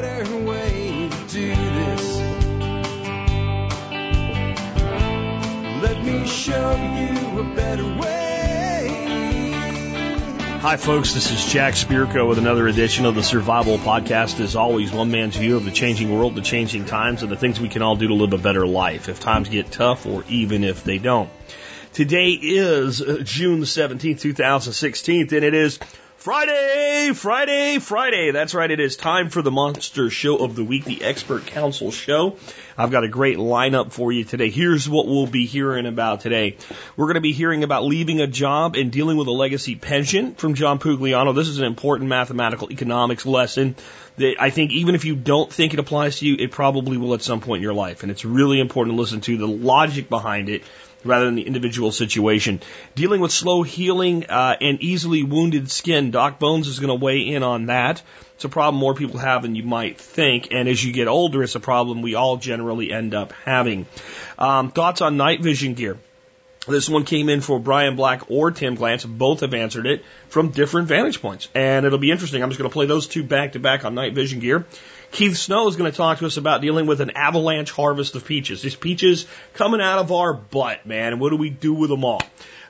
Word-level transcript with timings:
better 0.00 0.36
way 0.46 1.10
to 1.10 1.26
do 1.28 1.48
this. 1.54 2.16
Let 5.82 6.02
me 6.02 6.26
show 6.26 6.70
you 6.96 7.40
a 7.40 7.54
better 7.54 7.84
way. 8.00 8.88
Hi, 10.60 10.76
folks. 10.78 11.12
This 11.12 11.30
is 11.30 11.52
Jack 11.52 11.74
Spirko 11.74 12.26
with 12.26 12.38
another 12.38 12.68
edition 12.68 13.04
of 13.04 13.14
the 13.14 13.22
Survival 13.22 13.76
Podcast. 13.76 14.40
As 14.40 14.56
always, 14.56 14.90
one 14.90 15.10
man's 15.10 15.36
view 15.36 15.58
of 15.58 15.66
the 15.66 15.70
changing 15.70 16.16
world, 16.16 16.36
the 16.36 16.40
changing 16.40 16.86
times, 16.86 17.22
and 17.22 17.30
the 17.30 17.36
things 17.36 17.60
we 17.60 17.68
can 17.68 17.82
all 17.82 17.96
do 17.96 18.08
to 18.08 18.14
live 18.14 18.32
a 18.32 18.38
better 18.38 18.66
life 18.66 19.10
if 19.10 19.20
times 19.20 19.50
get 19.50 19.70
tough 19.70 20.06
or 20.06 20.24
even 20.30 20.64
if 20.64 20.84
they 20.84 20.96
don't. 20.96 21.28
Today 21.92 22.30
is 22.30 23.02
June 23.24 23.60
the 23.60 23.66
17th, 23.66 24.20
2016, 24.20 25.34
and 25.34 25.44
it 25.44 25.52
is 25.52 25.78
Friday, 26.22 27.10
Friday, 27.14 27.80
Friday. 27.80 28.30
That's 28.30 28.54
right. 28.54 28.70
It 28.70 28.78
is 28.78 28.94
time 28.94 29.28
for 29.28 29.42
the 29.42 29.50
monster 29.50 30.08
show 30.08 30.36
of 30.36 30.54
the 30.54 30.62
week, 30.62 30.84
the 30.84 31.02
expert 31.02 31.46
council 31.46 31.90
show. 31.90 32.36
I've 32.78 32.92
got 32.92 33.02
a 33.02 33.08
great 33.08 33.38
lineup 33.38 33.90
for 33.90 34.12
you 34.12 34.22
today. 34.22 34.48
Here's 34.48 34.88
what 34.88 35.08
we'll 35.08 35.26
be 35.26 35.46
hearing 35.46 35.84
about 35.84 36.20
today. 36.20 36.58
We're 36.96 37.06
going 37.06 37.16
to 37.16 37.20
be 37.20 37.32
hearing 37.32 37.64
about 37.64 37.82
leaving 37.82 38.20
a 38.20 38.28
job 38.28 38.76
and 38.76 38.92
dealing 38.92 39.16
with 39.16 39.26
a 39.26 39.32
legacy 39.32 39.74
pension 39.74 40.36
from 40.36 40.54
John 40.54 40.78
Pugliano. 40.78 41.34
This 41.34 41.48
is 41.48 41.58
an 41.58 41.64
important 41.64 42.08
mathematical 42.08 42.70
economics 42.70 43.26
lesson 43.26 43.74
that 44.16 44.36
I 44.38 44.50
think 44.50 44.70
even 44.70 44.94
if 44.94 45.04
you 45.04 45.16
don't 45.16 45.52
think 45.52 45.72
it 45.72 45.80
applies 45.80 46.20
to 46.20 46.26
you, 46.26 46.36
it 46.38 46.52
probably 46.52 46.98
will 46.98 47.14
at 47.14 47.22
some 47.22 47.40
point 47.40 47.58
in 47.58 47.62
your 47.64 47.74
life. 47.74 48.04
And 48.04 48.12
it's 48.12 48.24
really 48.24 48.60
important 48.60 48.94
to 48.94 49.00
listen 49.00 49.22
to 49.22 49.38
the 49.38 49.48
logic 49.48 50.08
behind 50.08 50.48
it 50.48 50.62
rather 51.04 51.24
than 51.24 51.34
the 51.34 51.46
individual 51.46 51.92
situation. 51.92 52.60
Dealing 52.94 53.20
with 53.20 53.32
slow 53.32 53.62
healing 53.62 54.26
uh, 54.26 54.56
and 54.60 54.82
easily 54.82 55.22
wounded 55.22 55.70
skin, 55.70 56.10
Doc 56.10 56.38
Bones 56.38 56.68
is 56.68 56.78
going 56.78 56.88
to 56.88 57.04
weigh 57.04 57.20
in 57.20 57.42
on 57.42 57.66
that. 57.66 58.02
It's 58.34 58.44
a 58.44 58.48
problem 58.48 58.80
more 58.80 58.94
people 58.94 59.18
have 59.18 59.42
than 59.42 59.54
you 59.54 59.62
might 59.62 60.00
think, 60.00 60.48
and 60.50 60.68
as 60.68 60.84
you 60.84 60.92
get 60.92 61.06
older, 61.06 61.42
it's 61.42 61.54
a 61.54 61.60
problem 61.60 62.02
we 62.02 62.14
all 62.14 62.36
generally 62.38 62.92
end 62.92 63.14
up 63.14 63.32
having. 63.44 63.86
Um, 64.38 64.70
thoughts 64.70 65.00
on 65.00 65.16
night 65.16 65.40
vision 65.40 65.74
gear? 65.74 65.98
This 66.66 66.88
one 66.88 67.04
came 67.04 67.28
in 67.28 67.40
for 67.40 67.58
Brian 67.58 67.96
Black 67.96 68.30
or 68.30 68.52
Tim 68.52 68.76
Glantz. 68.76 69.04
Both 69.04 69.40
have 69.40 69.52
answered 69.52 69.86
it 69.86 70.04
from 70.28 70.50
different 70.50 70.86
vantage 70.86 71.20
points. 71.20 71.48
And 71.56 71.84
it'll 71.84 71.98
be 71.98 72.12
interesting. 72.12 72.40
I'm 72.40 72.50
just 72.50 72.58
going 72.58 72.70
to 72.70 72.72
play 72.72 72.86
those 72.86 73.08
two 73.08 73.24
back 73.24 73.52
to 73.52 73.58
back 73.58 73.84
on 73.84 73.96
night 73.96 74.14
vision 74.14 74.38
gear. 74.38 74.64
Keith 75.12 75.36
Snow 75.36 75.68
is 75.68 75.76
going 75.76 75.90
to 75.90 75.96
talk 75.96 76.18
to 76.18 76.26
us 76.26 76.38
about 76.38 76.62
dealing 76.62 76.86
with 76.86 77.02
an 77.02 77.10
avalanche 77.10 77.70
harvest 77.70 78.16
of 78.16 78.24
peaches. 78.24 78.62
These 78.62 78.76
peaches 78.76 79.26
coming 79.52 79.82
out 79.82 79.98
of 79.98 80.10
our 80.10 80.32
butt, 80.32 80.86
man. 80.86 81.18
What 81.18 81.28
do 81.28 81.36
we 81.36 81.50
do 81.50 81.74
with 81.74 81.90
them 81.90 82.02
all? 82.02 82.22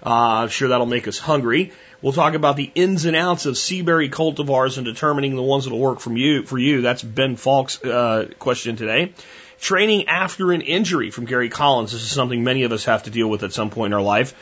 Uh, 0.04 0.10
I'm 0.42 0.48
sure 0.48 0.68
that'll 0.68 0.86
make 0.86 1.06
us 1.06 1.20
hungry. 1.20 1.70
We'll 2.02 2.12
talk 2.12 2.34
about 2.34 2.56
the 2.56 2.68
ins 2.74 3.04
and 3.04 3.14
outs 3.14 3.46
of 3.46 3.54
seaberry 3.54 4.10
cultivars 4.10 4.76
and 4.76 4.84
determining 4.84 5.36
the 5.36 5.42
ones 5.42 5.64
that'll 5.64 5.78
work 5.78 6.00
from 6.00 6.16
you, 6.16 6.42
for 6.42 6.58
you. 6.58 6.82
That's 6.82 7.00
Ben 7.00 7.36
Falk's 7.36 7.82
uh, 7.84 8.28
question 8.40 8.74
today. 8.74 9.12
Training 9.60 10.08
after 10.08 10.50
an 10.50 10.62
injury 10.62 11.12
from 11.12 11.26
Gary 11.26 11.48
Collins. 11.48 11.92
This 11.92 12.02
is 12.02 12.10
something 12.10 12.42
many 12.42 12.64
of 12.64 12.72
us 12.72 12.86
have 12.86 13.04
to 13.04 13.10
deal 13.10 13.30
with 13.30 13.44
at 13.44 13.52
some 13.52 13.70
point 13.70 13.92
in 13.92 13.94
our 13.94 14.02
life. 14.02 14.34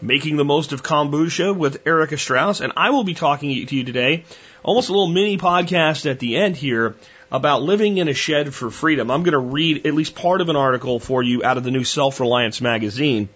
Making 0.00 0.36
the 0.36 0.44
most 0.44 0.70
of 0.70 0.84
kombucha 0.84 1.56
with 1.56 1.84
Erica 1.84 2.18
Strauss. 2.18 2.60
And 2.60 2.72
I 2.76 2.90
will 2.90 3.02
be 3.02 3.14
talking 3.14 3.66
to 3.66 3.74
you 3.74 3.82
today, 3.82 4.22
almost 4.62 4.90
a 4.90 4.92
little 4.92 5.08
mini 5.08 5.38
podcast 5.38 6.08
at 6.08 6.20
the 6.20 6.36
end 6.36 6.56
here 6.56 6.94
about 7.30 7.62
living 7.62 7.98
in 7.98 8.08
a 8.08 8.14
shed 8.14 8.54
for 8.54 8.70
freedom. 8.70 9.10
I'm 9.10 9.22
going 9.22 9.32
to 9.32 9.38
read 9.38 9.86
at 9.86 9.94
least 9.94 10.14
part 10.14 10.40
of 10.40 10.48
an 10.48 10.56
article 10.56 10.98
for 10.98 11.22
you 11.22 11.44
out 11.44 11.56
of 11.58 11.64
the 11.64 11.70
new 11.70 11.84
Self 11.84 12.20
Reliance 12.20 12.60
magazine 12.60 13.28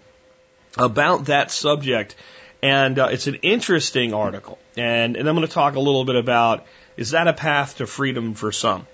about 0.77 1.25
that 1.25 1.51
subject. 1.51 2.15
And 2.61 2.97
uh, 2.97 3.09
it's 3.11 3.27
an 3.27 3.35
interesting 3.35 4.13
article. 4.13 4.57
And, 4.77 5.17
and 5.17 5.27
I'm 5.27 5.35
going 5.35 5.47
to 5.47 5.53
talk 5.53 5.75
a 5.75 5.79
little 5.79 6.05
bit 6.05 6.15
about 6.15 6.65
is 6.95 7.11
that 7.11 7.27
a 7.27 7.33
path 7.33 7.77
to 7.77 7.87
freedom 7.87 8.35
for 8.35 8.51
some? 8.51 8.87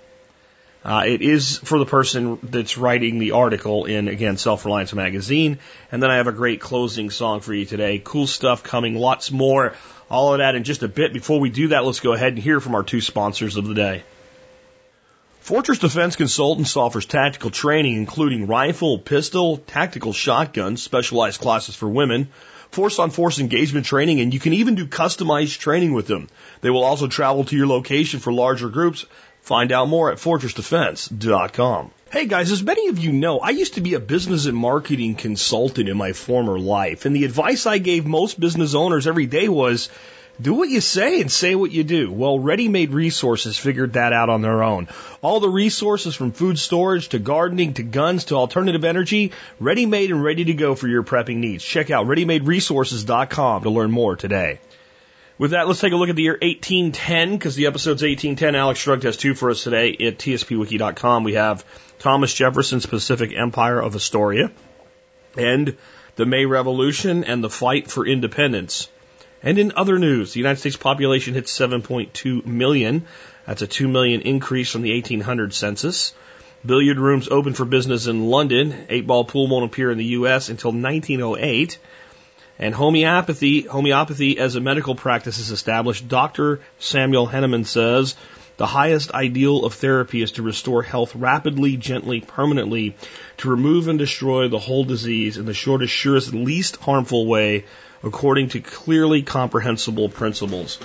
Uh, 0.82 1.04
it 1.06 1.20
is 1.20 1.58
for 1.58 1.78
the 1.78 1.84
person 1.84 2.38
that's 2.42 2.78
writing 2.78 3.18
the 3.18 3.32
article 3.32 3.84
in, 3.84 4.08
again, 4.08 4.38
Self 4.38 4.64
Reliance 4.64 4.94
Magazine. 4.94 5.58
And 5.92 6.02
then 6.02 6.10
I 6.10 6.16
have 6.16 6.26
a 6.26 6.32
great 6.32 6.60
closing 6.60 7.10
song 7.10 7.40
for 7.40 7.52
you 7.52 7.66
today. 7.66 8.00
Cool 8.02 8.26
stuff 8.26 8.62
coming, 8.62 8.94
lots 8.94 9.30
more, 9.30 9.74
all 10.10 10.32
of 10.32 10.38
that 10.38 10.54
in 10.54 10.64
just 10.64 10.82
a 10.82 10.88
bit. 10.88 11.12
Before 11.12 11.38
we 11.38 11.50
do 11.50 11.68
that, 11.68 11.84
let's 11.84 12.00
go 12.00 12.14
ahead 12.14 12.32
and 12.32 12.38
hear 12.38 12.60
from 12.60 12.74
our 12.74 12.82
two 12.82 13.02
sponsors 13.02 13.56
of 13.56 13.66
the 13.66 13.74
day. 13.74 14.02
Fortress 15.40 15.78
Defense 15.78 16.16
Consultants 16.16 16.76
offers 16.76 17.06
tactical 17.06 17.50
training 17.50 17.94
including 17.94 18.46
rifle, 18.46 18.98
pistol, 18.98 19.56
tactical 19.56 20.12
shotguns, 20.12 20.82
specialized 20.82 21.40
classes 21.40 21.74
for 21.74 21.88
women, 21.88 22.28
force 22.70 22.98
on 22.98 23.10
force 23.10 23.38
engagement 23.38 23.86
training, 23.86 24.20
and 24.20 24.34
you 24.34 24.38
can 24.38 24.52
even 24.52 24.74
do 24.74 24.86
customized 24.86 25.58
training 25.58 25.94
with 25.94 26.06
them. 26.06 26.28
They 26.60 26.68
will 26.68 26.84
also 26.84 27.08
travel 27.08 27.44
to 27.44 27.56
your 27.56 27.66
location 27.66 28.20
for 28.20 28.32
larger 28.32 28.68
groups. 28.68 29.06
Find 29.40 29.72
out 29.72 29.88
more 29.88 30.12
at 30.12 30.18
fortressdefense.com. 30.18 31.90
Hey 32.12 32.26
guys, 32.26 32.52
as 32.52 32.62
many 32.62 32.88
of 32.88 32.98
you 32.98 33.10
know, 33.10 33.38
I 33.38 33.50
used 33.50 33.74
to 33.74 33.80
be 33.80 33.94
a 33.94 34.00
business 34.00 34.46
and 34.46 34.56
marketing 34.56 35.14
consultant 35.14 35.88
in 35.88 35.96
my 35.96 36.12
former 36.12 36.58
life, 36.58 37.06
and 37.06 37.16
the 37.16 37.24
advice 37.24 37.66
I 37.66 37.78
gave 37.78 38.04
most 38.04 38.38
business 38.38 38.74
owners 38.74 39.06
every 39.06 39.26
day 39.26 39.48
was, 39.48 39.88
do 40.40 40.54
what 40.54 40.68
you 40.68 40.80
say 40.80 41.20
and 41.20 41.30
say 41.30 41.54
what 41.54 41.70
you 41.70 41.84
do. 41.84 42.10
Well, 42.10 42.38
Ready 42.38 42.68
Made 42.68 42.92
Resources 42.92 43.58
figured 43.58 43.94
that 43.94 44.12
out 44.12 44.28
on 44.28 44.42
their 44.42 44.62
own. 44.62 44.88
All 45.22 45.40
the 45.40 45.48
resources 45.48 46.14
from 46.14 46.32
food 46.32 46.58
storage 46.58 47.10
to 47.10 47.18
gardening 47.18 47.74
to 47.74 47.82
guns 47.82 48.24
to 48.26 48.36
alternative 48.36 48.84
energy, 48.84 49.32
ready 49.58 49.86
made 49.86 50.10
and 50.10 50.22
ready 50.22 50.44
to 50.46 50.54
go 50.54 50.74
for 50.74 50.88
your 50.88 51.02
prepping 51.02 51.36
needs. 51.36 51.64
Check 51.64 51.90
out 51.90 52.06
readymaderesources.com 52.06 53.62
to 53.62 53.70
learn 53.70 53.90
more 53.90 54.16
today. 54.16 54.60
With 55.36 55.52
that, 55.52 55.66
let's 55.66 55.80
take 55.80 55.94
a 55.94 55.96
look 55.96 56.10
at 56.10 56.16
the 56.16 56.22
year 56.22 56.38
1810 56.40 57.32
because 57.32 57.54
the 57.54 57.66
episode's 57.66 58.02
1810. 58.02 58.54
Alex 58.54 58.78
Shrugged 58.78 59.04
has 59.04 59.16
two 59.16 59.34
for 59.34 59.50
us 59.50 59.62
today 59.62 59.92
at 59.92 60.18
tspwiki.com. 60.18 61.24
We 61.24 61.34
have 61.34 61.64
Thomas 61.98 62.34
Jefferson's 62.34 62.84
Pacific 62.84 63.32
Empire 63.34 63.80
of 63.80 63.94
Astoria 63.94 64.50
and 65.38 65.76
the 66.16 66.26
May 66.26 66.44
Revolution 66.44 67.24
and 67.24 67.42
the 67.42 67.48
fight 67.48 67.90
for 67.90 68.06
independence. 68.06 68.88
And 69.42 69.58
in 69.58 69.72
other 69.74 69.98
news, 69.98 70.32
the 70.32 70.40
United 70.40 70.60
States 70.60 70.76
population 70.76 71.34
hits 71.34 71.56
7.2 71.56 72.44
million. 72.44 73.06
That's 73.46 73.62
a 73.62 73.66
2 73.66 73.88
million 73.88 74.20
increase 74.20 74.70
from 74.70 74.82
the 74.82 74.92
1800 74.92 75.54
census. 75.54 76.12
Billiard 76.64 76.98
rooms 76.98 77.28
open 77.28 77.54
for 77.54 77.64
business 77.64 78.06
in 78.06 78.26
London. 78.26 78.86
Eight 78.90 79.06
ball 79.06 79.24
pool 79.24 79.48
won't 79.48 79.64
appear 79.64 79.90
in 79.90 79.96
the 79.96 80.12
U.S. 80.16 80.50
until 80.50 80.72
1908. 80.72 81.78
And 82.58 82.74
homeopathy, 82.74 83.62
homeopathy 83.62 84.38
as 84.38 84.56
a 84.56 84.60
medical 84.60 84.94
practice 84.94 85.38
is 85.38 85.50
established. 85.50 86.06
Dr. 86.06 86.60
Samuel 86.78 87.24
Hahnemann 87.24 87.64
says 87.64 88.16
the 88.58 88.66
highest 88.66 89.12
ideal 89.12 89.64
of 89.64 89.72
therapy 89.72 90.20
is 90.20 90.32
to 90.32 90.42
restore 90.42 90.82
health 90.82 91.14
rapidly, 91.14 91.78
gently, 91.78 92.20
permanently, 92.20 92.94
to 93.38 93.48
remove 93.48 93.88
and 93.88 93.98
destroy 93.98 94.48
the 94.48 94.58
whole 94.58 94.84
disease 94.84 95.38
in 95.38 95.46
the 95.46 95.54
shortest, 95.54 95.94
surest, 95.94 96.34
least 96.34 96.76
harmful 96.76 97.24
way 97.24 97.64
according 98.02 98.48
to 98.48 98.60
clearly 98.60 99.22
comprehensible 99.22 100.08
principles. 100.08 100.78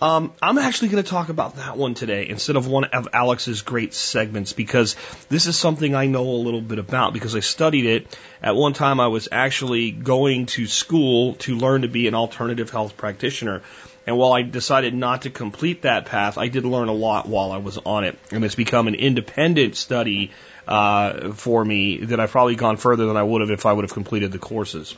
Um, 0.00 0.32
I'm 0.40 0.56
actually 0.56 0.88
going 0.88 1.02
to 1.02 1.10
talk 1.10 1.28
about 1.28 1.56
that 1.56 1.76
one 1.76 1.94
today 1.94 2.28
instead 2.28 2.56
of 2.56 2.66
one 2.66 2.84
of 2.84 3.08
Alex's 3.12 3.62
great 3.62 3.92
segments 3.92 4.52
because 4.54 4.96
this 5.28 5.46
is 5.46 5.56
something 5.56 5.94
I 5.94 6.06
know 6.06 6.22
a 6.22 6.40
little 6.40 6.62
bit 6.62 6.78
about 6.78 7.12
because 7.12 7.36
I 7.36 7.40
studied 7.40 7.84
it. 7.84 8.18
At 8.42 8.56
one 8.56 8.72
time, 8.72 8.98
I 8.98 9.08
was 9.08 9.28
actually 9.30 9.90
going 9.90 10.46
to 10.46 10.66
school 10.66 11.34
to 11.34 11.56
learn 11.56 11.82
to 11.82 11.88
be 11.88 12.08
an 12.08 12.14
alternative 12.14 12.70
health 12.70 12.96
practitioner. 12.96 13.62
And 14.06 14.16
while 14.16 14.32
I 14.32 14.42
decided 14.42 14.94
not 14.94 15.22
to 15.22 15.30
complete 15.30 15.82
that 15.82 16.06
path, 16.06 16.38
I 16.38 16.48
did 16.48 16.64
learn 16.64 16.88
a 16.88 16.94
lot 16.94 17.28
while 17.28 17.52
I 17.52 17.58
was 17.58 17.76
on 17.76 18.04
it. 18.04 18.18
And 18.30 18.42
it's 18.42 18.54
become 18.54 18.88
an 18.88 18.94
independent 18.94 19.76
study 19.76 20.30
uh, 20.66 21.32
for 21.32 21.62
me 21.62 21.98
that 21.98 22.20
I've 22.20 22.30
probably 22.30 22.56
gone 22.56 22.78
further 22.78 23.04
than 23.06 23.18
I 23.18 23.22
would 23.22 23.42
have 23.42 23.50
if 23.50 23.66
I 23.66 23.72
would 23.74 23.84
have 23.84 23.92
completed 23.92 24.32
the 24.32 24.38
courses 24.38 24.96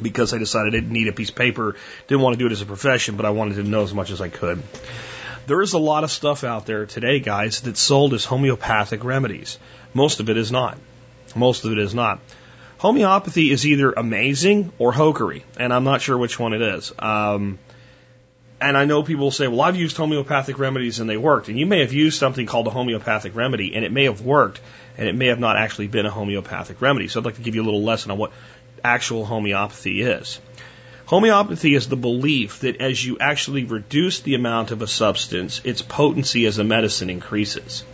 because 0.00 0.32
I 0.32 0.38
decided 0.38 0.74
I 0.74 0.78
didn't 0.78 0.92
need 0.92 1.08
a 1.08 1.12
piece 1.12 1.30
of 1.30 1.36
paper, 1.36 1.76
didn't 2.06 2.22
want 2.22 2.34
to 2.34 2.38
do 2.38 2.46
it 2.46 2.52
as 2.52 2.62
a 2.62 2.66
profession, 2.66 3.16
but 3.16 3.26
I 3.26 3.30
wanted 3.30 3.56
to 3.56 3.62
know 3.62 3.82
as 3.82 3.94
much 3.94 4.10
as 4.10 4.20
I 4.20 4.28
could. 4.28 4.62
There 5.46 5.60
is 5.60 5.74
a 5.74 5.78
lot 5.78 6.04
of 6.04 6.10
stuff 6.10 6.42
out 6.42 6.66
there 6.66 6.86
today, 6.86 7.20
guys, 7.20 7.60
that's 7.60 7.80
sold 7.80 8.14
as 8.14 8.24
homeopathic 8.24 9.04
remedies. 9.04 9.58
Most 9.92 10.20
of 10.20 10.30
it 10.30 10.36
is 10.36 10.50
not. 10.50 10.78
Most 11.34 11.64
of 11.64 11.72
it 11.72 11.78
is 11.78 11.94
not. 11.94 12.20
Homeopathy 12.78 13.50
is 13.50 13.66
either 13.66 13.92
amazing 13.92 14.72
or 14.78 14.92
hokery, 14.92 15.42
and 15.58 15.72
I'm 15.72 15.84
not 15.84 16.00
sure 16.00 16.16
which 16.16 16.38
one 16.38 16.54
it 16.54 16.62
is. 16.62 16.92
Um, 16.98 17.58
and 18.60 18.78
I 18.78 18.84
know 18.86 19.02
people 19.02 19.24
will 19.24 19.30
say, 19.30 19.46
well, 19.46 19.60
I've 19.60 19.76
used 19.76 19.96
homeopathic 19.96 20.58
remedies 20.58 21.00
and 21.00 21.10
they 21.10 21.18
worked. 21.18 21.48
And 21.48 21.58
you 21.58 21.66
may 21.66 21.80
have 21.80 21.92
used 21.92 22.18
something 22.18 22.46
called 22.46 22.66
a 22.66 22.70
homeopathic 22.70 23.34
remedy 23.34 23.74
and 23.74 23.84
it 23.84 23.92
may 23.92 24.04
have 24.04 24.22
worked 24.22 24.60
and 24.96 25.08
it 25.08 25.14
may 25.14 25.26
have 25.26 25.38
not 25.38 25.56
actually 25.56 25.88
been 25.88 26.06
a 26.06 26.10
homeopathic 26.10 26.80
remedy. 26.80 27.08
So 27.08 27.20
I'd 27.20 27.26
like 27.26 27.34
to 27.34 27.42
give 27.42 27.54
you 27.54 27.62
a 27.62 27.66
little 27.66 27.82
lesson 27.82 28.10
on 28.10 28.16
what 28.16 28.32
actual 28.84 29.24
homeopathy 29.24 30.02
is. 30.02 30.40
Homeopathy 31.06 31.74
is 31.74 31.88
the 31.88 31.96
belief 31.96 32.60
that 32.60 32.80
as 32.80 33.04
you 33.04 33.18
actually 33.18 33.64
reduce 33.64 34.20
the 34.20 34.34
amount 34.34 34.70
of 34.70 34.82
a 34.82 34.86
substance, 34.86 35.60
its 35.64 35.82
potency 35.82 36.46
as 36.46 36.58
a 36.58 36.64
medicine 36.64 37.10
increases. 37.10 37.84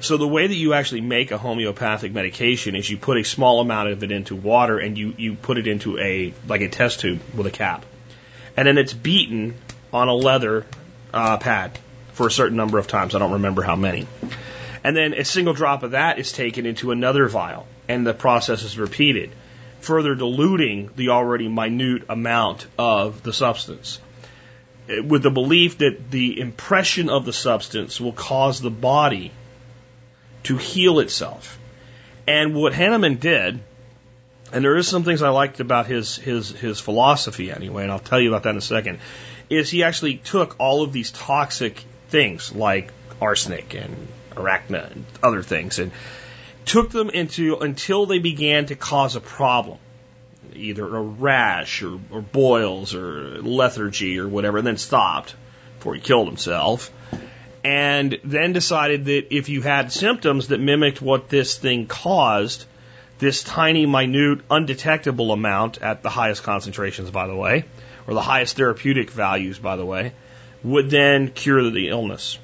So 0.00 0.16
the 0.16 0.28
way 0.28 0.46
that 0.46 0.54
you 0.54 0.74
actually 0.74 1.00
make 1.00 1.30
a 1.30 1.38
homeopathic 1.38 2.12
medication 2.12 2.76
is 2.76 2.90
you 2.90 2.98
put 2.98 3.16
a 3.16 3.24
small 3.24 3.60
amount 3.60 3.88
of 3.88 4.02
it 4.02 4.12
into 4.12 4.36
water 4.36 4.78
and 4.78 4.98
you, 4.98 5.14
you 5.16 5.34
put 5.34 5.56
it 5.56 5.66
into 5.66 5.98
a 5.98 6.34
like 6.46 6.60
a 6.60 6.68
test 6.68 7.00
tube 7.00 7.20
with 7.34 7.46
a 7.46 7.50
cap. 7.50 7.86
And 8.56 8.68
then 8.68 8.76
it's 8.76 8.92
beaten 8.92 9.54
on 9.92 10.08
a 10.08 10.14
leather 10.14 10.66
uh, 11.14 11.38
pad. 11.38 11.78
for 12.14 12.26
a 12.26 12.30
certain 12.30 12.56
number 12.56 12.78
of 12.78 12.86
times. 12.86 13.14
I 13.14 13.18
don't 13.18 13.32
remember 13.32 13.62
how 13.62 13.76
many. 13.76 14.06
And 14.82 14.96
then 14.96 15.14
a 15.14 15.24
single 15.24 15.54
drop 15.54 15.82
of 15.82 15.92
that 15.92 16.18
is 16.18 16.32
taken 16.32 16.66
into 16.66 16.90
another 16.90 17.28
vial, 17.28 17.66
and 17.88 18.06
the 18.06 18.14
process 18.14 18.62
is 18.62 18.78
repeated, 18.78 19.30
further 19.84 20.14
diluting 20.14 20.90
the 20.96 21.10
already 21.10 21.48
minute 21.48 22.04
amount 22.08 22.66
of 22.78 23.22
the 23.22 23.32
substance. 23.32 24.00
Eh, 24.88 25.00
with 25.00 25.22
the 25.22 25.30
belief 25.30 25.78
that 25.78 26.10
the 26.10 26.40
impression 26.40 27.08
of 27.08 27.24
the 27.24 27.32
substance 27.32 28.00
will 28.00 28.12
cause 28.12 28.60
the 28.60 28.70
body 28.70 29.30
to 30.44 30.56
heal 30.56 31.00
itself. 31.00 31.58
And 32.26 32.54
what 32.54 32.74
Hahnemann 32.74 33.16
did, 33.16 33.60
and 34.52 34.64
there 34.64 34.76
is 34.76 34.88
some 34.88 35.04
things 35.04 35.22
I 35.22 35.28
liked 35.28 35.60
about 35.60 35.86
his 35.86 36.16
his 36.16 36.50
his 36.50 36.80
philosophy 36.80 37.50
anyway, 37.50 37.82
and 37.82 37.92
I'll 37.92 37.98
tell 37.98 38.20
you 38.20 38.28
about 38.28 38.44
that 38.44 38.50
in 38.50 38.56
a 38.56 38.62
second, 38.62 38.98
is 39.50 39.70
he 39.70 39.82
actually 39.82 40.16
took 40.16 40.56
all 40.58 40.82
of 40.82 40.92
these 40.92 41.10
toxic 41.10 41.82
things 42.08 42.54
like 42.54 42.90
arsenic 43.20 43.74
and 43.74 44.08
arachna 44.34 44.90
and 44.92 45.04
other 45.22 45.42
things, 45.42 45.78
and 45.78 45.92
took 46.64 46.90
them 46.90 47.10
into 47.10 47.56
until 47.58 48.06
they 48.06 48.18
began 48.18 48.66
to 48.66 48.74
cause 48.74 49.16
a 49.16 49.20
problem, 49.20 49.78
either 50.54 50.84
a 50.84 51.00
rash 51.00 51.82
or, 51.82 51.98
or 52.10 52.20
boils 52.20 52.94
or 52.94 53.42
lethargy 53.42 54.18
or 54.18 54.28
whatever, 54.28 54.58
and 54.58 54.66
then 54.66 54.78
stopped 54.78 55.34
before 55.78 55.94
he 55.94 56.00
killed 56.00 56.26
himself. 56.26 56.90
And 57.62 58.18
then 58.24 58.52
decided 58.52 59.06
that 59.06 59.34
if 59.34 59.48
you 59.48 59.62
had 59.62 59.90
symptoms 59.90 60.48
that 60.48 60.60
mimicked 60.60 61.00
what 61.00 61.30
this 61.30 61.56
thing 61.56 61.86
caused, 61.86 62.66
this 63.18 63.42
tiny, 63.42 63.86
minute, 63.86 64.40
undetectable 64.50 65.32
amount 65.32 65.80
at 65.80 66.02
the 66.02 66.10
highest 66.10 66.42
concentrations, 66.42 67.10
by 67.10 67.26
the 67.26 67.34
way, 67.34 67.64
or 68.06 68.14
the 68.14 68.20
highest 68.20 68.56
therapeutic 68.56 69.10
values, 69.10 69.58
by 69.58 69.76
the 69.76 69.84
way, 69.86 70.12
would 70.62 70.90
then 70.90 71.28
cure 71.28 71.70
the 71.70 71.88
illness. 71.88 72.38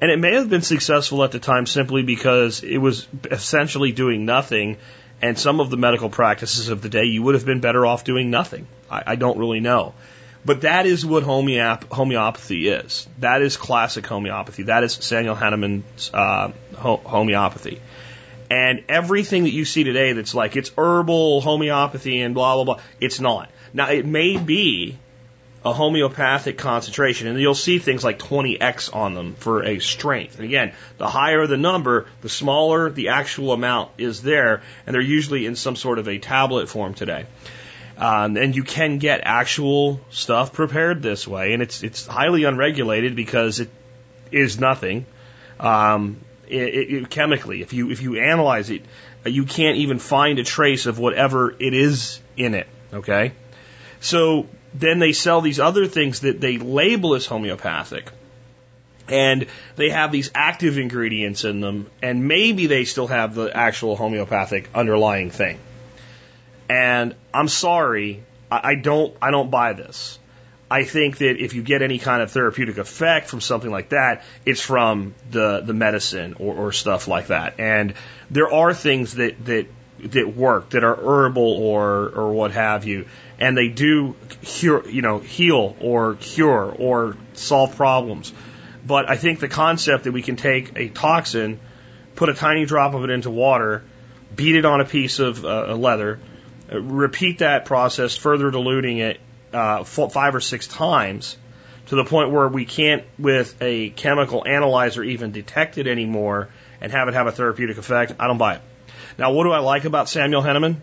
And 0.00 0.10
it 0.10 0.18
may 0.18 0.34
have 0.34 0.48
been 0.48 0.62
successful 0.62 1.22
at 1.24 1.32
the 1.32 1.38
time 1.38 1.66
simply 1.66 2.02
because 2.02 2.62
it 2.62 2.78
was 2.78 3.06
essentially 3.30 3.92
doing 3.92 4.24
nothing. 4.24 4.78
And 5.22 5.38
some 5.38 5.60
of 5.60 5.68
the 5.68 5.76
medical 5.76 6.08
practices 6.08 6.70
of 6.70 6.80
the 6.80 6.88
day, 6.88 7.04
you 7.04 7.22
would 7.22 7.34
have 7.34 7.44
been 7.44 7.60
better 7.60 7.84
off 7.84 8.04
doing 8.04 8.30
nothing. 8.30 8.66
I, 8.90 9.02
I 9.08 9.16
don't 9.16 9.38
really 9.38 9.60
know. 9.60 9.94
But 10.42 10.62
that 10.62 10.86
is 10.86 11.04
what 11.04 11.22
homeop- 11.24 11.92
homeopathy 11.92 12.68
is. 12.68 13.06
That 13.18 13.42
is 13.42 13.58
classic 13.58 14.06
homeopathy. 14.06 14.64
That 14.64 14.84
is 14.84 14.94
Samuel 14.94 15.34
Hahnemann's 15.34 16.10
uh, 16.14 16.52
ho- 16.78 17.02
homeopathy. 17.04 17.80
And 18.50 18.84
everything 18.88 19.44
that 19.44 19.52
you 19.52 19.66
see 19.66 19.84
today 19.84 20.14
that's 20.14 20.34
like 20.34 20.56
it's 20.56 20.72
herbal 20.78 21.42
homeopathy 21.42 22.22
and 22.22 22.34
blah, 22.34 22.54
blah, 22.56 22.64
blah, 22.64 22.82
it's 22.98 23.20
not. 23.20 23.50
Now, 23.74 23.90
it 23.90 24.06
may 24.06 24.38
be 24.38 24.98
a 25.64 25.72
homeopathic 25.72 26.56
concentration, 26.56 27.28
and 27.28 27.38
you'll 27.38 27.54
see 27.54 27.78
things 27.78 28.02
like 28.02 28.18
20x 28.18 28.94
on 28.94 29.14
them 29.14 29.34
for 29.34 29.62
a 29.62 29.78
strength. 29.78 30.36
And 30.36 30.44
again, 30.44 30.72
the 30.96 31.06
higher 31.06 31.46
the 31.46 31.58
number, 31.58 32.06
the 32.22 32.30
smaller 32.30 32.90
the 32.90 33.08
actual 33.08 33.52
amount 33.52 33.90
is 33.98 34.22
there, 34.22 34.62
and 34.86 34.94
they're 34.94 35.02
usually 35.02 35.44
in 35.44 35.56
some 35.56 35.76
sort 35.76 35.98
of 35.98 36.08
a 36.08 36.18
tablet 36.18 36.68
form 36.68 36.94
today. 36.94 37.26
Um, 37.98 38.38
and 38.38 38.56
you 38.56 38.64
can 38.64 38.96
get 38.96 39.20
actual 39.24 40.00
stuff 40.08 40.54
prepared 40.54 41.02
this 41.02 41.28
way, 41.28 41.52
and 41.52 41.62
it's 41.62 41.82
it's 41.82 42.06
highly 42.06 42.44
unregulated 42.44 43.14
because 43.14 43.60
it 43.60 43.68
is 44.32 44.58
nothing. 44.58 45.04
Um, 45.58 46.16
it, 46.48 46.56
it, 46.56 47.10
chemically, 47.10 47.60
if 47.60 47.74
you 47.74 47.90
if 47.90 48.00
you 48.00 48.18
analyze 48.18 48.70
it, 48.70 48.82
you 49.26 49.44
can't 49.44 49.76
even 49.76 49.98
find 49.98 50.38
a 50.38 50.44
trace 50.44 50.86
of 50.86 50.98
whatever 50.98 51.50
it 51.50 51.74
is 51.74 52.20
in 52.38 52.54
it. 52.54 52.66
Okay, 52.94 53.32
so 54.00 54.46
then 54.74 54.98
they 54.98 55.12
sell 55.12 55.40
these 55.40 55.60
other 55.60 55.86
things 55.86 56.20
that 56.20 56.40
they 56.40 56.58
label 56.58 57.14
as 57.14 57.26
homeopathic. 57.26 58.10
And 59.08 59.46
they 59.74 59.90
have 59.90 60.12
these 60.12 60.30
active 60.34 60.78
ingredients 60.78 61.44
in 61.44 61.60
them, 61.60 61.90
and 62.00 62.28
maybe 62.28 62.68
they 62.68 62.84
still 62.84 63.08
have 63.08 63.34
the 63.34 63.54
actual 63.54 63.96
homeopathic 63.96 64.68
underlying 64.72 65.30
thing. 65.30 65.58
And 66.68 67.16
I'm 67.34 67.48
sorry, 67.48 68.22
I, 68.48 68.76
don't, 68.76 69.16
I 69.20 69.32
don't 69.32 69.50
buy 69.50 69.72
this. 69.72 70.20
I 70.70 70.84
think 70.84 71.18
that 71.18 71.42
if 71.42 71.54
you 71.54 71.62
get 71.62 71.82
any 71.82 71.98
kind 71.98 72.22
of 72.22 72.30
therapeutic 72.30 72.78
effect 72.78 73.28
from 73.28 73.40
something 73.40 73.70
like 73.70 73.88
that, 73.88 74.22
it's 74.46 74.60
from 74.60 75.14
the 75.30 75.62
the 75.62 75.74
medicine 75.74 76.36
or, 76.38 76.54
or 76.54 76.72
stuff 76.72 77.08
like 77.08 77.26
that. 77.26 77.58
And 77.58 77.94
there 78.30 78.52
are 78.52 78.72
things 78.72 79.14
that 79.14 79.44
that 79.46 79.66
that 79.98 80.34
work 80.36 80.70
that 80.70 80.84
are 80.84 80.94
herbal 80.94 81.42
or 81.42 82.08
or 82.10 82.32
what 82.32 82.52
have 82.52 82.84
you, 82.84 83.06
and 83.40 83.56
they 83.56 83.68
do 83.68 84.14
cure, 84.42 84.88
you 84.88 85.02
know, 85.02 85.18
heal 85.18 85.76
or 85.80 86.14
cure 86.16 86.74
or 86.78 87.16
solve 87.32 87.74
problems. 87.76 88.32
But 88.86 89.10
I 89.10 89.16
think 89.16 89.40
the 89.40 89.48
concept 89.48 90.04
that 90.04 90.12
we 90.12 90.22
can 90.22 90.36
take 90.36 90.72
a 90.76 90.88
toxin, 90.88 91.58
put 92.14 92.28
a 92.28 92.34
tiny 92.34 92.66
drop 92.66 92.94
of 92.94 93.04
it 93.04 93.10
into 93.10 93.30
water, 93.30 93.82
beat 94.34 94.56
it 94.56 94.64
on 94.64 94.80
a 94.80 94.84
piece 94.84 95.18
of 95.18 95.44
uh, 95.44 95.74
leather, 95.74 96.20
repeat 96.70 97.38
that 97.38 97.64
process, 97.64 98.16
further 98.16 98.50
diluting 98.50 98.98
it 98.98 99.20
uh, 99.52 99.84
five 99.84 100.34
or 100.34 100.40
six 100.40 100.66
times 100.66 101.36
to 101.86 101.96
the 101.96 102.04
point 102.04 102.30
where 102.30 102.46
we 102.46 102.64
can't, 102.64 103.04
with 103.18 103.56
a 103.60 103.90
chemical 103.90 104.46
analyzer, 104.46 105.02
even 105.02 105.32
detect 105.32 105.78
it 105.78 105.86
anymore 105.86 106.48
and 106.80 106.92
have 106.92 107.08
it 107.08 107.14
have 107.14 107.26
a 107.26 107.32
therapeutic 107.32 107.78
effect. 107.78 108.14
I 108.20 108.26
don't 108.26 108.38
buy 108.38 108.56
it. 108.56 108.62
Now, 109.18 109.32
what 109.32 109.44
do 109.44 109.50
I 109.50 109.58
like 109.58 109.84
about 109.84 110.08
Samuel 110.08 110.42
Hahnemann? 110.42 110.80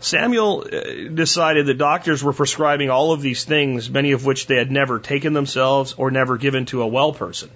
Samuel 0.00 0.64
uh, 0.64 1.08
decided 1.12 1.66
that 1.66 1.78
doctors 1.78 2.22
were 2.22 2.32
prescribing 2.32 2.88
all 2.88 3.12
of 3.12 3.20
these 3.20 3.44
things, 3.44 3.90
many 3.90 4.12
of 4.12 4.24
which 4.24 4.46
they 4.46 4.56
had 4.56 4.70
never 4.70 5.00
taken 5.00 5.32
themselves 5.32 5.94
or 5.96 6.10
never 6.10 6.36
given 6.36 6.66
to 6.66 6.82
a 6.82 6.86
well 6.86 7.12
person. 7.12 7.50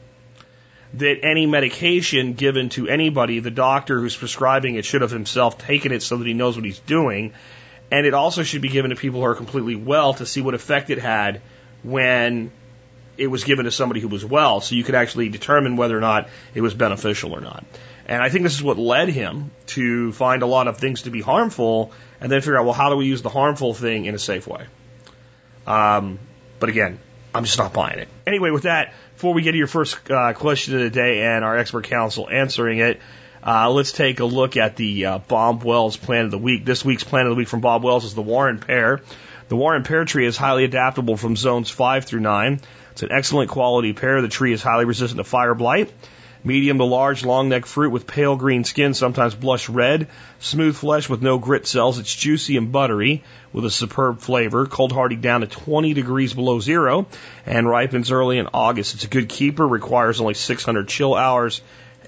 That 0.94 1.24
any 1.24 1.46
medication 1.46 2.34
given 2.34 2.68
to 2.70 2.88
anybody, 2.88 3.38
the 3.38 3.50
doctor 3.50 4.00
who's 4.00 4.16
prescribing 4.16 4.74
it 4.74 4.84
should 4.84 5.02
have 5.02 5.10
himself 5.10 5.56
taken 5.56 5.92
it 5.92 6.02
so 6.02 6.16
that 6.16 6.26
he 6.26 6.34
knows 6.34 6.56
what 6.56 6.64
he's 6.64 6.80
doing. 6.80 7.32
And 7.90 8.06
it 8.06 8.14
also 8.14 8.42
should 8.42 8.62
be 8.62 8.68
given 8.68 8.90
to 8.90 8.96
people 8.96 9.20
who 9.20 9.26
are 9.26 9.34
completely 9.34 9.76
well 9.76 10.14
to 10.14 10.26
see 10.26 10.42
what 10.42 10.54
effect 10.54 10.90
it 10.90 10.98
had 10.98 11.40
when 11.82 12.50
it 13.16 13.26
was 13.26 13.44
given 13.44 13.66
to 13.66 13.70
somebody 13.70 14.00
who 14.00 14.08
was 14.08 14.24
well, 14.24 14.60
so 14.60 14.74
you 14.74 14.84
could 14.84 14.94
actually 14.94 15.28
determine 15.28 15.76
whether 15.76 15.96
or 15.96 16.00
not 16.00 16.28
it 16.54 16.60
was 16.60 16.74
beneficial 16.74 17.32
or 17.32 17.40
not. 17.40 17.64
And 18.06 18.22
I 18.22 18.30
think 18.30 18.42
this 18.42 18.54
is 18.54 18.62
what 18.62 18.78
led 18.78 19.08
him 19.08 19.50
to 19.68 20.12
find 20.12 20.42
a 20.42 20.46
lot 20.46 20.66
of 20.66 20.78
things 20.78 21.02
to 21.02 21.10
be 21.10 21.20
harmful 21.20 21.92
and 22.22 22.30
then 22.30 22.40
figure 22.40 22.56
out, 22.56 22.64
well, 22.64 22.72
how 22.72 22.88
do 22.88 22.96
we 22.96 23.06
use 23.06 23.20
the 23.20 23.28
harmful 23.28 23.74
thing 23.74 24.04
in 24.04 24.14
a 24.14 24.18
safe 24.18 24.46
way? 24.46 24.64
Um, 25.66 26.20
but 26.60 26.68
again, 26.68 27.00
I'm 27.34 27.44
just 27.44 27.58
not 27.58 27.72
buying 27.72 27.98
it. 27.98 28.08
Anyway, 28.28 28.50
with 28.50 28.62
that, 28.62 28.94
before 29.14 29.34
we 29.34 29.42
get 29.42 29.52
to 29.52 29.58
your 29.58 29.66
first 29.66 30.08
uh, 30.08 30.32
question 30.32 30.74
of 30.74 30.80
the 30.82 30.90
day 30.90 31.22
and 31.22 31.44
our 31.44 31.58
expert 31.58 31.84
counsel 31.88 32.30
answering 32.30 32.78
it, 32.78 33.00
uh, 33.44 33.68
let's 33.70 33.90
take 33.90 34.20
a 34.20 34.24
look 34.24 34.56
at 34.56 34.76
the 34.76 35.06
uh, 35.06 35.18
Bob 35.18 35.64
Wells 35.64 35.96
plan 35.96 36.26
of 36.26 36.30
the 36.30 36.38
Week. 36.38 36.64
This 36.64 36.84
week's 36.84 37.02
plan 37.02 37.26
of 37.26 37.30
the 37.30 37.34
Week 37.34 37.48
from 37.48 37.60
Bob 37.60 37.82
Wells 37.82 38.04
is 38.04 38.14
the 38.14 38.22
Warren 38.22 38.60
Pear. 38.60 39.00
The 39.48 39.56
Warren 39.56 39.82
Pear 39.82 40.04
tree 40.04 40.24
is 40.24 40.36
highly 40.36 40.62
adaptable 40.62 41.16
from 41.16 41.34
zones 41.34 41.70
5 41.70 42.04
through 42.04 42.20
9. 42.20 42.60
It's 42.92 43.02
an 43.02 43.10
excellent 43.10 43.50
quality 43.50 43.94
pear. 43.94 44.22
The 44.22 44.28
tree 44.28 44.52
is 44.52 44.62
highly 44.62 44.84
resistant 44.84 45.18
to 45.18 45.24
fire 45.24 45.54
blight. 45.54 45.92
Medium 46.44 46.78
to 46.78 46.84
large, 46.84 47.24
long 47.24 47.48
neck 47.48 47.66
fruit 47.66 47.90
with 47.90 48.06
pale 48.06 48.34
green 48.34 48.64
skin, 48.64 48.94
sometimes 48.94 49.34
blush 49.34 49.68
red. 49.68 50.08
Smooth 50.40 50.74
flesh 50.74 51.08
with 51.08 51.22
no 51.22 51.38
grit 51.38 51.68
cells. 51.68 52.00
It's 52.00 52.14
juicy 52.14 52.56
and 52.56 52.72
buttery 52.72 53.22
with 53.52 53.64
a 53.64 53.70
superb 53.70 54.20
flavor. 54.20 54.66
Cold 54.66 54.90
hardy 54.90 55.14
down 55.14 55.42
to 55.42 55.46
20 55.46 55.94
degrees 55.94 56.34
below 56.34 56.58
zero 56.58 57.06
and 57.46 57.68
ripens 57.68 58.10
early 58.10 58.38
in 58.38 58.48
August. 58.52 58.94
It's 58.94 59.04
a 59.04 59.08
good 59.08 59.28
keeper, 59.28 59.66
requires 59.66 60.20
only 60.20 60.34
600 60.34 60.88
chill 60.88 61.14
hours 61.14 61.60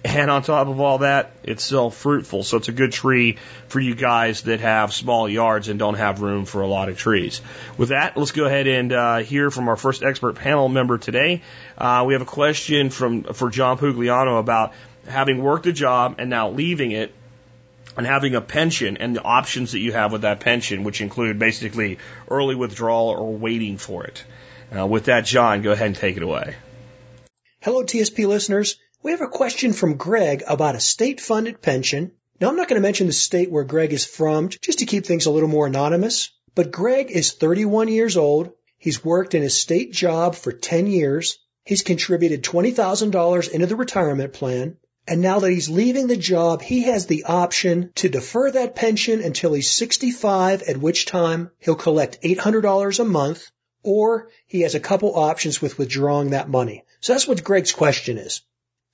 and 0.05 0.31
on 0.31 0.43
top 0.43 0.69
of 0.69 0.81
all 0.81 0.99
that, 0.99 1.33
it's 1.43 1.65
still 1.65 1.91
fruitful. 1.91 2.43
So 2.43 2.59
it's 2.59 2.69
a 2.69 2.73
good 2.73 2.93
tree 2.93 3.39
for 3.69 3.81
you 3.81 3.95
guys 3.95 4.43
that 4.43 4.61
have 4.61 4.93
small 4.93 5.27
yards 5.29 5.69
and 5.69 5.79
don't 5.79 5.95
have 5.95 6.21
room 6.21 6.45
for 6.45 6.61
a 6.61 6.67
lot 6.67 6.91
of 6.91 6.99
trees. 6.99 7.41
With 7.79 7.89
that, 7.89 8.15
let's 8.15 8.33
go 8.33 8.45
ahead 8.45 8.67
and 8.67 8.93
uh, 8.93 9.19
hear 9.19 9.51
from 9.51 9.69
our 9.69 9.77
first 9.77 10.03
expert 10.03 10.37
panel 10.37 10.69
member 10.69 10.99
today. 10.99 11.41
Uh, 11.79 12.05
we 12.07 12.13
have 12.13 12.21
a 12.21 12.27
question 12.27 12.91
from 12.91 13.23
for 13.23 13.49
John 13.49 13.79
Pugliano 13.79 14.39
about 14.39 14.75
having 15.09 15.43
worked 15.43 15.67
a 15.67 15.73
job 15.73 16.17
and 16.19 16.29
now 16.29 16.51
leaving 16.51 16.91
it 16.91 17.15
and 17.97 18.07
having 18.07 18.35
a 18.35 18.43
pension 18.43 18.99
and 18.99 19.17
the 19.17 19.23
options 19.23 19.73
that 19.73 19.79
you 19.79 19.93
have 19.93 20.13
with 20.13 20.23
that 20.23 20.41
pension, 20.41 20.85
which 20.85 21.01
include 21.01 21.39
basically 21.39 21.99
early 22.29 22.55
withdrawal 22.55 23.09
or 23.09 23.33
waiting 23.33 23.79
for 23.79 24.05
it. 24.05 24.23
Uh, 24.77 24.87
with 24.87 25.05
that, 25.05 25.25
John, 25.25 25.63
go 25.63 25.73
ahead 25.73 25.87
and 25.87 25.97
take 25.97 26.19
it 26.19 26.23
away. 26.23 26.57
Hello, 27.63 27.85
TSP 27.85 28.27
listeners. 28.27 28.77
We 29.05 29.11
have 29.11 29.21
a 29.21 29.29
question 29.29 29.75
from 29.75 29.99
Greg 29.99 30.45
about 30.47 30.77
a 30.77 30.81
state 30.81 31.21
funded 31.21 31.61
pension. 31.61 32.13
Now, 32.41 32.49
I'm 32.49 32.57
not 32.57 32.69
going 32.69 32.81
to 32.81 32.89
mention 32.89 33.07
the 33.07 33.13
state 33.13 33.51
where 33.51 33.63
Greg 33.63 33.93
is 33.93 34.07
from 34.07 34.49
just 34.49 34.79
to 34.79 34.87
keep 34.87 35.05
things 35.05 35.27
a 35.27 35.31
little 35.31 35.51
more 35.51 35.67
anonymous, 35.67 36.31
but 36.55 36.73
Greg 36.73 37.11
is 37.11 37.33
31 37.33 37.89
years 37.89 38.17
old. 38.17 38.53
He's 38.79 39.05
worked 39.05 39.35
in 39.35 39.43
his 39.43 39.61
state 39.61 39.93
job 39.93 40.37
for 40.37 40.53
10 40.53 40.87
years. 40.87 41.39
He's 41.67 41.83
contributed 41.83 42.45
$20,000 42.45 43.51
into 43.51 43.67
the 43.67 43.77
retirement 43.77 44.33
plan. 44.33 44.79
And 45.07 45.21
now 45.21 45.39
that 45.41 45.51
he's 45.51 45.69
leaving 45.69 46.07
the 46.07 46.17
job, 46.17 46.63
he 46.63 46.85
has 46.85 47.05
the 47.05 47.25
option 47.25 47.91
to 47.97 48.09
defer 48.09 48.53
that 48.53 48.75
pension 48.75 49.21
until 49.21 49.53
he's 49.53 49.71
65, 49.71 50.63
at 50.63 50.79
which 50.79 51.05
time 51.05 51.51
he'll 51.59 51.75
collect 51.75 52.23
$800 52.23 53.01
a 53.01 53.05
month 53.05 53.51
or 53.83 54.31
he 54.47 54.63
has 54.63 54.75
a 54.75 54.81
couple 54.81 55.15
options 55.15 55.61
with 55.61 55.77
withdrawing 55.77 56.31
that 56.31 56.49
money. 56.49 56.87
So 57.01 57.13
that's 57.13 57.29
what 57.29 57.45
Greg's 57.45 57.73
question 57.73 58.17
is. 58.17 58.41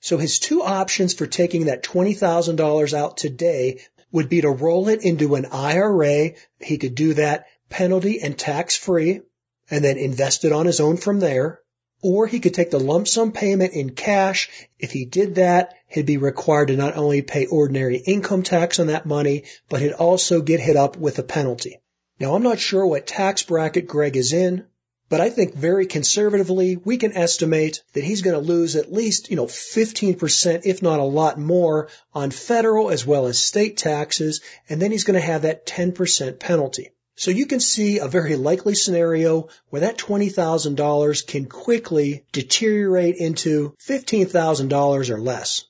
So 0.01 0.17
his 0.17 0.39
two 0.39 0.63
options 0.63 1.13
for 1.13 1.27
taking 1.27 1.65
that 1.65 1.83
$20,000 1.83 2.93
out 2.93 3.17
today 3.17 3.81
would 4.11 4.29
be 4.29 4.41
to 4.41 4.49
roll 4.49 4.89
it 4.89 5.03
into 5.03 5.35
an 5.35 5.45
IRA. 5.45 6.31
He 6.59 6.77
could 6.77 6.95
do 6.95 7.13
that 7.13 7.45
penalty 7.69 8.19
and 8.19 8.37
tax 8.37 8.75
free 8.75 9.21
and 9.69 9.83
then 9.83 9.97
invest 9.97 10.43
it 10.43 10.51
on 10.51 10.65
his 10.65 10.79
own 10.79 10.97
from 10.97 11.19
there. 11.19 11.61
Or 12.03 12.25
he 12.25 12.39
could 12.39 12.55
take 12.55 12.71
the 12.71 12.79
lump 12.79 13.07
sum 13.07 13.31
payment 13.31 13.73
in 13.73 13.91
cash. 13.91 14.49
If 14.79 14.91
he 14.91 15.05
did 15.05 15.35
that, 15.35 15.75
he'd 15.87 16.07
be 16.07 16.17
required 16.17 16.69
to 16.69 16.75
not 16.75 16.97
only 16.97 17.21
pay 17.21 17.45
ordinary 17.45 17.97
income 17.97 18.41
tax 18.41 18.79
on 18.79 18.87
that 18.87 19.05
money, 19.05 19.43
but 19.69 19.81
he'd 19.81 19.93
also 19.93 20.41
get 20.41 20.59
hit 20.59 20.75
up 20.75 20.97
with 20.97 21.19
a 21.19 21.23
penalty. 21.23 21.79
Now 22.19 22.33
I'm 22.33 22.43
not 22.43 22.59
sure 22.59 22.85
what 22.85 23.05
tax 23.05 23.43
bracket 23.43 23.87
Greg 23.87 24.17
is 24.17 24.33
in, 24.33 24.65
but 25.11 25.19
I 25.19 25.29
think 25.29 25.53
very 25.53 25.87
conservatively, 25.87 26.77
we 26.77 26.95
can 26.95 27.11
estimate 27.11 27.83
that 27.91 28.03
he's 28.05 28.21
going 28.21 28.41
to 28.41 28.47
lose 28.47 28.77
at 28.77 28.93
least, 28.93 29.29
you 29.29 29.35
know, 29.35 29.45
15%, 29.45 30.61
if 30.63 30.81
not 30.81 31.01
a 31.01 31.03
lot 31.03 31.37
more 31.37 31.89
on 32.13 32.31
federal 32.31 32.89
as 32.89 33.05
well 33.05 33.27
as 33.27 33.37
state 33.37 33.75
taxes. 33.75 34.39
And 34.69 34.81
then 34.81 34.89
he's 34.89 35.03
going 35.03 35.19
to 35.19 35.27
have 35.27 35.41
that 35.41 35.65
10% 35.67 36.39
penalty. 36.39 36.91
So 37.17 37.29
you 37.29 37.45
can 37.45 37.59
see 37.59 37.99
a 37.99 38.07
very 38.07 38.37
likely 38.37 38.73
scenario 38.73 39.49
where 39.69 39.81
that 39.81 39.97
$20,000 39.97 41.27
can 41.27 41.45
quickly 41.45 42.23
deteriorate 42.31 43.17
into 43.17 43.75
$15,000 43.85 45.09
or 45.09 45.19
less. 45.19 45.65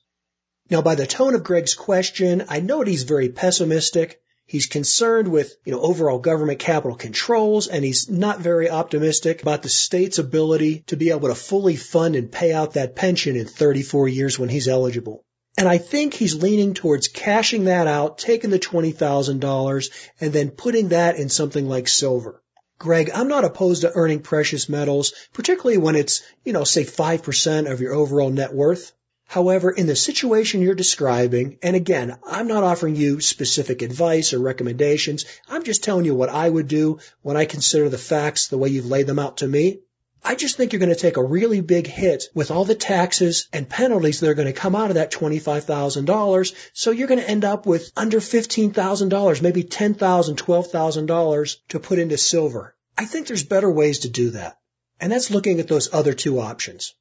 Now 0.70 0.82
by 0.82 0.94
the 0.94 1.04
tone 1.04 1.34
of 1.34 1.42
Greg's 1.42 1.74
question, 1.74 2.44
I 2.48 2.60
note 2.60 2.86
he's 2.86 3.02
very 3.02 3.30
pessimistic. 3.30 4.20
He's 4.46 4.66
concerned 4.66 5.28
with, 5.28 5.54
you 5.64 5.72
know, 5.72 5.80
overall 5.80 6.18
government 6.18 6.58
capital 6.58 6.96
controls 6.96 7.68
and 7.68 7.84
he's 7.84 8.08
not 8.10 8.40
very 8.40 8.68
optimistic 8.68 9.40
about 9.42 9.62
the 9.62 9.68
state's 9.68 10.18
ability 10.18 10.84
to 10.88 10.96
be 10.96 11.10
able 11.10 11.28
to 11.28 11.34
fully 11.34 11.76
fund 11.76 12.16
and 12.16 12.30
pay 12.30 12.52
out 12.52 12.74
that 12.74 12.96
pension 12.96 13.36
in 13.36 13.46
34 13.46 14.08
years 14.08 14.38
when 14.38 14.48
he's 14.48 14.68
eligible. 14.68 15.24
And 15.56 15.68
I 15.68 15.78
think 15.78 16.14
he's 16.14 16.34
leaning 16.34 16.74
towards 16.74 17.08
cashing 17.08 17.64
that 17.64 17.86
out, 17.86 18.18
taking 18.18 18.50
the 18.50 18.58
$20,000 18.58 19.90
and 20.20 20.32
then 20.32 20.50
putting 20.50 20.88
that 20.88 21.16
in 21.16 21.28
something 21.28 21.68
like 21.68 21.88
silver. 21.88 22.42
Greg, 22.78 23.10
I'm 23.14 23.28
not 23.28 23.44
opposed 23.44 23.82
to 23.82 23.92
earning 23.94 24.20
precious 24.20 24.68
metals, 24.68 25.12
particularly 25.32 25.78
when 25.78 25.94
it's, 25.94 26.22
you 26.44 26.52
know, 26.52 26.64
say 26.64 26.84
5% 26.84 27.70
of 27.70 27.80
your 27.80 27.94
overall 27.94 28.30
net 28.30 28.52
worth. 28.52 28.92
However, 29.32 29.70
in 29.70 29.86
the 29.86 29.96
situation 29.96 30.60
you're 30.60 30.74
describing, 30.74 31.56
and 31.62 31.74
again, 31.74 32.18
I'm 32.22 32.48
not 32.48 32.64
offering 32.64 32.96
you 32.96 33.22
specific 33.22 33.80
advice 33.80 34.34
or 34.34 34.38
recommendations. 34.38 35.24
I'm 35.48 35.62
just 35.62 35.82
telling 35.82 36.04
you 36.04 36.14
what 36.14 36.28
I 36.28 36.46
would 36.46 36.68
do 36.68 36.98
when 37.22 37.38
I 37.38 37.46
consider 37.46 37.88
the 37.88 37.96
facts 37.96 38.48
the 38.48 38.58
way 38.58 38.68
you've 38.68 38.90
laid 38.90 39.06
them 39.06 39.18
out 39.18 39.38
to 39.38 39.48
me. 39.48 39.78
I 40.22 40.34
just 40.34 40.58
think 40.58 40.74
you're 40.74 40.80
going 40.80 40.94
to 40.94 41.04
take 41.06 41.16
a 41.16 41.24
really 41.24 41.62
big 41.62 41.86
hit 41.86 42.24
with 42.34 42.50
all 42.50 42.66
the 42.66 42.74
taxes 42.74 43.48
and 43.54 43.66
penalties 43.66 44.20
that 44.20 44.28
are 44.28 44.34
going 44.34 44.52
to 44.52 44.60
come 44.60 44.76
out 44.76 44.90
of 44.90 44.96
that 44.96 45.12
$25,000. 45.12 46.54
So 46.74 46.90
you're 46.90 47.08
going 47.08 47.20
to 47.20 47.30
end 47.30 47.46
up 47.46 47.64
with 47.64 47.90
under 47.96 48.20
$15,000, 48.20 49.40
maybe 49.40 49.64
$10,000, 49.64 49.96
$12,000 49.96 51.56
to 51.70 51.80
put 51.80 51.98
into 51.98 52.18
silver. 52.18 52.74
I 52.98 53.06
think 53.06 53.28
there's 53.28 53.44
better 53.44 53.70
ways 53.70 54.00
to 54.00 54.10
do 54.10 54.28
that. 54.32 54.58
And 55.00 55.10
that's 55.10 55.30
looking 55.30 55.58
at 55.58 55.68
those 55.68 55.88
other 55.94 56.12
two 56.12 56.38
options. 56.38 56.92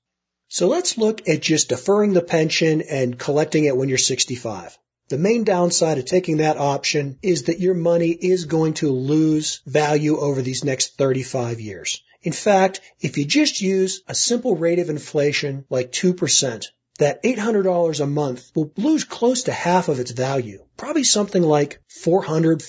So 0.53 0.67
let's 0.67 0.97
look 0.97 1.29
at 1.29 1.39
just 1.39 1.69
deferring 1.69 2.11
the 2.11 2.21
pension 2.21 2.81
and 2.81 3.17
collecting 3.17 3.63
it 3.63 3.77
when 3.77 3.87
you're 3.87 3.97
65. 3.97 4.77
The 5.07 5.17
main 5.17 5.45
downside 5.45 5.97
of 5.97 6.03
taking 6.03 6.37
that 6.37 6.57
option 6.57 7.17
is 7.21 7.43
that 7.43 7.61
your 7.61 7.73
money 7.73 8.09
is 8.09 8.43
going 8.43 8.73
to 8.73 8.91
lose 8.91 9.61
value 9.65 10.17
over 10.17 10.41
these 10.41 10.65
next 10.65 10.97
35 10.97 11.61
years. 11.61 12.03
In 12.21 12.33
fact, 12.33 12.81
if 12.99 13.17
you 13.17 13.23
just 13.23 13.61
use 13.61 14.01
a 14.09 14.13
simple 14.13 14.57
rate 14.57 14.79
of 14.79 14.89
inflation 14.89 15.63
like 15.69 15.93
2%, 15.93 16.65
that 16.99 17.23
$800 17.23 18.01
a 18.01 18.05
month 18.05 18.51
will 18.53 18.73
lose 18.75 19.05
close 19.05 19.43
to 19.43 19.53
half 19.53 19.87
of 19.87 20.01
its 20.01 20.11
value. 20.11 20.65
Probably 20.75 21.05
something 21.05 21.43
like 21.43 21.81
$400, 22.03 22.61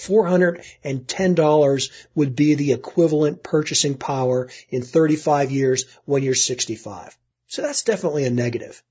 $410 0.84 1.90
would 2.14 2.36
be 2.36 2.54
the 2.54 2.74
equivalent 2.74 3.42
purchasing 3.42 3.96
power 3.96 4.50
in 4.70 4.82
35 4.82 5.50
years 5.50 5.86
when 6.04 6.22
you're 6.22 6.36
65. 6.36 7.18
So 7.52 7.60
that's 7.60 7.82
definitely 7.82 8.24
a 8.24 8.30
negative. 8.30 8.82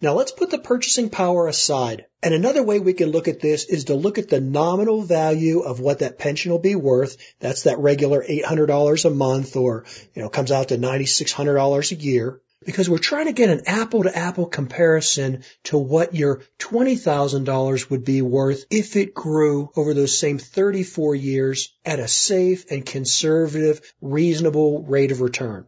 Now 0.00 0.14
let's 0.14 0.30
put 0.30 0.50
the 0.50 0.60
purchasing 0.60 1.10
power 1.10 1.48
aside. 1.48 2.06
And 2.22 2.32
another 2.32 2.62
way 2.62 2.78
we 2.78 2.92
can 2.92 3.10
look 3.10 3.26
at 3.26 3.40
this 3.40 3.64
is 3.64 3.86
to 3.86 3.96
look 3.96 4.18
at 4.18 4.28
the 4.28 4.40
nominal 4.40 5.02
value 5.02 5.62
of 5.62 5.80
what 5.80 5.98
that 5.98 6.16
pension 6.16 6.52
will 6.52 6.60
be 6.60 6.76
worth. 6.76 7.16
That's 7.40 7.64
that 7.64 7.80
regular 7.80 8.22
$800 8.22 9.04
a 9.04 9.10
month 9.10 9.56
or, 9.56 9.84
you 10.14 10.22
know, 10.22 10.28
comes 10.28 10.52
out 10.52 10.68
to 10.68 10.78
$9,600 10.78 11.90
a 11.90 11.94
year 11.96 12.40
because 12.64 12.88
we're 12.88 12.98
trying 12.98 13.26
to 13.26 13.32
get 13.32 13.50
an 13.50 13.62
apple 13.66 14.04
to 14.04 14.16
apple 14.16 14.46
comparison 14.46 15.42
to 15.64 15.76
what 15.76 16.14
your 16.14 16.42
$20,000 16.60 17.90
would 17.90 18.04
be 18.04 18.22
worth 18.22 18.64
if 18.70 18.94
it 18.94 19.12
grew 19.12 19.72
over 19.74 19.92
those 19.92 20.16
same 20.16 20.38
34 20.38 21.16
years 21.16 21.74
at 21.84 21.98
a 21.98 22.06
safe 22.06 22.70
and 22.70 22.86
conservative, 22.86 23.80
reasonable 24.00 24.84
rate 24.84 25.10
of 25.10 25.20
return. 25.20 25.66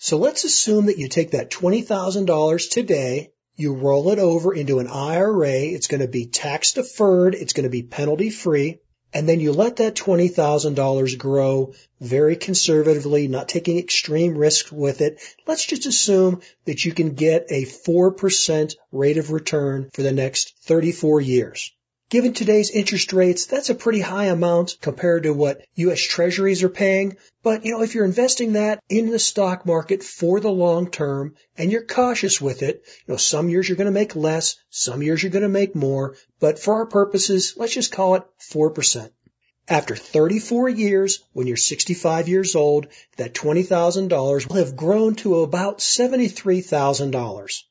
So 0.00 0.16
let's 0.16 0.42
assume 0.42 0.86
that 0.86 0.98
you 0.98 1.06
take 1.08 1.30
that 1.30 1.50
$20,000 1.50 2.70
today 2.70 3.30
you 3.60 3.74
roll 3.74 4.08
it 4.10 4.18
over 4.18 4.54
into 4.54 4.78
an 4.78 4.86
IRA. 4.86 5.50
It's 5.50 5.86
going 5.86 6.00
to 6.00 6.08
be 6.08 6.24
tax 6.24 6.72
deferred. 6.72 7.34
It's 7.34 7.52
going 7.52 7.64
to 7.64 7.70
be 7.70 7.82
penalty 7.82 8.30
free. 8.30 8.78
And 9.12 9.28
then 9.28 9.38
you 9.38 9.52
let 9.52 9.76
that 9.76 9.96
$20,000 9.96 11.18
grow 11.18 11.74
very 12.00 12.36
conservatively, 12.36 13.28
not 13.28 13.50
taking 13.50 13.76
extreme 13.76 14.38
risks 14.38 14.72
with 14.72 15.02
it. 15.02 15.20
Let's 15.46 15.66
just 15.66 15.84
assume 15.84 16.40
that 16.64 16.84
you 16.86 16.92
can 16.92 17.14
get 17.14 17.46
a 17.50 17.64
4% 17.64 18.74
rate 18.92 19.18
of 19.18 19.30
return 19.30 19.90
for 19.92 20.02
the 20.02 20.12
next 20.12 20.54
34 20.62 21.20
years. 21.20 21.72
Given 22.10 22.34
today's 22.34 22.70
interest 22.70 23.12
rates, 23.12 23.46
that's 23.46 23.70
a 23.70 23.74
pretty 23.74 24.00
high 24.00 24.26
amount 24.26 24.78
compared 24.80 25.22
to 25.22 25.32
what 25.32 25.62
U.S. 25.76 26.00
treasuries 26.00 26.64
are 26.64 26.68
paying. 26.68 27.16
But, 27.44 27.64
you 27.64 27.70
know, 27.70 27.82
if 27.82 27.94
you're 27.94 28.04
investing 28.04 28.54
that 28.54 28.82
in 28.88 29.10
the 29.10 29.20
stock 29.20 29.64
market 29.64 30.02
for 30.02 30.40
the 30.40 30.50
long 30.50 30.90
term 30.90 31.36
and 31.56 31.70
you're 31.70 31.86
cautious 31.86 32.40
with 32.40 32.64
it, 32.64 32.82
you 33.06 33.12
know, 33.12 33.16
some 33.16 33.48
years 33.48 33.68
you're 33.68 33.76
going 33.76 33.84
to 33.84 33.92
make 33.92 34.16
less, 34.16 34.56
some 34.70 35.04
years 35.04 35.22
you're 35.22 35.30
going 35.30 35.44
to 35.44 35.48
make 35.48 35.76
more. 35.76 36.16
But 36.40 36.58
for 36.58 36.74
our 36.74 36.86
purposes, 36.86 37.54
let's 37.56 37.74
just 37.74 37.92
call 37.92 38.16
it 38.16 38.24
4%. 38.52 39.10
After 39.68 39.94
34 39.94 40.68
years, 40.68 41.20
when 41.32 41.46
you're 41.46 41.56
65 41.56 42.26
years 42.26 42.56
old, 42.56 42.88
that 43.18 43.34
$20,000 43.34 44.48
will 44.48 44.56
have 44.56 44.74
grown 44.74 45.14
to 45.16 45.42
about 45.42 45.78
$73,000. 45.78 47.62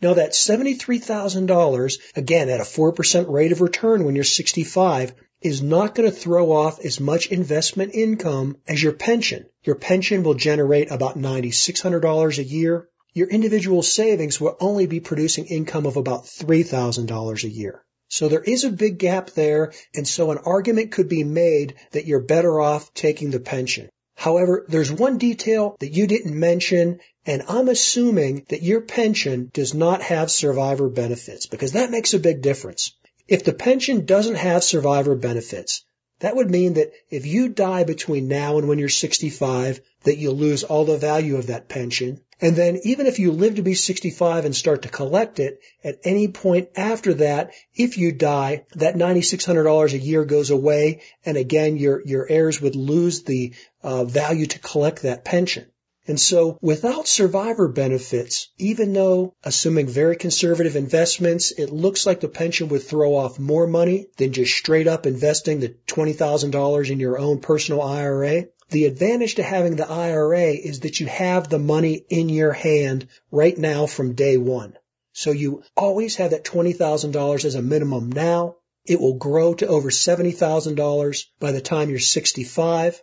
Now 0.00 0.14
that 0.14 0.32
$73,000, 0.32 1.98
again 2.16 2.48
at 2.48 2.60
a 2.60 2.64
4% 2.64 3.30
rate 3.30 3.52
of 3.52 3.60
return 3.60 4.04
when 4.04 4.14
you're 4.14 4.24
65, 4.24 5.14
is 5.40 5.62
not 5.62 5.94
going 5.94 6.10
to 6.10 6.16
throw 6.16 6.52
off 6.52 6.80
as 6.84 7.00
much 7.00 7.26
investment 7.26 7.94
income 7.94 8.56
as 8.66 8.82
your 8.82 8.92
pension. 8.92 9.46
Your 9.62 9.76
pension 9.76 10.22
will 10.22 10.34
generate 10.34 10.90
about 10.90 11.18
$9,600 11.18 12.38
a 12.38 12.44
year. 12.44 12.88
Your 13.12 13.28
individual 13.28 13.82
savings 13.82 14.40
will 14.40 14.56
only 14.58 14.86
be 14.86 15.00
producing 15.00 15.44
income 15.46 15.86
of 15.86 15.96
about 15.96 16.24
$3,000 16.24 17.44
a 17.44 17.48
year. 17.48 17.84
So 18.08 18.28
there 18.28 18.42
is 18.42 18.64
a 18.64 18.70
big 18.70 18.98
gap 18.98 19.30
there, 19.30 19.72
and 19.94 20.06
so 20.06 20.30
an 20.30 20.38
argument 20.38 20.92
could 20.92 21.08
be 21.08 21.24
made 21.24 21.74
that 21.92 22.06
you're 22.06 22.20
better 22.20 22.60
off 22.60 22.92
taking 22.94 23.30
the 23.30 23.40
pension. 23.40 23.88
However, 24.16 24.64
there's 24.68 24.92
one 24.92 25.18
detail 25.18 25.76
that 25.80 25.92
you 25.92 26.06
didn't 26.06 26.38
mention, 26.38 27.00
and 27.26 27.42
I'm 27.48 27.68
assuming 27.68 28.44
that 28.48 28.62
your 28.62 28.82
pension 28.82 29.50
does 29.52 29.72
not 29.74 30.02
have 30.02 30.30
survivor 30.30 30.88
benefits 30.88 31.46
because 31.46 31.72
that 31.72 31.90
makes 31.90 32.12
a 32.12 32.18
big 32.18 32.42
difference. 32.42 32.92
If 33.26 33.44
the 33.44 33.54
pension 33.54 34.04
doesn't 34.04 34.34
have 34.34 34.62
survivor 34.62 35.14
benefits, 35.14 35.84
that 36.20 36.36
would 36.36 36.50
mean 36.50 36.74
that 36.74 36.92
if 37.10 37.26
you 37.26 37.48
die 37.48 37.84
between 37.84 38.28
now 38.28 38.58
and 38.58 38.68
when 38.68 38.78
you're 38.78 38.88
65, 38.88 39.80
that 40.04 40.16
you'll 40.16 40.36
lose 40.36 40.62
all 40.62 40.84
the 40.84 40.98
value 40.98 41.36
of 41.36 41.48
that 41.48 41.68
pension. 41.68 42.20
And 42.40 42.54
then 42.54 42.80
even 42.84 43.06
if 43.06 43.18
you 43.18 43.32
live 43.32 43.56
to 43.56 43.62
be 43.62 43.74
65 43.74 44.44
and 44.44 44.54
start 44.54 44.82
to 44.82 44.88
collect 44.88 45.40
it, 45.40 45.60
at 45.82 45.98
any 46.04 46.28
point 46.28 46.68
after 46.76 47.14
that, 47.14 47.52
if 47.74 47.98
you 47.98 48.12
die, 48.12 48.64
that 48.74 48.96
$9,600 48.96 49.92
a 49.92 49.98
year 49.98 50.24
goes 50.24 50.50
away. 50.50 51.02
And 51.24 51.36
again, 51.36 51.76
your, 51.76 52.02
your 52.04 52.26
heirs 52.30 52.60
would 52.60 52.76
lose 52.76 53.22
the 53.22 53.54
uh, 53.82 54.04
value 54.04 54.46
to 54.46 54.58
collect 54.58 55.02
that 55.02 55.24
pension. 55.24 55.66
And 56.06 56.20
so 56.20 56.58
without 56.60 57.08
survivor 57.08 57.66
benefits, 57.66 58.48
even 58.58 58.92
though 58.92 59.34
assuming 59.42 59.86
very 59.86 60.16
conservative 60.16 60.76
investments, 60.76 61.50
it 61.52 61.70
looks 61.70 62.04
like 62.04 62.20
the 62.20 62.28
pension 62.28 62.68
would 62.68 62.82
throw 62.82 63.16
off 63.16 63.38
more 63.38 63.66
money 63.66 64.08
than 64.18 64.32
just 64.32 64.54
straight 64.54 64.86
up 64.86 65.06
investing 65.06 65.60
the 65.60 65.74
$20,000 65.86 66.90
in 66.90 67.00
your 67.00 67.18
own 67.18 67.40
personal 67.40 67.80
IRA. 67.80 68.46
The 68.68 68.84
advantage 68.84 69.36
to 69.36 69.42
having 69.42 69.76
the 69.76 69.90
IRA 69.90 70.50
is 70.52 70.80
that 70.80 71.00
you 71.00 71.06
have 71.06 71.48
the 71.48 71.58
money 71.58 72.04
in 72.08 72.28
your 72.28 72.52
hand 72.52 73.08
right 73.30 73.56
now 73.56 73.86
from 73.86 74.14
day 74.14 74.36
one. 74.36 74.76
So 75.12 75.30
you 75.30 75.62
always 75.76 76.16
have 76.16 76.32
that 76.32 76.44
$20,000 76.44 77.44
as 77.44 77.54
a 77.54 77.62
minimum 77.62 78.10
now. 78.10 78.56
It 78.84 79.00
will 79.00 79.14
grow 79.14 79.54
to 79.54 79.66
over 79.66 79.90
$70,000 79.90 81.24
by 81.40 81.52
the 81.52 81.60
time 81.62 81.88
you're 81.88 81.98
65. 81.98 83.00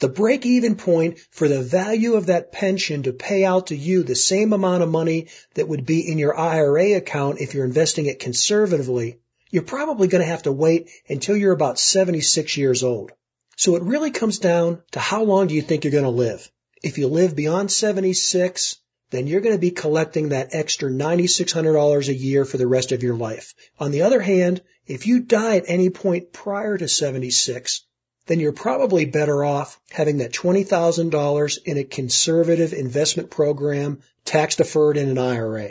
The 0.00 0.08
break 0.08 0.46
even 0.46 0.76
point 0.76 1.18
for 1.30 1.48
the 1.48 1.62
value 1.62 2.14
of 2.14 2.26
that 2.26 2.52
pension 2.52 3.02
to 3.02 3.12
pay 3.12 3.44
out 3.44 3.68
to 3.68 3.76
you 3.76 4.02
the 4.02 4.14
same 4.14 4.52
amount 4.52 4.84
of 4.84 4.88
money 4.88 5.26
that 5.54 5.68
would 5.68 5.84
be 5.84 6.08
in 6.08 6.18
your 6.18 6.38
IRA 6.38 6.94
account 6.94 7.40
if 7.40 7.52
you're 7.52 7.64
investing 7.64 8.06
it 8.06 8.20
conservatively, 8.20 9.18
you're 9.50 9.62
probably 9.62 10.06
going 10.06 10.22
to 10.22 10.30
have 10.30 10.44
to 10.44 10.52
wait 10.52 10.88
until 11.08 11.36
you're 11.36 11.52
about 11.52 11.80
76 11.80 12.56
years 12.56 12.84
old. 12.84 13.10
So 13.56 13.74
it 13.74 13.82
really 13.82 14.12
comes 14.12 14.38
down 14.38 14.82
to 14.92 15.00
how 15.00 15.24
long 15.24 15.48
do 15.48 15.54
you 15.54 15.62
think 15.62 15.82
you're 15.82 15.90
going 15.90 16.04
to 16.04 16.10
live? 16.10 16.48
If 16.80 16.98
you 16.98 17.08
live 17.08 17.34
beyond 17.34 17.72
76, 17.72 18.76
then 19.10 19.26
you're 19.26 19.40
going 19.40 19.56
to 19.56 19.60
be 19.60 19.72
collecting 19.72 20.28
that 20.28 20.50
extra 20.52 20.90
$9,600 20.90 22.08
a 22.08 22.14
year 22.14 22.44
for 22.44 22.56
the 22.56 22.68
rest 22.68 22.92
of 22.92 23.02
your 23.02 23.16
life. 23.16 23.54
On 23.80 23.90
the 23.90 24.02
other 24.02 24.20
hand, 24.20 24.62
if 24.86 25.08
you 25.08 25.20
die 25.20 25.56
at 25.56 25.64
any 25.66 25.90
point 25.90 26.32
prior 26.32 26.78
to 26.78 26.86
76, 26.86 27.84
then 28.28 28.40
you're 28.40 28.52
probably 28.52 29.06
better 29.06 29.44
off 29.44 29.80
having 29.90 30.18
that 30.18 30.32
$20,000 30.32 31.58
in 31.64 31.78
a 31.78 31.84
conservative 31.84 32.72
investment 32.72 33.30
program, 33.30 34.00
tax 34.24 34.56
deferred 34.56 34.96
in 34.96 35.08
an 35.08 35.18
IRA. 35.18 35.70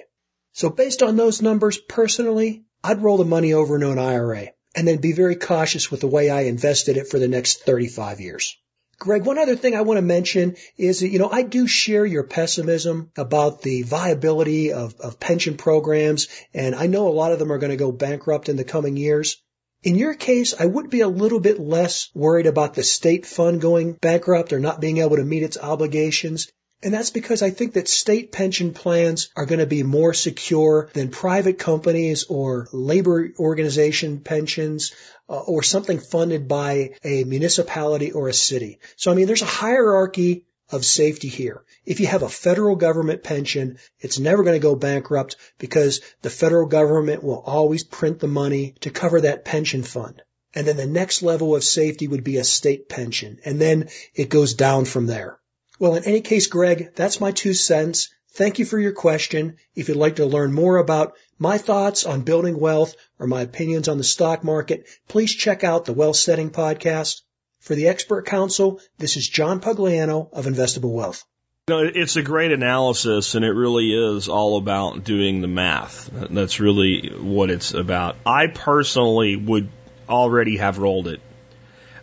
So 0.54 0.70
based 0.70 1.04
on 1.04 1.16
those 1.16 1.42
numbers, 1.42 1.78
personally, 1.78 2.64
I'd 2.84 3.02
roll 3.02 3.18
the 3.18 3.26
money 3.26 3.54
over 3.54 3.76
into 3.76 3.92
an 3.92 4.00
IRA 4.00 4.50
and 4.76 4.88
then 4.88 4.98
be 4.98 5.14
very 5.14 5.36
cautious 5.36 5.90
with 5.90 6.02
the 6.02 6.08
way 6.08 6.30
I 6.30 6.42
invested 6.42 6.98
it 6.98 7.08
for 7.08 7.20
the 7.20 7.28
next 7.28 7.62
35 7.64 8.20
years. 8.20 8.58
Greg, 9.00 9.26
one 9.26 9.38
other 9.38 9.56
thing 9.56 9.76
I 9.76 9.82
want 9.82 10.00
to 10.00 10.02
mention 10.02 10.56
is 10.76 11.02
that, 11.02 11.10
you 11.10 11.20
know, 11.20 11.30
I 11.30 11.44
do 11.44 11.68
share 11.68 12.06
your 12.06 12.24
pessimism 12.24 13.12
about 13.16 13.62
the 13.62 13.84
viability 13.84 14.74
of, 14.74 15.00
of 15.00 15.20
pension 15.20 15.56
programs, 15.56 16.28
and 16.56 16.74
I 16.74 16.88
know 16.88 17.08
a 17.08 17.10
lot 17.10 17.32
of 17.32 17.38
them 17.38 17.52
are 17.52 17.60
going 17.60 17.70
to 17.70 17.78
go 17.78 17.92
bankrupt 17.92 18.50
in 18.50 18.56
the 18.56 18.64
coming 18.64 18.98
years. 18.98 19.38
In 19.84 19.96
your 19.96 20.15
case, 20.15 20.55
I 20.60 20.65
would 20.65 20.89
be 20.89 21.01
a 21.01 21.07
little 21.07 21.39
bit 21.39 21.60
less 21.60 22.10
worried 22.15 22.48
about 22.48 22.74
the 22.74 22.84
state 22.84 23.25
fund 23.25 23.62
going 23.62 23.93
bankrupt 23.93 24.51
or 24.51 24.60
not 24.60 24.81
being 24.81 24.98
able 24.98 25.17
to 25.17 25.24
meet 25.24 25.43
its 25.43 25.57
obligations. 25.57 26.48
And 26.84 26.93
that's 26.93 27.12
because 27.12 27.41
I 27.41 27.51
think 27.51 27.74
that 27.74 27.88
state 27.88 28.31
pension 28.31 28.74
plans 28.74 29.29
are 29.36 29.46
going 29.46 29.60
to 29.60 29.65
be 29.65 29.84
more 29.84 30.13
secure 30.13 30.89
than 30.93 31.10
private 31.10 31.57
companies 31.57 32.25
or 32.25 32.67
labor 32.72 33.31
organization 33.39 34.19
pensions 34.19 34.93
uh, 35.29 35.39
or 35.39 35.63
something 35.63 36.00
funded 36.00 36.48
by 36.48 36.96
a 37.03 37.24
municipality 37.24 38.12
or 38.12 38.29
a 38.29 38.34
city. 38.34 38.79
So 38.96 39.12
I 39.12 39.15
mean, 39.15 39.27
there's 39.27 39.41
a 39.41 39.46
hierarchy 39.46 40.47
of 40.71 40.86
safety 40.86 41.27
here. 41.27 41.63
If 41.86 42.00
you 42.00 42.07
have 42.07 42.24
a 42.24 42.29
federal 42.29 42.75
government 42.75 43.24
pension, 43.24 43.77
it's 44.00 44.19
never 44.19 44.43
going 44.43 44.55
to 44.55 44.67
go 44.67 44.75
bankrupt 44.75 45.38
because 45.57 46.01
the 46.21 46.29
federal 46.29 46.67
government 46.67 47.24
will 47.24 47.39
always 47.39 47.83
print 47.83 48.19
the 48.19 48.27
money 48.27 48.75
to 48.81 48.89
cover 48.89 49.21
that 49.21 49.45
pension 49.45 49.83
fund. 49.83 50.21
And 50.53 50.67
then 50.67 50.77
the 50.77 50.88
next 50.88 51.21
level 51.21 51.55
of 51.55 51.63
safety 51.63 52.07
would 52.07 52.24
be 52.24 52.38
a 52.38 52.43
state 52.43 52.89
pension. 52.89 53.39
And 53.45 53.62
then 53.62 53.89
it 54.15 54.29
goes 54.29 54.53
down 54.55 54.86
from 54.86 55.05
there. 55.05 55.39
Well, 55.79 55.95
in 55.95 56.03
any 56.05 56.21
case, 56.21 56.47
Greg, 56.47 56.93
that's 56.95 57.21
my 57.21 57.31
two 57.31 57.53
cents. 57.53 58.09
Thank 58.31 58.59
you 58.59 58.65
for 58.65 58.79
your 58.79 58.91
question. 58.91 59.57
If 59.75 59.88
you'd 59.88 59.97
like 59.97 60.17
to 60.17 60.25
learn 60.25 60.53
more 60.53 60.77
about 60.77 61.13
my 61.39 61.57
thoughts 61.57 62.05
on 62.05 62.21
building 62.21 62.59
wealth 62.59 62.95
or 63.19 63.27
my 63.27 63.41
opinions 63.41 63.88
on 63.88 63.97
the 63.97 64.03
stock 64.03 64.43
market, 64.43 64.88
please 65.07 65.33
check 65.33 65.63
out 65.63 65.86
the 65.86 65.93
Wealth 65.93 66.17
Setting 66.17 66.50
podcast. 66.50 67.21
For 67.60 67.76
the 67.76 67.88
expert 67.88 68.26
council, 68.26 68.80
this 68.98 69.18
is 69.18 69.28
John 69.28 69.60
Pugliano 69.60 70.30
of 70.32 70.46
Investable 70.46 70.94
Wealth. 70.94 71.24
No, 71.70 71.80
it's 71.84 72.16
a 72.16 72.22
great 72.22 72.54
analysis, 72.54 73.36
and 73.36 73.44
it 73.44 73.52
really 73.52 73.92
is 73.92 74.30
all 74.30 74.58
about 74.58 75.04
doing 75.04 75.42
the 75.42 75.50
math. 75.50 76.10
That's 76.30 76.62
really 76.62 77.10
what 77.10 77.50
it's 77.50 77.74
about. 77.74 78.16
I 78.26 78.48
personally 78.48 79.36
would 79.36 79.70
already 80.08 80.58
have 80.58 80.78
rolled 80.78 81.10
it 81.10 81.20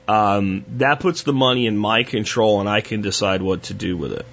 um, 0.07 0.65
that 0.77 1.01
puts 1.01 1.23
the 1.23 1.33
money 1.33 1.67
in 1.67 1.77
my 1.77 2.03
control 2.03 2.61
and 2.61 2.69
I 2.69 2.81
can 2.81 3.01
decide 3.01 3.43
what 3.43 3.65
to 3.65 3.75
do 3.75 3.97
with 3.97 4.13
it. 4.13 4.27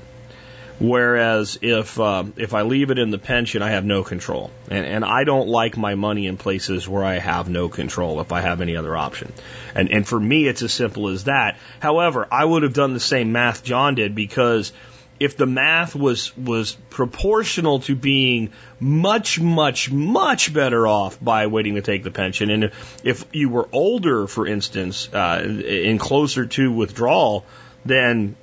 Whereas 0.82 1.60
if 1.62 2.00
um, 2.00 2.34
if 2.38 2.56
I 2.56 2.64
leave 2.64 2.90
it 2.90 2.98
in 2.98 3.12
the 3.12 3.20
pension, 3.20 3.62
I 3.62 3.70
have 3.70 3.86
no 3.86 4.04
control, 4.04 4.50
and 4.68 4.84
and 4.84 5.06
I 5.06 5.26
don't 5.26 5.48
like 5.48 5.78
my 5.78 5.94
money 5.94 6.26
in 6.26 6.38
places 6.38 6.90
where 6.90 7.04
I 7.04 7.20
have 7.20 7.48
no 7.48 7.70
control. 7.70 8.20
If 8.20 8.32
I 8.32 8.42
have 8.42 8.62
any 8.62 8.76
other 8.76 8.98
option, 8.98 9.32
and 9.76 9.92
and 9.92 10.08
for 10.08 10.20
me, 10.20 10.48
it's 10.48 10.64
as 10.64 10.74
simple 10.74 11.10
as 11.10 11.26
that. 11.26 11.60
However, 11.80 12.28
I 12.32 12.44
would 12.44 12.64
have 12.64 12.74
done 12.74 12.96
the 12.96 13.00
same 13.00 13.32
math 13.32 13.64
John 13.64 13.94
did 13.94 14.16
because 14.16 14.74
if 15.20 15.38
the 15.38 15.46
math 15.46 15.96
was 15.96 16.36
was 16.36 16.72
proportional 16.90 17.82
to 17.82 17.96
being 17.96 18.50
much 18.80 19.40
much 19.40 19.92
much 19.92 20.52
better 20.52 20.88
off 20.88 21.24
by 21.24 21.46
waiting 21.46 21.76
to 21.76 21.84
take 21.84 22.04
the 22.04 22.10
pension 22.10 22.50
and 22.50 22.64
if, 22.64 23.06
if 23.06 23.26
you 23.32 23.50
were 23.50 23.70
older 23.72 24.26
for 24.26 24.48
instance 24.48 25.08
uh, 25.14 25.44
and 25.46 26.00
closer 26.00 26.48
to 26.48 26.72
withdrawal 26.72 27.46
then 27.86 28.36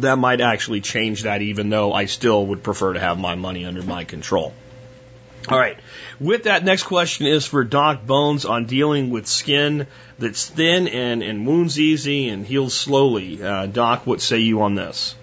that 0.00 0.18
might 0.18 0.40
actually 0.40 0.80
change 0.80 1.22
that 1.22 1.42
even 1.42 1.70
though 1.70 1.92
I 1.92 2.06
still 2.06 2.46
would 2.46 2.62
prefer 2.62 2.92
to 2.92 3.00
have 3.00 3.18
my 3.18 3.34
money 3.34 3.64
under 3.64 3.82
my 3.82 4.04
control. 4.04 4.52
All 5.48 5.58
right. 5.58 5.78
With 6.20 6.44
that, 6.44 6.64
next 6.64 6.82
question 6.84 7.26
is 7.26 7.46
for 7.46 7.64
Doc 7.64 8.06
Bones 8.06 8.44
on 8.44 8.66
dealing 8.66 9.10
with 9.10 9.26
skin 9.26 9.86
that's 10.18 10.48
thin 10.48 10.86
and, 10.86 11.22
and 11.22 11.46
wounds 11.46 11.78
easy 11.80 12.28
and 12.28 12.46
heals 12.46 12.74
slowly. 12.74 13.42
Uh, 13.42 13.66
Doc, 13.66 14.06
what 14.06 14.20
say 14.20 14.38
you 14.38 14.62
on 14.62 14.74
this? 14.74 15.14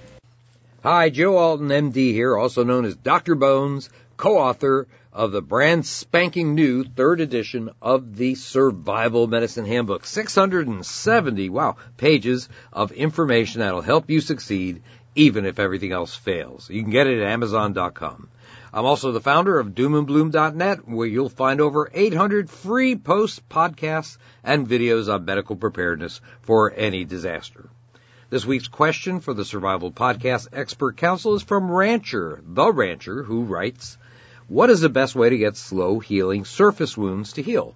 Hi, 0.84 1.10
Joe 1.10 1.38
Alton, 1.38 1.68
MD 1.68 2.14
here, 2.14 2.36
also 2.36 2.64
known 2.64 2.86
as 2.86 2.96
Dr. 2.96 3.36
Bones, 3.36 3.90
co-author 4.16 4.88
of 5.18 5.32
the 5.32 5.42
brand 5.42 5.84
spanking 5.84 6.54
new 6.54 6.84
third 6.84 7.20
edition 7.20 7.72
of 7.82 8.16
the 8.18 8.36
Survival 8.36 9.26
Medicine 9.26 9.66
Handbook. 9.66 10.06
670, 10.06 11.50
wow, 11.50 11.76
pages 11.98 12.48
of 12.72 12.92
information 12.92 13.62
that'll 13.62 13.82
help 13.82 14.12
you 14.12 14.22
succeed 14.22 14.84
even 15.16 15.48
if 15.48 15.58
everything 15.58 15.92
else 15.92 16.14
fails. 16.14 16.70
You 16.70 16.84
can 16.84 16.92
get 16.92 17.08
it 17.08 17.20
at 17.20 17.32
Amazon.com. 17.32 18.30
I'm 18.72 18.86
also 18.86 19.12
the 19.12 19.20
founder 19.20 19.58
of 19.58 19.70
doomandbloom.net, 19.70 20.88
where 20.88 21.08
you'll 21.08 21.30
find 21.30 21.62
over 21.62 21.90
800 21.92 22.48
free 22.48 22.96
posts, 22.96 23.42
podcasts, 23.50 24.20
and 24.44 24.70
videos 24.70 25.12
on 25.12 25.26
medical 25.26 25.56
preparedness 25.56 26.22
for 26.42 26.72
any 26.72 27.06
disaster. 27.06 27.72
This 28.30 28.46
week's 28.46 28.68
question 28.68 29.22
for 29.22 29.34
the 29.34 29.46
Survival 29.46 29.92
Podcast 29.92 30.50
Expert 30.54 30.96
Council 30.96 31.34
is 31.34 31.42
from 31.42 31.72
Rancher, 31.72 32.40
the 32.46 32.72
Rancher, 32.72 33.24
who 33.24 33.46
writes, 33.46 33.98
What 34.50 34.70
is 34.70 34.80
the 34.80 34.88
best 34.88 35.14
way 35.14 35.30
to 35.30 35.38
get 35.38 35.58
slow 35.58 36.00
healing 36.00 36.46
surface 36.46 36.98
wounds 36.98 37.34
to 37.34 37.42
heal? 37.42 37.76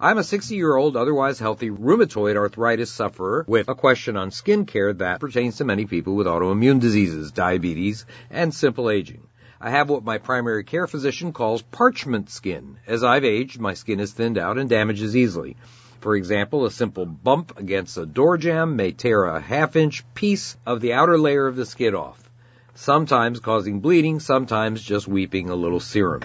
I'm 0.00 0.16
a 0.16 0.24
60 0.24 0.54
year 0.54 0.74
old, 0.74 0.96
otherwise 0.96 1.38
healthy 1.38 1.68
rheumatoid 1.68 2.34
arthritis 2.34 2.90
sufferer 2.90 3.44
with 3.46 3.68
a 3.68 3.74
question 3.74 4.16
on 4.16 4.30
skin 4.30 4.64
care 4.64 4.94
that 4.94 5.20
pertains 5.20 5.58
to 5.58 5.66
many 5.66 5.84
people 5.84 6.14
with 6.14 6.26
autoimmune 6.26 6.80
diseases, 6.80 7.30
diabetes, 7.30 8.06
and 8.30 8.54
simple 8.54 8.88
aging. 8.88 9.26
I 9.60 9.68
have 9.68 9.90
what 9.90 10.02
my 10.02 10.16
primary 10.16 10.64
care 10.64 10.86
physician 10.86 11.34
calls 11.34 11.60
parchment 11.60 12.30
skin. 12.30 12.78
As 12.86 13.04
I've 13.04 13.26
aged, 13.26 13.60
my 13.60 13.74
skin 13.74 14.00
is 14.00 14.12
thinned 14.12 14.38
out 14.38 14.56
and 14.56 14.70
damages 14.70 15.14
easily. 15.14 15.58
For 16.00 16.16
example, 16.16 16.64
a 16.64 16.70
simple 16.70 17.04
bump 17.04 17.58
against 17.58 17.98
a 17.98 18.06
door 18.06 18.38
jamb 18.38 18.76
may 18.76 18.92
tear 18.92 19.24
a 19.24 19.40
half 19.40 19.76
inch 19.76 20.04
piece 20.14 20.56
of 20.64 20.80
the 20.80 20.94
outer 20.94 21.18
layer 21.18 21.46
of 21.46 21.54
the 21.54 21.66
skin 21.66 21.94
off, 21.94 22.21
sometimes 22.74 23.40
causing 23.40 23.80
bleeding, 23.80 24.20
sometimes 24.20 24.82
just 24.82 25.08
weeping 25.08 25.50
a 25.50 25.54
little 25.54 25.80
serum. 25.80 26.22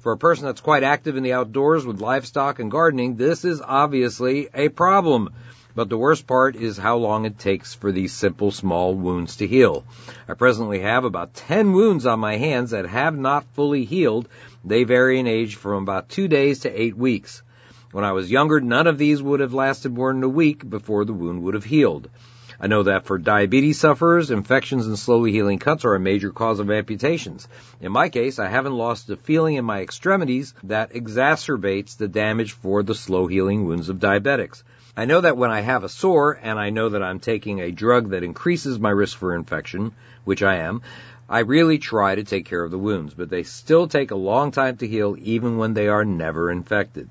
For 0.00 0.12
a 0.12 0.18
person 0.18 0.46
that's 0.46 0.60
quite 0.60 0.84
active 0.84 1.16
in 1.16 1.22
the 1.22 1.32
outdoors 1.32 1.84
with 1.84 2.00
livestock 2.00 2.60
and 2.60 2.70
gardening, 2.70 3.16
this 3.16 3.44
is 3.44 3.60
obviously 3.60 4.48
a 4.54 4.68
problem. 4.68 5.30
But 5.74 5.88
the 5.88 5.98
worst 5.98 6.26
part 6.26 6.56
is 6.56 6.76
how 6.76 6.96
long 6.96 7.24
it 7.24 7.38
takes 7.38 7.74
for 7.74 7.92
these 7.92 8.12
simple 8.12 8.50
small 8.50 8.94
wounds 8.94 9.36
to 9.36 9.46
heal. 9.46 9.84
I 10.28 10.34
presently 10.34 10.80
have 10.80 11.04
about 11.04 11.34
10 11.34 11.72
wounds 11.72 12.06
on 12.06 12.20
my 12.20 12.36
hands 12.36 12.70
that 12.70 12.86
have 12.86 13.16
not 13.16 13.44
fully 13.54 13.84
healed. 13.84 14.28
They 14.64 14.84
vary 14.84 15.18
in 15.18 15.26
age 15.26 15.56
from 15.56 15.82
about 15.82 16.08
two 16.08 16.26
days 16.26 16.60
to 16.60 16.80
eight 16.80 16.96
weeks. 16.96 17.42
When 17.92 18.04
I 18.04 18.12
was 18.12 18.30
younger, 18.30 18.60
none 18.60 18.86
of 18.86 18.98
these 18.98 19.22
would 19.22 19.40
have 19.40 19.54
lasted 19.54 19.92
more 19.92 20.12
than 20.12 20.22
a 20.22 20.28
week 20.28 20.68
before 20.68 21.04
the 21.04 21.12
wound 21.12 21.42
would 21.42 21.54
have 21.54 21.64
healed. 21.64 22.08
I 22.60 22.66
know 22.66 22.82
that 22.82 23.04
for 23.04 23.18
diabetes 23.18 23.78
sufferers, 23.78 24.32
infections 24.32 24.88
and 24.88 24.98
slowly 24.98 25.30
healing 25.30 25.60
cuts 25.60 25.84
are 25.84 25.94
a 25.94 26.00
major 26.00 26.30
cause 26.30 26.58
of 26.58 26.70
amputations. 26.72 27.46
In 27.80 27.92
my 27.92 28.08
case, 28.08 28.40
I 28.40 28.48
haven't 28.48 28.72
lost 28.76 29.06
the 29.06 29.16
feeling 29.16 29.54
in 29.54 29.64
my 29.64 29.80
extremities 29.80 30.54
that 30.64 30.92
exacerbates 30.92 31.96
the 31.96 32.08
damage 32.08 32.52
for 32.52 32.82
the 32.82 32.96
slow 32.96 33.28
healing 33.28 33.64
wounds 33.64 33.88
of 33.88 33.98
diabetics. 34.00 34.64
I 34.96 35.04
know 35.04 35.20
that 35.20 35.36
when 35.36 35.52
I 35.52 35.60
have 35.60 35.84
a 35.84 35.88
sore 35.88 36.36
and 36.42 36.58
I 36.58 36.70
know 36.70 36.88
that 36.88 37.02
I'm 37.02 37.20
taking 37.20 37.60
a 37.60 37.70
drug 37.70 38.10
that 38.10 38.24
increases 38.24 38.80
my 38.80 38.90
risk 38.90 39.16
for 39.16 39.36
infection, 39.36 39.92
which 40.24 40.42
I 40.42 40.56
am, 40.56 40.82
I 41.28 41.40
really 41.40 41.78
try 41.78 42.16
to 42.16 42.24
take 42.24 42.46
care 42.46 42.64
of 42.64 42.72
the 42.72 42.78
wounds, 42.78 43.14
but 43.14 43.30
they 43.30 43.44
still 43.44 43.86
take 43.86 44.10
a 44.10 44.16
long 44.16 44.50
time 44.50 44.78
to 44.78 44.88
heal 44.88 45.14
even 45.20 45.58
when 45.58 45.74
they 45.74 45.86
are 45.86 46.04
never 46.04 46.50
infected. 46.50 47.08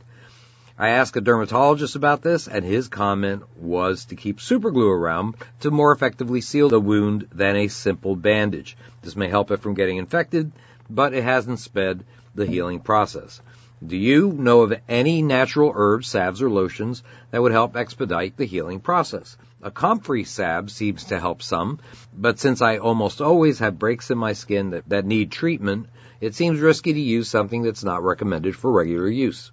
I 0.79 0.89
asked 0.89 1.17
a 1.17 1.21
dermatologist 1.21 1.95
about 1.95 2.21
this, 2.21 2.47
and 2.47 2.63
his 2.63 2.87
comment 2.87 3.41
was 3.57 4.05
to 4.05 4.15
keep 4.15 4.37
superglue 4.37 4.95
around 4.95 5.33
to 5.61 5.71
more 5.71 5.91
effectively 5.91 6.39
seal 6.39 6.69
the 6.69 6.79
wound 6.79 7.29
than 7.33 7.55
a 7.55 7.67
simple 7.67 8.15
bandage. 8.15 8.77
This 9.01 9.15
may 9.15 9.27
help 9.27 9.49
it 9.49 9.61
from 9.61 9.73
getting 9.73 9.97
infected, 9.97 10.51
but 10.87 11.15
it 11.15 11.23
hasn't 11.23 11.61
sped 11.61 12.05
the 12.35 12.45
healing 12.45 12.79
process. 12.79 13.41
Do 13.83 13.97
you 13.97 14.31
know 14.31 14.61
of 14.61 14.79
any 14.87 15.23
natural 15.23 15.71
herbs, 15.75 16.09
salves, 16.09 16.43
or 16.43 16.49
lotions 16.49 17.01
that 17.31 17.41
would 17.41 17.51
help 17.51 17.75
expedite 17.75 18.37
the 18.37 18.45
healing 18.45 18.79
process? 18.79 19.35
A 19.63 19.71
comfrey 19.71 20.25
salve 20.25 20.69
seems 20.69 21.05
to 21.05 21.19
help 21.19 21.41
some, 21.41 21.79
but 22.15 22.37
since 22.37 22.61
I 22.61 22.77
almost 22.77 23.19
always 23.19 23.57
have 23.59 23.79
breaks 23.79 24.11
in 24.11 24.17
my 24.19 24.33
skin 24.33 24.69
that, 24.71 24.87
that 24.89 25.05
need 25.05 25.31
treatment, 25.31 25.87
it 26.21 26.35
seems 26.35 26.59
risky 26.59 26.93
to 26.93 26.99
use 26.99 27.27
something 27.27 27.63
that's 27.63 27.83
not 27.83 28.03
recommended 28.03 28.55
for 28.55 28.71
regular 28.71 29.09
use. 29.09 29.51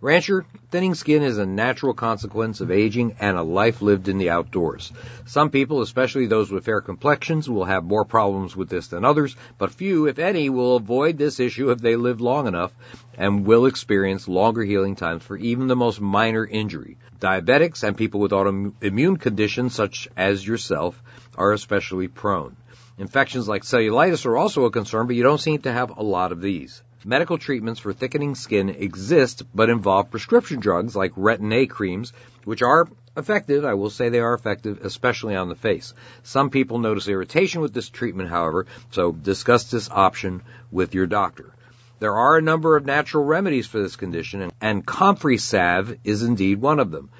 Rancher, 0.00 0.46
thinning 0.70 0.94
skin 0.94 1.24
is 1.24 1.38
a 1.38 1.46
natural 1.46 1.92
consequence 1.92 2.60
of 2.60 2.70
aging 2.70 3.16
and 3.18 3.36
a 3.36 3.42
life 3.42 3.82
lived 3.82 4.06
in 4.06 4.18
the 4.18 4.30
outdoors. 4.30 4.92
Some 5.26 5.50
people, 5.50 5.82
especially 5.82 6.26
those 6.26 6.52
with 6.52 6.66
fair 6.66 6.80
complexions, 6.80 7.50
will 7.50 7.64
have 7.64 7.82
more 7.82 8.04
problems 8.04 8.54
with 8.54 8.68
this 8.68 8.86
than 8.86 9.04
others, 9.04 9.34
but 9.58 9.72
few, 9.72 10.06
if 10.06 10.20
any, 10.20 10.50
will 10.50 10.76
avoid 10.76 11.18
this 11.18 11.40
issue 11.40 11.70
if 11.70 11.80
they 11.80 11.96
live 11.96 12.20
long 12.20 12.46
enough 12.46 12.72
and 13.16 13.44
will 13.44 13.66
experience 13.66 14.28
longer 14.28 14.62
healing 14.62 14.94
times 14.94 15.24
for 15.24 15.36
even 15.36 15.66
the 15.66 15.74
most 15.74 16.00
minor 16.00 16.46
injury. 16.46 16.96
Diabetics 17.18 17.82
and 17.82 17.96
people 17.96 18.20
with 18.20 18.30
autoimmune 18.30 19.20
conditions 19.20 19.74
such 19.74 20.08
as 20.16 20.46
yourself 20.46 21.02
are 21.36 21.52
especially 21.52 22.06
prone. 22.06 22.56
Infections 22.98 23.48
like 23.48 23.64
cellulitis 23.64 24.26
are 24.26 24.36
also 24.36 24.64
a 24.64 24.70
concern, 24.70 25.08
but 25.08 25.16
you 25.16 25.24
don't 25.24 25.40
seem 25.40 25.60
to 25.62 25.72
have 25.72 25.96
a 25.96 26.04
lot 26.04 26.30
of 26.30 26.40
these. 26.40 26.84
Medical 27.04 27.38
treatments 27.38 27.78
for 27.78 27.92
thickening 27.92 28.34
skin 28.34 28.70
exist, 28.70 29.44
but 29.54 29.70
involve 29.70 30.10
prescription 30.10 30.58
drugs 30.58 30.96
like 30.96 31.14
retin-A 31.14 31.66
creams, 31.66 32.12
which 32.44 32.60
are 32.60 32.88
effective. 33.16 33.64
I 33.64 33.74
will 33.74 33.90
say 33.90 34.08
they 34.08 34.18
are 34.18 34.34
effective, 34.34 34.84
especially 34.84 35.36
on 35.36 35.48
the 35.48 35.54
face. 35.54 35.94
Some 36.24 36.50
people 36.50 36.78
notice 36.78 37.06
irritation 37.06 37.60
with 37.60 37.72
this 37.72 37.88
treatment, 37.88 38.30
however, 38.30 38.66
so 38.90 39.12
discuss 39.12 39.70
this 39.70 39.88
option 39.88 40.42
with 40.72 40.94
your 40.94 41.06
doctor. 41.06 41.54
There 42.00 42.16
are 42.16 42.36
a 42.36 42.42
number 42.42 42.76
of 42.76 42.86
natural 42.86 43.24
remedies 43.24 43.66
for 43.66 43.80
this 43.80 43.96
condition, 43.96 44.50
and 44.60 44.86
comfrey 44.86 45.38
salve 45.38 45.96
is 46.02 46.22
indeed 46.22 46.60
one 46.60 46.80
of 46.80 46.90
them. 46.90 47.10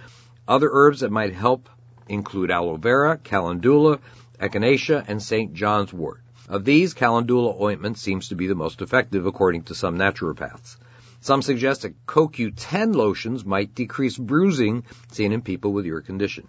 Other 0.46 0.70
herbs 0.72 1.00
that 1.00 1.12
might 1.12 1.34
help 1.34 1.68
include 2.08 2.50
aloe 2.50 2.76
vera, 2.76 3.16
calendula, 3.16 4.00
echinacea, 4.40 5.04
and 5.06 5.22
St. 5.22 5.52
John's 5.54 5.92
wort. 5.92 6.20
Of 6.48 6.64
these, 6.64 6.94
calendula 6.94 7.54
ointment 7.60 7.98
seems 7.98 8.28
to 8.28 8.34
be 8.34 8.46
the 8.46 8.54
most 8.54 8.80
effective 8.80 9.26
according 9.26 9.64
to 9.64 9.74
some 9.74 9.98
naturopaths. 9.98 10.78
Some 11.20 11.42
suggest 11.42 11.82
that 11.82 12.06
CoQ10 12.06 12.94
lotions 12.94 13.44
might 13.44 13.74
decrease 13.74 14.16
bruising 14.16 14.84
seen 15.12 15.32
in 15.32 15.42
people 15.42 15.74
with 15.74 15.84
your 15.84 16.00
condition. 16.00 16.48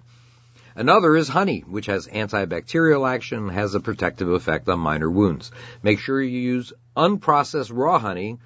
Another 0.73 1.17
is 1.17 1.27
honey, 1.27 1.65
which 1.67 1.87
has 1.87 2.07
antibacterial 2.07 3.09
action 3.09 3.39
and 3.39 3.51
has 3.51 3.75
a 3.75 3.81
protective 3.81 4.29
effect 4.29 4.69
on 4.69 4.79
minor 4.79 5.11
wounds. 5.11 5.51
Make 5.83 5.99
sure 5.99 6.21
you 6.21 6.39
use 6.39 6.71
unprocessed 6.95 7.71
raw 7.73 7.99
honey. 7.99 8.37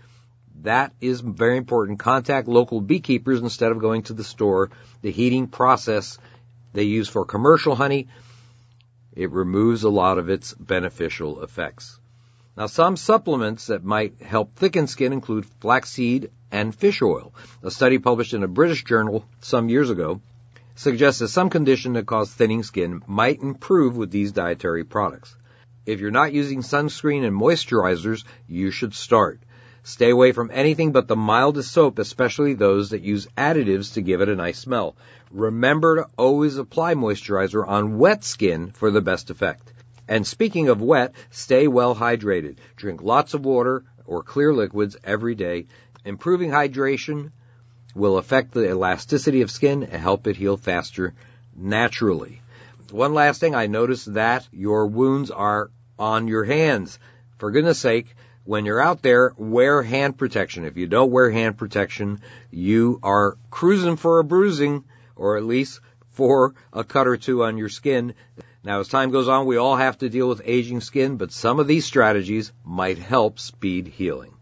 That 0.64 0.94
is 1.02 1.22
very 1.22 1.58
important. 1.58 2.00
Contact 2.00 2.48
local 2.48 2.82
beekeepers 2.82 3.42
instead 3.42 3.72
of 3.72 3.78
going 3.78 4.04
to 4.04 4.14
the 4.14 4.24
store. 4.24 4.72
The 5.04 5.12
heating 5.12 5.46
process 5.46 6.18
they 6.74 6.84
use 6.84 7.10
for 7.10 7.26
commercial 7.26 7.76
honey 7.76 8.08
it 9.16 9.32
removes 9.32 9.84
a 9.84 9.90
lot 9.90 10.18
of 10.18 10.30
its 10.30 10.54
beneficial 10.54 11.44
effects. 11.44 12.00
Now, 12.56 12.68
some 12.68 12.98
supplements 12.98 13.68
that 13.68 13.84
might 13.84 14.22
help 14.22 14.56
thicken 14.56 14.88
skin 14.88 15.12
include 15.12 15.46
flaxseed 15.46 16.30
and 16.52 16.74
fish 16.76 17.02
oil. 17.02 17.34
A 17.64 17.72
study 17.72 17.98
published 17.98 18.34
in 18.34 18.44
a 18.44 18.48
British 18.48 18.84
journal 18.84 19.26
some 19.40 19.70
years 19.70 19.90
ago 19.90 20.22
suggests 20.76 21.20
that 21.20 21.30
some 21.30 21.50
condition 21.50 21.94
that 21.94 22.06
cause 22.06 22.32
thinning 22.32 22.64
skin 22.64 23.02
might 23.08 23.42
improve 23.42 23.98
with 23.98 24.12
these 24.12 24.32
dietary 24.32 24.84
products. 24.84 25.36
If 25.86 26.00
you're 26.00 26.12
not 26.12 26.34
using 26.34 26.62
sunscreen 26.62 27.26
and 27.26 27.36
moisturizers, 27.36 28.24
you 28.48 28.72
should 28.72 28.94
start. 28.94 29.40
Stay 29.84 30.12
away 30.12 30.32
from 30.32 30.50
anything 30.54 30.94
but 30.94 31.08
the 31.08 31.16
mildest 31.16 31.72
soap, 31.72 32.00
especially 32.00 32.54
those 32.54 32.92
that 32.92 33.02
use 33.02 33.28
additives 33.38 33.96
to 33.96 34.02
give 34.02 34.22
it 34.22 34.30
a 34.30 34.36
nice 34.36 34.60
smell. 34.60 34.96
Remember 35.34 35.96
to 35.96 36.08
always 36.16 36.58
apply 36.58 36.94
moisturizer 36.94 37.68
on 37.68 37.98
wet 37.98 38.24
skin 38.24 38.70
for 38.70 38.92
the 38.92 39.02
best 39.02 39.32
effect. 39.32 39.74
And 40.08 40.28
speaking 40.28 40.70
of 40.70 40.80
wet, 40.80 41.16
stay 41.32 41.68
well 41.68 41.96
hydrated. 41.96 42.58
Drink 42.76 43.02
lots 43.02 43.34
of 43.34 43.44
water 43.44 43.84
or 44.06 44.22
clear 44.22 44.54
liquids 44.54 44.96
every 45.04 45.34
day. 45.34 45.66
Improving 46.06 46.52
hydration 46.52 47.32
will 47.96 48.20
affect 48.20 48.52
the 48.52 48.70
elasticity 48.70 49.42
of 49.42 49.50
skin 49.50 49.82
and 49.82 50.00
help 50.00 50.28
it 50.28 50.36
heal 50.36 50.56
faster 50.56 51.16
naturally. 51.56 52.42
One 52.92 53.16
last 53.16 53.40
thing, 53.40 53.56
I 53.56 53.66
noticed 53.66 54.14
that 54.14 54.48
your 54.52 54.86
wounds 54.86 55.32
are 55.32 55.72
on 55.98 56.28
your 56.28 56.44
hands. 56.44 57.00
For 57.40 57.50
goodness 57.50 57.80
sake, 57.80 58.16
when 58.46 58.66
you're 58.66 58.80
out 58.82 59.02
there, 59.02 59.34
wear 59.36 59.82
hand 59.82 60.16
protection. 60.16 60.66
If 60.66 60.78
you 60.78 60.86
don't 60.86 61.10
wear 61.10 61.32
hand 61.32 61.58
protection, 61.58 62.22
you 62.52 63.00
are 63.02 63.36
cruising 63.50 63.96
for 63.96 64.20
a 64.20 64.24
bruising 64.24 64.84
or 65.24 65.38
at 65.38 65.46
least 65.46 65.80
for 66.12 66.54
a 66.74 66.84
cut 66.84 67.08
or 67.08 67.18
two 67.18 67.44
on 67.44 67.58
your 67.58 67.70
skin. 67.70 68.14
Now, 68.64 68.82
as 68.82 68.88
time 68.88 69.12
goes 69.12 69.28
on, 69.28 69.46
we 69.46 69.58
all 69.58 69.76
have 69.76 69.98
to 70.00 70.10
deal 70.10 70.28
with 70.30 70.42
aging 70.46 70.82
skin, 70.82 71.18
but 71.18 71.32
some 71.32 71.60
of 71.60 71.68
these 71.68 71.86
strategies 71.86 72.52
might 72.64 72.98
help 72.98 73.40
speed 73.40 73.88
healing. 73.88 74.34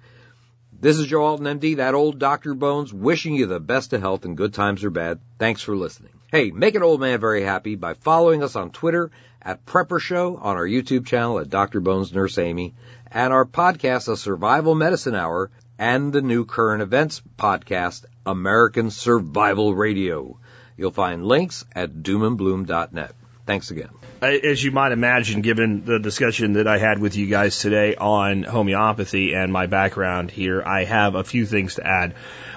This 0.79 0.97
is 0.97 1.05
Joe 1.05 1.23
Alton, 1.23 1.59
MD, 1.59 1.77
that 1.77 1.93
old 1.93 2.17
Dr. 2.17 2.55
Bones, 2.55 2.91
wishing 2.91 3.35
you 3.35 3.45
the 3.45 3.59
best 3.59 3.93
of 3.93 4.01
health 4.01 4.25
in 4.25 4.33
good 4.33 4.53
times 4.53 4.83
or 4.83 4.89
bad. 4.89 5.19
Thanks 5.37 5.61
for 5.61 5.75
listening. 5.75 6.13
Hey, 6.31 6.49
make 6.49 6.73
an 6.73 6.81
old 6.81 6.99
man 6.99 7.19
very 7.19 7.43
happy 7.43 7.75
by 7.75 7.93
following 7.93 8.41
us 8.41 8.55
on 8.55 8.71
Twitter 8.71 9.11
at 9.41 9.65
Prepper 9.65 9.99
Show, 9.99 10.37
on 10.37 10.57
our 10.57 10.65
YouTube 10.65 11.05
channel 11.05 11.39
at 11.39 11.49
Dr. 11.49 11.81
Bones 11.81 12.11
Nurse 12.11 12.39
Amy, 12.39 12.73
and 13.11 13.31
our 13.31 13.45
podcast, 13.45 14.11
A 14.11 14.17
Survival 14.17 14.73
Medicine 14.73 15.13
Hour, 15.13 15.51
and 15.77 16.11
the 16.11 16.21
new 16.21 16.45
current 16.45 16.81
events 16.81 17.21
podcast, 17.37 18.05
American 18.25 18.91
Survival 18.91 19.75
Radio. 19.75 20.39
You'll 20.81 20.89
find 20.89 21.23
links 21.27 21.63
at 21.75 21.91
doomandbloom.net. 21.91 23.13
Thanks 23.45 23.69
again. 23.69 23.89
As 24.23 24.63
you 24.63 24.71
might 24.71 24.91
imagine, 24.91 25.41
given 25.41 25.85
the 25.85 25.99
discussion 25.99 26.53
that 26.53 26.65
I 26.65 26.79
had 26.79 26.97
with 26.97 27.15
you 27.15 27.27
guys 27.27 27.59
today 27.59 27.95
on 27.95 28.41
homeopathy 28.41 29.35
and 29.35 29.53
my 29.53 29.67
background 29.67 30.31
here, 30.31 30.63
I 30.65 30.85
have 30.85 31.13
a 31.13 31.23
few 31.23 31.45
things 31.45 31.75
to 31.75 31.85
add. 31.85 32.15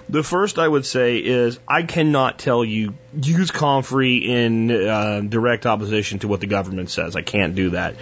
The 0.08 0.22
first 0.22 0.58
I 0.58 0.66
would 0.66 0.86
say 0.86 1.18
is 1.18 1.58
I 1.68 1.82
cannot 1.82 2.38
tell 2.38 2.64
you 2.64 2.94
use 3.14 3.50
comfrey 3.50 4.16
in 4.16 4.70
uh, 4.70 5.20
direct 5.20 5.66
opposition 5.66 6.20
to 6.20 6.28
what 6.28 6.40
the 6.40 6.46
government 6.46 6.88
says. 6.88 7.16
I 7.16 7.22
can't 7.22 7.54
do 7.54 7.70
that. 7.70 7.96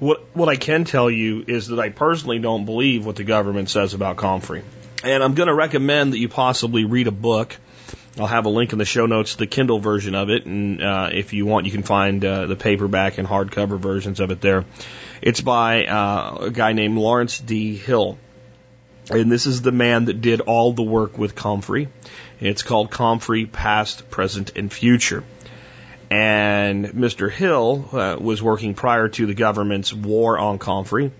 What 0.00 0.34
what 0.34 0.48
I 0.48 0.56
can 0.56 0.82
tell 0.82 1.08
you 1.08 1.44
is 1.46 1.68
that 1.68 1.78
I 1.78 1.90
personally 1.90 2.40
don't 2.40 2.64
believe 2.64 3.06
what 3.06 3.14
the 3.14 3.24
government 3.24 3.70
says 3.70 3.94
about 3.94 4.16
comfrey, 4.16 4.64
and 5.04 5.22
I'm 5.22 5.34
going 5.34 5.46
to 5.48 5.54
recommend 5.54 6.12
that 6.12 6.18
you 6.18 6.28
possibly 6.28 6.84
read 6.86 7.06
a 7.06 7.12
book 7.12 7.56
I'll 8.18 8.26
have 8.26 8.46
a 8.46 8.50
link 8.50 8.72
in 8.72 8.78
the 8.78 8.84
show 8.84 9.06
notes 9.06 9.32
to 9.32 9.38
the 9.38 9.46
Kindle 9.46 9.78
version 9.78 10.16
of 10.16 10.30
it, 10.30 10.44
and 10.44 10.82
uh, 10.82 11.10
if 11.12 11.32
you 11.32 11.46
want, 11.46 11.66
you 11.66 11.72
can 11.72 11.84
find 11.84 12.24
uh, 12.24 12.46
the 12.46 12.56
paperback 12.56 13.18
and 13.18 13.28
hardcover 13.28 13.78
versions 13.78 14.18
of 14.18 14.32
it 14.32 14.40
there. 14.40 14.64
It's 15.22 15.40
by 15.40 15.84
uh, 15.84 16.38
a 16.40 16.50
guy 16.50 16.72
named 16.72 16.98
Lawrence 16.98 17.38
D. 17.38 17.76
Hill, 17.76 18.18
and 19.10 19.30
this 19.30 19.46
is 19.46 19.62
the 19.62 19.70
man 19.70 20.06
that 20.06 20.20
did 20.20 20.40
all 20.40 20.72
the 20.72 20.82
work 20.82 21.18
with 21.18 21.36
Comfrey. 21.36 21.88
It's 22.40 22.64
called 22.64 22.90
Comfrey 22.90 23.46
Past, 23.46 24.10
Present, 24.10 24.56
and 24.56 24.72
Future. 24.72 25.22
And 26.10 26.86
Mr. 26.86 27.30
Hill 27.30 27.88
uh, 27.92 28.16
was 28.20 28.42
working 28.42 28.74
prior 28.74 29.08
to 29.08 29.26
the 29.26 29.34
government's 29.34 29.92
war 29.92 30.36
on 30.36 30.58
Comfrey 30.58 31.12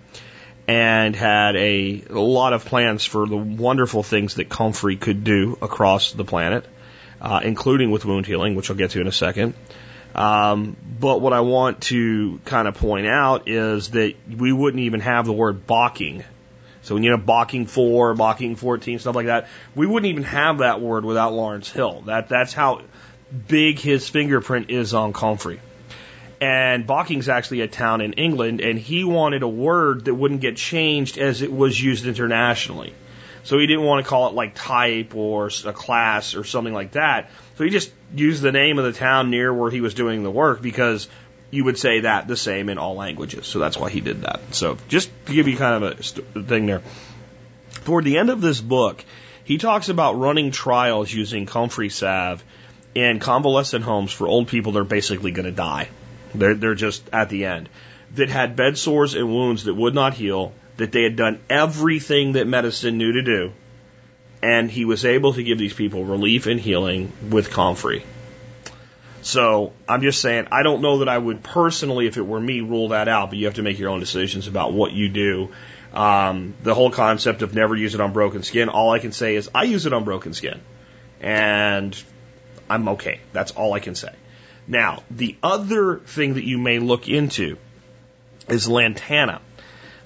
and 0.67 1.15
had 1.15 1.55
a, 1.55 2.03
a 2.11 2.19
lot 2.19 2.53
of 2.53 2.65
plans 2.65 3.05
for 3.05 3.29
the 3.29 3.37
wonderful 3.37 4.03
things 4.03 4.35
that 4.35 4.49
Comfrey 4.49 4.97
could 4.97 5.23
do 5.23 5.57
across 5.63 6.13
the 6.13 6.25
planet 6.25 6.67
uh, 7.21 7.41
including 7.43 7.91
with 7.91 8.05
wound 8.05 8.27
healing, 8.27 8.55
which 8.55 8.71
I'll 8.71 8.77
get 8.77 8.91
to 8.93 9.01
in 9.01 9.07
a 9.07 9.13
second. 9.13 9.55
Um, 10.15 10.77
but 10.99 11.21
what 11.21 11.33
I 11.33 11.41
want 11.41 11.83
to 11.83 12.41
kind 12.45 12.67
of 12.67 12.75
point 12.75 13.07
out 13.07 13.49
is 13.49 13.91
that 13.91 14.15
we 14.29 14.53
wouldn't 14.53 14.83
even 14.83 15.01
have 15.01 15.27
the 15.27 15.33
word 15.33 15.67
Bocking. 15.67 16.25
So 16.83 16.95
when 16.95 17.05
you 17.05 17.13
have 17.13 17.21
Bocking 17.21 17.69
four, 17.69 18.15
Bocking 18.15 18.57
fourteen, 18.57 18.99
stuff 18.99 19.15
like 19.15 19.27
that, 19.27 19.49
we 19.75 19.87
wouldn't 19.87 20.11
even 20.11 20.25
have 20.25 20.59
that 20.59 20.81
word 20.81 21.05
without 21.05 21.33
Lawrence 21.33 21.71
Hill. 21.71 22.03
That 22.07 22.29
that's 22.29 22.53
how 22.53 22.83
big 23.47 23.79
his 23.79 24.09
fingerprint 24.09 24.71
is 24.71 24.95
on 24.95 25.13
Comfrey. 25.13 25.61
And 26.41 26.87
Bocking's 26.87 27.29
actually 27.29 27.61
a 27.61 27.69
town 27.69 28.01
in 28.01 28.15
England, 28.15 28.63
and 28.63 28.79
he 28.79 29.05
wanted 29.05 29.43
a 29.43 29.49
word 29.49 30.07
that 30.07 30.15
wouldn't 30.15 30.41
get 30.41 30.57
changed 30.57 31.19
as 31.19 31.43
it 31.43 31.53
was 31.53 31.79
used 31.79 32.07
internationally. 32.07 32.95
So 33.45 33.59
he 33.59 33.67
didn't 33.67 33.85
want 33.85 34.05
to 34.05 34.09
call 34.09 34.29
it 34.29 34.35
like 34.35 34.55
type 34.55 35.15
or 35.15 35.51
a 35.65 35.73
class 35.73 36.35
or 36.35 36.45
something 36.45 36.75
like 36.75 36.93
that. 36.93 37.31
So 37.57 37.65
he 37.65 37.71
just 37.71 37.93
used 38.15 38.43
the 38.43 38.53
name 38.53 38.79
of 38.79 38.85
the 38.85 38.93
town 38.93 39.31
near 39.31 39.53
where 39.53 39.71
he 39.71 39.81
was 39.81 39.95
doing 39.95 40.23
the 40.23 40.31
work 40.31 40.63
because 40.63 41.09
you 41.51 41.65
would 41.65 41.79
say 41.79 42.01
that 42.01 42.29
the 42.29 42.37
same 42.37 42.69
in 42.69 42.79
all 42.79 42.95
languages. 42.95 43.47
So 43.47 43.59
that's 43.59 43.77
why 43.77 43.91
he 43.91 44.01
did 44.01 44.23
that. 44.23 44.41
So 44.53 44.79
just 44.89 45.11
to 45.27 45.33
give 45.33 45.49
you 45.49 45.57
kind 45.57 45.85
of 45.85 46.01
a 46.01 46.43
thing 46.43 46.67
there. 46.67 46.83
Toward 47.85 48.05
the 48.05 48.19
end 48.19 48.31
of 48.31 48.41
this 48.41 48.61
book, 48.61 49.05
he 49.45 49.59
talks 49.59 49.89
about 49.89 50.19
running 50.19 50.51
trials 50.51 51.13
using 51.13 51.47
comfrey 51.47 51.89
salve 51.89 52.45
in 52.95 53.19
convalescent 53.19 53.85
homes 53.85 54.13
for 54.13 54.27
old 54.27 54.49
people 54.49 54.73
that 54.73 54.81
are 54.81 54.85
basically 54.85 55.31
going 55.31 55.47
to 55.47 55.53
die. 55.53 55.89
They're, 56.35 56.55
they're 56.55 56.75
just 56.75 57.09
at 57.13 57.29
the 57.29 57.47
end. 57.47 57.69
That 58.15 58.29
had 58.29 58.57
bed 58.57 58.77
sores 58.77 59.15
and 59.15 59.29
wounds 59.29 59.65
that 59.65 59.75
would 59.75 59.95
not 59.95 60.15
heal, 60.15 60.53
that 60.81 60.93
they 60.93 61.03
had 61.03 61.17
done 61.17 61.41
everything 61.49 62.33
that 62.33 62.47
medicine 62.47 62.99
knew 62.99 63.13
to 63.13 63.23
do, 63.23 63.53
and 64.43 64.71
he 64.71 64.85
was 64.85 65.05
able 65.05 65.35
to 65.35 65.43
give 65.43 65.59
these 65.59 65.75
people 65.75 66.05
relief 66.05 66.47
and 66.47 66.59
healing 66.59 67.13
with 67.29 67.51
comfrey. 67.51 68.03
So 69.23 69.75
I'm 69.87 70.01
just 70.01 70.23
saying, 70.23 70.49
I 70.51 70.63
don't 70.63 70.81
know 70.81 70.99
that 70.99 71.09
I 71.09 71.19
would 71.19 71.43
personally, 71.43 72.07
if 72.07 72.17
it 72.17 72.23
were 72.23 72.41
me, 72.41 72.63
rule 72.63 72.89
that 72.89 73.09
out, 73.09 73.29
but 73.29 73.39
you 73.39 73.45
have 73.45 73.55
to 73.55 73.63
make 73.63 73.79
your 73.79 73.91
own 73.91 74.01
decisions 74.01 74.49
about 74.49 74.73
what 74.73 74.93
you 74.93 75.11
do. 75.11 75.51
Um, 75.93 76.55
the 76.63 76.75
whole 76.75 76.91
concept 76.91 77.43
of 77.43 77.55
never 77.55 77.77
use 77.77 77.95
it 77.95 78.01
on 78.01 78.15
broken 78.15 78.43
skin, 78.43 78.71
all 78.71 78.91
I 78.91 78.99
can 78.99 79.13
say 79.13 79.37
is 79.37 79.51
I 79.55 79.65
use 79.65 79.85
it 79.85 79.93
on 79.93 80.05
broken 80.05 80.33
skin. 80.33 80.61
And 81.21 82.03
I'm 82.71 82.89
okay. 82.91 83.21
That's 83.33 83.53
all 83.53 83.75
I 83.75 83.81
can 83.81 83.95
say. 83.95 84.15
Now, 84.67 85.03
the 85.11 85.37
other 85.43 85.97
thing 85.97 86.35
that 86.35 86.45
you 86.45 86.57
may 86.57 86.79
look 86.79 87.09
into 87.09 87.59
is 88.49 88.69
lantana. 88.69 89.43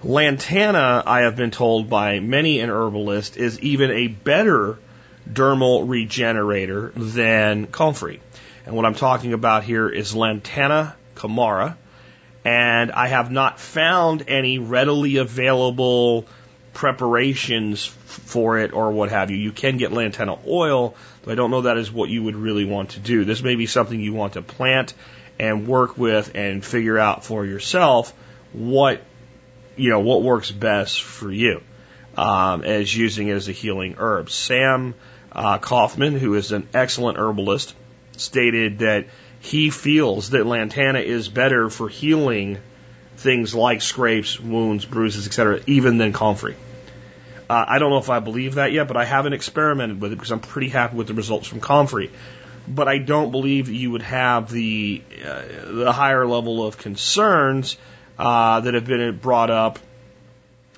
Lantana, 0.04 1.02
I 1.06 1.22
have 1.22 1.34
been 1.34 1.50
told 1.50 1.88
by 1.88 2.20
many 2.20 2.60
an 2.60 2.68
herbalist, 2.68 3.38
is 3.38 3.58
even 3.60 3.90
a 3.90 4.08
better 4.08 4.78
dermal 5.30 5.88
regenerator 5.88 6.92
than 6.94 7.66
comfrey. 7.68 8.20
And 8.66 8.76
what 8.76 8.84
I'm 8.84 8.94
talking 8.94 9.32
about 9.32 9.64
here 9.64 9.88
is 9.88 10.14
Lantana 10.14 10.94
camara. 11.14 11.78
And 12.44 12.92
I 12.92 13.08
have 13.08 13.30
not 13.30 13.58
found 13.58 14.24
any 14.28 14.58
readily 14.58 15.16
available 15.16 16.26
preparations 16.74 17.86
for 17.86 18.58
it 18.58 18.74
or 18.74 18.90
what 18.90 19.08
have 19.08 19.30
you. 19.30 19.38
You 19.38 19.52
can 19.52 19.78
get 19.78 19.90
lantana 19.90 20.36
oil, 20.46 20.94
but 21.22 21.32
I 21.32 21.34
don't 21.36 21.50
know 21.50 21.62
that 21.62 21.78
is 21.78 21.90
what 21.90 22.10
you 22.10 22.24
would 22.24 22.36
really 22.36 22.66
want 22.66 22.90
to 22.90 23.00
do. 23.00 23.24
This 23.24 23.42
may 23.42 23.54
be 23.54 23.64
something 23.64 23.98
you 23.98 24.12
want 24.12 24.34
to 24.34 24.42
plant 24.42 24.92
and 25.38 25.66
work 25.66 25.96
with 25.96 26.32
and 26.34 26.62
figure 26.62 26.98
out 26.98 27.24
for 27.24 27.46
yourself 27.46 28.12
what 28.52 29.00
you 29.76 29.90
know 29.90 30.00
what 30.00 30.22
works 30.22 30.50
best 30.50 31.02
for 31.02 31.30
you 31.30 31.60
um, 32.16 32.62
as 32.62 32.94
using 32.94 33.28
it 33.28 33.32
as 33.32 33.48
a 33.48 33.52
healing 33.52 33.96
herb. 33.98 34.30
Sam 34.30 34.94
uh, 35.32 35.58
Coffman, 35.58 36.18
who 36.18 36.34
is 36.34 36.52
an 36.52 36.68
excellent 36.74 37.18
herbalist, 37.18 37.74
stated 38.16 38.80
that 38.80 39.06
he 39.40 39.70
feels 39.70 40.30
that 40.30 40.46
lantana 40.46 41.00
is 41.00 41.28
better 41.28 41.68
for 41.68 41.88
healing 41.88 42.58
things 43.16 43.54
like 43.54 43.82
scrapes, 43.82 44.40
wounds, 44.40 44.84
bruises, 44.84 45.26
etc., 45.26 45.60
even 45.66 45.98
than 45.98 46.12
comfrey. 46.12 46.56
Uh, 47.48 47.64
I 47.68 47.78
don't 47.78 47.90
know 47.90 47.98
if 47.98 48.10
I 48.10 48.20
believe 48.20 48.54
that 48.54 48.72
yet, 48.72 48.88
but 48.88 48.96
I 48.96 49.04
haven't 49.04 49.34
experimented 49.34 50.00
with 50.00 50.12
it 50.12 50.16
because 50.16 50.32
I'm 50.32 50.40
pretty 50.40 50.68
happy 50.68 50.96
with 50.96 51.08
the 51.08 51.14
results 51.14 51.46
from 51.46 51.60
comfrey. 51.60 52.10
But 52.66 52.88
I 52.88 52.98
don't 52.98 53.30
believe 53.30 53.68
you 53.68 53.90
would 53.90 54.02
have 54.02 54.50
the 54.50 55.02
uh, 55.22 55.42
the 55.66 55.92
higher 55.92 56.26
level 56.26 56.66
of 56.66 56.78
concerns 56.78 57.76
uh, 58.18 58.60
that 58.60 58.74
have 58.74 58.86
been 58.86 59.16
brought 59.16 59.50
up 59.50 59.78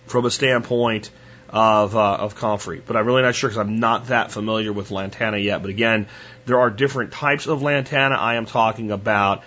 from 0.07 0.25
a 0.25 0.31
standpoint 0.31 1.11
of 1.49 1.97
uh, 1.97 2.15
of 2.15 2.35
comfrey. 2.35 2.83
But 2.85 2.97
I'm 2.97 3.07
really 3.07 3.23
not 3.23 3.35
sure 3.35 3.49
because 3.49 3.59
I'm 3.59 3.79
not 3.79 4.09
that 4.09 4.31
familiar 4.31 4.73
with 4.73 4.91
lantana 4.91 5.39
yet. 5.39 5.63
But 5.63 5.71
again, 5.71 6.09
there 6.45 6.61
are 6.61 6.71
different 6.71 7.13
types 7.13 7.47
of 7.47 7.63
lantana. 7.63 8.17
I 8.17 8.35
am 8.35 8.47
talking 8.47 8.91
about 8.91 9.43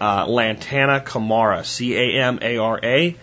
uh, 0.00 0.26
lantana 0.26 1.00
camara, 1.00 1.64
C 1.64 1.96
A 1.96 2.22
M 2.22 2.38
A 2.42 2.58
R 2.58 2.80
A. 2.82 3.16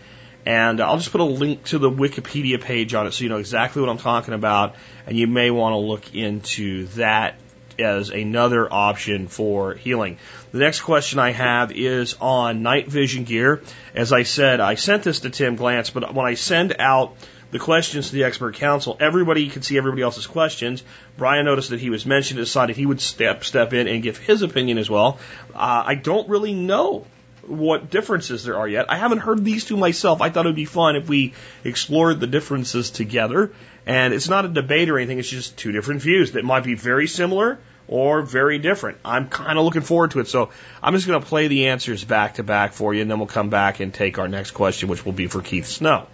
And 0.45 0.79
I'll 0.81 0.97
just 0.97 1.11
put 1.11 1.21
a 1.21 1.25
link 1.25 1.65
to 1.65 1.77
the 1.77 1.91
Wikipedia 1.91 2.59
page 2.59 2.93
on 2.93 3.05
it 3.05 3.11
so 3.11 3.23
you 3.23 3.29
know 3.29 3.37
exactly 3.37 3.81
what 3.81 3.89
I'm 3.89 3.97
talking 3.97 4.33
about. 4.33 4.75
And 5.05 5.17
you 5.17 5.27
may 5.27 5.51
want 5.51 5.73
to 5.73 5.77
look 5.77 6.15
into 6.15 6.87
that 6.87 7.35
as 7.79 8.09
another 8.09 8.71
option 8.71 9.27
for 9.27 9.73
healing. 9.73 10.17
The 10.51 10.59
next 10.59 10.81
question 10.81 11.19
I 11.19 11.31
have 11.31 11.71
is 11.71 12.15
on 12.19 12.63
night 12.63 12.87
vision 12.87 13.23
gear. 13.23 13.61
As 13.93 14.13
I 14.13 14.23
said, 14.23 14.59
I 14.59 14.75
sent 14.75 15.03
this 15.03 15.21
to 15.21 15.29
Tim 15.29 15.57
Glantz, 15.57 15.93
but 15.93 16.13
when 16.13 16.25
I 16.25 16.33
send 16.33 16.75
out 16.79 17.15
the 17.51 17.59
questions 17.59 18.07
to 18.07 18.13
the 18.13 18.23
expert 18.25 18.55
council, 18.55 18.95
everybody 18.99 19.49
could 19.49 19.65
see 19.65 19.77
everybody 19.77 20.03
else's 20.03 20.27
questions. 20.27 20.83
Brian 21.17 21.45
noticed 21.45 21.71
that 21.71 21.79
he 21.79 21.89
was 21.89 22.05
mentioned, 22.05 22.39
and 22.39 22.45
decided 22.45 22.75
he 22.75 22.85
would 22.85 23.01
step 23.01 23.43
step 23.43 23.73
in 23.73 23.87
and 23.87 24.03
give 24.03 24.17
his 24.17 24.41
opinion 24.41 24.77
as 24.77 24.89
well. 24.89 25.19
Uh, 25.53 25.83
I 25.85 25.95
don't 25.95 26.29
really 26.29 26.53
know 26.53 27.05
what 27.47 27.89
differences 27.89 28.43
there 28.43 28.57
are 28.57 28.67
yet. 28.67 28.89
I 28.89 28.97
haven't 28.97 29.19
heard 29.19 29.43
these 29.43 29.65
two 29.65 29.77
myself. 29.77 30.21
I 30.21 30.29
thought 30.29 30.45
it 30.45 30.49
would 30.49 30.55
be 30.55 30.65
fun 30.65 30.95
if 30.95 31.07
we 31.09 31.33
explored 31.63 32.19
the 32.19 32.27
differences 32.27 32.89
together. 32.89 33.51
And 33.85 34.13
it's 34.13 34.29
not 34.29 34.45
a 34.45 34.49
debate 34.49 34.89
or 34.89 34.97
anything, 34.97 35.19
it's 35.19 35.29
just 35.29 35.57
two 35.57 35.71
different 35.71 36.01
views 36.01 36.33
that 36.33 36.45
might 36.45 36.63
be 36.63 36.75
very 36.75 37.07
similar 37.07 37.59
or 37.87 38.21
very 38.21 38.59
different. 38.59 38.99
I'm 39.03 39.29
kind 39.29 39.57
of 39.57 39.65
looking 39.65 39.81
forward 39.81 40.11
to 40.11 40.19
it. 40.19 40.27
So 40.27 40.51
I'm 40.81 40.93
just 40.93 41.07
going 41.07 41.19
to 41.19 41.25
play 41.25 41.47
the 41.47 41.67
answers 41.67 42.03
back 42.03 42.35
to 42.35 42.43
back 42.43 42.73
for 42.73 42.93
you, 42.93 43.01
and 43.01 43.09
then 43.09 43.17
we'll 43.17 43.27
come 43.27 43.49
back 43.49 43.79
and 43.79 43.93
take 43.93 44.19
our 44.19 44.27
next 44.27 44.51
question, 44.51 44.89
which 44.89 45.05
will 45.05 45.13
be 45.13 45.27
for 45.27 45.41
Keith 45.41 45.65
Snow. 45.65 46.07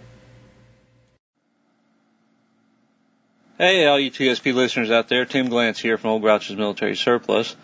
Hey, 3.58 3.86
all 3.86 3.98
you 3.98 4.10
TSP 4.10 4.52
listeners 4.52 4.90
out 4.90 5.08
there, 5.08 5.24
Tim 5.24 5.48
Glantz 5.48 5.78
here 5.78 5.96
from 5.96 6.10
Old 6.10 6.22
Grouch's 6.22 6.56
Military 6.56 6.94
Surplus, 6.94 7.56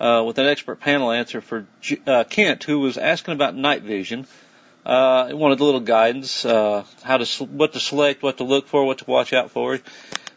uh, 0.00 0.22
with 0.26 0.38
an 0.38 0.46
expert 0.46 0.80
panel 0.80 1.10
answer 1.10 1.40
for 1.40 1.66
uh, 2.06 2.24
Kent, 2.24 2.64
who 2.64 2.80
was 2.80 2.98
asking 2.98 3.34
about 3.34 3.54
night 3.54 3.82
vision. 3.82 4.26
Uh, 4.84 5.30
wanted 5.32 5.58
a 5.58 5.64
little 5.64 5.80
guidance, 5.80 6.44
uh, 6.44 6.84
how 7.02 7.16
to, 7.16 7.44
what 7.44 7.72
to 7.72 7.80
select, 7.80 8.22
what 8.22 8.38
to 8.38 8.44
look 8.44 8.68
for, 8.68 8.84
what 8.84 8.98
to 8.98 9.04
watch 9.06 9.32
out 9.32 9.50
for. 9.50 9.80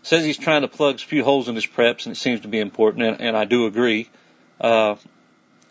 Says 0.01 0.25
he's 0.25 0.37
trying 0.37 0.61
to 0.61 0.67
plug 0.67 0.95
a 0.95 0.97
few 0.97 1.23
holes 1.23 1.47
in 1.49 1.55
his 1.55 1.67
preps, 1.67 2.05
and 2.05 2.15
it 2.15 2.19
seems 2.19 2.41
to 2.41 2.47
be 2.47 2.59
important, 2.59 3.03
and, 3.03 3.21
and 3.21 3.37
I 3.37 3.45
do 3.45 3.67
agree. 3.67 4.09
Uh, 4.59 4.95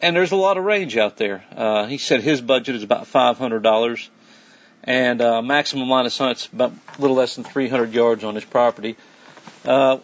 and 0.00 0.14
there's 0.14 0.30
a 0.30 0.36
lot 0.36 0.58
of 0.58 0.64
range 0.64 0.96
out 0.96 1.16
there. 1.16 1.44
Uh, 1.56 1.86
he 1.86 1.98
said 1.98 2.22
his 2.22 2.40
budget 2.40 2.76
is 2.76 2.84
about 2.84 3.06
$500, 3.06 4.08
and 4.84 5.20
uh, 5.20 5.42
maximum 5.42 5.88
line 5.88 6.06
of 6.06 6.12
sight's 6.12 6.46
about 6.46 6.72
a 6.96 7.00
little 7.00 7.16
less 7.16 7.34
than 7.34 7.42
300 7.42 7.92
yards 7.92 8.22
on 8.22 8.36
his 8.36 8.44
property. 8.44 8.96
Uh, 9.64 9.98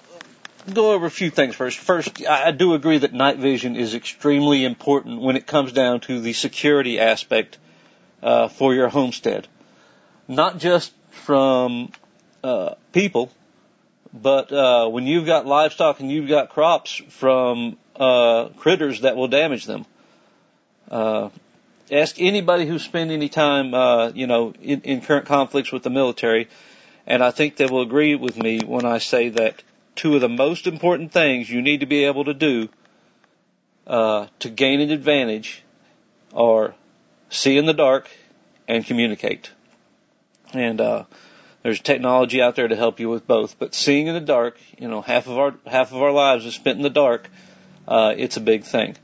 go 0.72 0.92
over 0.92 1.06
a 1.06 1.10
few 1.10 1.30
things 1.30 1.54
first. 1.54 1.78
First, 1.78 2.26
I 2.26 2.50
do 2.50 2.74
agree 2.74 2.98
that 2.98 3.12
night 3.12 3.38
vision 3.38 3.76
is 3.76 3.94
extremely 3.94 4.64
important 4.64 5.20
when 5.20 5.36
it 5.36 5.46
comes 5.46 5.72
down 5.72 6.00
to 6.00 6.20
the 6.20 6.32
security 6.32 6.98
aspect 6.98 7.58
uh, 8.22 8.48
for 8.48 8.74
your 8.74 8.88
homestead. 8.88 9.48
Not 10.28 10.58
just 10.58 10.92
from 11.10 11.92
uh, 12.42 12.74
people, 12.92 13.30
but 14.12 14.52
uh, 14.52 14.88
when 14.88 15.06
you've 15.06 15.26
got 15.26 15.46
livestock 15.46 16.00
and 16.00 16.10
you've 16.10 16.28
got 16.28 16.50
crops 16.50 17.02
from 17.10 17.76
uh, 17.96 18.48
critters 18.56 19.02
that 19.02 19.16
will 19.16 19.28
damage 19.28 19.66
them. 19.66 19.86
Uh, 20.90 21.30
ask 21.90 22.20
anybody 22.20 22.66
who's 22.66 22.82
spent 22.82 23.10
any 23.10 23.28
time, 23.28 23.74
uh, 23.74 24.10
you 24.14 24.26
know, 24.26 24.54
in, 24.62 24.80
in 24.82 25.00
current 25.00 25.26
conflicts 25.26 25.72
with 25.72 25.82
the 25.82 25.90
military 25.90 26.48
and 27.06 27.22
I 27.22 27.30
think 27.30 27.56
they 27.56 27.66
will 27.66 27.82
agree 27.82 28.14
with 28.14 28.36
me 28.36 28.60
when 28.60 28.84
I 28.84 28.98
say 28.98 29.28
that 29.30 29.62
two 29.96 30.14
of 30.14 30.20
the 30.20 30.28
most 30.28 30.66
important 30.66 31.12
things 31.12 31.48
you 31.48 31.62
need 31.62 31.80
to 31.80 31.86
be 31.86 32.04
able 32.04 32.24
to 32.24 32.34
do 32.34 32.68
uh, 33.86 34.26
to 34.40 34.48
gain 34.48 34.80
an 34.80 34.90
advantage 34.90 35.62
are 36.32 36.74
see 37.30 37.56
in 37.56 37.66
the 37.66 37.74
dark 37.74 38.08
and 38.66 38.84
communicate. 38.84 39.50
And 40.52 40.80
uh, 40.80 41.04
there's 41.62 41.80
technology 41.80 42.40
out 42.42 42.56
there 42.56 42.68
to 42.68 42.76
help 42.76 43.00
you 43.00 43.08
with 43.08 43.26
both. 43.26 43.58
But 43.58 43.74
seeing 43.74 44.06
in 44.06 44.14
the 44.14 44.20
dark, 44.20 44.58
you 44.78 44.88
know, 44.88 45.02
half 45.02 45.26
of 45.26 45.38
our 45.38 45.54
half 45.66 45.92
of 45.92 46.02
our 46.02 46.12
lives 46.12 46.44
is 46.46 46.54
spent 46.54 46.76
in 46.76 46.82
the 46.82 46.90
dark. 46.90 47.28
Uh, 47.86 48.14
it's 48.16 48.36
a 48.36 48.40
big 48.40 48.64
thing. 48.64 48.96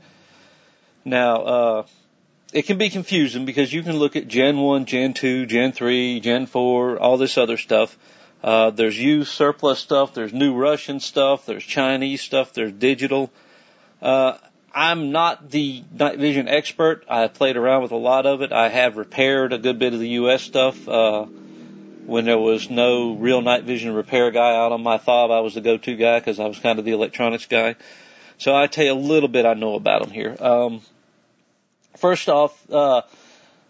Now, 1.03 1.41
uh, 1.41 1.85
it 2.53 2.63
can 2.63 2.77
be 2.77 2.89
confusing 2.89 3.45
because 3.45 3.71
you 3.71 3.81
can 3.81 3.97
look 3.97 4.15
at 4.15 4.27
Gen 4.27 4.57
1, 4.57 4.85
Gen 4.85 5.13
2, 5.13 5.45
Gen 5.45 5.71
3, 5.71 6.19
Gen 6.19 6.45
4, 6.45 6.99
all 6.99 7.17
this 7.17 7.37
other 7.37 7.57
stuff. 7.57 7.97
Uh, 8.43 8.71
there's 8.71 8.99
used 8.99 9.31
surplus 9.31 9.79
stuff, 9.79 10.13
there's 10.13 10.33
new 10.33 10.55
Russian 10.55 10.99
stuff, 10.99 11.45
there's 11.45 11.63
Chinese 11.63 12.21
stuff, 12.21 12.53
there's 12.53 12.71
digital. 12.71 13.31
Uh, 14.01 14.37
I'm 14.73 15.11
not 15.11 15.51
the 15.51 15.83
night 15.91 16.17
vision 16.17 16.47
expert. 16.47 17.03
I 17.07 17.27
played 17.27 17.57
around 17.57 17.83
with 17.83 17.91
a 17.91 17.97
lot 17.97 18.25
of 18.25 18.41
it. 18.41 18.51
I 18.51 18.69
have 18.69 18.97
repaired 18.97 19.53
a 19.53 19.57
good 19.57 19.77
bit 19.77 19.93
of 19.93 19.99
the 19.99 20.09
US 20.09 20.41
stuff, 20.41 20.87
uh, 20.87 21.25
when 22.05 22.25
there 22.25 22.39
was 22.39 22.69
no 22.69 23.13
real 23.13 23.41
night 23.41 23.63
vision 23.63 23.93
repair 23.93 24.31
guy 24.31 24.55
out 24.55 24.71
on 24.71 24.81
my 24.81 24.97
fob. 24.97 25.29
I 25.29 25.41
was 25.41 25.53
the 25.53 25.61
go-to 25.61 25.95
guy 25.95 26.19
because 26.19 26.39
I 26.39 26.47
was 26.47 26.57
kind 26.57 26.79
of 26.79 26.85
the 26.85 26.93
electronics 26.93 27.45
guy. 27.45 27.75
So 28.39 28.55
I 28.55 28.65
tell 28.65 28.85
you 28.85 28.93
a 28.93 28.95
little 28.95 29.29
bit 29.29 29.45
I 29.45 29.53
know 29.53 29.75
about 29.75 30.01
them 30.01 30.11
here. 30.11 30.35
Um, 30.39 30.81
First 31.97 32.29
off, 32.29 32.57
uh, 32.71 33.01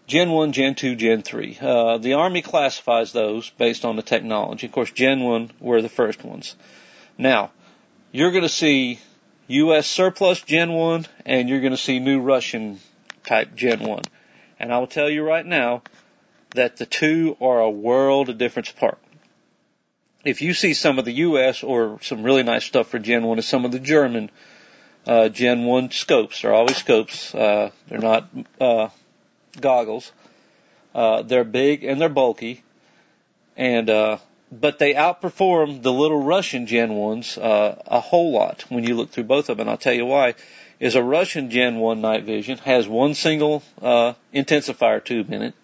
Gen 0.06 0.30
1, 0.30 0.52
Gen 0.52 0.74
2, 0.74 0.96
Gen 0.96 1.22
3. 1.22 1.58
Uh, 1.60 1.98
the 1.98 2.14
Army 2.14 2.42
classifies 2.42 3.12
those 3.12 3.50
based 3.50 3.84
on 3.84 3.96
the 3.96 4.02
technology. 4.02 4.66
Of 4.66 4.72
course, 4.72 4.90
Gen 4.90 5.22
1 5.22 5.52
were 5.60 5.80
the 5.80 5.88
first 5.88 6.24
ones. 6.24 6.56
Now, 7.16 7.52
you're 8.10 8.32
going 8.32 8.42
to 8.42 8.48
see 8.48 8.98
U.S. 9.48 9.86
surplus 9.86 10.40
Gen 10.42 10.72
1 10.72 11.06
and 11.24 11.48
you're 11.48 11.60
going 11.60 11.72
to 11.72 11.76
see 11.76 11.98
new 11.98 12.20
Russian 12.20 12.80
type 13.24 13.54
Gen 13.54 13.80
1. 13.80 14.02
And 14.58 14.72
I 14.72 14.78
will 14.78 14.86
tell 14.86 15.08
you 15.08 15.22
right 15.22 15.46
now 15.46 15.82
that 16.54 16.76
the 16.76 16.86
two 16.86 17.36
are 17.40 17.60
a 17.60 17.70
world 17.70 18.28
of 18.28 18.38
difference 18.38 18.70
apart. 18.70 18.98
If 20.24 20.42
you 20.42 20.54
see 20.54 20.74
some 20.74 20.98
of 20.98 21.04
the 21.04 21.12
U.S. 21.12 21.62
or 21.62 21.98
some 22.02 22.22
really 22.22 22.42
nice 22.42 22.64
stuff 22.64 22.88
for 22.88 22.98
Gen 22.98 23.24
1 23.24 23.38
is 23.38 23.46
some 23.46 23.64
of 23.64 23.72
the 23.72 23.80
German 23.80 24.30
uh, 25.06 25.28
Gen 25.28 25.64
1 25.64 25.90
scopes. 25.90 26.42
They're 26.42 26.54
always 26.54 26.76
scopes. 26.76 27.34
Uh, 27.34 27.70
they're 27.88 27.98
not 27.98 28.28
uh, 28.60 28.88
goggles. 29.60 30.12
Uh, 30.94 31.22
they're 31.22 31.44
big 31.44 31.84
and 31.84 32.00
they're 32.00 32.08
bulky. 32.08 32.62
And 33.56 33.88
uh, 33.90 34.18
but 34.52 34.78
they 34.78 34.92
outperform 34.94 35.82
the 35.82 35.92
little 35.92 36.22
Russian 36.22 36.66
Gen 36.66 36.90
1s 36.90 37.42
uh, 37.42 37.76
a 37.86 38.00
whole 38.00 38.32
lot 38.32 38.66
when 38.68 38.84
you 38.84 38.94
look 38.94 39.10
through 39.10 39.24
both 39.24 39.48
of 39.48 39.56
them. 39.56 39.62
And 39.62 39.70
I'll 39.70 39.78
tell 39.78 39.94
you 39.94 40.06
why. 40.06 40.34
Is 40.78 40.96
a 40.96 41.02
Russian 41.02 41.50
Gen 41.50 41.76
1 41.76 42.00
night 42.00 42.24
vision 42.24 42.58
has 42.58 42.88
one 42.88 43.14
single 43.14 43.62
uh, 43.80 44.14
intensifier 44.34 45.02
tube 45.02 45.32
in 45.32 45.42
it, 45.42 45.54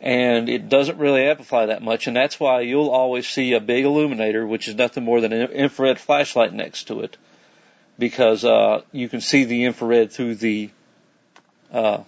and 0.00 0.48
it 0.48 0.70
doesn't 0.70 0.96
really 0.96 1.24
amplify 1.24 1.66
that 1.66 1.82
much, 1.82 2.06
and 2.06 2.16
that's 2.16 2.40
why 2.40 2.62
you'll 2.62 2.88
always 2.88 3.28
see 3.28 3.52
a 3.52 3.60
big 3.60 3.84
illuminator, 3.84 4.46
which 4.46 4.66
is 4.66 4.74
nothing 4.76 5.04
more 5.04 5.20
than 5.20 5.34
an 5.34 5.50
infrared 5.50 5.98
flashlight 5.98 6.54
next 6.54 6.84
to 6.84 7.00
it, 7.00 7.18
because 7.98 8.42
uh, 8.42 8.80
you 8.92 9.10
can 9.10 9.20
see 9.20 9.44
the 9.44 9.64
infrared 9.66 10.10
through 10.10 10.36
the 10.36 10.70
uh, 11.70 12.02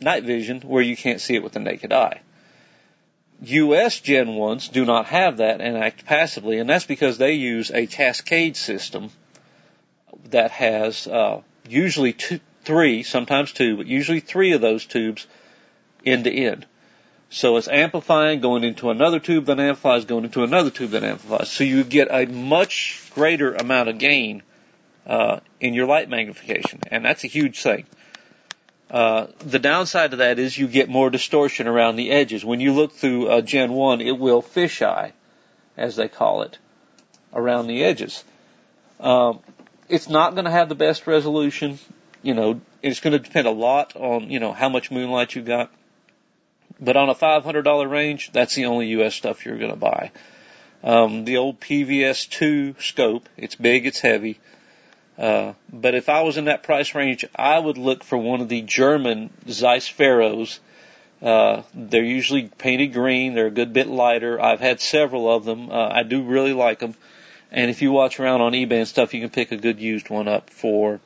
night 0.00 0.24
vision 0.24 0.60
where 0.60 0.82
you 0.82 0.96
can't 0.96 1.20
see 1.20 1.34
it 1.34 1.42
with 1.42 1.52
the 1.52 1.60
naked 1.60 1.92
eye. 1.92 2.20
US 3.42 4.00
Gen 4.00 4.28
1s 4.28 4.72
do 4.72 4.84
not 4.84 5.06
have 5.06 5.36
that 5.36 5.60
and 5.60 5.76
act 5.76 6.04
passively, 6.04 6.58
and 6.58 6.68
that's 6.68 6.86
because 6.86 7.18
they 7.18 7.34
use 7.34 7.70
a 7.70 7.86
cascade 7.86 8.56
system 8.56 9.10
that 10.30 10.50
has 10.50 11.06
uh, 11.06 11.40
usually 11.68 12.12
two, 12.12 12.40
three, 12.64 13.02
sometimes 13.02 13.52
two, 13.52 13.76
but 13.76 13.86
usually 13.86 14.20
three 14.20 14.52
of 14.52 14.60
those 14.60 14.84
tubes 14.84 15.26
end 16.04 16.24
to 16.24 16.32
end. 16.32 16.66
So 17.30 17.56
it's 17.58 17.68
amplifying 17.68 18.40
going 18.40 18.64
into 18.64 18.90
another 18.90 19.20
tube 19.20 19.46
that 19.46 19.60
amplifies 19.60 20.06
going 20.06 20.24
into 20.24 20.44
another 20.44 20.70
tube 20.70 20.90
that 20.92 21.04
amplifies. 21.04 21.50
So 21.50 21.62
you 21.62 21.84
get 21.84 22.08
a 22.10 22.26
much 22.26 23.02
greater 23.14 23.54
amount 23.54 23.90
of 23.90 23.98
gain 23.98 24.42
uh, 25.06 25.40
in 25.60 25.74
your 25.74 25.86
light 25.86 26.08
magnification, 26.08 26.80
and 26.90 27.04
that's 27.04 27.24
a 27.24 27.28
huge 27.28 27.60
thing. 27.60 27.86
Uh, 28.90 29.26
the 29.40 29.58
downside 29.58 30.12
to 30.12 30.16
that 30.18 30.38
is 30.38 30.56
you 30.56 30.66
get 30.66 30.88
more 30.88 31.10
distortion 31.10 31.66
around 31.66 31.96
the 31.96 32.10
edges. 32.10 32.44
When 32.44 32.60
you 32.60 32.72
look 32.72 32.92
through 32.92 33.28
uh, 33.28 33.40
Gen 33.42 33.72
1, 33.72 34.00
it 34.00 34.18
will 34.18 34.42
fisheye, 34.42 35.12
as 35.76 35.96
they 35.96 36.08
call 36.08 36.42
it, 36.42 36.58
around 37.34 37.66
the 37.66 37.84
edges. 37.84 38.24
Um, 38.98 39.40
it's 39.88 40.08
not 40.08 40.34
going 40.34 40.46
to 40.46 40.50
have 40.50 40.68
the 40.68 40.74
best 40.74 41.06
resolution. 41.06 41.78
You 42.22 42.34
know, 42.34 42.60
it's 42.82 43.00
going 43.00 43.12
to 43.12 43.18
depend 43.18 43.46
a 43.46 43.52
lot 43.52 43.94
on, 43.94 44.30
you 44.30 44.40
know, 44.40 44.52
how 44.52 44.68
much 44.68 44.90
moonlight 44.90 45.34
you've 45.34 45.44
got. 45.44 45.70
But 46.80 46.96
on 46.96 47.08
a 47.08 47.14
$500 47.14 47.90
range, 47.90 48.32
that's 48.32 48.54
the 48.54 48.66
only 48.66 48.88
US 48.88 49.14
stuff 49.14 49.44
you're 49.44 49.58
going 49.58 49.70
to 49.70 49.76
buy. 49.76 50.12
Um, 50.82 51.24
the 51.24 51.38
old 51.38 51.60
PVS2 51.60 52.80
scope, 52.80 53.28
it's 53.36 53.56
big, 53.56 53.86
it's 53.86 54.00
heavy. 54.00 54.38
Uh, 55.18 55.54
but 55.72 55.94
if 55.96 56.08
I 56.08 56.22
was 56.22 56.36
in 56.36 56.44
that 56.44 56.62
price 56.62 56.94
range, 56.94 57.24
I 57.34 57.58
would 57.58 57.76
look 57.76 58.04
for 58.04 58.16
one 58.16 58.40
of 58.40 58.48
the 58.48 58.62
German 58.62 59.30
Zeiss 59.48 59.88
Pharos. 59.88 60.60
Uh, 61.20 61.62
they're 61.74 62.04
usually 62.04 62.48
painted 62.48 62.92
green. 62.92 63.34
They're 63.34 63.48
a 63.48 63.50
good 63.50 63.72
bit 63.72 63.88
lighter. 63.88 64.40
I've 64.40 64.60
had 64.60 64.80
several 64.80 65.28
of 65.28 65.44
them. 65.44 65.70
Uh, 65.70 65.88
I 65.88 66.04
do 66.04 66.22
really 66.22 66.52
like 66.52 66.78
them. 66.78 66.94
And 67.50 67.70
if 67.70 67.82
you 67.82 67.90
watch 67.90 68.20
around 68.20 68.42
on 68.42 68.52
eBay 68.52 68.78
and 68.78 68.88
stuff, 68.88 69.14
you 69.14 69.20
can 69.20 69.30
pick 69.30 69.50
a 69.50 69.56
good 69.56 69.80
used 69.80 70.08
one 70.08 70.28
up 70.28 70.50
for 70.50 71.00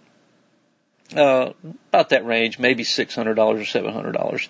uh, 1.16 1.52
about 1.88 2.10
that 2.10 2.26
range, 2.26 2.58
maybe 2.58 2.84
six 2.84 3.14
hundred 3.14 3.34
dollars 3.34 3.62
or 3.62 3.64
seven 3.64 3.92
hundred 3.92 4.12
dollars. 4.12 4.48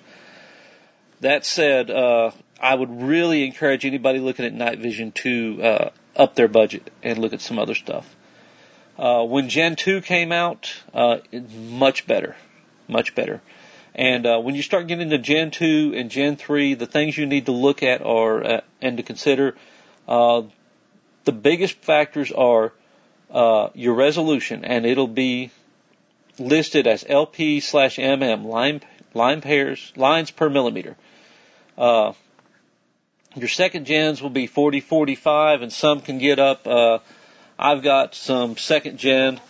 That 1.21 1.47
said, 1.47 1.91
uh, 1.91 2.33
I 2.61 2.75
would 2.75 3.03
really 3.03 3.45
encourage 3.45 3.85
anybody 3.85 4.19
looking 4.19 4.45
at 4.45 4.53
night 4.53 4.79
vision 4.79 5.13
to 5.13 5.63
uh, 5.63 5.91
up 6.17 6.35
their 6.35 6.49
budget 6.49 6.91
and 7.03 7.19
look 7.19 7.33
at 7.33 7.41
some 7.41 7.59
other 7.59 7.75
stuff. 7.75 8.17
Uh, 9.03 9.25
when 9.25 9.49
Gen 9.49 9.75
2 9.75 10.01
came 10.03 10.31
out, 10.31 10.73
uh, 10.95 11.19
much 11.57 12.07
better, 12.07 12.37
much 12.87 13.17
better. 13.17 13.43
And 13.97 14.25
uh, 14.25 14.39
when 14.39 14.55
you 14.55 14.63
start 14.63 14.87
getting 14.87 15.11
into 15.11 15.19
Gen 15.19 15.51
2 15.51 15.95
and 15.97 16.09
Gen 16.09 16.37
3, 16.37 16.75
the 16.75 16.87
things 16.87 17.19
you 17.19 17.27
need 17.27 17.47
to 17.47 17.53
look 17.53 17.83
at 17.83 18.01
are 18.01 18.45
uh, 18.45 18.61
and 18.81 18.99
to 18.99 19.03
consider. 19.03 19.57
Uh, 20.07 20.43
the 21.25 21.33
biggest 21.33 21.79
factors 21.79 22.31
are 22.31 22.73
uh, 23.33 23.71
your 23.75 23.95
resolution, 23.95 24.65
and 24.65 24.87
it'll 24.87 25.09
be 25.09 25.51
listed 26.39 26.87
as 26.87 27.05
LP 27.09 27.59
slash 27.59 27.97
MM 27.97 28.45
line 28.45 28.83
line 29.15 29.41
pairs 29.41 29.93
lines 29.97 30.31
per 30.31 30.49
millimeter. 30.49 30.97
Your 31.77 33.49
second 33.49 33.87
gens 33.87 34.23
will 34.23 34.31
be 34.31 34.47
40, 34.47 34.81
45, 34.81 35.63
and 35.63 35.73
some 35.73 36.03
can 36.03 36.19
get 36.19 36.39
up. 36.39 36.69
I've 37.65 37.85
got 37.85 38.17
some 38.17 38.57
second 38.57 38.99
gen 38.99 39.41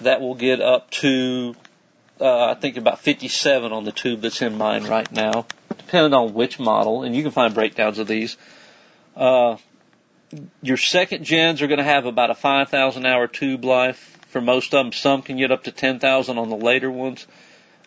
that 0.00 0.20
will 0.20 0.34
get 0.34 0.60
up 0.60 0.90
to, 0.90 1.54
uh, 2.20 2.46
I 2.46 2.54
think 2.54 2.76
about 2.76 2.98
57 2.98 3.70
on 3.70 3.84
the 3.84 3.92
tube 3.92 4.22
that's 4.22 4.42
in 4.42 4.58
mine 4.58 4.82
right 4.82 5.10
now, 5.12 5.46
depending 5.68 6.12
on 6.12 6.34
which 6.34 6.58
model, 6.58 7.04
and 7.04 7.14
you 7.14 7.22
can 7.22 7.30
find 7.30 7.54
breakdowns 7.54 8.00
of 8.00 8.08
these. 8.08 8.36
Uh, 9.14 9.58
your 10.60 10.76
second 10.76 11.22
gens 11.22 11.62
are 11.62 11.68
going 11.68 11.78
to 11.78 11.84
have 11.84 12.04
about 12.04 12.30
a 12.30 12.34
5,000 12.34 13.06
hour 13.06 13.28
tube 13.28 13.64
life 13.64 14.18
for 14.26 14.40
most 14.40 14.74
of 14.74 14.84
them. 14.84 14.90
Some 14.90 15.22
can 15.22 15.36
get 15.36 15.52
up 15.52 15.62
to 15.64 15.70
10,000 15.70 16.38
on 16.38 16.48
the 16.48 16.56
later 16.56 16.90
ones. 16.90 17.28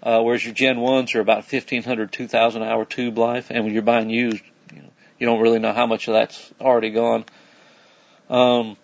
Uh, 0.02 0.22
whereas 0.22 0.46
your 0.46 0.54
Gen 0.54 0.78
1s 0.78 1.16
are 1.16 1.20
about 1.20 1.52
1500, 1.52 2.14
2000 2.14 2.64
hour 2.64 2.86
tube 2.86 3.18
life. 3.18 3.50
And 3.50 3.66
when 3.66 3.74
you're 3.74 3.82
buying 3.82 4.10
used, 4.10 4.44
you, 4.74 4.84
know, 4.84 4.90
you 5.20 5.26
don't 5.26 5.42
really 5.42 5.60
know 5.60 5.74
how 5.74 5.86
much 5.86 6.08
of 6.08 6.14
that's 6.14 6.54
already 6.62 6.92
gone. 6.92 7.26
Um, 8.30 8.78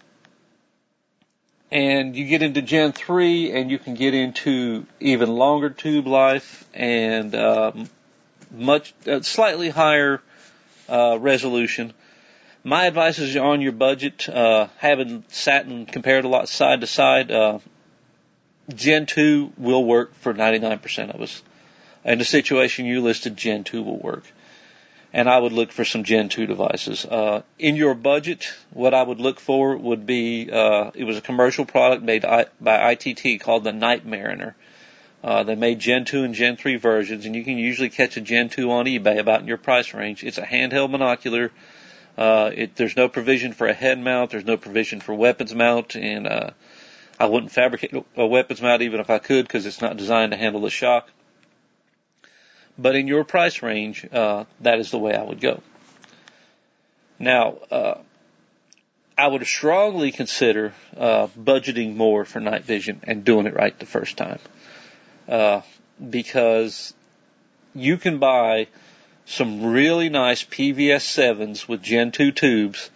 and 1.71 2.15
you 2.15 2.25
get 2.25 2.41
into 2.41 2.61
Gen 2.61 2.91
3 2.91 3.51
and 3.51 3.71
you 3.71 3.79
can 3.79 3.93
get 3.93 4.13
into 4.13 4.85
even 4.99 5.29
longer 5.29 5.69
tube 5.69 6.05
life 6.05 6.65
and, 6.73 7.33
um, 7.33 7.89
much, 8.51 8.93
uh, 9.07 9.21
slightly 9.21 9.69
higher, 9.69 10.21
uh, 10.89 11.17
resolution. 11.19 11.93
My 12.63 12.85
advice 12.85 13.17
is 13.19 13.35
on 13.37 13.61
your 13.61 13.71
budget, 13.71 14.27
uh, 14.27 14.67
having 14.77 15.23
sat 15.29 15.65
and 15.65 15.87
compared 15.87 16.25
a 16.25 16.27
lot 16.27 16.49
side 16.49 16.81
to 16.81 16.87
side, 16.87 17.31
uh, 17.31 17.59
Gen 18.75 19.05
2 19.05 19.53
will 19.57 19.83
work 19.83 20.13
for 20.15 20.33
99% 20.33 21.15
of 21.15 21.21
us. 21.21 21.41
In 22.03 22.19
the 22.19 22.25
situation 22.25 22.85
you 22.85 23.01
listed, 23.01 23.37
Gen 23.37 23.63
2 23.63 23.81
will 23.81 23.97
work. 23.97 24.23
And 25.13 25.29
I 25.29 25.37
would 25.37 25.51
look 25.51 25.71
for 25.73 25.83
some 25.83 26.05
Gen 26.05 26.29
2 26.29 26.45
devices. 26.45 27.05
Uh, 27.05 27.41
in 27.59 27.75
your 27.75 27.93
budget, 27.95 28.53
what 28.71 28.93
I 28.93 29.03
would 29.03 29.19
look 29.19 29.41
for 29.41 29.75
would 29.75 30.05
be, 30.05 30.49
uh, 30.49 30.91
it 30.93 31.03
was 31.03 31.17
a 31.17 31.21
commercial 31.21 31.65
product 31.65 32.01
made 32.01 32.21
by 32.21 32.91
ITT 32.93 33.41
called 33.41 33.65
the 33.65 33.73
Night 33.73 34.05
Mariner. 34.05 34.55
Uh, 35.23 35.43
they 35.43 35.55
made 35.55 35.79
Gen 35.79 36.05
2 36.05 36.23
and 36.23 36.33
Gen 36.33 36.57
3 36.57 36.77
versions, 36.77 37.25
and 37.25 37.35
you 37.35 37.43
can 37.43 37.57
usually 37.57 37.89
catch 37.89 38.17
a 38.17 38.21
Gen 38.21 38.49
2 38.49 38.71
on 38.71 38.85
eBay 38.85 39.19
about 39.19 39.41
in 39.41 39.47
your 39.47 39.57
price 39.57 39.93
range. 39.93 40.23
It's 40.23 40.37
a 40.37 40.45
handheld 40.45 40.89
monocular. 40.89 41.51
Uh, 42.17 42.51
it, 42.53 42.75
there's 42.75 42.95
no 42.95 43.07
provision 43.07 43.53
for 43.53 43.67
a 43.67 43.73
head 43.73 43.99
mount. 43.99 44.31
There's 44.31 44.45
no 44.45 44.57
provision 44.57 44.99
for 44.99 45.13
weapons 45.13 45.53
mount, 45.53 45.95
and 45.95 46.25
uh, 46.25 46.49
I 47.19 47.25
wouldn't 47.25 47.51
fabricate 47.51 47.93
a 48.15 48.25
weapons 48.25 48.61
mount 48.61 48.81
even 48.81 48.99
if 48.99 49.09
I 49.09 49.19
could 49.19 49.45
because 49.47 49.65
it's 49.65 49.81
not 49.81 49.95
designed 49.95 50.31
to 50.31 50.37
handle 50.37 50.61
the 50.61 50.69
shock. 50.71 51.09
But 52.81 52.95
in 52.95 53.07
your 53.07 53.23
price 53.23 53.61
range, 53.61 54.07
uh, 54.11 54.45
that 54.61 54.79
is 54.79 54.91
the 54.91 54.97
way 54.97 55.13
I 55.13 55.23
would 55.23 55.39
go. 55.39 55.61
Now, 57.19 57.57
uh, 57.69 57.97
I 59.17 59.27
would 59.27 59.45
strongly 59.45 60.11
consider 60.11 60.73
uh, 60.97 61.27
budgeting 61.27 61.95
more 61.95 62.25
for 62.25 62.39
night 62.39 62.63
vision 62.63 63.01
and 63.03 63.23
doing 63.23 63.45
it 63.45 63.53
right 63.53 63.77
the 63.77 63.85
first 63.85 64.17
time, 64.17 64.39
uh, 65.27 65.61
because 66.09 66.93
you 67.75 67.97
can 67.97 68.17
buy 68.17 68.67
some 69.25 69.71
really 69.71 70.09
nice 70.09 70.43
PVS 70.43 71.01
sevens 71.01 71.67
with 71.67 71.83
Gen 71.83 72.11
2 72.11 72.31
tubes. 72.31 72.89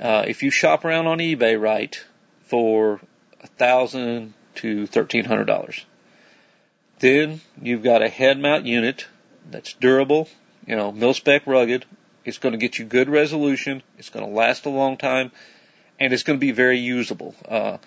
Uh, 0.00 0.24
if 0.28 0.44
you 0.44 0.50
shop 0.50 0.84
around 0.84 1.08
on 1.08 1.18
eBay 1.18 1.60
right 1.60 2.04
for 2.44 3.00
a 3.40 3.46
thousand 3.46 4.34
to 4.56 4.86
thirteen 4.86 5.24
hundred 5.24 5.46
dollars. 5.46 5.84
Then 6.98 7.40
you've 7.60 7.82
got 7.82 8.02
a 8.02 8.08
head 8.08 8.38
mount 8.38 8.64
unit 8.64 9.06
that's 9.50 9.74
durable, 9.74 10.28
you 10.66 10.76
know, 10.76 10.92
mil 10.92 11.14
spec 11.14 11.46
rugged. 11.46 11.84
It's 12.24 12.38
going 12.38 12.52
to 12.52 12.58
get 12.58 12.78
you 12.78 12.84
good 12.84 13.08
resolution. 13.08 13.82
It's 13.98 14.10
going 14.10 14.26
to 14.26 14.32
last 14.32 14.66
a 14.66 14.70
long 14.70 14.96
time, 14.96 15.30
and 16.00 16.12
it's 16.12 16.22
going 16.22 16.38
to 16.38 16.44
be 16.44 16.52
very 16.52 16.78
usable. 16.78 17.34
Uh, 17.48 17.78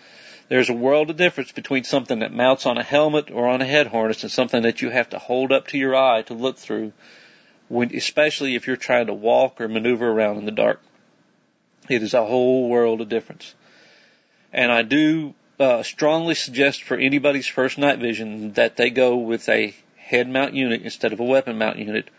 there's 0.48 0.70
a 0.70 0.74
world 0.74 1.10
of 1.10 1.18
difference 1.18 1.52
between 1.52 1.84
something 1.84 2.20
that 2.20 2.34
mounts 2.34 2.66
on 2.66 2.78
a 2.78 2.84
helmet 2.84 3.30
or 3.32 3.48
on 3.48 3.62
a 3.62 3.66
head 3.66 3.88
harness 3.88 4.24
and 4.24 4.32
something 4.32 4.64
that 4.64 4.82
you 4.82 4.90
have 4.90 5.10
to 5.10 5.20
hold 5.20 5.52
up 5.52 5.68
to 5.68 5.78
your 5.78 5.96
eye 5.96 6.24
to 6.24 6.34
look 6.34 6.58
through, 6.58 6.94
when, 7.68 7.94
especially 7.96 8.56
if 8.56 8.66
you're 8.66 8.76
trying 8.76 9.08
to 9.08 9.14
walk 9.14 9.60
or 9.60 9.68
maneuver 9.68 10.10
around 10.10 10.38
in 10.38 10.46
the 10.46 10.52
dark. 10.52 10.82
It 11.90 12.02
is 12.04 12.14
a 12.14 12.26
whole 12.26 12.70
world 12.70 13.02
of 13.02 13.10
difference. 13.10 13.54
And 14.54 14.72
I 14.72 14.82
do 14.82 15.36
uh, 15.60 15.84
strongly 15.84 16.36
suggest 16.36 16.84
for 16.84 16.98
anybody's 16.98 17.48
first 17.48 17.78
night 17.78 18.00
vision 18.00 18.54
that 18.54 18.78
they 18.78 18.90
go 18.90 19.18
with 19.18 19.48
a 19.50 19.76
head 19.98 20.30
mount 20.30 20.54
unit 20.54 20.82
instead 20.82 21.14
of 21.14 21.20
a 21.20 21.24
weapon 21.24 21.58
mount 21.58 21.78
unit, 21.78 22.10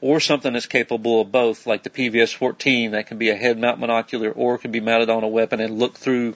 or 0.00 0.18
something 0.18 0.52
that's 0.52 0.66
capable 0.66 1.20
of 1.20 1.30
both, 1.30 1.66
like 1.66 1.82
the 1.82 1.90
PVS-14 1.90 2.92
that 2.92 3.06
can 3.06 3.18
be 3.18 3.28
a 3.28 3.36
head 3.36 3.58
mount 3.58 3.80
monocular 3.80 4.32
or 4.34 4.58
can 4.58 4.70
be 4.70 4.80
mounted 4.80 5.10
on 5.10 5.24
a 5.24 5.28
weapon 5.28 5.60
and 5.60 5.78
look 5.78 5.96
through 5.96 6.34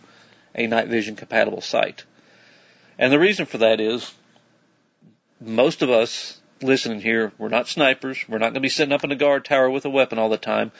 a 0.54 0.66
night 0.66 0.88
vision 0.88 1.16
compatible 1.16 1.60
sight. 1.60 2.04
And 2.98 3.12
the 3.12 3.18
reason 3.18 3.46
for 3.46 3.58
that 3.58 3.80
is 3.80 4.12
most 5.40 5.82
of 5.82 5.90
us 5.90 6.40
listening 6.62 7.00
here, 7.00 7.32
we're 7.38 7.48
not 7.48 7.68
snipers. 7.68 8.24
We're 8.28 8.38
not 8.38 8.46
going 8.46 8.54
to 8.54 8.60
be 8.60 8.68
sitting 8.68 8.92
up 8.92 9.04
in 9.04 9.12
a 9.12 9.16
guard 9.16 9.44
tower 9.44 9.68
with 9.68 9.84
a 9.84 9.90
weapon 9.90 10.18
all 10.18 10.28
the 10.28 10.38
time. 10.38 10.72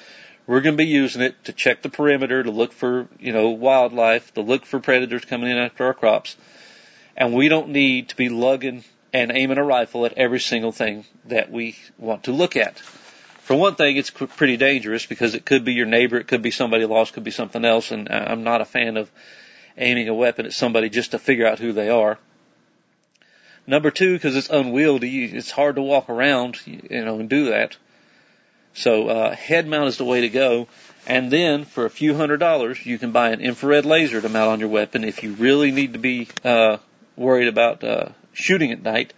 We're 0.47 0.61
going 0.61 0.77
to 0.77 0.83
be 0.83 0.87
using 0.87 1.23
it 1.23 1.43
to 1.45 1.53
check 1.53 1.83
the 1.83 1.89
perimeter, 1.89 2.43
to 2.43 2.51
look 2.51 2.73
for, 2.73 3.09
you 3.19 3.33
know, 3.33 3.51
wildlife, 3.51 4.35
to 4.35 4.43
look 4.43 4.67
for 4.67 4.79
predators 4.79 5.25
coming 5.25 5.51
in 5.51 5.57
after 5.57 5.87
our 5.87 5.95
crops. 5.95 6.37
And 7.17 7.33
we 7.33 7.49
don't 7.49 7.71
need 7.71 8.11
to 8.11 8.17
be 8.17 8.29
lugging 8.29 8.85
and 9.13 9.33
aiming 9.33 9.59
a 9.59 9.65
rifle 9.65 10.05
at 10.05 10.15
every 10.15 10.41
single 10.41 10.73
thing 10.73 11.05
that 11.27 11.51
we 11.51 11.77
want 11.99 12.25
to 12.25 12.33
look 12.33 12.57
at. 12.57 12.79
For 12.79 13.55
one 13.55 13.75
thing, 13.75 13.97
it's 13.97 14.11
pretty 14.11 14.57
dangerous 14.57 15.07
because 15.07 15.35
it 15.35 15.45
could 15.45 15.65
be 15.65 15.75
your 15.75 15.87
neighbor, 15.87 16.17
it 16.17 16.29
could 16.29 16.43
be 16.43 16.51
somebody 16.51 16.85
lost, 16.87 17.13
could 17.13 17.25
be 17.25 17.31
something 17.31 17.65
else, 17.65 17.91
and 17.91 18.11
I'm 18.11 18.43
not 18.43 18.61
a 18.61 18.65
fan 18.65 18.97
of 18.97 19.11
aiming 19.77 20.09
a 20.09 20.15
weapon 20.15 20.47
at 20.47 20.53
somebody 20.53 20.89
just 20.89 21.13
to 21.13 21.19
figure 21.19 21.47
out 21.47 21.59
who 21.59 21.73
they 21.73 21.91
are. 21.91 22.19
Number 23.67 23.91
two, 23.91 24.15
because 24.15 24.37
it's 24.37 24.51
unwieldy, 24.51 25.25
it's 25.25 25.51
hard 25.51 25.77
to 25.77 25.83
walk 25.83 26.09
around, 26.11 26.59
you 26.67 27.05
know, 27.05 27.19
and 27.19 27.29
do 27.31 27.51
that. 27.51 27.77
So 28.75 29.09
uh, 29.09 29.35
head 29.35 29.67
mount 29.67 29.89
is 29.89 29.97
the 29.97 30.05
way 30.05 30.23
to 30.23 30.29
go. 30.29 30.69
And 31.07 31.31
then 31.31 31.65
for 31.65 31.85
a 31.85 31.91
few 31.91 32.15
hundred 32.15 32.39
dollars, 32.39 32.85
you 32.85 32.99
can 32.99 33.13
buy 33.13 33.31
an 33.31 33.41
infrared 33.41 33.85
laser 33.85 34.21
to 34.21 34.29
mount 34.29 34.51
on 34.51 34.61
your 34.61 34.69
weapon 34.69 35.05
if 35.05 35.23
you 35.23 35.35
really 35.35 35.71
need 35.71 35.93
to 35.93 35.99
be 35.99 36.29
uh, 36.45 36.79
worried 37.17 37.49
about 37.49 37.85
uh, 37.85 38.09
shooting 38.33 38.73
at 38.73 38.83
night. 38.83 39.13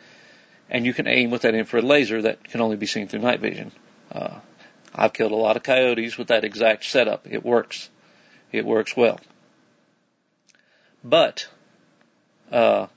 And 0.69 0.85
you 0.85 0.93
can 0.93 1.07
aim 1.07 1.31
with 1.31 1.43
that 1.43 1.55
infrared 1.55 1.85
laser 1.85 2.23
that 2.23 2.45
can 2.45 2.61
only 2.61 2.77
be 2.77 2.87
seen 2.87 3.09
through 3.09 3.21
night 3.21 3.41
vision. 3.41 3.73
Uh, 4.11 4.41
I've 4.95 5.13
killed 5.13 5.33
a 5.33 5.37
lot 5.37 5.57
of 5.57 5.63
coyotes 5.63 6.19
with 6.19 6.29
that 6.29 6.45
exact 6.45 6.85
setup. 6.85 7.27
It 7.31 7.45
works. 7.45 7.89
It 8.51 8.65
works 8.65 8.97
well. 8.97 9.21
But 11.05 11.47
uh, 12.51 12.89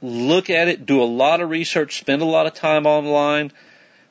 look 0.00 0.48
at 0.48 0.68
it, 0.68 0.86
do 0.86 1.02
a 1.02 1.04
lot 1.04 1.40
of 1.40 1.50
research, 1.50 1.98
spend 1.98 2.22
a 2.22 2.26
lot 2.26 2.46
of 2.46 2.54
time 2.54 2.86
online, 2.86 3.52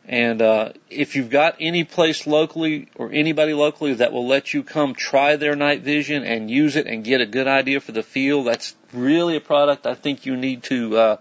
and 0.07 0.41
uh, 0.41 0.71
if 0.89 1.17
you've 1.17 1.29
got 1.29 1.57
any 1.59 1.83
place 1.83 2.25
locally 2.25 2.87
or 2.95 3.11
anybody 3.11 3.53
locally 3.53 3.95
that 3.95 4.13
will 4.13 4.25
let 4.25 4.53
you 4.53 4.63
come 4.63 4.93
try 4.93 5.35
their 5.35 5.53
night 5.53 5.81
vision 5.81 6.23
and 6.23 6.49
use 6.49 6.77
it 6.77 6.87
and 6.87 7.03
get 7.03 7.19
a 7.19 7.25
good 7.25 7.47
idea 7.47 7.81
for 7.81 7.91
the 7.91 8.03
field, 8.03 8.47
that's 8.47 8.73
really 8.93 9.35
a 9.35 9.41
product 9.41 9.85
I 9.85 9.95
think 9.95 10.25
you 10.25 10.37
need 10.37 10.63
to 10.63 10.97
uh, 10.97 11.17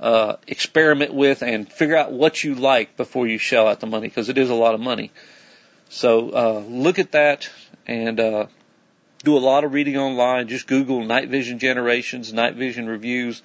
uh, 0.00 0.36
experiment 0.46 1.12
with 1.12 1.42
and 1.42 1.70
figure 1.70 1.96
out 1.96 2.12
what 2.12 2.42
you 2.42 2.54
like 2.54 2.96
before 2.96 3.26
you 3.26 3.36
shell 3.36 3.68
out 3.68 3.80
the 3.80 3.86
money 3.86 4.08
because 4.08 4.30
it 4.30 4.38
is 4.38 4.48
a 4.48 4.54
lot 4.54 4.74
of 4.74 4.80
money. 4.80 5.12
So 5.90 6.30
uh, 6.30 6.64
look 6.66 6.98
at 6.98 7.12
that 7.12 7.50
and 7.86 8.18
uh, 8.18 8.46
do 9.22 9.36
a 9.36 9.38
lot 9.38 9.64
of 9.64 9.74
reading 9.74 9.98
online. 9.98 10.48
Just 10.48 10.66
Google 10.66 11.04
night 11.04 11.28
vision 11.28 11.58
generations, 11.58 12.32
night 12.32 12.54
vision 12.54 12.86
reviews. 12.86 13.42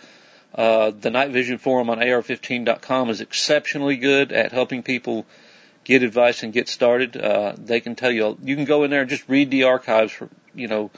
Uh, 0.53 0.91
the 0.91 1.09
night 1.09 1.31
vision 1.31 1.57
forum 1.57 1.89
on 1.89 1.99
AR15.com 1.99 3.09
is 3.09 3.21
exceptionally 3.21 3.97
good 3.97 4.31
at 4.31 4.51
helping 4.51 4.83
people 4.83 5.25
get 5.83 6.03
advice 6.03 6.43
and 6.43 6.53
get 6.53 6.67
started. 6.67 7.15
Uh, 7.15 7.53
they 7.57 7.79
can 7.79 7.95
tell 7.95 8.11
you, 8.11 8.37
you 8.43 8.55
can 8.55 8.65
go 8.65 8.83
in 8.83 8.91
there 8.91 9.01
and 9.01 9.09
just 9.09 9.27
read 9.29 9.51
the 9.51 9.63
archives 9.63 10.11
for, 10.11 10.29
you 10.55 10.67
know, 10.67 10.91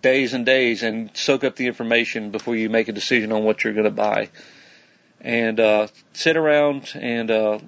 days 0.00 0.34
and 0.34 0.46
days 0.46 0.82
and 0.82 1.10
soak 1.14 1.44
up 1.44 1.56
the 1.56 1.66
information 1.66 2.30
before 2.30 2.56
you 2.56 2.68
make 2.68 2.88
a 2.88 2.92
decision 2.92 3.32
on 3.32 3.44
what 3.44 3.62
you're 3.62 3.74
going 3.74 3.84
to 3.84 3.90
buy 3.90 4.28
and 5.24 5.58
uh, 5.58 5.86
sit 6.12 6.36
around 6.36 6.92
and 6.94 7.30
uh, 7.30 7.58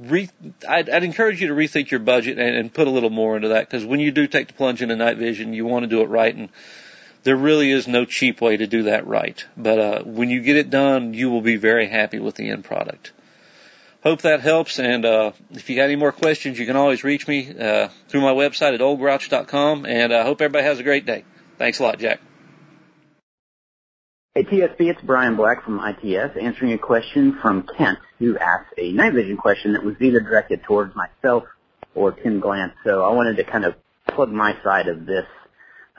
re- 0.00 0.30
I'd, 0.66 0.88
I'd 0.88 1.04
encourage 1.04 1.40
you 1.40 1.48
to 1.48 1.54
rethink 1.54 1.90
your 1.90 2.00
budget 2.00 2.38
and, 2.38 2.56
and 2.56 2.72
put 2.72 2.88
a 2.88 2.90
little 2.90 3.10
more 3.10 3.36
into 3.36 3.48
that 3.48 3.68
because 3.68 3.84
when 3.84 4.00
you 4.00 4.10
do 4.10 4.26
take 4.26 4.48
the 4.48 4.54
plunge 4.54 4.82
into 4.82 4.96
night 4.96 5.18
vision, 5.18 5.52
you 5.52 5.66
want 5.66 5.84
to 5.84 5.88
do 5.88 6.00
it 6.00 6.06
right 6.06 6.34
and 6.34 6.48
there 7.26 7.36
really 7.36 7.72
is 7.72 7.88
no 7.88 8.04
cheap 8.04 8.40
way 8.40 8.56
to 8.56 8.68
do 8.68 8.84
that 8.84 9.06
right. 9.06 9.44
But 9.56 9.78
uh, 9.78 10.02
when 10.04 10.30
you 10.30 10.40
get 10.40 10.56
it 10.56 10.70
done, 10.70 11.12
you 11.12 11.28
will 11.28 11.40
be 11.40 11.56
very 11.56 11.88
happy 11.88 12.20
with 12.20 12.36
the 12.36 12.48
end 12.50 12.64
product. 12.64 13.12
Hope 14.04 14.22
that 14.22 14.40
helps. 14.40 14.78
And 14.78 15.04
uh, 15.04 15.32
if 15.50 15.68
you 15.68 15.74
got 15.74 15.86
any 15.86 15.96
more 15.96 16.12
questions, 16.12 16.56
you 16.56 16.66
can 16.66 16.76
always 16.76 17.02
reach 17.02 17.26
me 17.26 17.50
uh, 17.50 17.88
through 18.06 18.20
my 18.20 18.32
website 18.32 18.74
at 18.74 18.80
oldgrouch.com. 18.80 19.84
And 19.84 20.14
I 20.14 20.18
uh, 20.18 20.24
hope 20.24 20.40
everybody 20.40 20.64
has 20.64 20.78
a 20.78 20.84
great 20.84 21.04
day. 21.04 21.24
Thanks 21.58 21.80
a 21.80 21.82
lot, 21.82 21.98
Jack. 21.98 22.20
Hey 24.36 24.44
TSP, 24.44 24.90
it's 24.90 25.00
Bryan 25.00 25.34
Black 25.34 25.64
from 25.64 25.80
ITS 25.80 26.36
answering 26.40 26.74
a 26.74 26.78
question 26.78 27.38
from 27.40 27.66
Kent 27.76 27.98
who 28.20 28.38
asked 28.38 28.72
a 28.78 28.92
night 28.92 29.14
vision 29.14 29.36
question 29.36 29.72
that 29.72 29.82
was 29.82 29.96
either 30.00 30.20
directed 30.20 30.62
towards 30.62 30.94
myself 30.94 31.44
or 31.94 32.12
Tim 32.12 32.40
Glantz. 32.40 32.74
So 32.84 33.02
I 33.02 33.12
wanted 33.12 33.38
to 33.38 33.44
kind 33.44 33.64
of 33.64 33.74
plug 34.06 34.30
my 34.30 34.56
side 34.62 34.86
of 34.86 35.06
this. 35.06 35.24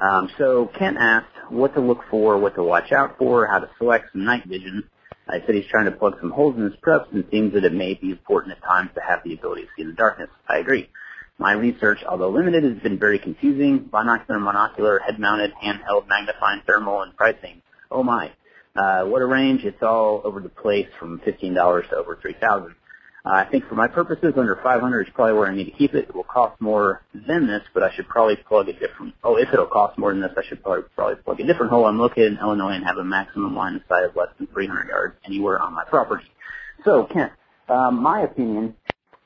Um, 0.01 0.29
so 0.37 0.69
Kent 0.77 0.97
asked 0.99 1.25
what 1.49 1.73
to 1.73 1.81
look 1.81 2.01
for, 2.09 2.37
what 2.37 2.55
to 2.55 2.63
watch 2.63 2.91
out 2.91 3.17
for, 3.17 3.47
how 3.47 3.59
to 3.59 3.69
select 3.77 4.11
some 4.11 4.25
night 4.25 4.45
vision. 4.45 4.83
I 5.27 5.39
said 5.45 5.55
he's 5.55 5.67
trying 5.69 5.85
to 5.85 5.91
plug 5.91 6.15
some 6.21 6.31
holes 6.31 6.55
in 6.55 6.63
his 6.63 6.75
preps 6.85 7.11
and 7.11 7.25
seems 7.31 7.53
that 7.53 7.65
it 7.65 7.73
may 7.73 7.95
be 7.95 8.11
important 8.11 8.55
at 8.55 8.63
times 8.63 8.91
to 8.95 9.01
have 9.01 9.19
the 9.23 9.33
ability 9.33 9.63
to 9.63 9.67
see 9.75 9.81
in 9.83 9.89
the 9.89 9.95
darkness. 9.95 10.29
I 10.47 10.57
agree. 10.59 10.89
My 11.39 11.51
research, 11.51 11.99
although 12.07 12.29
limited, 12.29 12.63
has 12.63 12.81
been 12.81 12.97
very 12.97 13.19
confusing. 13.19 13.89
Binocular, 13.91 14.39
monocular, 14.39 14.99
head-mounted, 15.05 15.51
handheld, 15.63 16.07
magnifying, 16.07 16.61
thermal, 16.65 17.01
and 17.01 17.15
pricing 17.15 17.61
oh 17.91 18.03
my, 18.03 18.31
uh, 18.75 19.03
what 19.05 19.21
a 19.21 19.25
range. 19.25 19.63
It's 19.63 19.81
all 19.81 20.21
over 20.23 20.39
the 20.39 20.49
place 20.49 20.87
from 20.99 21.19
$15 21.19 21.89
to 21.89 21.95
over 21.95 22.17
3000 22.21 22.71
uh, 22.71 22.73
I 23.29 23.45
think 23.49 23.67
for 23.67 23.75
my 23.75 23.87
purposes, 23.87 24.33
under 24.37 24.59
500 24.63 25.07
is 25.07 25.13
probably 25.13 25.33
where 25.33 25.47
I 25.47 25.55
need 25.55 25.65
to 25.65 25.71
keep 25.71 25.93
it. 25.93 26.09
It 26.09 26.15
will 26.15 26.23
cost 26.23 26.59
more 26.61 27.01
than 27.13 27.47
this, 27.47 27.61
but 27.73 27.83
I 27.83 27.93
should 27.95 28.07
probably 28.07 28.35
plug 28.35 28.69
a 28.69 28.73
different. 28.73 29.15
Oh, 29.23 29.37
if 29.37 29.49
it'll 29.53 29.67
cost 29.67 29.97
more 29.97 30.11
than 30.11 30.21
this, 30.21 30.31
I 30.37 30.41
should 30.47 30.63
probably 30.63 30.83
probably 30.95 31.15
plug 31.23 31.39
a 31.39 31.45
different 31.45 31.71
hole. 31.71 31.85
I'm 31.85 31.99
located 31.99 32.33
in 32.33 32.39
Illinois 32.39 32.73
and 32.73 32.85
have 32.85 32.97
a 32.97 33.03
maximum 33.03 33.55
line 33.55 33.75
of 33.75 33.81
sight 33.89 34.03
of 34.03 34.15
less 34.15 34.29
than 34.37 34.47
300 34.47 34.87
yards 34.87 35.15
anywhere 35.25 35.59
on 35.59 35.73
my 35.73 35.83
property. 35.85 36.25
So, 36.85 37.07
Kent, 37.11 37.31
um, 37.69 38.01
my 38.01 38.21
opinion 38.21 38.75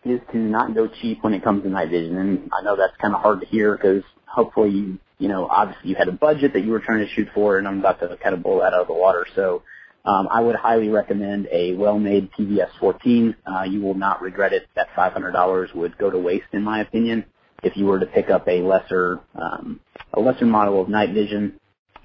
is 0.03 0.19
to 0.31 0.37
not 0.37 0.73
go 0.73 0.87
cheap 1.01 1.23
when 1.23 1.33
it 1.33 1.43
comes 1.43 1.63
to 1.63 1.69
night 1.69 1.89
vision, 1.89 2.17
and 2.17 2.49
I 2.57 2.63
know 2.63 2.75
that's 2.75 2.95
kind 3.01 3.13
of 3.13 3.21
hard 3.21 3.41
to 3.41 3.45
hear 3.47 3.75
because 3.75 4.03
hopefully 4.25 4.71
you 4.71 4.99
you 5.21 5.27
know, 5.27 5.47
obviously 5.47 5.91
you 5.91 5.95
had 5.95 6.07
a 6.07 6.11
budget 6.11 6.53
that 6.53 6.65
you 6.65 6.71
were 6.71 6.79
trying 6.79 7.05
to 7.05 7.13
shoot 7.13 7.27
for, 7.35 7.59
and 7.59 7.67
I'm 7.67 7.79
about 7.79 7.99
to 7.99 8.17
kind 8.17 8.33
of 8.33 8.41
blow 8.41 8.59
that 8.61 8.73
out 8.73 8.81
of 8.81 8.87
the 8.87 8.93
water. 8.93 9.27
So 9.35 9.61
um, 10.05 10.27
I 10.31 10.41
would 10.41 10.55
highly 10.55 10.89
recommend 10.89 11.47
a 11.51 11.73
well-made 11.73 12.31
PVS 12.31 12.69
14. 12.79 13.35
Uh, 13.45 13.63
you 13.63 13.81
will 13.81 13.93
not 13.93 14.21
regret 14.21 14.53
it. 14.53 14.67
That 14.75 14.87
$500 14.97 15.75
would 15.75 15.97
go 15.97 16.09
to 16.09 16.17
waste, 16.17 16.47
in 16.53 16.63
my 16.63 16.81
opinion, 16.81 17.25
if 17.63 17.77
you 17.77 17.85
were 17.85 17.99
to 17.99 18.07
pick 18.07 18.29
up 18.29 18.47
a 18.47 18.61
lesser 18.61 19.19
um, 19.35 19.79
a 20.13 20.19
lesser 20.19 20.45
model 20.45 20.81
of 20.81 20.89
night 20.89 21.13
vision. 21.13 21.59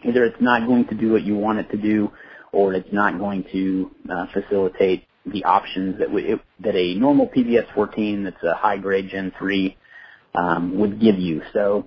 Either 0.04 0.24
it's 0.24 0.40
not 0.40 0.66
going 0.66 0.86
to 0.88 0.94
do 0.94 1.12
what 1.12 1.22
you 1.22 1.36
want 1.36 1.58
it 1.58 1.70
to 1.70 1.76
do, 1.76 2.12
or 2.52 2.74
it's 2.74 2.92
not 2.92 3.18
going 3.18 3.44
to 3.52 3.90
uh, 4.10 4.26
facilitate 4.32 5.04
the 5.24 5.44
options 5.44 5.98
that 5.98 6.14
it, 6.14 6.40
that 6.60 6.76
a 6.76 6.94
normal 6.94 7.28
PVS 7.28 7.72
14 7.74 8.24
that's 8.24 8.42
a 8.44 8.54
high 8.54 8.76
grade 8.76 9.08
Gen 9.10 9.32
3 9.38 9.76
um, 10.34 10.78
would 10.78 11.00
give 11.00 11.18
you. 11.18 11.42
So 11.52 11.86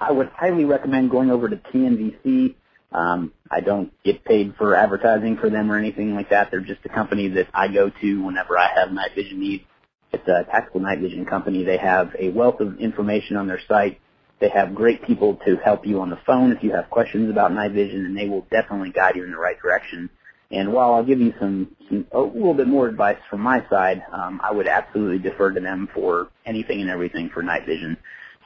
I 0.00 0.12
would 0.12 0.28
highly 0.28 0.64
recommend 0.64 1.10
going 1.10 1.30
over 1.30 1.48
to 1.48 1.56
TNVC. 1.56 2.54
Um, 2.92 3.32
I 3.50 3.60
don't 3.60 3.92
get 4.04 4.24
paid 4.24 4.54
for 4.56 4.74
advertising 4.74 5.38
for 5.38 5.48
them 5.50 5.70
or 5.70 5.78
anything 5.78 6.14
like 6.14 6.30
that. 6.30 6.50
They're 6.50 6.60
just 6.60 6.84
a 6.84 6.88
company 6.88 7.28
that 7.28 7.48
I 7.54 7.68
go 7.68 7.90
to 7.90 8.22
whenever 8.24 8.58
I 8.58 8.68
have 8.76 8.92
night 8.92 9.12
vision 9.14 9.40
needs. 9.40 9.64
It's 10.12 10.28
a 10.28 10.44
tactical 10.50 10.80
night 10.80 10.98
vision 11.00 11.24
company. 11.24 11.64
They 11.64 11.78
have 11.78 12.14
a 12.18 12.28
wealth 12.30 12.60
of 12.60 12.78
information 12.78 13.36
on 13.36 13.46
their 13.46 13.60
site. 13.66 13.98
They 14.40 14.50
have 14.50 14.74
great 14.74 15.02
people 15.06 15.38
to 15.46 15.56
help 15.56 15.86
you 15.86 16.00
on 16.00 16.10
the 16.10 16.18
phone 16.26 16.52
if 16.52 16.62
you 16.62 16.72
have 16.72 16.90
questions 16.90 17.30
about 17.30 17.52
night 17.52 17.72
vision, 17.72 18.04
and 18.04 18.16
they 18.16 18.28
will 18.28 18.46
definitely 18.50 18.90
guide 18.90 19.16
you 19.16 19.24
in 19.24 19.30
the 19.30 19.38
right 19.38 19.58
direction. 19.60 20.10
And 20.50 20.72
while 20.72 20.92
I'll 20.92 21.04
give 21.04 21.20
you 21.20 21.32
some, 21.40 21.74
some 21.88 22.06
a 22.12 22.20
little 22.20 22.52
bit 22.52 22.68
more 22.68 22.86
advice 22.86 23.16
from 23.30 23.40
my 23.40 23.64
side, 23.70 24.02
um, 24.12 24.40
I 24.44 24.52
would 24.52 24.66
absolutely 24.66 25.18
defer 25.18 25.50
to 25.50 25.60
them 25.60 25.88
for 25.94 26.28
anything 26.44 26.82
and 26.82 26.90
everything 26.90 27.30
for 27.32 27.42
night 27.42 27.64
vision. 27.64 27.96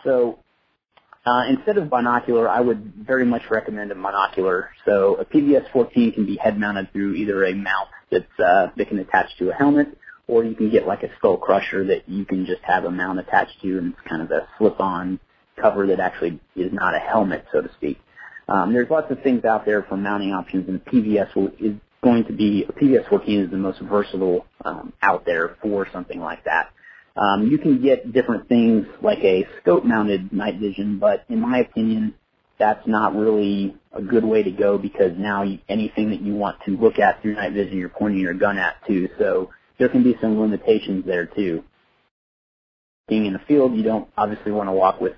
So 0.05 0.39
uh, 1.27 1.43
instead 1.49 1.77
of 1.77 1.91
binocular, 1.91 2.49
I 2.49 2.61
would 2.61 2.93
very 2.95 3.27
much 3.27 3.43
recommend 3.51 3.91
a 3.91 3.97
monocular. 3.97 4.69
So 4.85 5.17
a 5.17 5.25
PVS 5.25 5.71
14 5.73 6.13
can 6.13 6.25
be 6.25 6.37
head 6.37 6.59
mounted 6.59 6.93
through 6.93 7.15
either 7.15 7.45
a 7.45 7.55
mount 7.55 7.89
that's 8.11 8.39
uh, 8.39 8.69
that 8.77 8.89
can 8.89 9.01
attach 9.01 9.37
to 9.39 9.51
a 9.51 9.53
helmet, 9.53 9.89
or 10.29 10.45
you 10.45 10.55
can 10.55 10.71
get 10.71 10.87
like 10.87 11.03
a 11.03 11.09
skull 11.19 11.37
crusher 11.37 11.85
that 11.87 12.09
you 12.09 12.25
can 12.25 12.47
just 12.47 12.63
have 12.63 12.85
a 12.85 12.91
mount 12.91 13.19
attached 13.19 13.61
to, 13.63 13.79
and 13.79 13.93
it's 13.93 14.09
kind 14.09 14.23
of 14.23 14.31
a 14.31 14.47
slip-on 14.57 15.19
cover 15.61 15.89
that 15.89 15.99
actually 15.99 16.39
is 16.55 16.73
not 16.73 16.95
a 16.95 17.01
helmet, 17.01 17.45
so 17.51 17.61
to 17.61 17.73
speak. 17.75 17.99
Um, 18.49 18.73
there's 18.73 18.89
lots 18.89 19.11
of 19.11 19.21
things 19.23 19.45
out 19.45 19.67
there 19.67 19.83
for 19.83 19.97
mounting 19.97 20.33
options, 20.33 20.69
and 20.69 20.85
PVS 20.85 21.35
will, 21.35 21.49
is 21.59 21.75
going 22.05 22.25
to 22.27 22.33
be 22.33 22.65
PVS 22.81 23.09
14 23.09 23.41
is 23.41 23.51
the 23.51 23.57
most 23.57 23.81
versatile 23.81 24.47
um, 24.65 24.93
out 25.03 25.25
there 25.25 25.57
for 25.61 25.89
something 25.93 26.21
like 26.21 26.45
that. 26.45 26.71
Um, 27.17 27.47
you 27.47 27.59
can 27.59 27.83
get 27.83 28.13
different 28.13 28.49
things 28.49 28.87
like 29.03 29.19
a 29.21 29.47
scope-mounted 29.61 30.33
night 30.33 30.59
vision, 30.59 30.99
but 30.99 31.25
in 31.29 31.41
my 31.41 31.59
opinion, 31.59 32.15
that's 32.59 32.87
not 32.87 33.15
really 33.15 33.75
a 33.93 34.03
good 34.03 34.25
way 34.25 34.43
to 34.43 34.51
go 34.51 34.79
because 34.79 35.13
now 35.17 35.43
you, 35.43 35.59
anything 35.69 36.11
that 36.11 36.21
you 36.21 36.35
want 36.35 36.59
to 36.67 36.77
look 36.77 36.99
at 36.99 37.23
through 37.23 37.35
night 37.35 37.53
vision, 37.53 37.79
you're 37.79 37.89
pointing 37.89 38.21
your 38.21 38.35
gun 38.35 38.59
at 38.59 38.75
too. 38.87 39.09
So 39.19 39.51
there 39.79 39.89
can 39.89 40.03
be 40.03 40.17
some 40.21 40.41
limitations 40.41 41.05
there 41.07 41.27
too. 41.27 41.65
Being 43.09 43.27
in 43.27 43.33
the 43.33 43.41
field, 43.47 43.75
you 43.75 43.83
don't 43.83 44.09
obviously 44.17 44.53
want 44.53 44.69
to 44.69 44.73
walk 44.73 45.01
with 45.01 45.15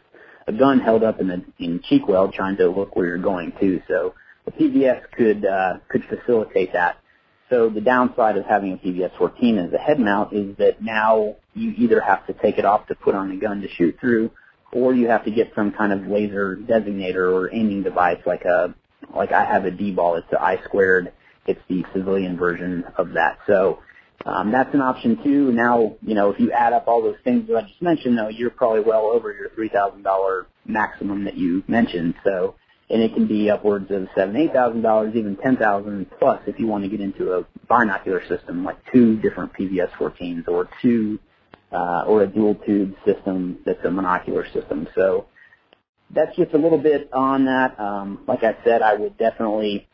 a 0.46 0.52
gun 0.52 0.80
held 0.80 1.02
up 1.04 1.20
in 1.20 1.28
the 1.28 1.44
in 1.58 1.80
cheek 1.88 2.08
weld 2.08 2.32
trying 2.32 2.56
to 2.56 2.68
look 2.68 2.96
where 2.96 3.06
you're 3.06 3.18
going 3.18 3.52
too. 3.60 3.80
So 3.88 4.14
the 4.44 4.52
PVS 4.52 5.02
could 5.16 5.44
uh, 5.44 5.78
could 5.88 6.04
facilitate 6.04 6.72
that. 6.72 6.98
So 7.50 7.68
the 7.68 7.80
downside 7.80 8.36
of 8.36 8.44
having 8.44 8.72
a 8.72 8.76
PVS-14 8.76 9.66
as 9.66 9.72
a 9.72 9.78
head 9.78 9.98
mount 9.98 10.32
is 10.32 10.56
that 10.58 10.82
now 10.82 11.36
you 11.54 11.72
either 11.76 12.00
have 12.00 12.26
to 12.26 12.34
take 12.34 12.58
it 12.58 12.64
off 12.64 12.86
to 12.88 12.94
put 12.94 13.14
on 13.14 13.30
a 13.30 13.36
gun 13.36 13.62
to 13.62 13.68
shoot 13.68 13.98
through, 14.00 14.30
or 14.72 14.94
you 14.94 15.08
have 15.08 15.24
to 15.24 15.30
get 15.30 15.52
some 15.54 15.72
kind 15.72 15.92
of 15.92 16.06
laser 16.06 16.56
designator 16.56 17.32
or 17.32 17.52
aiming 17.54 17.82
device 17.82 18.20
like 18.26 18.44
a 18.44 18.74
like 19.14 19.32
I 19.32 19.44
have 19.44 19.64
a 19.64 19.70
DBAL. 19.70 20.18
It's 20.18 20.30
the 20.30 20.42
I 20.42 20.62
squared. 20.64 21.12
It's 21.46 21.60
the 21.68 21.84
civilian 21.94 22.36
version 22.36 22.84
of 22.98 23.12
that. 23.12 23.38
So 23.46 23.78
um, 24.26 24.52
that's 24.52 24.74
an 24.74 24.80
option 24.80 25.22
too. 25.22 25.52
Now, 25.52 25.96
you 26.02 26.14
know, 26.14 26.30
if 26.30 26.38
you 26.40 26.52
add 26.52 26.72
up 26.72 26.88
all 26.88 27.02
those 27.02 27.16
things 27.24 27.48
that 27.48 27.56
I 27.56 27.62
just 27.62 27.80
mentioned, 27.80 28.18
though, 28.18 28.28
you're 28.28 28.50
probably 28.50 28.80
well 28.80 29.06
over 29.06 29.32
your 29.32 29.50
three 29.50 29.68
thousand 29.68 30.02
dollar 30.02 30.46
maximum 30.66 31.24
that 31.24 31.36
you 31.36 31.62
mentioned. 31.68 32.14
So, 32.24 32.56
and 32.90 33.02
it 33.02 33.12
can 33.14 33.26
be 33.26 33.50
upwards 33.50 33.90
of 33.90 34.08
seven, 34.16 34.36
eight 34.36 34.52
thousand 34.52 34.82
dollars, 34.82 35.14
even 35.14 35.36
ten 35.36 35.56
thousand 35.56 36.06
plus 36.18 36.40
if 36.46 36.58
you 36.58 36.66
want 36.66 36.84
to 36.84 36.90
get 36.90 37.00
into 37.00 37.32
a 37.32 37.46
binocular 37.68 38.22
system, 38.28 38.64
like 38.64 38.78
two 38.92 39.16
different 39.20 39.52
PVS 39.52 39.90
14s 39.98 40.48
or 40.48 40.68
two, 40.80 41.18
uh, 41.72 42.04
or 42.06 42.22
a 42.22 42.26
dual 42.26 42.54
tube 42.54 42.94
system 43.04 43.58
that's 43.66 43.84
a 43.84 43.88
monocular 43.88 44.50
system. 44.52 44.88
So 44.94 45.26
that's 46.10 46.34
just 46.36 46.54
a 46.54 46.58
little 46.58 46.78
bit 46.78 47.10
on 47.12 47.44
that. 47.44 47.78
Um, 47.78 48.24
like 48.26 48.42
I 48.42 48.56
said, 48.64 48.80
I 48.82 48.94
would 48.94 49.18
definitely 49.18 49.86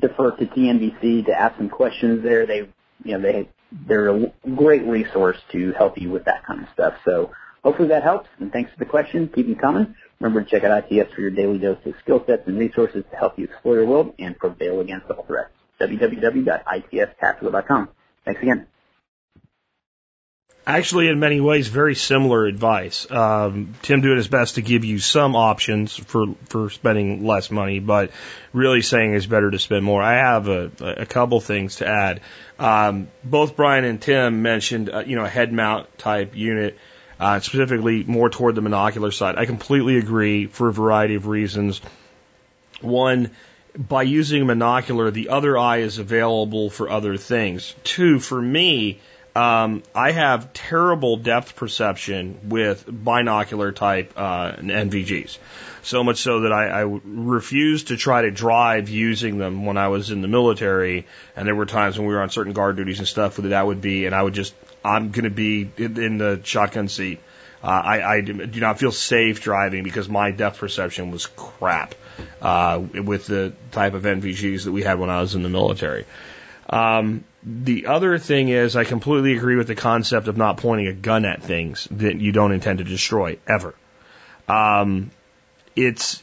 defer 0.00 0.30
to 0.36 0.46
TNVC 0.46 1.26
to 1.26 1.32
ask 1.32 1.56
some 1.56 1.68
questions 1.68 2.22
there. 2.22 2.46
They, 2.46 2.68
you 3.04 3.18
know, 3.18 3.20
they 3.20 3.48
they're 3.86 4.08
a 4.08 4.32
great 4.56 4.84
resource 4.84 5.36
to 5.52 5.72
help 5.72 5.98
you 5.98 6.10
with 6.10 6.24
that 6.24 6.46
kind 6.46 6.62
of 6.62 6.68
stuff. 6.72 6.94
So 7.04 7.32
hopefully 7.62 7.88
that 7.88 8.02
helps. 8.02 8.28
And 8.38 8.52
thanks 8.52 8.70
for 8.72 8.78
the 8.78 8.88
question. 8.88 9.30
Keep 9.34 9.46
them 9.46 9.56
coming. 9.56 9.94
Remember 10.20 10.42
to 10.42 10.50
check 10.50 10.64
out 10.64 10.90
ITS 10.90 11.12
for 11.12 11.20
your 11.20 11.30
daily 11.30 11.58
dose 11.58 11.78
of 11.84 11.94
skill 12.00 12.24
sets 12.26 12.48
and 12.48 12.58
resources 12.58 13.04
to 13.10 13.16
help 13.16 13.38
you 13.38 13.44
explore 13.44 13.76
your 13.76 13.86
world 13.86 14.14
and 14.18 14.36
prevail 14.36 14.80
against 14.80 15.08
all 15.10 15.22
threats. 15.24 15.52
www.itstactical.com. 15.80 17.88
Thanks 18.24 18.42
again. 18.42 18.66
Actually, 20.66 21.06
in 21.08 21.18
many 21.18 21.40
ways, 21.40 21.68
very 21.68 21.94
similar 21.94 22.44
advice. 22.44 23.10
Um, 23.10 23.74
Tim 23.80 24.02
doing 24.02 24.18
his 24.18 24.28
best 24.28 24.56
to 24.56 24.62
give 24.62 24.84
you 24.84 24.98
some 24.98 25.34
options 25.34 25.96
for 25.96 26.26
for 26.44 26.68
spending 26.68 27.24
less 27.24 27.50
money, 27.50 27.78
but 27.78 28.10
really 28.52 28.82
saying 28.82 29.14
it's 29.14 29.24
better 29.24 29.50
to 29.50 29.58
spend 29.58 29.82
more. 29.82 30.02
I 30.02 30.16
have 30.16 30.46
a, 30.48 30.70
a 30.80 31.06
couple 31.06 31.40
things 31.40 31.76
to 31.76 31.88
add. 31.88 32.20
Um, 32.58 33.08
both 33.24 33.56
Bryan 33.56 33.84
and 33.84 33.98
Tim 33.98 34.42
mentioned, 34.42 34.90
uh, 34.90 35.04
you 35.06 35.16
know, 35.16 35.24
a 35.24 35.28
head 35.28 35.54
mount 35.54 35.96
type 35.96 36.36
unit, 36.36 36.76
uh, 37.18 37.40
specifically 37.40 38.04
more 38.04 38.30
toward 38.30 38.54
the 38.54 38.60
monocular 38.60 39.12
side. 39.12 39.36
I 39.36 39.46
completely 39.46 39.98
agree 39.98 40.46
for 40.46 40.68
a 40.68 40.72
variety 40.72 41.14
of 41.14 41.26
reasons. 41.26 41.80
One, 42.80 43.30
by 43.76 44.02
using 44.02 44.42
a 44.42 44.46
monocular, 44.46 45.12
the 45.12 45.28
other 45.30 45.58
eye 45.58 45.78
is 45.78 45.98
available 45.98 46.70
for 46.70 46.88
other 46.88 47.16
things. 47.16 47.74
Two, 47.84 48.18
for 48.18 48.40
me, 48.40 49.00
um, 49.36 49.82
I 49.94 50.10
have 50.12 50.52
terrible 50.52 51.16
depth 51.16 51.54
perception 51.54 52.40
with 52.48 52.84
binocular 52.88 53.72
type 53.72 54.12
uh, 54.16 54.52
NVGs. 54.52 55.38
So 55.82 56.02
much 56.02 56.18
so 56.18 56.40
that 56.40 56.52
I, 56.52 56.80
I 56.80 57.00
refused 57.04 57.88
to 57.88 57.96
try 57.96 58.22
to 58.22 58.30
drive 58.32 58.88
using 58.88 59.38
them 59.38 59.64
when 59.64 59.76
I 59.76 59.88
was 59.88 60.10
in 60.10 60.22
the 60.22 60.28
military. 60.28 61.06
And 61.36 61.46
there 61.46 61.54
were 61.54 61.66
times 61.66 61.96
when 61.96 62.08
we 62.08 62.14
were 62.14 62.22
on 62.22 62.30
certain 62.30 62.52
guard 62.52 62.76
duties 62.76 62.98
and 62.98 63.06
stuff 63.06 63.36
that 63.36 63.48
that 63.48 63.66
would 63.66 63.80
be, 63.80 64.06
and 64.06 64.14
I 64.14 64.22
would 64.22 64.34
just, 64.34 64.54
I'm 64.84 65.10
going 65.10 65.24
to 65.24 65.30
be 65.30 65.70
in, 65.76 66.18
the 66.18 66.40
shotgun 66.42 66.88
seat. 66.88 67.20
Uh, 67.62 67.66
I, 67.66 68.14
I 68.14 68.20
do 68.20 68.60
not 68.60 68.78
feel 68.78 68.92
safe 68.92 69.40
driving 69.40 69.82
because 69.82 70.08
my 70.08 70.30
depth 70.30 70.58
perception 70.58 71.10
was 71.10 71.26
crap 71.26 71.94
uh, 72.40 72.80
with 72.94 73.26
the 73.26 73.52
type 73.72 73.94
of 73.94 74.04
NVGs 74.04 74.64
that 74.64 74.72
we 74.72 74.82
had 74.82 74.98
when 74.98 75.10
I 75.10 75.20
was 75.20 75.34
in 75.34 75.42
the 75.42 75.48
military. 75.48 76.04
Um, 76.70 77.24
the 77.42 77.86
other 77.86 78.18
thing 78.18 78.48
is, 78.48 78.76
I 78.76 78.84
completely 78.84 79.36
agree 79.36 79.56
with 79.56 79.66
the 79.66 79.74
concept 79.74 80.28
of 80.28 80.36
not 80.36 80.58
pointing 80.58 80.86
a 80.86 80.92
gun 80.92 81.24
at 81.24 81.42
things 81.42 81.88
that 81.92 82.20
you 82.20 82.30
don't 82.30 82.52
intend 82.52 82.78
to 82.78 82.84
destroy 82.84 83.38
ever. 83.46 83.74
Um, 84.48 85.10
it's 85.74 86.22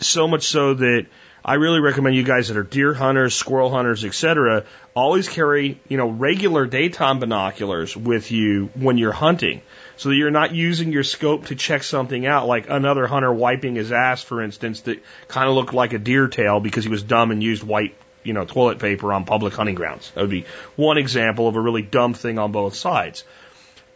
so 0.00 0.28
much 0.28 0.44
so 0.44 0.74
that 0.74 1.06
I 1.46 1.54
really 1.54 1.78
recommend 1.78 2.16
you 2.16 2.24
guys 2.24 2.48
that 2.48 2.56
are 2.56 2.64
deer 2.64 2.92
hunters, 2.92 3.32
squirrel 3.32 3.70
hunters, 3.70 4.04
etc. 4.04 4.64
Always 4.96 5.28
carry, 5.28 5.80
you 5.86 5.96
know, 5.96 6.08
regular 6.08 6.66
daytime 6.66 7.20
binoculars 7.20 7.96
with 7.96 8.32
you 8.32 8.68
when 8.74 8.98
you're 8.98 9.12
hunting, 9.12 9.62
so 9.96 10.08
that 10.08 10.16
you're 10.16 10.32
not 10.32 10.52
using 10.52 10.90
your 10.90 11.04
scope 11.04 11.46
to 11.46 11.54
check 11.54 11.84
something 11.84 12.26
out, 12.26 12.48
like 12.48 12.68
another 12.68 13.06
hunter 13.06 13.32
wiping 13.32 13.76
his 13.76 13.92
ass, 13.92 14.24
for 14.24 14.42
instance, 14.42 14.80
that 14.82 15.00
kind 15.28 15.48
of 15.48 15.54
looked 15.54 15.72
like 15.72 15.92
a 15.92 16.00
deer 16.00 16.26
tail 16.26 16.58
because 16.58 16.82
he 16.82 16.90
was 16.90 17.04
dumb 17.04 17.30
and 17.30 17.40
used 17.40 17.62
white, 17.62 17.94
you 18.24 18.32
know, 18.32 18.44
toilet 18.44 18.80
paper 18.80 19.12
on 19.12 19.24
public 19.24 19.54
hunting 19.54 19.76
grounds. 19.76 20.10
That 20.16 20.22
would 20.22 20.30
be 20.30 20.46
one 20.74 20.98
example 20.98 21.46
of 21.46 21.54
a 21.54 21.60
really 21.60 21.82
dumb 21.82 22.14
thing 22.14 22.40
on 22.40 22.50
both 22.50 22.74
sides. 22.74 23.22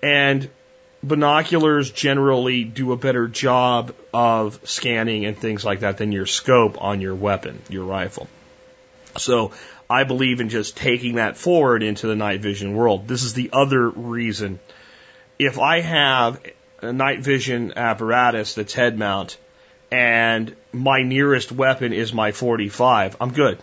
And 0.04 0.48
binoculars 1.02 1.90
generally 1.90 2.64
do 2.64 2.92
a 2.92 2.96
better 2.96 3.26
job 3.28 3.94
of 4.12 4.60
scanning 4.64 5.24
and 5.24 5.36
things 5.36 5.64
like 5.64 5.80
that 5.80 5.98
than 5.98 6.12
your 6.12 6.26
scope 6.26 6.80
on 6.80 7.00
your 7.00 7.14
weapon, 7.14 7.60
your 7.68 7.84
rifle. 7.84 8.28
So 9.16 9.52
I 9.88 10.04
believe 10.04 10.40
in 10.40 10.50
just 10.50 10.76
taking 10.76 11.16
that 11.16 11.36
forward 11.36 11.82
into 11.82 12.06
the 12.06 12.16
night 12.16 12.40
vision 12.40 12.74
world. 12.74 13.08
This 13.08 13.24
is 13.24 13.34
the 13.34 13.50
other 13.52 13.88
reason. 13.88 14.60
If 15.38 15.58
I 15.58 15.80
have 15.80 16.40
a 16.82 16.92
night 16.92 17.20
vision 17.20 17.72
apparatus 17.76 18.54
that's 18.54 18.74
head 18.74 18.98
mount 18.98 19.36
and 19.90 20.54
my 20.72 21.02
nearest 21.02 21.50
weapon 21.50 21.92
is 21.92 22.12
my 22.12 22.32
45, 22.32 23.16
I'm 23.20 23.32
good. 23.32 23.58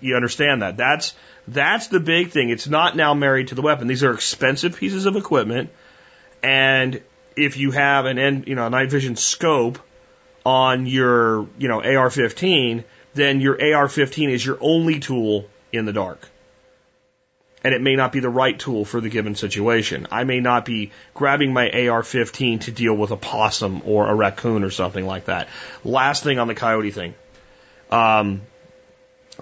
You 0.00 0.16
understand 0.16 0.62
that? 0.62 0.76
That's 0.76 1.14
that's 1.48 1.88
the 1.88 2.00
big 2.00 2.30
thing. 2.30 2.50
It's 2.50 2.68
not 2.68 2.96
now 2.96 3.14
married 3.14 3.48
to 3.48 3.54
the 3.54 3.62
weapon. 3.62 3.88
These 3.88 4.04
are 4.04 4.12
expensive 4.12 4.76
pieces 4.76 5.06
of 5.06 5.16
equipment, 5.16 5.70
and 6.42 7.00
if 7.36 7.56
you 7.56 7.70
have 7.70 8.06
an 8.06 8.18
N, 8.18 8.44
you 8.46 8.54
know 8.54 8.66
a 8.66 8.70
night 8.70 8.90
vision 8.90 9.16
scope 9.16 9.78
on 10.44 10.86
your 10.86 11.46
you 11.58 11.68
know 11.68 11.80
AR-15, 11.80 12.84
then 13.14 13.40
your 13.40 13.54
AR-15 13.54 14.30
is 14.30 14.44
your 14.44 14.58
only 14.60 15.00
tool 15.00 15.46
in 15.72 15.84
the 15.84 15.92
dark. 15.92 16.28
And 17.62 17.74
it 17.74 17.82
may 17.82 17.94
not 17.94 18.10
be 18.10 18.20
the 18.20 18.30
right 18.30 18.58
tool 18.58 18.86
for 18.86 19.02
the 19.02 19.10
given 19.10 19.34
situation. 19.34 20.06
I 20.10 20.24
may 20.24 20.40
not 20.40 20.64
be 20.64 20.92
grabbing 21.12 21.52
my 21.52 21.66
AR-15 21.68 22.62
to 22.62 22.70
deal 22.72 22.94
with 22.94 23.10
a 23.10 23.18
possum 23.18 23.82
or 23.84 24.08
a 24.08 24.14
raccoon 24.14 24.64
or 24.64 24.70
something 24.70 25.04
like 25.04 25.26
that. 25.26 25.48
Last 25.84 26.24
thing 26.24 26.38
on 26.38 26.48
the 26.48 26.54
coyote 26.54 26.90
thing. 26.90 27.14
Um, 27.90 28.40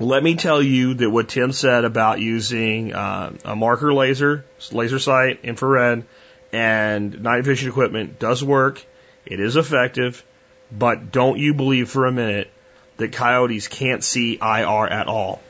let 0.00 0.22
me 0.22 0.36
tell 0.36 0.62
you 0.62 0.94
that 0.94 1.10
what 1.10 1.28
Tim 1.28 1.52
said 1.52 1.84
about 1.84 2.20
using 2.20 2.94
uh, 2.94 3.32
a 3.44 3.56
marker 3.56 3.92
laser, 3.92 4.44
laser 4.70 4.98
sight, 4.98 5.40
infrared, 5.42 6.04
and 6.52 7.22
night 7.22 7.44
vision 7.44 7.68
equipment 7.68 8.18
does 8.18 8.42
work. 8.42 8.84
It 9.26 9.40
is 9.40 9.56
effective, 9.56 10.24
but 10.70 11.10
don't 11.10 11.38
you 11.38 11.52
believe 11.52 11.90
for 11.90 12.06
a 12.06 12.12
minute 12.12 12.50
that 12.96 13.12
coyotes 13.12 13.68
can't 13.68 14.02
see 14.04 14.38
IR 14.40 14.86
at 14.86 15.08
all. 15.08 15.42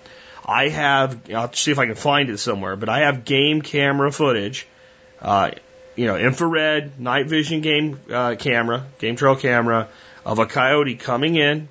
I 0.45 0.69
have, 0.69 1.31
I'll 1.31 1.53
see 1.53 1.73
if 1.73 1.79
I 1.79 1.87
can 1.87 1.95
find 1.95 2.31
it 2.31 2.39
somewhere, 2.39 2.77
but 2.77 2.89
I 2.89 3.01
have 3.01 3.25
game 3.27 3.61
camera 3.61 4.11
footage, 4.11 4.67
uh, 5.21 5.51
you 5.95 6.07
know, 6.07 6.17
infrared, 6.17 6.99
night 6.99 7.27
vision 7.27 7.61
game 7.61 8.01
uh, 8.11 8.35
camera, 8.37 8.87
game 8.99 9.17
trail 9.17 9.37
camera 9.37 9.89
of 10.25 10.39
a 10.39 10.47
coyote 10.47 10.95
coming 10.95 11.37
in, 11.37 11.69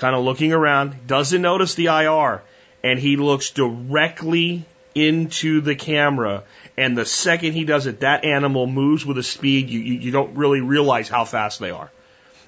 kind 0.00 0.16
of 0.16 0.24
looking 0.24 0.52
around, 0.52 1.06
doesn't 1.06 1.42
notice 1.42 1.74
the 1.74 1.86
IR, 1.86 2.42
and 2.82 2.98
he 2.98 3.16
looks 3.16 3.50
directly 3.50 4.64
into 4.94 5.60
the 5.60 5.76
camera. 5.76 6.42
And 6.76 6.96
the 6.96 7.04
second 7.04 7.52
he 7.52 7.64
does 7.64 7.86
it, 7.86 8.00
that 8.00 8.24
animal 8.24 8.66
moves 8.66 9.04
with 9.04 9.18
a 9.18 9.22
speed 9.22 9.68
you, 9.68 9.78
you, 9.78 9.94
you 9.94 10.10
don't 10.10 10.36
really 10.36 10.60
realize 10.60 11.08
how 11.08 11.24
fast 11.24 11.60
they 11.60 11.70
are. 11.70 11.90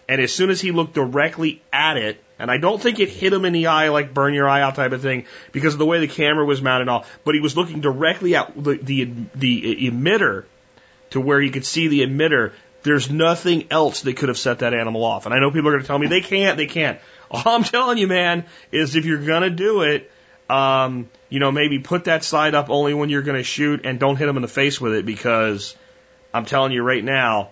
And 0.08 0.20
as 0.20 0.32
soon 0.32 0.50
as 0.50 0.60
he 0.60 0.72
looked 0.72 0.94
directly 0.94 1.62
at 1.72 1.96
it, 1.96 2.22
and 2.38 2.50
I 2.50 2.56
don't 2.56 2.82
think 2.82 2.98
it 2.98 3.08
hit 3.08 3.32
him 3.32 3.44
in 3.44 3.52
the 3.52 3.68
eye 3.68 3.88
like 3.90 4.12
burn 4.12 4.34
your 4.34 4.48
eye 4.48 4.62
out 4.62 4.74
type 4.74 4.92
of 4.92 5.02
thing 5.02 5.26
because 5.52 5.74
of 5.74 5.78
the 5.78 5.86
way 5.86 6.00
the 6.00 6.08
camera 6.08 6.44
was 6.44 6.60
mounted 6.60 6.82
and 6.82 6.90
all, 6.90 7.04
but 7.24 7.34
he 7.34 7.40
was 7.40 7.56
looking 7.56 7.80
directly 7.80 8.34
at 8.34 8.52
the, 8.56 8.78
the, 8.78 9.10
the 9.34 9.90
emitter 9.90 10.44
to 11.10 11.20
where 11.20 11.40
he 11.40 11.50
could 11.50 11.64
see 11.64 11.88
the 11.88 12.04
emitter. 12.04 12.52
There's 12.82 13.10
nothing 13.10 13.68
else 13.70 14.00
that 14.02 14.16
could 14.16 14.28
have 14.28 14.38
set 14.38 14.58
that 14.58 14.74
animal 14.74 15.04
off. 15.04 15.26
And 15.26 15.34
I 15.34 15.38
know 15.38 15.52
people 15.52 15.68
are 15.68 15.72
going 15.72 15.82
to 15.82 15.86
tell 15.86 15.98
me 15.98 16.08
they 16.08 16.20
can't, 16.20 16.56
they 16.56 16.66
can't. 16.66 16.98
All 17.32 17.42
I'm 17.46 17.64
telling 17.64 17.98
you, 17.98 18.06
man, 18.06 18.44
is 18.70 18.94
if 18.94 19.06
you're 19.06 19.24
gonna 19.24 19.50
do 19.50 19.82
it, 19.82 20.10
um, 20.50 21.08
you 21.30 21.40
know, 21.40 21.50
maybe 21.50 21.78
put 21.78 22.04
that 22.04 22.24
side 22.24 22.54
up 22.54 22.68
only 22.68 22.92
when 22.92 23.08
you're 23.08 23.22
gonna 23.22 23.42
shoot 23.42 23.86
and 23.86 23.98
don't 23.98 24.16
hit 24.16 24.26
them 24.26 24.36
in 24.36 24.42
the 24.42 24.48
face 24.48 24.80
with 24.80 24.92
it 24.92 25.06
because 25.06 25.74
I'm 26.34 26.44
telling 26.44 26.72
you 26.72 26.82
right 26.82 27.02
now, 27.02 27.50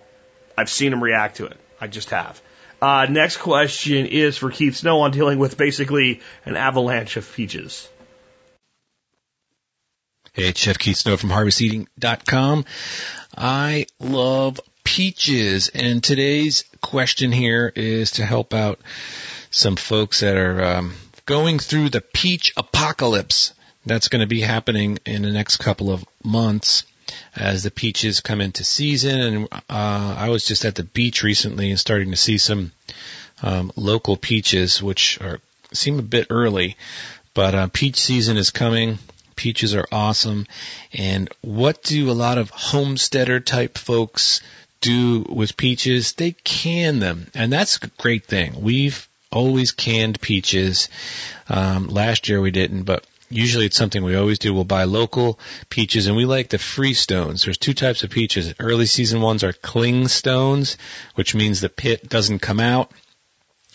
I've 0.55 0.69
seen 0.69 0.91
them 0.91 1.03
react 1.03 1.37
to 1.37 1.45
it. 1.45 1.57
I 1.79 1.87
just 1.87 2.11
have. 2.11 2.39
Uh, 2.79 3.07
next 3.09 3.37
question 3.37 4.05
is 4.05 4.37
for 4.37 4.51
Keith 4.51 4.75
Snow 4.75 5.01
on 5.01 5.11
dealing 5.11 5.39
with 5.39 5.57
basically 5.57 6.21
an 6.45 6.55
avalanche 6.55 7.17
of 7.17 7.31
peaches. 7.33 7.87
Hey, 10.33 10.49
it's 10.49 10.59
Chef 10.59 10.77
Keith 10.77 10.97
Snow 10.97 11.17
from 11.17 11.29
HarvestEating.com. 11.29 12.65
I 13.35 13.87
love 13.99 14.59
peaches, 14.83 15.69
and 15.69 16.03
today's 16.03 16.63
question 16.81 17.31
here 17.31 17.71
is 17.75 18.11
to 18.11 18.25
help 18.25 18.53
out 18.53 18.79
some 19.51 19.75
folks 19.75 20.21
that 20.21 20.35
are 20.35 20.63
um, 20.63 20.95
going 21.25 21.59
through 21.59 21.89
the 21.89 22.01
peach 22.01 22.53
apocalypse. 22.57 23.53
That's 23.85 24.09
going 24.09 24.21
to 24.21 24.27
be 24.27 24.41
happening 24.41 24.99
in 25.05 25.21
the 25.21 25.31
next 25.31 25.57
couple 25.57 25.91
of 25.91 26.03
months. 26.23 26.83
as 27.35 27.63
the 27.63 27.71
peaches 27.71 28.21
come 28.21 28.41
into 28.41 28.63
season. 28.63 29.19
And 29.19 29.47
uh, 29.51 30.15
I 30.17 30.29
was 30.29 30.45
just 30.45 30.65
at 30.65 30.75
the 30.75 30.83
beach 30.83 31.23
recently 31.23 31.69
and 31.69 31.79
starting 31.79 32.11
to 32.11 32.17
see 32.17 32.37
some 32.37 32.71
um, 33.41 33.71
local 33.75 34.17
peaches, 34.17 34.81
which 34.81 35.19
are 35.21 35.39
seem 35.73 35.99
a 35.99 36.03
bit 36.03 36.27
early, 36.29 36.75
but 37.33 37.55
uh, 37.55 37.67
peach 37.71 37.97
season 37.97 38.37
is 38.37 38.51
coming. 38.51 38.99
Peaches 39.35 39.73
are 39.73 39.87
awesome. 39.91 40.45
And 40.93 41.29
what 41.41 41.81
do 41.81 42.11
a 42.11 42.13
lot 42.13 42.37
of 42.37 42.49
homesteader 42.49 43.39
type 43.39 43.77
folks 43.77 44.41
do 44.81 45.25
with 45.27 45.57
peaches? 45.57 46.13
They 46.13 46.33
can 46.33 46.99
them, 46.99 47.27
and 47.33 47.51
that's 47.51 47.77
a 47.77 47.87
great 47.87 48.25
thing. 48.25 48.61
We've 48.61 49.07
always 49.31 49.71
canned 49.71 50.19
peaches. 50.21 50.89
Um, 51.49 51.87
last 51.87 52.29
year 52.29 52.41
we 52.41 52.51
didn't, 52.51 52.83
but 52.83 53.05
usually 53.31 53.65
it's 53.65 53.77
something 53.77 54.03
we 54.03 54.15
always 54.15 54.39
do. 54.39 54.53
We'll 54.53 54.63
buy 54.63 54.83
local 54.83 55.39
peaches 55.69 56.07
and 56.07 56.15
we 56.15 56.25
like 56.25 56.49
the 56.49 56.57
freestones. 56.57 57.45
There's 57.45 57.57
two 57.57 57.73
types 57.73 58.03
of 58.03 58.09
peaches. 58.09 58.53
Early 58.59 58.85
season 58.85 59.21
ones 59.21 59.43
are 59.43 59.53
clingstones, 59.53 60.77
which 61.15 61.33
means 61.33 61.61
the 61.61 61.69
pit 61.69 62.07
doesn't 62.09 62.39
come 62.39 62.59
out. 62.59 62.91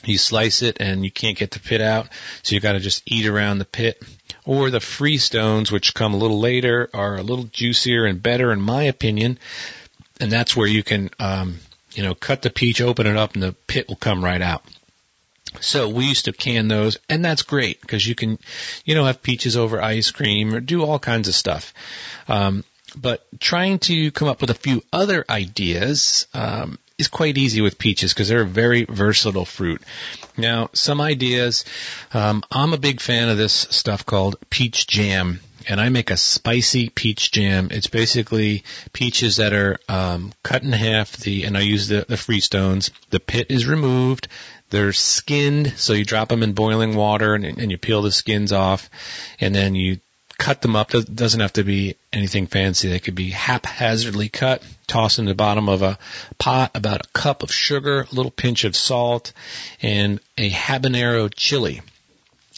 You 0.05 0.19
slice 0.19 0.63
it 0.63 0.77
and 0.79 1.05
you 1.05 1.11
can't 1.11 1.39
get 1.39 1.51
the 1.51 1.59
pit 1.59 1.81
out, 1.81 2.09
so 2.43 2.55
you 2.55 2.61
gotta 2.61 2.79
just 2.79 3.03
eat 3.07 3.27
around 3.27 3.59
the 3.59 3.65
pit. 3.65 4.03
Or 4.45 4.71
the 4.71 4.79
freestones, 4.79 5.73
which 5.73 5.95
come 5.95 6.15
a 6.15 6.19
little 6.19 6.39
later, 6.39 6.89
are 6.95 7.17
a 7.17 7.23
little 7.23 7.45
juicier 7.45 8.05
and 8.05 8.23
better 8.23 8.53
in 8.53 8.61
my 8.61 8.85
opinion. 8.85 9.39
And 10.21 10.31
that's 10.31 10.55
where 10.55 10.69
you 10.69 10.83
can, 10.83 11.11
um, 11.19 11.59
you 11.95 12.03
know, 12.03 12.15
cut 12.15 12.43
the 12.43 12.51
peach, 12.51 12.81
open 12.81 13.07
it 13.07 13.17
up, 13.17 13.35
and 13.35 13.43
the 13.43 13.53
pit 13.67 13.89
will 13.89 13.97
come 13.97 14.25
right 14.25 14.41
out. 14.41 14.63
So 15.61 15.89
we 15.89 16.07
used 16.07 16.27
to 16.27 16.33
can 16.33 16.69
those, 16.69 16.99
and 17.09 17.25
that's 17.25 17.43
great 17.43 17.81
because 17.81 18.07
you 18.07 18.15
can, 18.15 18.39
you 18.85 18.95
know, 18.95 19.05
have 19.05 19.23
peaches 19.23 19.57
over 19.57 19.81
ice 19.81 20.11
cream 20.11 20.55
or 20.55 20.61
do 20.61 20.85
all 20.85 20.99
kinds 20.99 21.29
of 21.29 21.35
stuff. 21.35 21.73
Um, 22.29 22.65
but 22.97 23.27
trying 23.41 23.79
to 23.81 24.11
come 24.11 24.29
up 24.29 24.41
with 24.41 24.51
a 24.51 24.55
few 24.55 24.83
other 24.93 25.25
ideas 25.29 26.27
um, 26.33 26.79
is 26.99 27.09
quite 27.09 27.37
easy 27.37 27.61
with 27.61 27.79
peaches 27.79 28.15
because 28.15 28.29
they're 28.29 28.43
a 28.43 28.47
very 28.47 28.85
versatile 28.85 29.45
fruit. 29.45 29.83
Now, 30.37 30.71
some 30.73 31.01
ideas. 31.01 31.65
Um, 32.15 32.43
I'm 32.51 32.73
a 32.73 32.79
big 32.79 33.01
fan 33.01 33.29
of 33.29 33.37
this 33.37 33.53
stuff 33.53 34.07
called 34.07 34.37
peach 34.51 34.87
jam 34.87 35.41
and 35.69 35.81
I 35.81 35.89
make 35.89 36.11
a 36.11 36.17
spicy 36.17 36.89
peach 36.89 37.33
jam. 37.33 37.69
It's 37.71 37.89
basically 37.89 38.65
peaches 38.93 39.37
that 39.37 39.53
are 39.53 39.79
um, 39.89 40.33
cut 40.43 40.63
in 40.63 40.73
half. 40.73 41.17
The 41.17 41.45
and 41.45 41.57
I 41.57 41.61
use 41.61 41.89
the 41.89 42.05
the 42.09 42.15
freestones. 42.15 42.91
The 43.11 43.21
pit 43.21 43.49
is 43.51 43.67
removed. 43.67 44.29
They're 44.71 44.93
skinned, 44.93 45.75
so 45.77 45.93
you 45.93 46.05
drop 46.05 46.29
them 46.29 46.43
in 46.43 46.53
boiling 46.53 46.97
water 46.97 47.35
and, 47.35 47.45
and 47.45 47.71
you 47.71 47.79
peel 47.79 48.03
the 48.03 48.11
skins 48.11 48.53
off, 48.53 48.91
and 49.41 49.55
then 49.55 49.75
you 49.75 50.01
cut 50.39 50.61
them 50.61 50.77
up. 50.77 50.95
It 50.95 51.15
doesn't 51.15 51.41
have 51.41 51.55
to 51.55 51.65
be 51.65 51.97
anything 52.13 52.47
fancy. 52.47 52.89
They 52.89 52.99
could 52.99 53.15
be 53.15 53.31
haphazardly 53.31 54.29
cut. 54.29 54.63
Toss 54.87 55.19
in 55.19 55.25
the 55.25 55.35
bottom 55.35 55.69
of 55.69 55.83
a 55.83 55.99
pot 56.39 56.73
about 56.75 57.07
a 57.07 57.09
cup 57.11 57.43
of 57.43 57.53
sugar, 57.53 58.03
a 58.03 58.15
little 58.15 58.31
pinch 58.31 58.65
of 58.65 58.77
salt, 58.77 59.33
and 59.83 60.21
a 60.37 60.51
habanero 60.51 61.33
chili. 61.35 61.81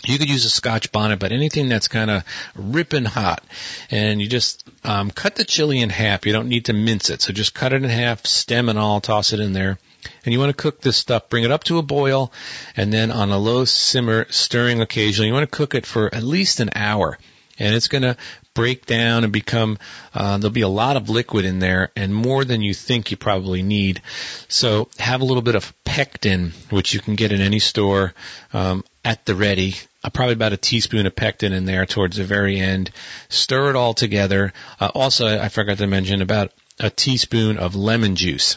You 0.05 0.19
could 0.19 0.31
use 0.31 0.45
a 0.45 0.51
scotch 0.51 0.93
bonnet, 0.93 1.19
but 1.19 1.33
anything 1.33 1.69
that's 1.69 1.89
kind 1.89 2.11
of 2.11 2.25
ripping 2.55 3.05
hot. 3.05 3.43
And 3.91 4.21
you 4.21 4.29
just 4.29 4.67
um, 4.85 5.11
cut 5.11 5.35
the 5.35 5.45
chili 5.45 5.81
in 5.81 5.91
half. 5.91 6.25
You 6.25 6.33
don't 6.33 6.49
need 6.49 6.67
to 6.67 6.73
mince 6.73 7.11
it. 7.11 7.21
So 7.21 7.33
just 7.33 7.55
cut 7.55 7.73
it 7.73 7.83
in 7.83 7.91
half, 7.91 8.25
stem 8.25 8.69
and 8.69 8.79
all, 8.79 9.01
toss 9.01 9.33
it 9.33 9.41
in 9.41 9.53
there 9.53 9.79
and 10.25 10.33
you 10.33 10.39
want 10.39 10.51
to 10.51 10.63
cook 10.63 10.81
this 10.81 10.97
stuff, 10.97 11.29
bring 11.29 11.45
it 11.45 11.51
up 11.51 11.65
to 11.65 11.79
a 11.79 11.83
boil, 11.83 12.33
and 12.77 12.93
then 12.93 13.11
on 13.11 13.31
a 13.31 13.39
low 13.39 13.65
simmer, 13.65 14.27
stirring 14.31 14.81
occasionally. 14.81 15.29
You 15.29 15.35
want 15.35 15.51
to 15.51 15.57
cook 15.57 15.75
it 15.75 15.87
for 15.87 16.15
at 16.15 16.23
least 16.23 16.61
an 16.61 16.71
hour, 16.75 17.19
and 17.59 17.75
it's 17.75 17.89
going 17.89 18.03
to 18.03 18.17
break 18.55 18.87
down 18.87 19.23
and 19.23 19.33
become. 19.33 19.79
Uh, 20.13 20.39
there'll 20.39 20.53
be 20.53 20.63
a 20.63 20.69
lot 20.69 20.97
of 20.97 21.09
liquid 21.09 21.45
in 21.45 21.61
there, 21.61 21.93
and 21.95 22.13
more 22.15 22.45
than 22.45 22.61
you 22.61 22.75
think 22.75 23.11
you 23.11 23.17
probably 23.17 23.63
need. 23.63 24.03
So 24.49 24.89
have 24.99 25.21
a 25.21 25.25
little 25.25 25.43
bit 25.43 25.55
of 25.55 25.73
pectin, 25.85 26.53
which 26.71 26.93
you 26.93 27.01
can 27.01 27.15
get 27.15 27.31
in 27.31 27.41
any 27.41 27.61
store 27.61 28.15
um, 28.53 28.85
at 29.05 29.25
the 29.27 29.35
ready. 29.37 29.77
Uh, 30.03 30.11
probably 30.11 30.35
about 30.35 30.53
a 30.53 30.57
teaspoon 30.57 31.07
of 31.07 31.15
pectin 31.15 31.53
in 31.53 31.67
there 31.67 31.87
towards 31.87 32.17
the 32.17 32.25
very 32.25 32.59
end. 32.59 32.91
Stir 33.29 33.71
it 33.71 33.77
all 33.77 33.95
together. 33.95 34.53
Uh, 34.81 34.91
also, 34.95 35.27
I 35.27 35.49
forgot 35.49 35.79
to 35.79 35.87
mention 35.87 36.21
about 36.21 36.53
a 36.81 36.91
teaspoon 36.91 37.59
of 37.59 37.75
lemon 37.75 38.17
juice 38.17 38.57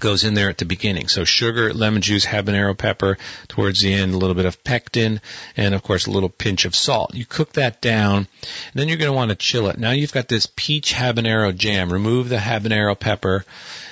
goes 0.00 0.24
in 0.24 0.34
there 0.34 0.48
at 0.48 0.58
the 0.58 0.64
beginning. 0.64 1.08
So 1.08 1.24
sugar, 1.24 1.72
lemon 1.72 2.02
juice, 2.02 2.24
habanero 2.24 2.76
pepper, 2.76 3.18
towards 3.48 3.80
the 3.80 3.92
end 3.92 4.14
a 4.14 4.18
little 4.18 4.34
bit 4.34 4.46
of 4.46 4.62
pectin, 4.64 5.20
and 5.56 5.74
of 5.74 5.82
course 5.82 6.06
a 6.06 6.10
little 6.10 6.28
pinch 6.28 6.64
of 6.64 6.74
salt. 6.74 7.14
You 7.14 7.24
cook 7.24 7.52
that 7.54 7.80
down, 7.80 8.28
then 8.74 8.88
you're 8.88 8.98
going 8.98 9.10
to 9.10 9.16
want 9.16 9.30
to 9.30 9.36
chill 9.36 9.68
it. 9.68 9.78
Now 9.78 9.90
you've 9.90 10.12
got 10.12 10.28
this 10.28 10.46
peach 10.56 10.92
habanero 10.92 11.56
jam. 11.56 11.92
Remove 11.92 12.28
the 12.28 12.36
habanero 12.36 12.98
pepper, 12.98 13.44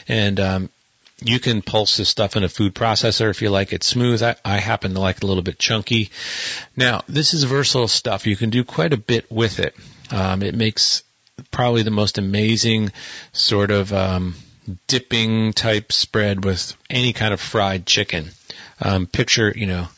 and 0.08 0.38
um, 0.40 0.68
you 1.24 1.38
can 1.38 1.62
pulse 1.62 1.96
this 1.96 2.08
stuff 2.08 2.36
in 2.36 2.44
a 2.44 2.48
food 2.48 2.74
processor 2.74 3.30
if 3.30 3.42
you 3.42 3.50
like 3.50 3.72
it 3.72 3.84
smooth. 3.84 4.22
I, 4.22 4.36
I 4.44 4.58
happen 4.58 4.94
to 4.94 5.00
like 5.00 5.16
it 5.18 5.24
a 5.24 5.26
little 5.26 5.42
bit 5.42 5.58
chunky. 5.58 6.10
Now, 6.76 7.02
this 7.08 7.34
is 7.34 7.44
versatile 7.44 7.88
stuff. 7.88 8.26
You 8.26 8.36
can 8.36 8.50
do 8.50 8.64
quite 8.64 8.92
a 8.92 8.96
bit 8.96 9.30
with 9.30 9.58
it. 9.60 9.76
Um, 10.10 10.42
it 10.42 10.54
makes 10.54 11.02
probably 11.50 11.82
the 11.82 11.90
most 11.90 12.18
amazing 12.18 12.92
sort 13.32 13.70
of 13.70 13.92
um, 13.92 14.34
dipping 14.86 15.52
type 15.52 15.92
spread 15.92 16.44
with 16.44 16.74
any 16.88 17.12
kind 17.12 17.34
of 17.34 17.40
fried 17.40 17.86
chicken. 17.86 18.30
Um, 18.80 19.06
picture, 19.06 19.52
you 19.54 19.66
know, 19.66 19.88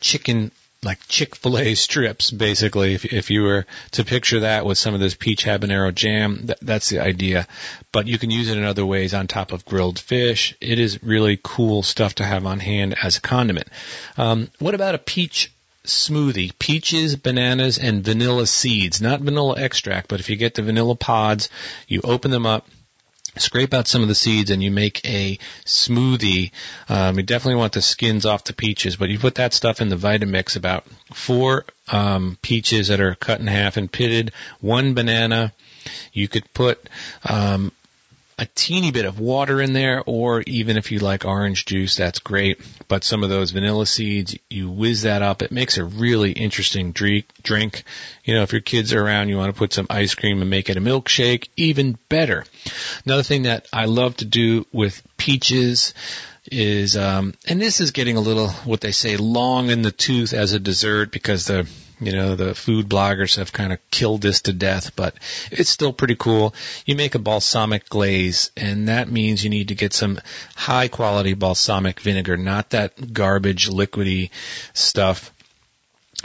chicken 0.00 0.50
like 0.82 1.06
Chick-fil-A 1.08 1.74
strips, 1.86 2.30
basically. 2.30 2.94
If, 2.94 3.04
if 3.04 3.30
you 3.30 3.42
were 3.42 3.66
to 3.92 4.04
picture 4.04 4.40
that 4.40 4.64
with 4.64 4.78
some 4.78 4.94
of 4.94 5.00
this 5.00 5.14
peach 5.14 5.44
habanero 5.44 5.94
jam, 5.94 6.46
that, 6.46 6.58
that's 6.62 6.88
the 6.88 7.00
idea. 7.00 7.46
But 7.92 8.06
you 8.06 8.18
can 8.18 8.30
use 8.30 8.48
it 8.48 8.56
in 8.56 8.64
other 8.64 8.86
ways 8.86 9.12
on 9.12 9.26
top 9.26 9.52
of 9.52 9.64
grilled 9.64 9.98
fish. 9.98 10.56
It 10.60 10.78
is 10.78 11.02
really 11.02 11.38
cool 11.42 11.82
stuff 11.82 12.16
to 12.16 12.24
have 12.24 12.46
on 12.46 12.60
hand 12.60 12.94
as 13.02 13.18
a 13.18 13.20
condiment. 13.20 13.68
Um, 14.16 14.48
what 14.58 14.74
about 14.74 14.94
a 14.94 14.98
peach 14.98 15.52
smoothie? 15.84 16.56
Peaches, 16.58 17.16
bananas, 17.16 17.78
and 17.78 18.04
vanilla 18.04 18.46
seeds. 18.46 19.00
Not 19.00 19.20
vanilla 19.20 19.58
extract, 19.58 20.08
but 20.08 20.20
if 20.20 20.30
you 20.30 20.36
get 20.36 20.54
the 20.54 20.62
vanilla 20.62 20.96
pods, 20.96 21.48
you 21.88 22.00
open 22.04 22.30
them 22.30 22.46
up, 22.46 22.66
scrape 23.38 23.74
out 23.74 23.88
some 23.88 24.02
of 24.02 24.08
the 24.08 24.14
seeds 24.14 24.50
and 24.50 24.62
you 24.62 24.70
make 24.70 25.04
a 25.04 25.38
smoothie. 25.64 26.52
Um, 26.88 27.16
you 27.16 27.22
definitely 27.22 27.58
want 27.58 27.72
the 27.72 27.82
skins 27.82 28.26
off 28.26 28.44
the 28.44 28.52
peaches, 28.52 28.96
but 28.96 29.08
you 29.08 29.18
put 29.18 29.36
that 29.36 29.54
stuff 29.54 29.80
in 29.80 29.88
the 29.88 29.96
Vitamix, 29.96 30.56
about 30.56 30.84
four 31.12 31.64
um, 31.88 32.38
peaches 32.42 32.88
that 32.88 33.00
are 33.00 33.14
cut 33.14 33.40
in 33.40 33.46
half 33.46 33.76
and 33.76 33.90
pitted, 33.90 34.32
one 34.60 34.94
banana. 34.94 35.52
You 36.12 36.26
could 36.28 36.52
put 36.52 36.88
um, 37.24 37.72
a 38.38 38.46
teeny 38.54 38.90
bit 38.90 39.06
of 39.06 39.18
water 39.18 39.62
in 39.62 39.72
there, 39.72 40.02
or 40.04 40.42
even 40.46 40.76
if 40.76 40.92
you 40.92 40.98
like 40.98 41.24
orange 41.24 41.64
juice, 41.64 41.96
that's 41.96 42.18
great. 42.18 42.60
But 42.86 43.02
some 43.02 43.22
of 43.22 43.30
those 43.30 43.50
vanilla 43.50 43.86
seeds, 43.86 44.36
you 44.50 44.68
whiz 44.68 45.02
that 45.02 45.22
up. 45.22 45.40
It 45.40 45.50
makes 45.50 45.78
a 45.78 45.84
really 45.84 46.32
interesting 46.32 46.92
drink. 46.92 47.84
You 48.24 48.34
know, 48.34 48.42
if 48.42 48.52
your 48.52 48.60
kids 48.60 48.92
are 48.92 49.02
around, 49.02 49.30
you 49.30 49.38
want 49.38 49.54
to 49.54 49.58
put 49.58 49.72
some 49.72 49.86
ice 49.88 50.14
cream 50.14 50.42
and 50.42 50.50
make 50.50 50.68
it 50.68 50.76
a 50.76 50.82
milkshake, 50.82 51.48
even 51.56 51.98
better. 52.10 52.44
Another 53.06 53.22
thing 53.22 53.44
that 53.44 53.68
I 53.72 53.86
love 53.86 54.18
to 54.18 54.26
do 54.26 54.66
with 54.70 55.02
peaches 55.16 55.94
is, 56.50 56.96
um, 56.96 57.34
and 57.46 57.60
this 57.60 57.80
is 57.80 57.90
getting 57.90 58.16
a 58.16 58.20
little, 58.20 58.48
what 58.48 58.80
they 58.80 58.92
say, 58.92 59.16
long 59.16 59.70
in 59.70 59.82
the 59.82 59.90
tooth 59.90 60.32
as 60.32 60.52
a 60.52 60.58
dessert 60.58 61.10
because 61.10 61.46
the 61.46 61.68
you 62.00 62.12
know, 62.12 62.34
the 62.34 62.54
food 62.54 62.88
bloggers 62.88 63.36
have 63.36 63.52
kind 63.52 63.72
of 63.72 63.78
killed 63.90 64.20
this 64.20 64.42
to 64.42 64.52
death, 64.52 64.94
but 64.96 65.14
it's 65.50 65.70
still 65.70 65.92
pretty 65.92 66.14
cool. 66.14 66.54
You 66.84 66.94
make 66.94 67.14
a 67.14 67.18
balsamic 67.18 67.88
glaze, 67.88 68.50
and 68.56 68.88
that 68.88 69.10
means 69.10 69.42
you 69.42 69.50
need 69.50 69.68
to 69.68 69.74
get 69.74 69.94
some 69.94 70.20
high 70.54 70.88
quality 70.88 71.34
balsamic 71.34 72.00
vinegar, 72.00 72.36
not 72.36 72.70
that 72.70 73.14
garbage 73.14 73.70
liquidy 73.70 74.30
stuff 74.74 75.32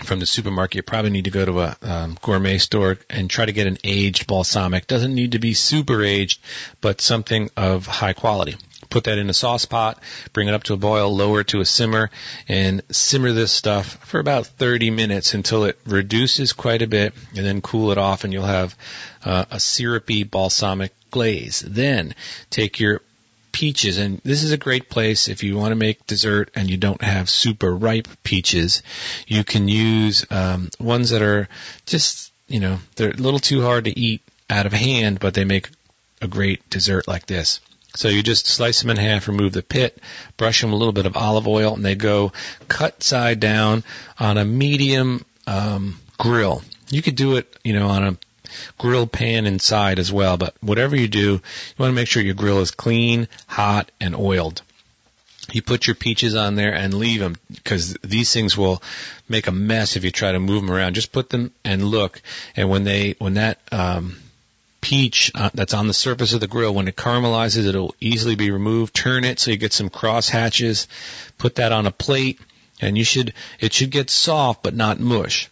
from 0.03 0.19
the 0.19 0.26
supermarket. 0.26 0.76
You 0.76 0.84
probably 0.84 1.11
need 1.11 1.26
to 1.26 1.32
go 1.32 1.45
to 1.45 1.61
a 1.61 1.78
um, 1.82 2.17
gourmet 2.22 2.57
store 2.57 2.97
and 3.09 3.30
try 3.30 3.45
to 3.45 3.53
get 3.53 3.67
an 3.67 3.78
aged 3.84 4.28
balsamic. 4.28 4.88
Doesn't 4.88 5.15
need 5.15 5.34
to 5.34 5.39
be 5.39 5.53
super 5.53 6.03
aged, 6.03 6.41
but 6.82 6.99
something 6.99 7.49
of 7.55 7.86
high 7.86 8.13
quality 8.13 8.57
put 8.92 9.06
that 9.06 9.18
in 9.18 9.30
a 9.30 9.34
sauce 9.34 9.66
pot, 9.66 10.00
bring 10.34 10.48
it 10.48 10.54
up 10.54 10.64
to 10.64 10.74
a 10.74 10.78
boil, 10.78 11.16
lower 11.16 11.44
to 11.46 11.62
a 11.62 11.66
simmer, 11.66 12.12
and 12.48 12.84
simmer 12.92 13.32
this 13.32 13.52
stuff 13.52 13.96
for 14.06 14.20
about 14.20 14.46
30 14.46 14.92
minutes 14.92 15.34
until 15.34 15.64
it 15.64 15.80
reduces 15.86 16.54
quite 16.54 16.84
a 16.84 16.88
bit, 16.88 17.14
and 17.36 17.46
then 17.46 17.62
cool 17.62 17.92
it 17.92 17.98
off, 17.98 18.24
and 18.24 18.34
you'll 18.34 18.44
have 18.44 18.76
uh, 19.26 19.46
a 19.50 19.60
syrupy 19.60 20.24
balsamic 20.24 20.94
glaze. 21.10 21.62
Then 21.62 22.14
take 22.52 22.80
your 22.80 23.02
peaches, 23.52 23.98
and 23.98 24.22
this 24.24 24.44
is 24.44 24.52
a 24.52 24.58
great 24.58 24.89
place 24.89 25.28
if 25.28 25.44
you 25.44 25.58
want 25.58 25.72
to 25.72 25.76
make 25.76 26.06
dessert 26.06 26.52
and 26.56 26.70
you 26.70 26.78
don't 26.78 27.02
have 27.02 27.30
super 27.30 27.76
ripe 27.76 28.08
peaches. 28.24 28.84
You 29.28 29.44
can 29.44 29.68
use 29.68 30.26
um, 30.30 30.70
ones 30.80 31.10
that 31.12 31.22
are 31.22 31.48
just, 31.86 32.32
you 32.48 32.60
know, 32.60 32.80
they're 32.96 33.12
a 33.12 33.16
little 33.16 33.39
too 33.39 33.62
hard 33.62 33.86
to 33.86 34.00
eat 34.00 34.22
out 34.50 34.66
of 34.66 34.74
hand, 34.74 35.20
but 35.20 35.34
they 35.34 35.46
make 35.46 35.70
a 36.22 36.28
great 36.28 36.70
dessert 36.70 37.08
like 37.08 37.26
this. 37.26 37.60
So 37.96 38.08
you 38.08 38.24
just 38.24 38.48
slice 38.48 38.82
them 38.82 38.89
in 38.89 38.98
half, 38.98 39.28
remove 39.28 39.54
the 39.54 39.62
pit, 39.62 40.02
brush 40.38 40.62
them 40.62 40.72
with 40.72 40.76
a 40.76 40.78
little 40.78 40.94
bit 40.94 41.06
of 41.06 41.18
olive 41.18 41.48
oil, 41.48 41.74
and 41.76 41.84
they 41.84 41.96
go 41.96 42.32
cut 42.68 43.04
side 43.04 43.39
down 43.39 43.84
on 44.18 44.38
a 44.38 44.46
medium 44.46 45.26
um, 45.46 46.00
grill. 46.18 46.64
You 46.89 47.02
could 47.02 47.16
do 47.16 47.36
it, 47.36 47.58
you 47.64 47.74
know, 47.74 47.88
on 47.88 48.04
a 48.04 48.18
grill 48.78 49.08
pan 49.08 49.46
inside 49.46 50.00
as 50.00 50.12
well. 50.12 50.38
But 50.38 50.56
whatever 50.62 50.96
you 50.96 51.08
do, 51.08 51.20
you 51.20 51.42
want 51.78 51.92
to 51.92 51.96
make 51.96 52.08
sure 52.08 52.24
your 52.24 52.34
grill 52.34 52.60
is 52.60 52.72
clean, 52.72 53.28
hot, 53.48 53.92
and 54.00 54.16
oiled. 54.16 54.62
You 55.52 55.62
put 55.62 55.88
your 55.88 55.96
peaches 55.96 56.36
on 56.36 56.56
there 56.56 56.74
and 56.74 56.94
leave 56.94 57.20
them 57.20 57.36
because 57.54 57.98
these 58.04 58.32
things 58.32 58.58
will 58.58 58.82
make 59.28 59.48
a 59.48 59.52
mess 59.52 59.96
if 59.96 60.06
you 60.06 60.12
try 60.12 60.32
to 60.32 60.39
move 60.39 60.62
them 60.62 60.72
around. 60.72 60.94
Just 60.94 61.12
put 61.12 61.30
them 61.30 61.52
and 61.66 61.84
look, 61.84 62.22
and 62.56 62.70
when 62.70 62.84
they 62.84 63.16
when 63.18 63.34
that 63.34 63.60
um, 63.72 64.18
peach 64.82 65.32
uh, 65.36 65.50
that's 65.54 65.74
on 65.74 65.88
the 65.88 65.94
surface 65.94 66.34
of 66.34 66.40
the 66.40 66.48
grill, 66.48 66.74
when 66.74 66.88
it 66.88 66.96
caramelizes, 66.96 67.68
it'll 67.68 67.96
easily 68.00 68.36
be 68.36 68.52
removed. 68.52 68.94
Turn 68.94 69.24
it 69.24 69.40
so 69.40 69.52
you 69.52 69.58
get 69.58 69.74
some 69.74 69.90
cross 69.90 70.28
hatches. 70.28 70.88
Put 71.38 71.56
that 71.56 71.72
on 71.72 71.86
a 71.86 71.92
plate, 71.92 72.40
and 72.82 72.98
you 72.98 73.04
should 73.04 73.34
it 73.60 73.74
should 73.74 73.92
get 73.92 74.10
soft 74.10 74.64
but 74.64 74.76
not 74.76 75.00
mush. 75.00 75.50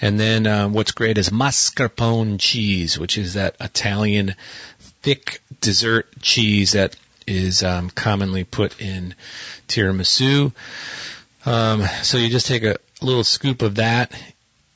And 0.00 0.18
then 0.18 0.46
uh, 0.46 0.68
what's 0.68 0.92
great 0.92 1.18
is 1.18 1.30
mascarpone 1.30 2.38
cheese, 2.38 2.98
which 2.98 3.18
is 3.18 3.34
that 3.34 3.56
Italian 3.60 4.34
thick 5.02 5.42
dessert 5.60 6.08
cheese 6.20 6.72
that 6.72 6.96
is 7.26 7.62
um, 7.62 7.90
commonly 7.90 8.44
put 8.44 8.80
in 8.80 9.14
tiramisu. 9.68 10.52
Um, 11.46 11.84
so 12.02 12.18
you 12.18 12.28
just 12.28 12.46
take 12.46 12.64
a 12.64 12.76
little 13.00 13.24
scoop 13.24 13.62
of 13.62 13.76
that 13.76 14.12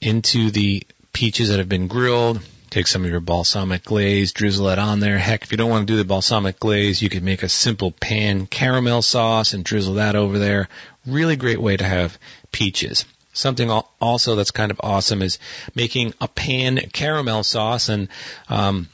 into 0.00 0.50
the 0.50 0.86
peaches 1.12 1.48
that 1.48 1.58
have 1.58 1.68
been 1.68 1.88
grilled. 1.88 2.40
Take 2.74 2.88
some 2.88 3.04
of 3.04 3.10
your 3.12 3.20
balsamic 3.20 3.84
glaze, 3.84 4.32
drizzle 4.32 4.66
that 4.66 4.80
on 4.80 4.98
there. 4.98 5.16
Heck, 5.16 5.44
if 5.44 5.52
you 5.52 5.56
don't 5.56 5.70
want 5.70 5.86
to 5.86 5.92
do 5.92 5.96
the 5.96 6.04
balsamic 6.04 6.58
glaze, 6.58 7.00
you 7.00 7.08
could 7.08 7.22
make 7.22 7.44
a 7.44 7.48
simple 7.48 7.92
pan 7.92 8.48
caramel 8.48 9.00
sauce 9.00 9.52
and 9.52 9.64
drizzle 9.64 9.94
that 9.94 10.16
over 10.16 10.40
there. 10.40 10.68
Really 11.06 11.36
great 11.36 11.60
way 11.60 11.76
to 11.76 11.84
have 11.84 12.18
peaches. 12.50 13.04
Something 13.32 13.70
also 13.70 14.34
that's 14.34 14.50
kind 14.50 14.72
of 14.72 14.80
awesome 14.82 15.22
is 15.22 15.38
making 15.76 16.14
a 16.20 16.26
pan 16.26 16.78
caramel 16.92 17.44
sauce 17.44 17.88
and 17.90 18.08
um, 18.48 18.88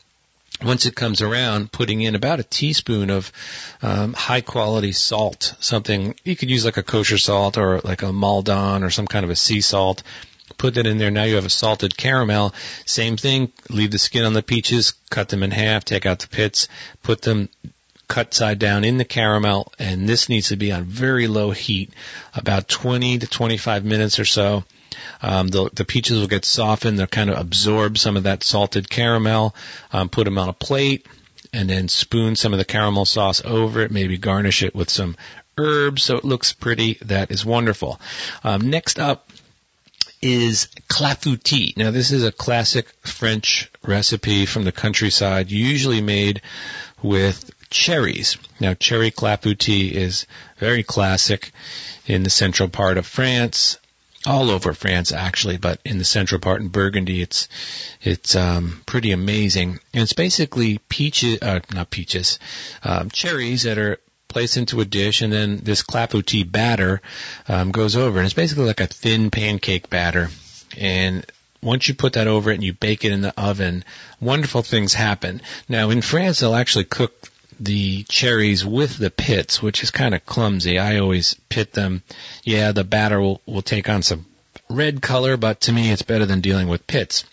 once 0.62 0.84
it 0.84 0.94
comes 0.94 1.22
around, 1.22 1.72
putting 1.72 2.02
in 2.02 2.14
about 2.14 2.38
a 2.38 2.44
teaspoon 2.44 3.08
of 3.08 3.32
um, 3.80 4.12
high 4.12 4.42
quality 4.42 4.92
salt. 4.92 5.54
Something 5.58 6.16
you 6.22 6.36
could 6.36 6.50
use 6.50 6.66
like 6.66 6.76
a 6.76 6.82
kosher 6.82 7.16
salt 7.16 7.56
or 7.56 7.80
like 7.80 8.02
a 8.02 8.12
Maldon 8.12 8.82
or 8.82 8.90
some 8.90 9.06
kind 9.06 9.24
of 9.24 9.30
a 9.30 9.36
sea 9.36 9.62
salt. 9.62 10.02
Put 10.58 10.74
that 10.74 10.86
in 10.86 10.98
there. 10.98 11.10
Now 11.10 11.24
you 11.24 11.36
have 11.36 11.46
a 11.46 11.50
salted 11.50 11.96
caramel. 11.96 12.54
Same 12.86 13.16
thing. 13.16 13.52
Leave 13.68 13.90
the 13.90 13.98
skin 13.98 14.24
on 14.24 14.32
the 14.32 14.42
peaches. 14.42 14.94
Cut 15.10 15.28
them 15.28 15.42
in 15.42 15.50
half. 15.50 15.84
Take 15.84 16.06
out 16.06 16.20
the 16.20 16.28
pits. 16.28 16.68
Put 17.02 17.22
them 17.22 17.48
cut 18.08 18.34
side 18.34 18.58
down 18.58 18.84
in 18.84 18.98
the 18.98 19.04
caramel. 19.04 19.72
And 19.78 20.08
this 20.08 20.28
needs 20.28 20.48
to 20.48 20.56
be 20.56 20.72
on 20.72 20.84
very 20.84 21.28
low 21.28 21.50
heat, 21.50 21.92
about 22.34 22.68
20 22.68 23.18
to 23.18 23.26
25 23.26 23.84
minutes 23.84 24.18
or 24.18 24.24
so. 24.24 24.64
Um, 25.22 25.48
the, 25.48 25.70
the 25.72 25.84
peaches 25.84 26.18
will 26.18 26.26
get 26.26 26.44
softened. 26.44 26.98
They'll 26.98 27.06
kind 27.06 27.30
of 27.30 27.38
absorb 27.38 27.96
some 27.96 28.16
of 28.16 28.24
that 28.24 28.42
salted 28.42 28.90
caramel. 28.90 29.54
Um, 29.92 30.08
put 30.08 30.24
them 30.24 30.38
on 30.38 30.48
a 30.48 30.52
plate 30.52 31.06
and 31.52 31.68
then 31.68 31.88
spoon 31.88 32.36
some 32.36 32.52
of 32.52 32.58
the 32.58 32.64
caramel 32.64 33.04
sauce 33.04 33.42
over 33.44 33.80
it. 33.80 33.90
Maybe 33.90 34.18
garnish 34.18 34.62
it 34.62 34.74
with 34.74 34.90
some 34.90 35.16
herbs 35.56 36.02
so 36.02 36.16
it 36.16 36.24
looks 36.24 36.52
pretty. 36.52 36.98
That 37.02 37.30
is 37.30 37.44
wonderful. 37.44 38.00
Um, 38.42 38.70
next 38.70 38.98
up 38.98 39.29
is 40.22 40.68
clafoutis. 40.88 41.76
Now 41.76 41.90
this 41.90 42.12
is 42.12 42.24
a 42.24 42.32
classic 42.32 42.88
French 43.02 43.70
recipe 43.82 44.46
from 44.46 44.64
the 44.64 44.72
countryside, 44.72 45.50
usually 45.50 46.02
made 46.02 46.42
with 47.02 47.50
cherries. 47.70 48.36
Now 48.58 48.74
cherry 48.74 49.10
clafoutis 49.10 49.92
is 49.92 50.26
very 50.58 50.82
classic 50.82 51.52
in 52.06 52.22
the 52.22 52.30
central 52.30 52.68
part 52.68 52.98
of 52.98 53.06
France 53.06 53.78
all 54.26 54.50
over 54.50 54.74
France 54.74 55.12
actually, 55.12 55.56
but 55.56 55.80
in 55.84 55.98
the 55.98 56.04
central 56.04 56.40
part 56.40 56.60
in 56.60 56.68
Burgundy, 56.68 57.22
it's 57.22 57.48
it's 58.02 58.36
um, 58.36 58.82
pretty 58.86 59.12
amazing. 59.12 59.78
And 59.94 60.02
it's 60.02 60.12
basically 60.12 60.78
peaches, 60.88 61.40
uh, 61.40 61.60
not 61.72 61.90
peaches, 61.90 62.38
um, 62.82 63.10
cherries 63.10 63.62
that 63.62 63.78
are 63.78 63.98
placed 64.30 64.56
into 64.56 64.80
a 64.80 64.86
dish, 64.86 65.20
and 65.20 65.30
then 65.30 65.58
this 65.58 65.82
clafoutis 65.82 66.50
batter 66.50 67.02
um, 67.48 67.70
goes 67.70 67.96
over, 67.96 68.18
and 68.18 68.24
it's 68.24 68.34
basically 68.34 68.64
like 68.64 68.80
a 68.80 68.86
thin 68.86 69.30
pancake 69.30 69.90
batter. 69.90 70.30
And 70.78 71.26
once 71.62 71.88
you 71.88 71.94
put 71.94 72.14
that 72.14 72.26
over 72.26 72.50
it 72.50 72.54
and 72.54 72.64
you 72.64 72.72
bake 72.72 73.04
it 73.04 73.12
in 73.12 73.20
the 73.20 73.38
oven, 73.38 73.84
wonderful 74.20 74.62
things 74.62 74.94
happen. 74.94 75.42
Now 75.68 75.90
in 75.90 76.00
France, 76.00 76.40
they'll 76.40 76.54
actually 76.54 76.84
cook 76.84 77.12
the 77.58 78.04
cherries 78.04 78.64
with 78.64 78.96
the 78.96 79.10
pits, 79.10 79.60
which 79.60 79.82
is 79.82 79.90
kind 79.90 80.14
of 80.14 80.24
clumsy. 80.24 80.78
I 80.78 80.98
always 80.98 81.34
pit 81.50 81.72
them. 81.72 82.02
Yeah, 82.42 82.72
the 82.72 82.84
batter 82.84 83.20
will, 83.20 83.42
will 83.44 83.62
take 83.62 83.88
on 83.90 84.02
some 84.02 84.24
red 84.70 85.02
color, 85.02 85.36
but 85.36 85.62
to 85.62 85.72
me 85.72 85.90
it's 85.90 86.02
better 86.02 86.24
than 86.24 86.40
dealing 86.40 86.68
with 86.68 86.86
pits. 86.86 87.24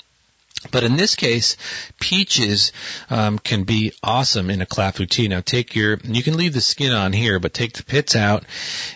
But 0.72 0.84
in 0.84 0.98
this 0.98 1.16
case, 1.16 1.56
peaches 2.00 2.72
um, 3.10 3.38
can 3.40 3.64
be 3.64 3.94
awesome 4.02 4.50
in 4.50 4.62
a 4.62 4.66
clafoutis. 4.66 5.30
Now 5.30 5.42
take 5.42 5.76
your, 5.76 6.00
you 6.04 6.24
can 6.24 6.36
leave 6.36 6.54
the 6.54 6.62
skin 6.62 6.92
on 6.92 7.14
here, 7.14 7.40
but 7.40 7.54
take 7.54 7.74
the 7.74 7.84
pits 7.84 8.16
out 8.16 8.44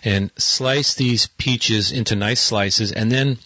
and 0.03 0.31
slice 0.37 0.95
these 0.95 1.27
peaches 1.27 1.91
into 1.91 2.15
nice 2.15 2.41
slices, 2.41 2.91
and 2.91 3.11
then 3.11 3.37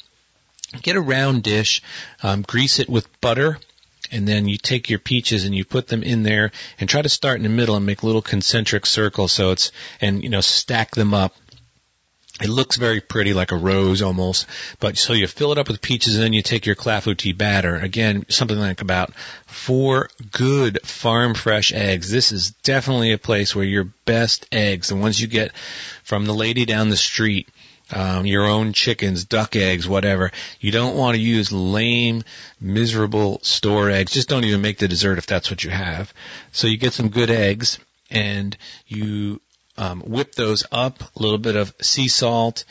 get 0.81 0.95
a 0.95 1.01
round 1.01 1.43
dish, 1.43 1.81
um, 2.23 2.41
grease 2.41 2.79
it 2.79 2.89
with 2.89 3.07
butter, 3.21 3.59
and 4.11 4.27
then 4.27 4.47
you 4.47 4.57
take 4.57 4.89
your 4.89 4.99
peaches 4.99 5.45
and 5.45 5.55
you 5.55 5.65
put 5.65 5.87
them 5.87 6.03
in 6.03 6.23
there 6.23 6.51
and 6.79 6.89
try 6.89 7.01
to 7.01 7.09
start 7.09 7.37
in 7.37 7.43
the 7.43 7.49
middle 7.49 7.75
and 7.75 7.85
make 7.85 8.03
little 8.03 8.21
concentric 8.21 8.85
circles 8.85 9.31
so 9.31 9.51
it's 9.51 9.71
and 9.99 10.23
you 10.23 10.29
know 10.29 10.41
stack 10.41 10.91
them 10.91 11.13
up 11.13 11.33
it 12.41 12.49
looks 12.49 12.75
very 12.75 12.99
pretty 12.99 13.33
like 13.33 13.51
a 13.51 13.57
rose 13.57 14.01
almost 14.01 14.45
but 14.79 14.97
so 14.97 15.13
you 15.13 15.27
fill 15.27 15.51
it 15.51 15.57
up 15.57 15.67
with 15.67 15.81
peaches 15.81 16.15
and 16.15 16.23
then 16.23 16.33
you 16.33 16.41
take 16.41 16.65
your 16.65 16.75
clafouti 16.75 17.35
batter 17.35 17.75
again 17.75 18.25
something 18.29 18.57
like 18.57 18.81
about 18.81 19.13
four 19.45 20.09
good 20.31 20.79
farm 20.83 21.33
fresh 21.33 21.71
eggs 21.71 22.11
this 22.11 22.31
is 22.31 22.51
definitely 22.63 23.11
a 23.11 23.17
place 23.17 23.55
where 23.55 23.65
your 23.65 23.85
best 24.05 24.45
eggs 24.51 24.89
the 24.89 24.95
ones 24.95 25.19
you 25.19 25.27
get 25.27 25.55
from 26.03 26.25
the 26.25 26.33
lady 26.33 26.65
down 26.65 26.89
the 26.89 26.97
street 26.97 27.47
um, 27.91 28.25
your 28.25 28.45
own 28.45 28.73
chickens, 28.73 29.25
duck 29.25 29.55
eggs, 29.55 29.87
whatever. 29.87 30.31
You 30.59 30.71
don't 30.71 30.95
want 30.95 31.15
to 31.15 31.21
use 31.21 31.51
lame, 31.51 32.23
miserable 32.59 33.39
store 33.43 33.91
eggs. 33.91 34.11
Just 34.11 34.27
don't 34.27 34.43
even 34.43 34.61
make 34.61 34.79
the 34.79 34.87
dessert 34.87 35.19
if 35.19 35.27
that's 35.27 35.51
what 35.51 35.63
you 35.63 35.69
have. 35.69 36.11
So 36.51 36.67
you 36.67 36.77
get 36.77 36.93
some 36.93 37.09
good 37.09 37.29
eggs 37.29 37.77
and 38.09 38.57
you 38.87 39.39
um, 39.77 40.01
whip 40.01 40.35
those 40.35 40.65
up, 40.71 41.01
a 41.01 41.21
little 41.21 41.37
bit 41.37 41.55
of 41.55 41.73
sea 41.81 42.07
salt, 42.07 42.63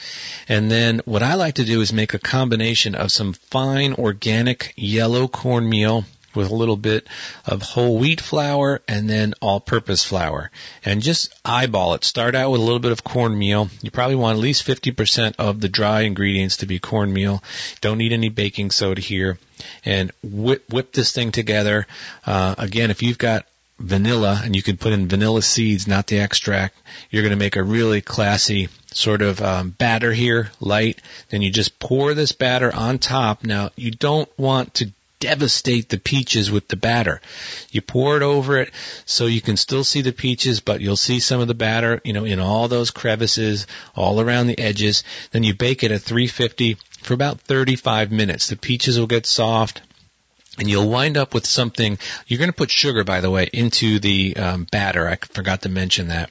and 0.49 0.71
then 0.71 1.01
what 1.05 1.23
I 1.23 1.35
like 1.35 1.57
to 1.57 1.65
do 1.65 1.81
is 1.81 1.93
make 1.93 2.15
a 2.15 2.19
combination 2.19 2.95
of 2.95 3.13
some 3.13 3.33
fine 3.33 3.95
organic 3.95 4.73
yellow 4.77 5.29
cornmeal 5.29 6.05
with 6.35 6.51
a 6.51 6.55
little 6.55 6.77
bit 6.77 7.07
of 7.47 7.63
whole 7.63 7.99
wheat 7.99 8.21
flour 8.21 8.83
and 8.89 9.09
then 9.09 9.35
all 9.41 9.61
purpose 9.61 10.05
flour. 10.05 10.51
And 10.85 11.03
just 11.03 11.35
eyeball 11.45 11.95
it. 11.95 12.05
Start 12.05 12.35
out 12.35 12.51
with 12.51 12.61
a 12.61 12.65
little 12.65 12.81
bit 12.81 12.93
of 12.93 13.05
cornmeal. 13.05 13.69
You 13.83 13.91
probably 13.91 14.17
want 14.17 14.37
at 14.37 14.43
least 14.43 14.67
50% 14.67 15.35
of 15.39 15.61
the 15.61 15.69
dry 15.69 16.03
ingredients 16.03 16.59
to 16.59 16.67
be 16.67 16.79
cornmeal. 16.79 17.43
Don't 17.81 17.99
need 17.99 18.13
any 18.13 18.29
baking 18.29 18.71
soda 18.71 19.01
here. 19.01 19.39
And 19.85 20.11
whip, 20.23 20.71
whip 20.73 20.93
this 20.93 21.13
thing 21.13 21.31
together. 21.31 21.87
Uh, 22.27 22.55
again, 22.59 22.91
if 22.91 23.03
you've 23.03 23.19
got 23.19 23.47
vanilla 23.79 24.41
and 24.45 24.55
you 24.55 24.63
can 24.63 24.77
put 24.77 24.93
in 24.93 25.09
vanilla 25.09 25.43
seeds, 25.43 25.87
not 25.87 26.07
the 26.07 26.21
extract, 26.21 26.77
you're 27.11 27.23
going 27.23 27.31
to 27.31 27.37
make 27.37 27.57
a 27.57 27.63
really 27.63 28.01
classy 28.01 28.69
sort 28.93 29.23
of 29.23 29.41
um, 29.43 29.71
batter 29.71 30.13
here, 30.13 30.51
light. 30.61 31.01
Then 31.31 31.43
you 31.43 31.51
just 31.51 31.79
pour 31.79 32.15
this 32.15 32.33
batter 32.33 32.75
on 32.75 32.99
top. 32.99 33.45
Now, 33.45 33.71
you 33.77 33.91
don't 33.91 34.29
want 34.39 34.75
to 34.75 34.93
devastate 35.21 35.89
the 35.89 35.99
peaches 35.99 36.51
with 36.51 36.69
the 36.69 36.77
batter. 36.77 37.21
You 37.71 37.81
pour 37.81 38.17
it 38.17 38.23
over 38.23 38.59
it 38.59 38.73
so 39.07 39.27
you 39.27 39.41
can 39.41 39.57
still 39.57 39.83
see 39.83 40.03
the 40.03 40.13
peaches, 40.13 40.61
but 40.61 40.81
you'll 40.81 40.97
see 40.97 41.19
some 41.19 41.41
of 41.41 41.49
the 41.49 41.55
batter, 41.55 42.01
you 42.05 42.13
know, 42.13 42.25
in 42.25 42.41
all 42.41 42.69
those 42.69 42.91
crevices, 42.91 43.67
all 43.97 44.21
around 44.21 44.49
the 44.49 44.59
edges. 44.59 45.03
Then 45.31 45.43
you 45.43 45.55
bake 45.55 45.83
it 45.83 45.93
at 45.93 46.03
350 46.03 46.77
for 47.03 47.15
about 47.15 47.41
35 47.41 48.13
minutes. 48.13 48.49
The 48.49 48.57
peaches 48.57 48.99
will 48.99 49.07
get 49.07 49.27
soft 49.27 49.81
and 50.59 50.69
you'll 50.69 50.89
wind 50.89 51.17
up 51.17 51.35
with 51.35 51.47
something. 51.47 51.99
You're 52.27 52.39
going 52.39 52.51
to 52.51 52.57
put 52.57 52.71
sugar, 52.71 53.05
by 53.05 53.21
the 53.21 53.31
way, 53.31 53.49
into 53.53 53.99
the 53.99 54.37
um, 54.37 54.67
batter. 54.71 55.09
I 55.09 55.17
forgot 55.17 55.63
to 55.63 55.69
mention 55.69 56.09
that 56.09 56.31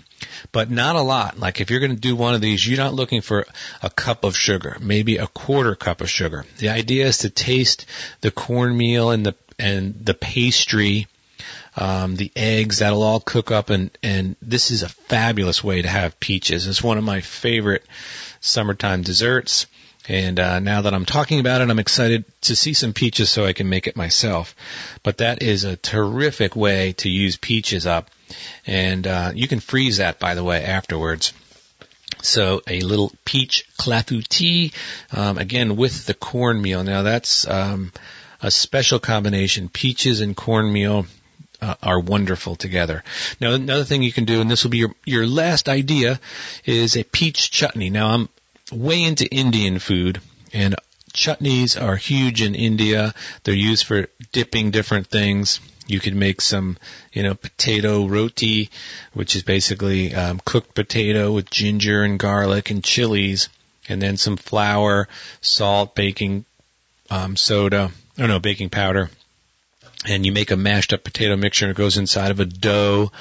but 0.51 0.69
not 0.69 0.95
a 0.95 1.01
lot. 1.01 1.39
Like 1.39 1.61
if 1.61 1.69
you're 1.69 1.79
going 1.79 1.95
to 1.95 1.99
do 1.99 2.15
one 2.15 2.33
of 2.33 2.41
these, 2.41 2.67
you're 2.67 2.77
not 2.77 2.93
looking 2.93 3.21
for 3.21 3.45
a 3.81 3.89
cup 3.89 4.23
of 4.23 4.35
sugar, 4.35 4.77
maybe 4.79 5.17
a 5.17 5.27
quarter 5.27 5.75
cup 5.75 6.01
of 6.01 6.09
sugar. 6.09 6.45
The 6.57 6.69
idea 6.69 7.07
is 7.07 7.19
to 7.19 7.29
taste 7.29 7.85
the 8.21 8.31
cornmeal 8.31 9.11
and 9.11 9.25
the 9.25 9.35
and 9.59 10.03
the 10.03 10.13
pastry, 10.13 11.07
um, 11.77 12.15
the 12.15 12.31
eggs 12.35 12.79
that'll 12.79 13.03
all 13.03 13.19
cook 13.19 13.51
up, 13.51 13.69
and 13.69 13.91
and 14.01 14.35
this 14.41 14.71
is 14.71 14.83
a 14.83 14.89
fabulous 14.89 15.63
way 15.63 15.81
to 15.81 15.89
have 15.89 16.19
peaches. 16.19 16.67
It's 16.67 16.83
one 16.83 16.97
of 16.97 17.03
my 17.03 17.21
favorite 17.21 17.85
summertime 18.39 19.01
desserts. 19.01 19.67
And 20.07 20.39
uh, 20.39 20.59
now 20.59 20.81
that 20.81 20.93
I'm 20.93 21.05
talking 21.05 21.39
about 21.39 21.61
it, 21.61 21.69
I'm 21.69 21.79
excited 21.79 22.25
to 22.41 22.55
see 22.55 22.73
some 22.73 22.93
peaches 22.93 23.29
so 23.29 23.45
I 23.45 23.53
can 23.53 23.69
make 23.69 23.87
it 23.87 23.95
myself. 23.95 24.55
But 25.01 25.19
that 25.19 25.41
is 25.41 25.63
a 25.63 25.77
terrific 25.77 26.55
way 26.55 26.93
to 26.97 27.09
use 27.09 27.37
peaches 27.37 27.85
up. 27.85 28.09
And 28.67 29.07
uh, 29.07 29.31
you 29.33 29.47
can 29.47 29.59
freeze 29.59 29.97
that, 29.97 30.19
by 30.19 30.35
the 30.35 30.43
way, 30.43 30.63
afterwards. 30.63 31.33
So 32.21 32.61
a 32.67 32.81
little 32.81 33.11
peach 33.25 33.65
clafoutis, 33.77 34.73
um, 35.11 35.37
again 35.37 35.75
with 35.75 36.05
the 36.05 36.13
cornmeal. 36.13 36.83
Now 36.83 37.03
that's 37.03 37.47
um, 37.47 37.91
a 38.41 38.51
special 38.51 38.99
combination. 38.99 39.69
Peaches 39.69 40.21
and 40.21 40.35
cornmeal 40.35 41.05
uh, 41.61 41.75
are 41.81 41.99
wonderful 41.99 42.55
together. 42.55 43.03
Now, 43.39 43.53
another 43.53 43.85
thing 43.85 44.03
you 44.03 44.11
can 44.11 44.25
do, 44.25 44.41
and 44.41 44.51
this 44.51 44.63
will 44.63 44.71
be 44.71 44.79
your, 44.79 44.93
your 45.05 45.25
last 45.25 45.69
idea, 45.69 46.19
is 46.65 46.97
a 46.97 47.03
peach 47.03 47.51
chutney. 47.51 47.89
Now, 47.89 48.09
I'm 48.09 48.29
way 48.73 49.03
into 49.03 49.25
Indian 49.27 49.79
food, 49.79 50.21
and 50.51 50.75
chutneys 51.13 51.79
are 51.81 51.95
huge 51.95 52.41
in 52.41 52.55
India. 52.55 53.13
They're 53.43 53.53
used 53.53 53.85
for 53.85 54.07
dipping 54.31 54.71
different 54.71 55.07
things. 55.07 55.59
You 55.85 55.99
could 55.99 56.15
make 56.15 56.41
some, 56.41 56.77
you 57.11 57.23
know, 57.23 57.35
potato 57.35 58.07
roti, 58.07 58.69
which 59.13 59.35
is 59.35 59.43
basically 59.43 60.15
um, 60.15 60.41
cooked 60.43 60.73
potato 60.73 61.31
with 61.31 61.49
ginger 61.49 62.03
and 62.03 62.17
garlic 62.17 62.71
and 62.71 62.83
chilies, 62.83 63.49
and 63.89 64.01
then 64.01 64.17
some 64.17 64.37
flour, 64.37 65.07
salt, 65.41 65.93
baking 65.93 66.45
um, 67.09 67.35
soda, 67.35 67.91
or 68.17 68.27
no, 68.27 68.39
baking 68.39 68.69
powder, 68.69 69.09
and 70.05 70.25
you 70.25 70.31
make 70.31 70.51
a 70.51 70.57
mashed 70.57 70.93
up 70.93 71.03
potato 71.03 71.35
mixture 71.35 71.65
and 71.65 71.71
it 71.71 71.77
goes 71.77 71.97
inside 71.97 72.31
of 72.31 72.39
a 72.39 72.45
dough 72.45 73.11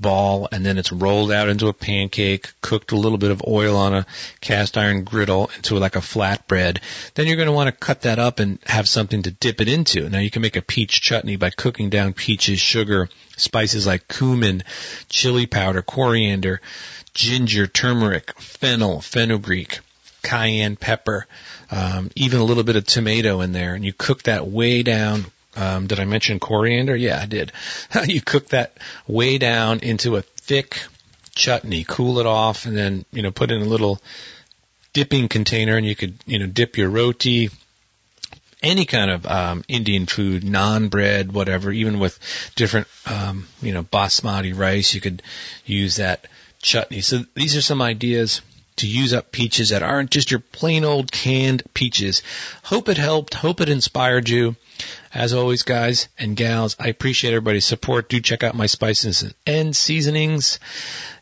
ball 0.00 0.48
and 0.50 0.64
then 0.64 0.78
it's 0.78 0.92
rolled 0.92 1.32
out 1.32 1.48
into 1.48 1.68
a 1.68 1.72
pancake, 1.72 2.52
cooked 2.60 2.92
a 2.92 2.96
little 2.96 3.18
bit 3.18 3.30
of 3.30 3.42
oil 3.46 3.76
on 3.76 3.94
a 3.94 4.06
cast 4.40 4.76
iron 4.76 5.04
griddle 5.04 5.50
into 5.56 5.76
like 5.76 5.96
a 5.96 6.00
flatbread. 6.00 6.78
Then 7.14 7.26
you're 7.26 7.36
going 7.36 7.46
to 7.46 7.52
want 7.52 7.68
to 7.68 7.72
cut 7.72 8.02
that 8.02 8.18
up 8.18 8.38
and 8.38 8.58
have 8.66 8.88
something 8.88 9.22
to 9.22 9.30
dip 9.30 9.60
it 9.60 9.68
into. 9.68 10.08
Now 10.08 10.18
you 10.18 10.30
can 10.30 10.42
make 10.42 10.56
a 10.56 10.62
peach 10.62 11.00
chutney 11.00 11.36
by 11.36 11.50
cooking 11.50 11.90
down 11.90 12.12
peaches, 12.12 12.60
sugar, 12.60 13.08
spices 13.36 13.86
like 13.86 14.08
cumin, 14.08 14.62
chili 15.08 15.46
powder, 15.46 15.82
coriander, 15.82 16.60
ginger, 17.14 17.66
turmeric, 17.66 18.38
fennel, 18.40 19.00
fenugreek, 19.00 19.80
cayenne 20.22 20.76
pepper, 20.76 21.26
um, 21.70 22.10
even 22.14 22.40
a 22.40 22.44
little 22.44 22.64
bit 22.64 22.76
of 22.76 22.84
tomato 22.84 23.40
in 23.40 23.52
there, 23.52 23.74
and 23.74 23.84
you 23.84 23.92
cook 23.92 24.24
that 24.24 24.46
way 24.46 24.82
down, 24.82 25.24
um, 25.56 25.86
did 25.86 25.98
I 25.98 26.04
mention 26.04 26.38
coriander? 26.38 26.94
Yeah, 26.94 27.20
I 27.20 27.26
did. 27.26 27.52
you 28.06 28.20
cook 28.20 28.48
that 28.48 28.76
way 29.06 29.38
down 29.38 29.80
into 29.80 30.16
a 30.16 30.22
thick 30.22 30.82
chutney, 31.34 31.84
cool 31.86 32.18
it 32.18 32.26
off, 32.26 32.66
and 32.66 32.76
then 32.76 33.04
you 33.12 33.22
know 33.22 33.30
put 33.30 33.50
in 33.50 33.62
a 33.62 33.66
little 33.66 34.00
dipping 34.92 35.28
container, 35.28 35.76
and 35.76 35.86
you 35.86 35.96
could 35.96 36.14
you 36.26 36.38
know 36.38 36.46
dip 36.46 36.76
your 36.76 36.90
roti, 36.90 37.50
any 38.62 38.84
kind 38.84 39.10
of 39.10 39.26
um, 39.26 39.64
Indian 39.68 40.06
food, 40.06 40.42
naan 40.42 40.90
bread, 40.90 41.32
whatever, 41.32 41.72
even 41.72 41.98
with 41.98 42.18
different 42.54 42.86
um, 43.06 43.46
you 43.60 43.72
know 43.72 43.82
basmati 43.82 44.56
rice, 44.56 44.94
you 44.94 45.00
could 45.00 45.22
use 45.64 45.96
that 45.96 46.26
chutney. 46.62 47.00
So 47.00 47.24
these 47.34 47.56
are 47.56 47.62
some 47.62 47.82
ideas 47.82 48.42
to 48.80 48.86
use 48.86 49.12
up 49.12 49.32
peaches 49.32 49.70
that 49.70 49.82
aren't 49.82 50.10
just 50.10 50.30
your 50.30 50.40
plain 50.40 50.84
old 50.84 51.10
canned 51.10 51.62
peaches. 51.74 52.22
Hope 52.62 52.88
it 52.88 52.98
helped. 52.98 53.34
Hope 53.34 53.60
it 53.60 53.68
inspired 53.68 54.28
you. 54.28 54.56
As 55.12 55.32
always, 55.32 55.62
guys 55.62 56.08
and 56.18 56.36
gals, 56.36 56.76
I 56.78 56.88
appreciate 56.88 57.30
everybody's 57.30 57.64
support. 57.64 58.08
Do 58.08 58.20
check 58.20 58.42
out 58.42 58.54
my 58.54 58.66
spices 58.66 59.32
and 59.46 59.74
seasonings 59.74 60.58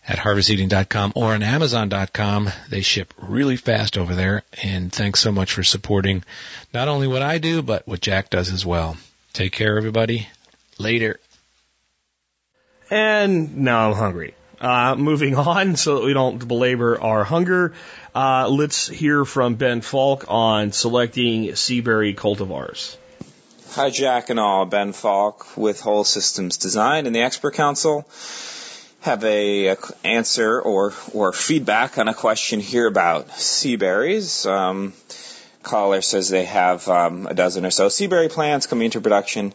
at 0.06 0.18
harvesteating.com 0.18 1.12
or 1.14 1.34
on 1.34 1.42
amazon.com. 1.42 2.50
They 2.68 2.80
ship 2.80 3.12
really 3.16 3.56
fast 3.56 3.98
over 3.98 4.14
there. 4.14 4.42
And 4.62 4.92
thanks 4.92 5.20
so 5.20 5.32
much 5.32 5.52
for 5.52 5.62
supporting 5.62 6.24
not 6.72 6.88
only 6.88 7.06
what 7.06 7.22
I 7.22 7.38
do, 7.38 7.62
but 7.62 7.86
what 7.86 8.00
Jack 8.00 8.30
does 8.30 8.52
as 8.52 8.64
well. 8.64 8.96
Take 9.32 9.52
care, 9.52 9.76
everybody. 9.76 10.28
Later. 10.78 11.20
And 12.90 13.58
now 13.58 13.90
I'm 13.90 13.96
hungry. 13.96 14.34
Uh, 14.60 14.96
moving 14.96 15.34
on 15.36 15.76
so 15.76 15.96
that 15.96 16.04
we 16.04 16.12
don't 16.12 16.46
belabor 16.46 17.00
our 17.00 17.24
hunger, 17.24 17.74
uh, 18.14 18.48
let's 18.48 18.88
hear 18.88 19.24
from 19.24 19.54
Ben 19.54 19.80
Falk 19.80 20.24
on 20.28 20.72
selecting 20.72 21.44
seaberry 21.52 22.14
cultivars. 22.14 22.96
Hi, 23.72 23.90
Jack 23.90 24.30
and 24.30 24.40
all. 24.40 24.64
Ben 24.64 24.92
Falk 24.92 25.56
with 25.56 25.80
Whole 25.80 26.02
Systems 26.02 26.56
Design 26.56 27.06
and 27.06 27.14
the 27.14 27.20
Expert 27.20 27.54
Council. 27.54 28.08
Have 29.02 29.22
a, 29.22 29.68
a 29.68 29.76
answer 30.02 30.60
or 30.60 30.92
or 31.12 31.32
feedback 31.32 31.98
on 31.98 32.08
a 32.08 32.14
question 32.14 32.58
here 32.58 32.88
about 32.88 33.30
sea 33.30 33.76
berries. 33.76 34.46
Um, 34.46 34.94
caller 35.62 36.00
says 36.00 36.30
they 36.30 36.46
have 36.46 36.88
um, 36.88 37.26
a 37.28 37.34
dozen 37.34 37.64
or 37.64 37.70
so 37.70 37.88
sea 37.88 38.08
berry 38.08 38.28
plants 38.28 38.66
coming 38.66 38.86
into 38.86 39.00
production, 39.00 39.54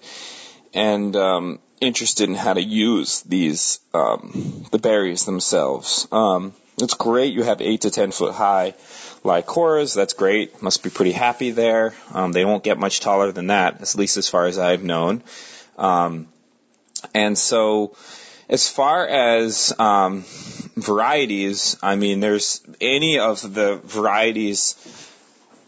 and 0.74 1.14
um, 1.18 1.60
interested 1.84 2.29
in 2.29 2.36
how 2.36 2.53
to 2.53 2.61
use 2.61 3.21
these 3.21 3.79
um, 3.93 4.65
the 4.71 4.79
berries 4.79 5.25
themselves. 5.25 6.07
Um, 6.11 6.53
it's 6.77 6.95
great. 6.95 7.34
You 7.34 7.43
have 7.43 7.61
eight 7.61 7.81
to 7.81 7.91
ten 7.91 8.11
foot 8.11 8.34
high 8.34 8.73
Leikoras. 9.23 9.95
That's 9.95 10.13
great. 10.13 10.61
Must 10.61 10.84
be 10.84 10.89
pretty 10.89 11.11
happy 11.11 11.51
there. 11.51 11.93
Um, 12.13 12.31
they 12.31 12.45
won't 12.45 12.63
get 12.63 12.79
much 12.79 12.99
taller 12.99 13.31
than 13.31 13.47
that, 13.47 13.81
at 13.81 13.95
least 13.95 14.17
as 14.17 14.27
far 14.27 14.45
as 14.47 14.57
I've 14.57 14.84
known. 14.84 15.23
Um, 15.77 16.27
and 17.13 17.38
so, 17.38 17.95
as 18.49 18.69
far 18.69 19.05
as 19.05 19.73
um, 19.77 20.23
varieties, 20.75 21.77
I 21.84 21.95
mean, 21.95 22.19
there's 22.19 22.61
any 22.81 23.19
of 23.19 23.53
the 23.53 23.79
varieties 23.84 24.75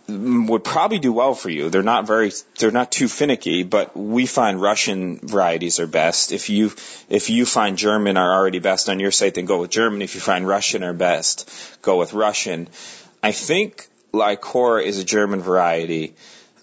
would 0.07 0.63
probably 0.63 0.99
do 0.99 1.11
well 1.11 1.33
for 1.33 1.49
you. 1.49 1.69
They're 1.69 1.83
not 1.83 2.05
very, 2.05 2.31
they're 2.59 2.71
not 2.71 2.91
too 2.91 3.07
finicky, 3.07 3.63
but 3.63 3.97
we 3.97 4.25
find 4.25 4.61
Russian 4.61 5.19
varieties 5.19 5.79
are 5.79 5.87
best. 5.87 6.31
If 6.31 6.49
you, 6.49 6.71
if 7.09 7.29
you 7.29 7.45
find 7.45 7.77
German 7.77 8.17
are 8.17 8.33
already 8.33 8.59
best 8.59 8.87
on 8.89 8.99
your 8.99 9.11
site, 9.11 9.35
then 9.35 9.45
go 9.45 9.61
with 9.61 9.71
German. 9.71 10.01
If 10.01 10.13
you 10.15 10.21
find 10.21 10.47
Russian 10.47 10.83
are 10.83 10.93
best, 10.93 11.49
go 11.81 11.97
with 11.97 12.13
Russian. 12.13 12.69
I 13.23 13.31
think 13.31 13.87
Leikora 14.13 14.83
is 14.83 14.99
a 14.99 15.03
German 15.03 15.41
variety, 15.41 16.13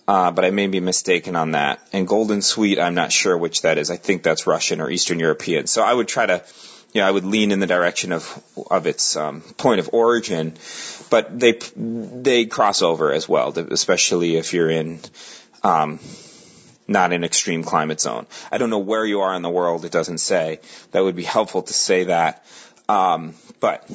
uh, 0.07 0.31
but 0.31 0.45
I 0.45 0.51
may 0.51 0.69
be 0.69 0.81
mistaken 0.81 1.35
on 1.35 1.53
that. 1.53 1.81
And 1.93 2.07
Golden 2.07 2.43
Sweet, 2.43 2.79
I'm 2.79 2.95
not 2.95 3.11
sure 3.11 3.37
which 3.37 3.63
that 3.63 3.79
is. 3.79 3.91
I 3.91 3.97
think 3.97 4.23
that's 4.23 4.47
Russian 4.47 4.81
or 4.81 4.89
Eastern 4.91 5.19
European. 5.19 5.67
So 5.67 5.83
I 5.83 5.93
would 5.93 6.07
try 6.07 6.27
to, 6.27 6.45
you 6.93 7.01
know, 7.01 7.07
I 7.07 7.11
would 7.11 7.25
lean 7.25 7.53
in 7.53 7.61
the 7.61 7.67
direction 7.67 8.13
of 8.13 8.43
of 8.71 8.87
its 8.87 9.17
um, 9.17 9.41
point 9.57 9.81
of 9.81 9.91
origin 9.93 10.55
but 11.13 11.39
they 11.39 11.59
they 11.77 12.47
cross 12.47 12.81
over 12.81 13.13
as 13.13 13.29
well, 13.29 13.51
especially 13.71 14.37
if 14.37 14.55
you're 14.55 14.71
in 14.71 14.99
um, 15.63 16.01
not 16.89 17.13
an 17.13 17.23
extreme 17.23 17.65
climate 17.65 18.01
zone. 18.01 18.27
I 18.51 18.57
don't 18.57 18.71
know 18.71 18.79
where 18.79 19.05
you 19.05 19.21
are 19.21 19.35
in 19.35 19.43
the 19.43 19.51
world; 19.51 19.85
it 19.85 19.93
doesn't 19.93 20.19
say. 20.19 20.61
That 20.93 21.05
would 21.05 21.15
be 21.15 21.23
helpful 21.23 21.65
to 21.65 21.75
say 21.75 22.05
that, 22.05 22.47
um, 22.89 23.35
but 23.61 23.87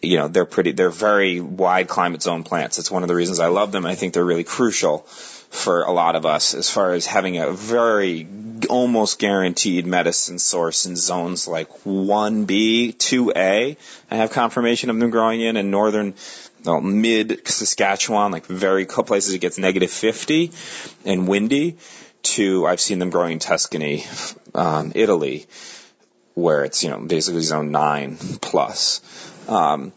you 0.00 0.16
know 0.16 0.28
they're 0.28 0.46
pretty 0.46 0.72
they're 0.72 0.88
very 0.88 1.38
wide 1.38 1.86
climate 1.86 2.22
zone 2.22 2.44
plants. 2.44 2.78
It's 2.78 2.90
one 2.90 3.02
of 3.02 3.08
the 3.08 3.14
reasons 3.14 3.40
I 3.40 3.48
love 3.48 3.70
them. 3.70 3.84
I 3.84 3.94
think 3.94 4.14
they're 4.14 4.24
really 4.24 4.42
crucial 4.42 5.06
for 5.50 5.82
a 5.82 5.92
lot 5.92 6.14
of 6.14 6.26
us 6.26 6.54
as 6.54 6.70
far 6.70 6.92
as 6.92 7.06
having 7.06 7.38
a 7.38 7.50
very 7.52 8.28
almost 8.68 9.18
guaranteed 9.18 9.86
medicine 9.86 10.38
source 10.38 10.86
in 10.86 10.96
zones 10.96 11.48
like 11.48 11.68
1B, 11.84 12.96
2A. 12.96 13.76
I 14.10 14.14
have 14.14 14.30
confirmation 14.30 14.90
of 14.90 14.98
them 14.98 15.10
growing 15.10 15.40
in 15.40 15.56
in 15.56 15.70
northern 15.70 16.14
well, 16.64 16.80
mid 16.80 17.46
Saskatchewan, 17.46 18.32
like 18.32 18.46
very 18.46 18.84
places 18.84 19.32
it 19.32 19.38
gets 19.38 19.58
negative 19.58 19.90
50 19.90 20.52
and 21.04 21.28
windy 21.28 21.76
to 22.22 22.66
I've 22.66 22.80
seen 22.80 22.98
them 22.98 23.10
growing 23.10 23.34
in 23.34 23.38
Tuscany, 23.38 24.04
um, 24.54 24.92
Italy, 24.94 25.46
where 26.34 26.64
it's, 26.64 26.82
you 26.82 26.90
know, 26.90 26.98
basically 26.98 27.42
zone 27.42 27.70
9 27.70 28.16
plus. 28.40 29.00
Um, 29.48 29.92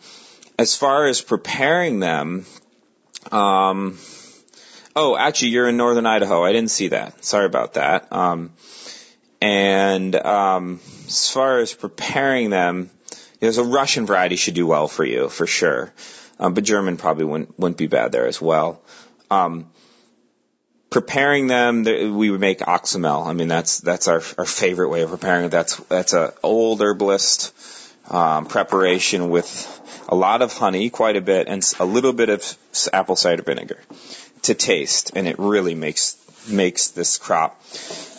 as 0.57 0.75
far 0.75 1.07
as 1.07 1.21
preparing 1.21 1.99
them, 1.99 2.45
um, 3.31 3.97
Oh, 4.93 5.15
actually, 5.15 5.49
you're 5.49 5.69
in 5.69 5.77
northern 5.77 6.05
Idaho. 6.05 6.43
I 6.43 6.51
didn't 6.51 6.71
see 6.71 6.89
that. 6.89 7.23
Sorry 7.23 7.45
about 7.45 7.75
that. 7.75 8.11
Um, 8.11 8.51
and 9.41 10.13
um, 10.15 10.81
as 11.07 11.29
far 11.29 11.59
as 11.59 11.73
preparing 11.73 12.49
them, 12.49 12.89
there's 13.39 13.57
a 13.57 13.63
Russian 13.63 14.05
variety 14.05 14.35
should 14.35 14.53
do 14.53 14.67
well 14.67 14.87
for 14.87 15.05
you 15.05 15.29
for 15.29 15.47
sure, 15.47 15.93
um, 16.39 16.53
but 16.53 16.63
German 16.63 16.97
probably 16.97 17.25
wouldn't 17.25 17.57
wouldn't 17.57 17.77
be 17.77 17.87
bad 17.87 18.11
there 18.11 18.27
as 18.27 18.39
well. 18.39 18.81
Um, 19.31 19.71
preparing 20.89 21.47
them, 21.47 21.83
we 21.83 22.29
would 22.29 22.41
make 22.41 22.59
oxymel. 22.59 23.25
I 23.25 23.33
mean, 23.33 23.47
that's 23.47 23.79
that's 23.79 24.07
our 24.07 24.21
our 24.37 24.45
favorite 24.45 24.89
way 24.89 25.01
of 25.01 25.09
preparing 25.09 25.45
it. 25.45 25.49
That's 25.49 25.77
that's 25.77 26.13
a 26.13 26.33
old 26.43 26.81
herbalist 26.81 27.53
um, 28.11 28.45
preparation 28.45 29.29
with 29.29 29.79
a 30.07 30.15
lot 30.15 30.41
of 30.41 30.55
honey, 30.55 30.89
quite 30.89 31.15
a 31.15 31.21
bit, 31.21 31.47
and 31.47 31.63
a 31.79 31.85
little 31.85 32.13
bit 32.13 32.29
of 32.29 32.57
apple 32.93 33.15
cider 33.15 33.41
vinegar 33.41 33.79
to 34.43 34.53
taste, 34.53 35.11
and 35.15 35.27
it 35.27 35.37
really 35.39 35.75
makes 35.75 36.17
makes 36.49 36.89
this 36.89 37.17
crop, 37.17 37.61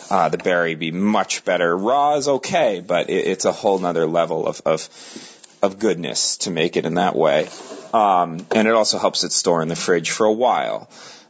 uh, 0.09 0.29
the 0.29 0.37
berry, 0.37 0.75
be 0.75 0.91
much 0.91 1.43
better. 1.43 1.75
Raw 1.75 2.15
is 2.15 2.27
okay, 2.27 2.81
but 2.85 3.09
it, 3.09 3.27
it's 3.27 3.45
a 3.45 3.51
whole 3.51 3.79
nother 3.79 4.07
level 4.07 4.47
of, 4.47 4.61
of 4.65 4.89
of 5.61 5.79
goodness 5.79 6.37
to 6.37 6.51
make 6.51 6.77
it 6.77 6.85
in 6.85 6.95
that 6.95 7.15
way. 7.15 7.47
Um, 7.93 8.45
and 8.53 8.67
it 8.67 8.73
also 8.73 8.97
helps 8.97 9.23
it 9.23 9.31
store 9.31 9.61
in 9.61 9.67
the 9.67 9.75
fridge 9.75 10.11
for 10.11 10.25
a 10.25 10.33
while, 10.33 10.89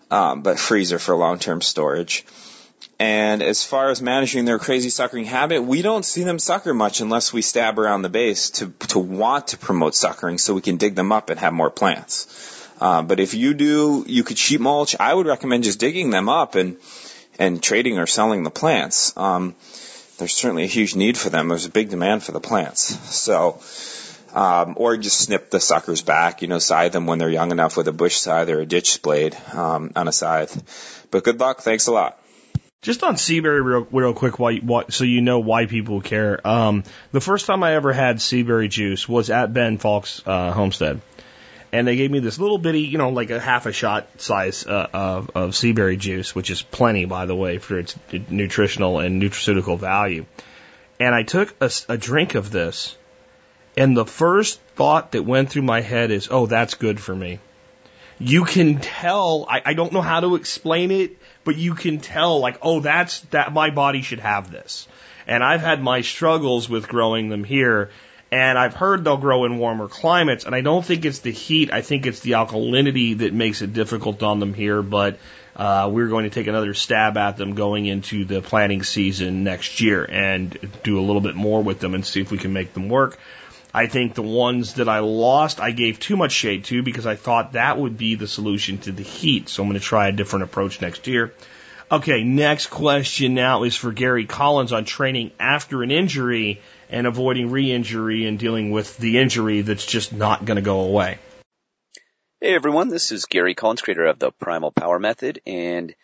um, 0.09 0.41
but 0.41 0.57
freezer 0.57 0.97
for 0.97 1.15
long-term 1.15 1.61
storage. 1.61 2.25
And 2.99 3.43
as 3.43 3.63
far 3.63 3.89
as 3.89 4.01
managing 4.01 4.45
their 4.45 4.59
crazy 4.59 4.89
suckering 4.89 5.25
habit, 5.25 5.63
we 5.63 5.81
don't 5.81 6.05
see 6.05 6.23
them 6.23 6.39
sucker 6.39 6.73
much 6.73 7.01
unless 7.01 7.33
we 7.33 7.41
stab 7.41 7.77
around 7.77 8.01
the 8.01 8.09
base 8.09 8.51
to 8.51 8.73
to 8.89 8.99
want 8.99 9.47
to 9.47 9.57
promote 9.57 9.95
suckering, 9.95 10.37
so 10.37 10.53
we 10.53 10.61
can 10.61 10.77
dig 10.77 10.95
them 10.95 11.11
up 11.11 11.29
and 11.29 11.39
have 11.39 11.53
more 11.53 11.69
plants. 11.71 12.62
Uh, 12.83 13.01
but 13.01 13.21
if 13.21 13.33
you 13.33 13.53
do, 13.53 14.03
you 14.05 14.25
could 14.25 14.37
sheet 14.37 14.59
mulch. 14.59 14.93
I 14.99 15.13
would 15.13 15.25
recommend 15.25 15.63
just 15.63 15.79
digging 15.79 16.09
them 16.09 16.27
up 16.27 16.55
and 16.55 16.75
and 17.39 17.63
trading 17.63 17.97
or 17.97 18.05
selling 18.05 18.43
the 18.43 18.51
plants. 18.51 19.15
Um, 19.15 19.55
there's 20.17 20.33
certainly 20.33 20.63
a 20.63 20.73
huge 20.77 20.93
need 20.93 21.17
for 21.17 21.29
them. 21.29 21.47
There's 21.47 21.65
a 21.65 21.71
big 21.71 21.89
demand 21.89 22.23
for 22.23 22.33
the 22.33 22.41
plants. 22.41 22.81
So, 23.15 23.61
um, 24.33 24.73
or 24.75 24.97
just 24.97 25.19
snip 25.19 25.49
the 25.49 25.61
suckers 25.61 26.01
back, 26.01 26.41
you 26.41 26.49
know, 26.49 26.59
scythe 26.59 26.91
them 26.91 27.05
when 27.05 27.19
they're 27.19 27.29
young 27.29 27.51
enough 27.51 27.77
with 27.77 27.87
a 27.87 27.93
bush 27.93 28.17
scythe 28.17 28.49
or 28.49 28.59
a 28.59 28.65
ditch 28.65 29.01
blade 29.01 29.37
um, 29.53 29.91
on 29.95 30.09
a 30.09 30.11
scythe. 30.11 31.07
But 31.09 31.23
good 31.23 31.39
luck. 31.39 31.61
Thanks 31.61 31.87
a 31.87 31.93
lot. 31.93 32.19
Just 32.81 33.01
on 33.01 33.15
Seaberry, 33.15 33.63
real, 33.63 33.87
real 33.91 34.13
quick, 34.13 34.39
why, 34.39 34.57
why, 34.57 34.83
so 34.89 35.05
you 35.05 35.21
know 35.21 35.39
why 35.39 35.67
people 35.67 36.01
care. 36.01 36.45
Um, 36.45 36.83
the 37.13 37.21
first 37.21 37.45
time 37.45 37.63
I 37.63 37.75
ever 37.75 37.93
had 37.93 38.17
Seaberry 38.17 38.69
juice 38.69 39.07
was 39.07 39.29
at 39.29 39.53
Ben 39.53 39.77
Falk's 39.77 40.21
uh, 40.25 40.51
homestead, 40.51 40.99
and 41.73 41.87
they 41.87 41.95
gave 41.95 42.11
me 42.11 42.19
this 42.19 42.39
little 42.39 42.57
bitty, 42.57 42.81
you 42.81 42.97
know, 42.97 43.09
like 43.09 43.29
a 43.29 43.39
half 43.39 43.65
a 43.65 43.73
shot 43.73 44.07
size 44.21 44.65
uh, 44.65 44.87
of, 44.93 45.31
of 45.35 45.49
Seaberry 45.51 45.97
juice, 45.97 46.33
which 46.33 46.49
is 46.49 46.61
plenty, 46.61 47.05
by 47.05 47.25
the 47.25 47.35
way, 47.35 47.57
for 47.57 47.77
its 47.77 47.95
nutritional 48.29 48.99
and 48.99 49.21
nutraceutical 49.21 49.77
value. 49.77 50.25
And 50.99 51.13
I 51.13 51.23
took 51.23 51.53
a, 51.59 51.69
a 51.89 51.97
drink 51.97 52.35
of 52.35 52.51
this, 52.51 52.95
and 53.75 53.97
the 53.97 54.05
first 54.05 54.61
thought 54.75 55.11
that 55.11 55.23
went 55.23 55.49
through 55.49 55.63
my 55.63 55.81
head 55.81 56.11
is, 56.11 56.29
"Oh, 56.31 56.45
that's 56.45 56.75
good 56.75 56.99
for 56.99 57.15
me." 57.15 57.39
You 58.19 58.45
can 58.45 58.79
tell. 58.79 59.45
I, 59.49 59.61
I 59.65 59.73
don't 59.73 59.91
know 59.91 60.01
how 60.01 60.21
to 60.21 60.35
explain 60.35 60.91
it 60.91 61.17
but 61.43 61.57
you 61.57 61.75
can 61.75 61.99
tell 61.99 62.39
like, 62.39 62.57
oh, 62.61 62.79
that's 62.79 63.21
that 63.31 63.53
my 63.53 63.69
body 63.69 64.01
should 64.01 64.19
have 64.19 64.51
this. 64.51 64.87
And 65.27 65.43
I've 65.43 65.61
had 65.61 65.81
my 65.81 66.01
struggles 66.01 66.69
with 66.69 66.87
growing 66.87 67.29
them 67.29 67.43
here. 67.43 67.91
And 68.33 68.57
I've 68.57 68.73
heard 68.73 69.03
they'll 69.03 69.17
grow 69.17 69.45
in 69.45 69.59
warmer 69.59 69.87
climates. 69.87 70.45
And 70.45 70.55
I 70.55 70.61
don't 70.61 70.83
think 70.83 71.05
it's 71.05 71.19
the 71.19 71.29
heat. 71.29 71.71
I 71.71 71.81
think 71.81 72.07
it's 72.07 72.21
the 72.21 72.31
alkalinity 72.31 73.19
that 73.19 73.31
makes 73.31 73.61
it 73.61 73.73
difficult 73.73 74.23
on 74.23 74.39
them 74.39 74.55
here. 74.55 74.81
But 74.81 75.19
uh, 75.55 75.87
we're 75.93 76.07
going 76.07 76.23
to 76.23 76.31
take 76.31 76.47
another 76.47 76.73
stab 76.73 77.15
at 77.15 77.37
them 77.37 77.53
going 77.53 77.85
into 77.85 78.25
the 78.25 78.41
planting 78.41 78.81
season 78.81 79.43
next 79.43 79.81
year 79.81 80.03
and 80.03 80.57
do 80.81 80.99
a 80.99 81.03
little 81.03 81.21
bit 81.21 81.35
more 81.35 81.61
with 81.61 81.79
them 81.79 81.93
and 81.93 82.03
see 82.03 82.21
if 82.21 82.31
we 82.31 82.39
can 82.39 82.53
make 82.53 82.73
them 82.73 82.89
work. 82.89 83.19
I 83.71 83.85
think 83.85 84.15
the 84.15 84.23
ones 84.23 84.75
that 84.75 84.89
I 84.89 84.99
lost, 84.99 85.59
I 85.59 85.69
gave 85.69 85.99
too 85.99 86.17
much 86.17 86.31
shade 86.31 86.63
to 86.65 86.81
because 86.81 87.05
I 87.05 87.15
thought 87.15 87.53
that 87.53 87.77
would 87.77 87.99
be 87.99 88.15
the 88.15 88.27
solution 88.27 88.79
to 88.79 88.91
the 88.91 89.03
heat. 89.03 89.47
So 89.47 89.61
I'm 89.61 89.69
going 89.69 89.79
to 89.79 89.85
try 89.85 90.07
a 90.07 90.11
different 90.11 90.45
approach 90.45 90.81
next 90.81 91.05
year. 91.05 91.35
Okay, 91.91 92.23
next 92.23 92.67
question 92.67 93.35
now 93.35 93.61
is 93.61 93.75
for 93.75 93.91
Gary 93.91 94.25
Collins 94.25 94.73
on 94.73 94.85
training 94.85 95.29
after 95.39 95.83
an 95.83 95.91
injury 95.91 96.61
and 96.93 97.07
avoiding 97.07 97.49
re-injury 97.49 98.27
and 98.27 98.37
dealing 98.37 98.69
with 98.69 98.95
the 98.97 99.17
injury 99.17 99.61
that's 99.61 99.85
just 99.85 100.13
not 100.13 100.45
going 100.45 100.57
to 100.57 100.61
go 100.61 100.81
away. 100.81 101.17
Hey 102.39 102.53
everyone, 102.53 102.89
this 102.89 103.11
is 103.11 103.25
Gary 103.25 103.55
Collins, 103.55 103.81
creator 103.81 104.05
of 104.05 104.19
the 104.19 104.31
Primal 104.31 104.71
Power 104.71 104.99
Method, 104.99 105.41
and 105.47 105.95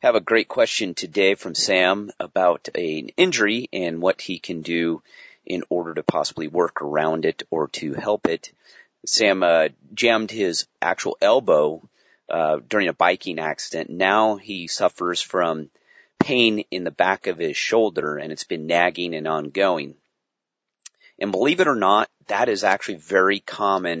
have 0.00 0.16
a 0.16 0.20
great 0.20 0.48
question 0.48 0.94
today 0.94 1.36
from 1.36 1.54
Sam 1.54 2.10
about 2.18 2.68
an 2.74 3.10
injury 3.16 3.68
and 3.72 4.02
what 4.02 4.20
he 4.20 4.40
can 4.40 4.62
do 4.62 5.00
in 5.46 5.62
order 5.68 5.94
to 5.94 6.02
possibly 6.02 6.48
work 6.48 6.82
around 6.82 7.24
it 7.24 7.44
or 7.50 7.68
to 7.68 7.94
help 7.94 8.26
it. 8.26 8.52
Sam 9.06 9.44
uh, 9.44 9.68
jammed 9.94 10.32
his 10.32 10.66
actual 10.80 11.18
elbow 11.20 11.88
uh, 12.28 12.58
during 12.68 12.88
a 12.88 12.92
biking 12.92 13.38
accident. 13.38 13.90
Now 13.90 14.36
he 14.36 14.66
suffers 14.66 15.20
from 15.20 15.70
pain 16.18 16.64
in 16.72 16.82
the 16.82 16.90
back 16.90 17.28
of 17.28 17.38
his 17.38 17.56
shoulder, 17.56 18.16
and 18.18 18.32
it's 18.32 18.44
been 18.44 18.66
nagging 18.66 19.14
and 19.14 19.28
ongoing. 19.28 19.94
And 21.22 21.32
believe 21.32 21.60
it 21.60 21.68
or 21.68 21.74
not, 21.74 22.10
that 22.26 22.50
is 22.50 22.64
actually 22.64 22.96
very 22.96 23.40
common 23.40 24.00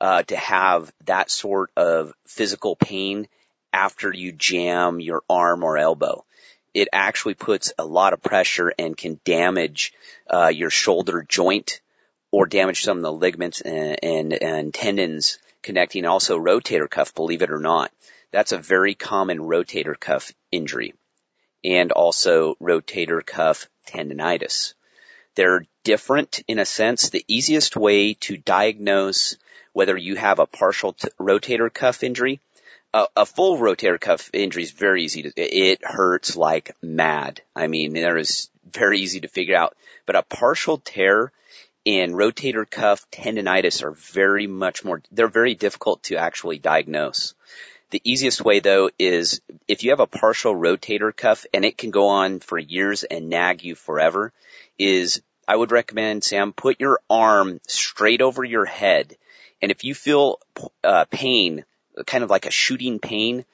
uh, 0.00 0.22
to 0.22 0.36
have 0.36 0.92
that 1.06 1.30
sort 1.30 1.70
of 1.76 2.12
physical 2.26 2.76
pain 2.76 3.26
after 3.72 4.12
you 4.12 4.30
jam 4.32 5.00
your 5.00 5.22
arm 5.28 5.64
or 5.64 5.76
elbow 5.76 6.24
it 6.74 6.88
actually 6.92 7.34
puts 7.34 7.72
a 7.78 7.84
lot 7.84 8.12
of 8.12 8.22
pressure 8.22 8.72
and 8.78 8.96
can 8.96 9.20
damage 9.24 9.92
uh, 10.28 10.48
your 10.48 10.70
shoulder 10.70 11.24
joint 11.28 11.80
or 12.30 12.46
damage 12.46 12.82
some 12.82 12.98
of 12.98 13.02
the 13.02 13.12
ligaments 13.12 13.60
and, 13.60 13.98
and, 14.02 14.32
and 14.32 14.74
tendons 14.74 15.38
connecting 15.62 16.06
also 16.06 16.38
rotator 16.38 16.88
cuff, 16.88 17.14
believe 17.14 17.42
it 17.42 17.50
or 17.50 17.58
not. 17.58 17.90
That's 18.30 18.52
a 18.52 18.58
very 18.58 18.94
common 18.94 19.38
rotator 19.38 19.98
cuff 19.98 20.32
injury 20.52 20.94
and 21.64 21.90
also 21.90 22.54
rotator 22.62 23.24
cuff 23.24 23.68
tendonitis. 23.88 24.74
They're 25.34 25.66
different 25.84 26.40
in 26.48 26.58
a 26.58 26.66
sense. 26.66 27.10
The 27.10 27.24
easiest 27.28 27.76
way 27.76 28.14
to 28.14 28.36
diagnose 28.36 29.36
whether 29.72 29.96
you 29.96 30.16
have 30.16 30.38
a 30.38 30.46
partial 30.46 30.94
t- 30.94 31.08
rotator 31.18 31.72
cuff 31.72 32.02
injury 32.02 32.40
a, 32.92 33.06
a 33.16 33.26
full 33.26 33.58
rotator 33.58 34.00
cuff 34.00 34.30
injury 34.32 34.62
is 34.62 34.72
very 34.72 35.04
easy 35.04 35.22
to, 35.22 35.32
it 35.36 35.80
hurts 35.84 36.36
like 36.36 36.76
mad. 36.82 37.40
I 37.54 37.66
mean, 37.66 37.92
there 37.92 38.16
is 38.16 38.50
very 38.72 39.00
easy 39.00 39.20
to 39.20 39.28
figure 39.28 39.56
out, 39.56 39.76
but 40.06 40.16
a 40.16 40.22
partial 40.22 40.78
tear 40.78 41.32
and 41.86 42.14
rotator 42.14 42.68
cuff 42.68 43.06
tendonitis 43.10 43.82
are 43.82 43.92
very 43.92 44.46
much 44.46 44.84
more, 44.84 45.02
they're 45.12 45.28
very 45.28 45.54
difficult 45.54 46.02
to 46.04 46.16
actually 46.16 46.58
diagnose. 46.58 47.34
The 47.90 48.02
easiest 48.04 48.44
way 48.44 48.60
though 48.60 48.90
is 48.98 49.40
if 49.66 49.82
you 49.82 49.90
have 49.90 50.00
a 50.00 50.06
partial 50.06 50.54
rotator 50.54 51.14
cuff 51.14 51.46
and 51.52 51.64
it 51.64 51.78
can 51.78 51.90
go 51.90 52.08
on 52.08 52.40
for 52.40 52.58
years 52.58 53.02
and 53.02 53.28
nag 53.28 53.64
you 53.64 53.74
forever 53.74 54.32
is 54.80 55.22
I 55.46 55.56
would 55.56 55.72
recommend 55.72 56.24
Sam 56.24 56.52
put 56.52 56.80
your 56.80 57.00
arm 57.08 57.60
straight 57.66 58.22
over 58.22 58.44
your 58.44 58.64
head 58.64 59.16
and 59.62 59.70
if 59.70 59.84
you 59.84 59.94
feel 59.94 60.40
uh, 60.82 61.04
pain 61.10 61.64
kind 62.06 62.24
of 62.24 62.30
like 62.30 62.46
a 62.46 62.50
shooting 62.50 62.98
pain 62.98 63.44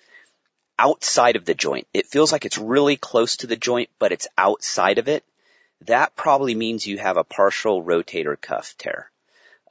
outside 0.79 1.37
of 1.37 1.45
the 1.45 1.55
joint. 1.55 1.87
It 1.95 2.07
feels 2.07 2.33
like 2.33 2.45
it's 2.45 2.59
really 2.59 2.97
close 2.97 3.39
to 3.39 3.47
the 3.47 3.57
joint, 3.57 3.91
but 3.99 4.13
it's 4.13 4.29
outside 4.37 4.99
of 4.99 5.09
it. 5.09 5.25
That 5.83 6.17
probably 6.17 6.55
means 6.55 6.87
you 6.87 6.99
have 6.99 7.17
a 7.17 7.25
partial 7.25 7.83
rotator 7.83 8.41
cuff 8.41 8.75
tear. 8.79 9.11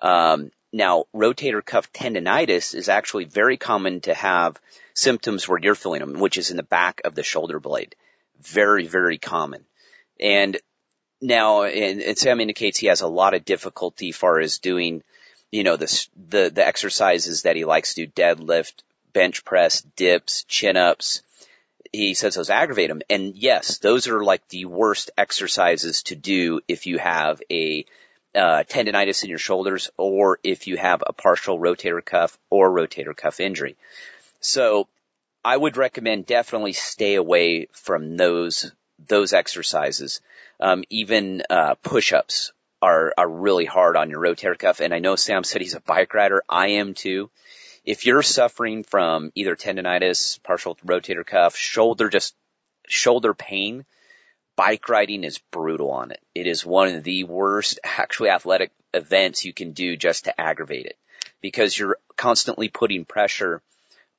Um, 0.01 0.51
now, 0.71 1.05
rotator 1.13 1.63
cuff 1.63 1.91
tendonitis 1.93 2.75
is 2.75 2.89
actually 2.89 3.25
very 3.25 3.57
common 3.57 4.01
to 4.01 4.13
have 4.13 4.59
symptoms 4.93 5.47
where 5.47 5.59
you're 5.59 5.75
feeling 5.75 6.01
them, 6.01 6.19
which 6.19 6.37
is 6.37 6.51
in 6.51 6.57
the 6.57 6.63
back 6.63 7.01
of 7.05 7.15
the 7.15 7.23
shoulder 7.23 7.59
blade. 7.59 7.95
Very, 8.41 8.85
very 8.85 9.17
common. 9.17 9.65
And 10.19 10.57
now, 11.21 11.63
and, 11.63 12.01
and 12.01 12.17
Sam 12.17 12.39
indicates 12.39 12.77
he 12.77 12.87
has 12.87 13.01
a 13.01 13.07
lot 13.07 13.33
of 13.33 13.45
difficulty 13.45 14.11
far 14.11 14.39
as 14.39 14.59
doing 14.59 15.03
you 15.55 15.63
know, 15.63 15.77
the, 15.77 16.07
the, 16.29 16.51
the 16.53 16.67
exercises 16.67 17.43
that 17.43 17.55
he 17.55 17.63
likes 17.63 17.93
to 17.93 18.05
do, 18.05 18.11
deadlift, 18.11 18.73
bench 19.13 19.45
press, 19.45 19.81
dips, 19.95 20.43
chin 20.43 20.75
ups. 20.75 21.21
He 21.93 22.13
says 22.13 22.35
those 22.35 22.49
aggravate 22.49 22.89
him. 22.89 23.01
And 23.09 23.37
yes, 23.37 23.77
those 23.77 24.09
are 24.09 24.21
like 24.21 24.45
the 24.49 24.65
worst 24.65 25.11
exercises 25.17 26.03
to 26.03 26.15
do 26.15 26.59
if 26.67 26.87
you 26.87 26.97
have 26.97 27.41
a 27.49 27.85
uh, 28.35 28.63
tendonitis 28.67 29.23
in 29.23 29.29
your 29.29 29.39
shoulders 29.39 29.89
or 29.95 30.39
if 30.43 30.67
you 30.67 30.75
have 30.75 31.01
a 31.07 31.13
partial 31.13 31.57
rotator 31.57 32.03
cuff 32.03 32.37
or 32.49 32.69
rotator 32.69 33.15
cuff 33.15 33.39
injury. 33.39 33.77
So 34.41 34.89
I 35.41 35.55
would 35.55 35.77
recommend 35.77 36.25
definitely 36.25 36.73
stay 36.73 37.15
away 37.15 37.69
from 37.71 38.17
those 38.17 38.73
those 38.99 39.33
exercises. 39.33 40.21
Um, 40.59 40.83
even 40.89 41.43
uh, 41.49 41.75
push-ups 41.75 42.51
are, 42.81 43.13
are 43.17 43.29
really 43.29 43.65
hard 43.65 43.97
on 43.97 44.09
your 44.09 44.21
rotator 44.21 44.57
cuff. 44.57 44.79
And 44.79 44.93
I 44.93 44.99
know 44.99 45.15
Sam 45.15 45.43
said 45.43 45.61
he's 45.61 45.75
a 45.75 45.81
bike 45.81 46.13
rider. 46.13 46.43
I 46.47 46.69
am 46.69 46.93
too. 46.93 47.29
If 47.83 48.05
you're 48.05 48.23
suffering 48.23 48.83
from 48.83 49.31
either 49.35 49.55
tendonitis, 49.55 50.41
partial 50.43 50.75
rotator 50.85 51.25
cuff, 51.25 51.55
shoulder, 51.55 52.09
just 52.09 52.35
shoulder 52.87 53.33
pain, 53.33 53.85
bike 54.55 54.87
riding 54.89 55.23
is 55.23 55.39
brutal 55.51 55.91
on 55.91 56.11
it. 56.11 56.19
It 56.33 56.47
is 56.47 56.65
one 56.65 56.95
of 56.95 57.03
the 57.03 57.23
worst 57.25 57.79
actually 57.83 58.29
athletic 58.29 58.71
events 58.93 59.45
you 59.45 59.53
can 59.53 59.71
do 59.71 59.97
just 59.97 60.25
to 60.25 60.39
aggravate 60.39 60.85
it 60.85 60.97
because 61.41 61.77
you're 61.77 61.97
constantly 62.15 62.69
putting 62.69 63.05
pressure 63.05 63.61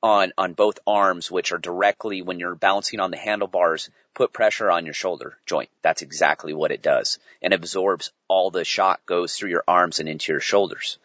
on, 0.03 0.31
on 0.37 0.53
both 0.53 0.79
arms, 0.85 1.31
which 1.31 1.51
are 1.51 1.57
directly 1.57 2.21
when 2.21 2.39
you're 2.39 2.55
balancing 2.55 2.99
on 2.99 3.11
the 3.11 3.17
handlebars, 3.17 3.89
put 4.13 4.33
pressure 4.33 4.71
on 4.71 4.85
your 4.85 4.93
shoulder 4.93 5.37
joint. 5.45 5.69
That's 5.81 6.01
exactly 6.01 6.53
what 6.53 6.71
it 6.71 6.81
does 6.81 7.19
and 7.41 7.53
absorbs 7.53 8.11
all 8.27 8.51
the 8.51 8.65
shock 8.65 9.05
goes 9.05 9.35
through 9.35 9.49
your 9.49 9.63
arms 9.67 9.99
and 9.99 10.09
into 10.09 10.31
your 10.31 10.41
shoulders. 10.41 10.97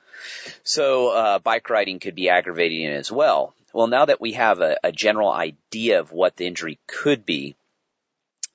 So, 0.63 1.09
uh, 1.09 1.39
bike 1.39 1.69
riding 1.69 1.99
could 1.99 2.15
be 2.15 2.29
aggravating 2.29 2.87
as 2.87 3.11
well. 3.11 3.55
Well, 3.73 3.87
now 3.87 4.05
that 4.05 4.21
we 4.21 4.33
have 4.33 4.61
a, 4.61 4.77
a 4.85 4.93
general 4.93 5.31
idea 5.31 6.01
of 6.01 6.13
what 6.13 6.37
the 6.37 6.47
injury 6.47 6.79
could 6.87 7.25
be, 7.25 7.57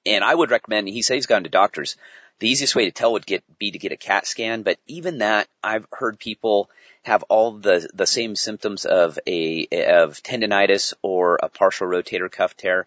and 0.06 0.24
I 0.24 0.34
would 0.34 0.52
recommend, 0.52 0.88
he 0.88 1.02
says 1.02 1.16
he's 1.16 1.26
gone 1.26 1.44
to 1.44 1.50
doctors. 1.50 1.98
The 2.40 2.50
easiest 2.50 2.76
way 2.76 2.86
to 2.86 2.92
tell 2.92 3.14
would 3.14 3.26
get, 3.26 3.44
be 3.58 3.72
to 3.72 3.80
get 3.80 3.92
a 3.92 3.98
CAT 3.98 4.28
scan, 4.28 4.62
but 4.62 4.78
even 4.88 5.20
that, 5.20 5.48
I've 5.64 5.88
heard 5.92 6.20
people 6.20 6.70
have 7.04 7.24
all 7.24 7.54
the 7.54 7.88
the 7.94 8.06
same 8.06 8.36
symptoms 8.36 8.86
of 8.86 9.18
a 9.26 9.66
of 9.72 10.22
tendonitis 10.22 10.94
or 11.02 11.40
a 11.42 11.48
partial 11.50 11.88
rotator 11.88 12.30
cuff 12.30 12.56
tear, 12.58 12.86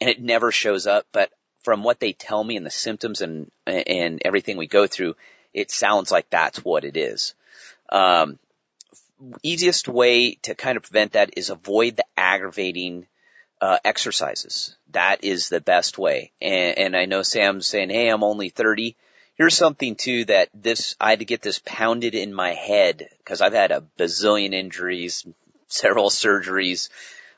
and 0.00 0.10
it 0.10 0.20
never 0.20 0.50
shows 0.50 0.86
up. 0.86 1.06
But 1.12 1.30
from 1.62 1.84
what 1.84 2.00
they 2.00 2.12
tell 2.12 2.42
me 2.42 2.56
and 2.56 2.66
the 2.66 2.70
symptoms 2.70 3.20
and 3.20 3.50
and 3.66 4.20
everything 4.24 4.56
we 4.56 4.66
go 4.66 4.86
through, 4.86 5.14
it 5.54 5.70
sounds 5.70 6.10
like 6.10 6.28
that's 6.30 6.64
what 6.64 6.84
it 6.84 6.96
is. 6.96 7.34
Um, 7.90 8.38
easiest 9.42 9.88
way 9.88 10.34
to 10.42 10.54
kind 10.54 10.76
of 10.76 10.82
prevent 10.82 11.12
that 11.12 11.30
is 11.36 11.50
avoid 11.50 11.96
the 11.96 12.04
aggravating 12.16 13.06
uh, 13.60 13.78
exercises. 13.84 14.74
That 14.90 15.24
is 15.24 15.48
the 15.48 15.60
best 15.60 15.98
way. 15.98 16.32
And, 16.40 16.78
and 16.78 16.96
I 16.96 17.04
know 17.04 17.22
Sam's 17.22 17.66
saying, 17.66 17.90
Hey, 17.90 18.08
I'm 18.08 18.24
only 18.24 18.48
30. 18.48 18.96
Here's 19.34 19.56
something 19.56 19.96
too 19.96 20.24
that 20.26 20.48
this, 20.54 20.96
I 21.00 21.10
had 21.10 21.20
to 21.20 21.24
get 21.24 21.42
this 21.42 21.60
pounded 21.64 22.14
in 22.14 22.34
my 22.34 22.52
head 22.52 23.08
because 23.18 23.40
I've 23.40 23.52
had 23.52 23.70
a 23.70 23.84
bazillion 23.98 24.52
injuries, 24.52 25.26
several 25.68 26.10
surgeries. 26.10 26.88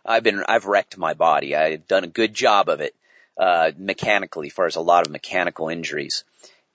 I've 0.05 0.23
been, 0.23 0.45
I've 0.49 0.67
wrecked 0.67 0.99
my 0.99 1.15
body. 1.15 1.55
I've 1.55 1.87
done 1.87 2.05
a 2.05 2.09
good 2.09 2.35
job 2.35 2.69
of 2.69 2.81
it, 2.81 2.95
uh, 3.39 3.71
mechanically, 3.77 4.49
as 4.49 4.53
far 4.53 4.67
as 4.67 4.77
a 4.77 4.81
lot 4.81 5.07
of 5.07 5.13
mechanical 5.13 5.69
injuries. 5.69 6.25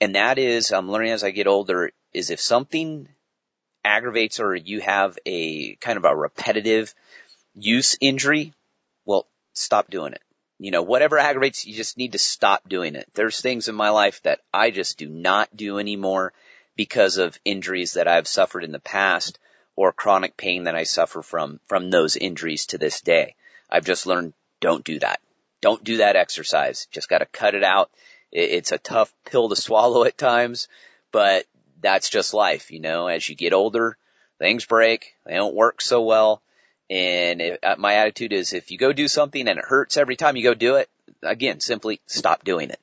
And 0.00 0.14
that 0.14 0.38
is, 0.38 0.72
I'm 0.72 0.90
learning 0.90 1.12
as 1.12 1.24
I 1.24 1.30
get 1.30 1.46
older, 1.46 1.90
is 2.14 2.30
if 2.30 2.40
something 2.40 3.08
aggravates 3.84 4.40
or 4.40 4.54
you 4.54 4.80
have 4.80 5.18
a 5.26 5.74
kind 5.76 5.98
of 5.98 6.04
a 6.04 6.16
repetitive 6.16 6.94
use 7.54 7.98
injury, 8.00 8.54
well, 9.04 9.26
stop 9.58 9.90
doing 9.90 10.12
it. 10.12 10.22
You 10.58 10.70
know, 10.70 10.82
whatever 10.82 11.18
aggravates, 11.18 11.64
you 11.66 11.74
just 11.74 11.96
need 11.96 12.12
to 12.12 12.18
stop 12.18 12.68
doing 12.68 12.96
it. 12.96 13.06
There's 13.14 13.40
things 13.40 13.68
in 13.68 13.74
my 13.74 13.90
life 13.90 14.20
that 14.22 14.40
I 14.52 14.70
just 14.70 14.98
do 14.98 15.08
not 15.08 15.54
do 15.54 15.78
anymore 15.78 16.32
because 16.74 17.16
of 17.18 17.38
injuries 17.44 17.94
that 17.94 18.08
I've 18.08 18.26
suffered 18.26 18.64
in 18.64 18.72
the 18.72 18.80
past 18.80 19.38
or 19.76 19.92
chronic 19.92 20.36
pain 20.36 20.64
that 20.64 20.74
I 20.74 20.82
suffer 20.82 21.22
from, 21.22 21.60
from 21.66 21.90
those 21.90 22.16
injuries 22.16 22.66
to 22.66 22.78
this 22.78 23.00
day. 23.00 23.36
I've 23.70 23.84
just 23.84 24.06
learned 24.06 24.34
don't 24.60 24.84
do 24.84 24.98
that. 24.98 25.20
Don't 25.60 25.84
do 25.84 25.98
that 25.98 26.16
exercise. 26.16 26.86
Just 26.90 27.08
gotta 27.08 27.26
cut 27.26 27.54
it 27.54 27.62
out. 27.62 27.90
It's 28.32 28.72
a 28.72 28.78
tough 28.78 29.12
pill 29.24 29.48
to 29.48 29.56
swallow 29.56 30.04
at 30.04 30.18
times, 30.18 30.68
but 31.12 31.46
that's 31.80 32.10
just 32.10 32.34
life, 32.34 32.70
you 32.70 32.80
know, 32.80 33.06
as 33.06 33.28
you 33.28 33.34
get 33.34 33.52
older, 33.52 33.96
things 34.38 34.64
break, 34.64 35.14
they 35.24 35.34
don't 35.34 35.54
work 35.54 35.80
so 35.80 36.02
well. 36.02 36.42
And 36.90 37.40
if, 37.42 37.58
uh, 37.62 37.76
my 37.78 37.94
attitude 37.94 38.32
is 38.32 38.52
if 38.52 38.70
you 38.70 38.78
go 38.78 38.92
do 38.92 39.08
something 39.08 39.46
and 39.46 39.58
it 39.58 39.64
hurts 39.64 39.96
every 39.96 40.16
time 40.16 40.36
you 40.36 40.42
go 40.42 40.54
do 40.54 40.76
it, 40.76 40.88
again, 41.22 41.60
simply 41.60 42.00
stop 42.06 42.44
doing 42.44 42.70
it. 42.70 42.80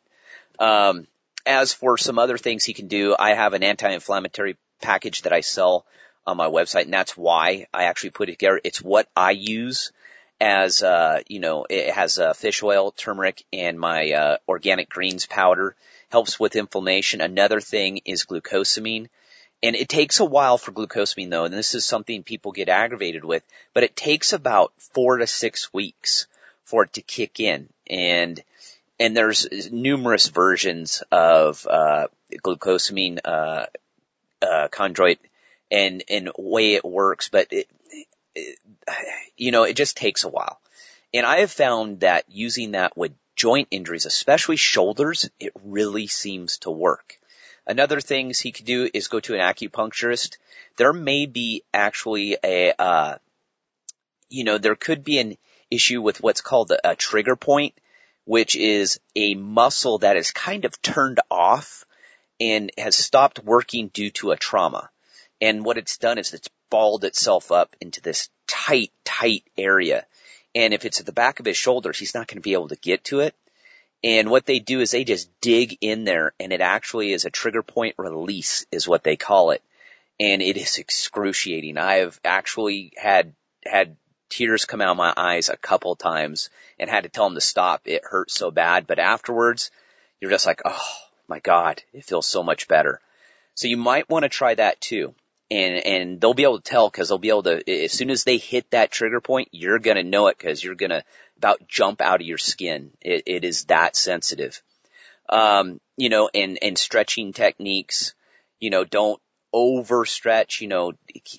Um, 0.60 1.08
as 1.45 1.74
for 1.74 1.97
some 1.97 2.20
other 2.20 2.38
things 2.38 2.64
he 2.64 2.74
can 2.74 2.88
do, 2.88 3.16
I 3.18 3.34
have 3.34 3.53
an 3.53 3.64
anti-inflammatory 3.64 4.58
package 4.82 5.24
that 5.24 5.34
I 5.34 5.41
sell 5.41 5.86
on 6.28 6.38
my 6.38 6.47
website 6.47 6.84
and 6.84 6.93
that's 6.93 7.16
why 7.16 7.68
I 7.74 7.84
actually 7.84 8.12
put 8.12 8.30
it 8.30 8.34
together. 8.34 8.60
It's 8.64 8.82
what 8.82 9.08
I 9.16 9.32
use 9.32 9.91
as, 10.39 10.84
uh, 10.84 11.22
you 11.28 11.39
know, 11.39 11.66
it 11.70 11.91
has 11.91 12.20
uh, 12.20 12.34
fish 12.34 12.62
oil, 12.64 12.91
turmeric, 12.91 13.43
and 13.53 13.80
my, 13.80 14.12
uh, 14.12 14.38
organic 14.47 14.89
greens 14.89 15.26
powder. 15.26 15.76
Helps 16.10 16.39
with 16.39 16.56
inflammation. 16.56 17.20
Another 17.20 17.60
thing 17.60 17.99
is 18.06 18.26
glucosamine. 18.26 19.10
And 19.64 19.76
it 19.76 19.89
takes 19.89 20.20
a 20.20 20.26
while 20.26 20.58
for 20.58 20.72
glucosamine 20.72 21.30
though, 21.30 21.45
and 21.45 21.53
this 21.53 21.76
is 21.76 21.86
something 21.86 22.24
people 22.24 22.51
get 22.51 22.70
aggravated 22.70 23.26
with, 23.26 23.43
but 23.74 23.84
it 23.84 23.95
takes 23.95 24.34
about 24.34 24.74
four 24.78 25.18
to 25.18 25.28
six 25.28 25.74
weeks 25.74 26.28
for 26.64 26.84
it 26.84 26.93
to 26.93 27.01
kick 27.01 27.39
in. 27.39 27.70
And, 27.89 28.41
and 28.99 29.16
there's 29.16 29.72
numerous 29.72 30.28
versions 30.28 31.03
of, 31.12 31.66
uh, 31.70 32.08
glucosamine, 32.43 33.20
uh, 33.24 33.66
uh, 34.41 34.68
chondroitin 34.70 35.18
and, 35.72 36.03
and 36.10 36.32
way 36.38 36.74
it 36.76 36.86
works, 36.86 37.30
but 37.30 37.47
it, 37.51 37.68
it, 38.36 38.60
you 39.38 39.51
know, 39.51 39.64
it 39.64 39.76
just 39.76 39.97
takes 39.97 40.24
a 40.24 40.30
while. 40.30 40.60
And 41.14 41.26
I 41.26 41.38
have 41.39 41.51
found 41.51 42.01
that 42.01 42.26
using 42.30 42.72
that 42.72 42.97
with 42.97 43.14
joint 43.36 43.70
injuries, 43.72 44.06
especially 44.06 44.58
shoulders, 44.58 45.30
it 45.39 45.53
really 45.64 46.08
seems 46.08 46.60
to 46.60 46.72
work. 46.72 47.20
Another 47.68 47.99
things 47.99 48.39
he 48.39 48.51
could 48.51 48.66
do 48.66 48.89
is 48.93 49.07
go 49.07 49.20
to 49.20 49.34
an 49.34 49.39
acupuncturist. 49.39 50.38
There 50.78 50.93
may 50.93 51.26
be 51.26 51.63
actually 51.74 52.38
a, 52.43 52.74
uh, 52.78 53.18
you 54.30 54.43
know, 54.43 54.57
there 54.57 54.76
could 54.76 55.03
be 55.03 55.20
an 55.20 55.38
issue 55.72 56.01
with 56.01 56.22
what's 56.22 56.41
called 56.41 56.72
a, 56.72 56.91
a 56.91 56.95
trigger 56.95 57.36
point, 57.36 57.74
which 58.26 58.55
is 58.55 58.99
a 59.16 59.36
muscle 59.36 59.99
that 59.99 60.18
is 60.18 60.32
kind 60.32 60.66
of 60.66 60.80
turned 60.82 61.20
off 61.32 61.86
and 62.39 62.72
has 62.78 62.95
stopped 62.95 63.43
working 63.43 63.88
due 63.88 64.11
to 64.11 64.32
a 64.32 64.38
trauma. 64.38 64.89
And 65.41 65.66
what 65.66 65.78
it's 65.78 65.97
done 65.97 66.18
is 66.18 66.34
it's 66.34 66.49
balled 66.70 67.03
itself 67.03 67.51
up 67.51 67.76
into 67.82 68.01
this 68.01 68.30
tight, 68.47 68.91
tight 69.03 69.43
area. 69.57 70.05
And 70.53 70.74
if 70.74 70.86
it's 70.86 70.99
at 70.99 71.05
the 71.05 71.11
back 71.11 71.39
of 71.39 71.45
his 71.45 71.57
shoulders, 71.57 71.97
he's 71.99 72.16
not 72.16 72.28
going 72.28 72.38
to 72.38 72.41
be 72.41 72.53
able 72.53 72.70
to 72.70 72.76
get 72.76 73.05
to 73.05 73.22
it. 73.22 73.36
And 74.03 74.29
what 74.29 74.45
they 74.45 74.59
do 74.59 74.81
is 74.81 74.91
they 74.91 75.03
just 75.03 75.29
dig 75.41 75.77
in 75.81 76.03
there 76.03 76.33
and 76.39 76.53
it 76.53 76.61
actually 76.61 77.11
is 77.11 77.25
a 77.25 77.31
trigger 77.31 77.63
point 77.63 77.95
release 77.97 78.65
is 78.71 78.87
what 78.87 79.03
they 79.03 79.15
call 79.15 79.51
it. 79.51 79.63
And 80.19 80.41
it 80.41 80.57
is 80.57 80.77
excruciating. 80.77 81.77
I 81.77 81.95
have 81.95 82.19
actually 82.23 82.93
had, 82.95 83.33
had 83.65 83.97
tears 84.29 84.65
come 84.65 84.81
out 84.81 84.91
of 84.91 84.97
my 84.97 85.13
eyes 85.15 85.49
a 85.49 85.57
couple 85.57 85.95
times 85.95 86.49
and 86.79 86.89
had 86.89 87.03
to 87.03 87.09
tell 87.09 87.25
them 87.25 87.35
to 87.35 87.41
stop. 87.41 87.81
It 87.85 88.03
hurts 88.03 88.35
so 88.35 88.51
bad, 88.51 88.85
but 88.85 88.99
afterwards 88.99 89.71
you're 90.19 90.31
just 90.31 90.45
like, 90.45 90.61
oh 90.65 90.95
my 91.27 91.39
God, 91.39 91.81
it 91.93 92.05
feels 92.05 92.27
so 92.27 92.43
much 92.43 92.67
better. 92.67 93.01
So 93.55 93.67
you 93.67 93.77
might 93.77 94.09
want 94.09 94.23
to 94.23 94.29
try 94.29 94.53
that 94.55 94.79
too. 94.81 95.15
And, 95.51 95.85
and 95.85 96.21
they'll 96.21 96.33
be 96.33 96.43
able 96.43 96.59
to 96.59 96.69
tell 96.69 96.89
because 96.89 97.09
they'll 97.09 97.17
be 97.17 97.29
able 97.29 97.43
to, 97.43 97.83
as 97.83 97.91
soon 97.91 98.09
as 98.09 98.23
they 98.23 98.37
hit 98.37 98.71
that 98.71 98.91
trigger 98.91 99.21
point, 99.21 99.49
you're 99.51 99.79
going 99.79 99.97
to 99.97 100.03
know 100.03 100.27
it 100.27 100.37
because 100.37 100.63
you're 100.63 100.75
going 100.75 100.89
to 100.89 101.03
about 101.38 101.67
jump 101.67 102.01
out 102.01 102.21
of 102.21 102.27
your 102.27 102.38
skin. 102.38 102.91
It, 103.01 103.23
it 103.25 103.43
is 103.43 103.65
that 103.65 103.95
sensitive. 103.95 104.61
Um, 105.29 105.79
you 105.97 106.09
know, 106.09 106.29
and, 106.33 106.59
and 106.61 106.77
stretching 106.77 107.33
techniques, 107.33 108.13
you 108.59 108.69
know, 108.69 108.83
don't 108.83 109.21
overstretch, 109.53 110.61
you 110.61 110.67
know, 110.67 110.93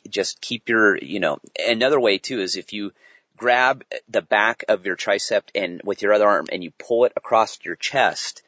just 0.08 0.40
keep 0.40 0.68
your, 0.68 0.96
you 0.96 1.20
know, 1.20 1.38
another 1.68 2.00
way 2.00 2.18
too 2.18 2.40
is 2.40 2.56
if 2.56 2.72
you 2.72 2.92
grab 3.36 3.84
the 4.08 4.22
back 4.22 4.64
of 4.68 4.86
your 4.86 4.96
tricep 4.96 5.42
and 5.54 5.82
with 5.84 6.02
your 6.02 6.14
other 6.14 6.26
arm 6.26 6.46
and 6.50 6.64
you 6.64 6.72
pull 6.78 7.04
it 7.04 7.12
across 7.14 7.58
your 7.62 7.76
chest, 7.76 8.42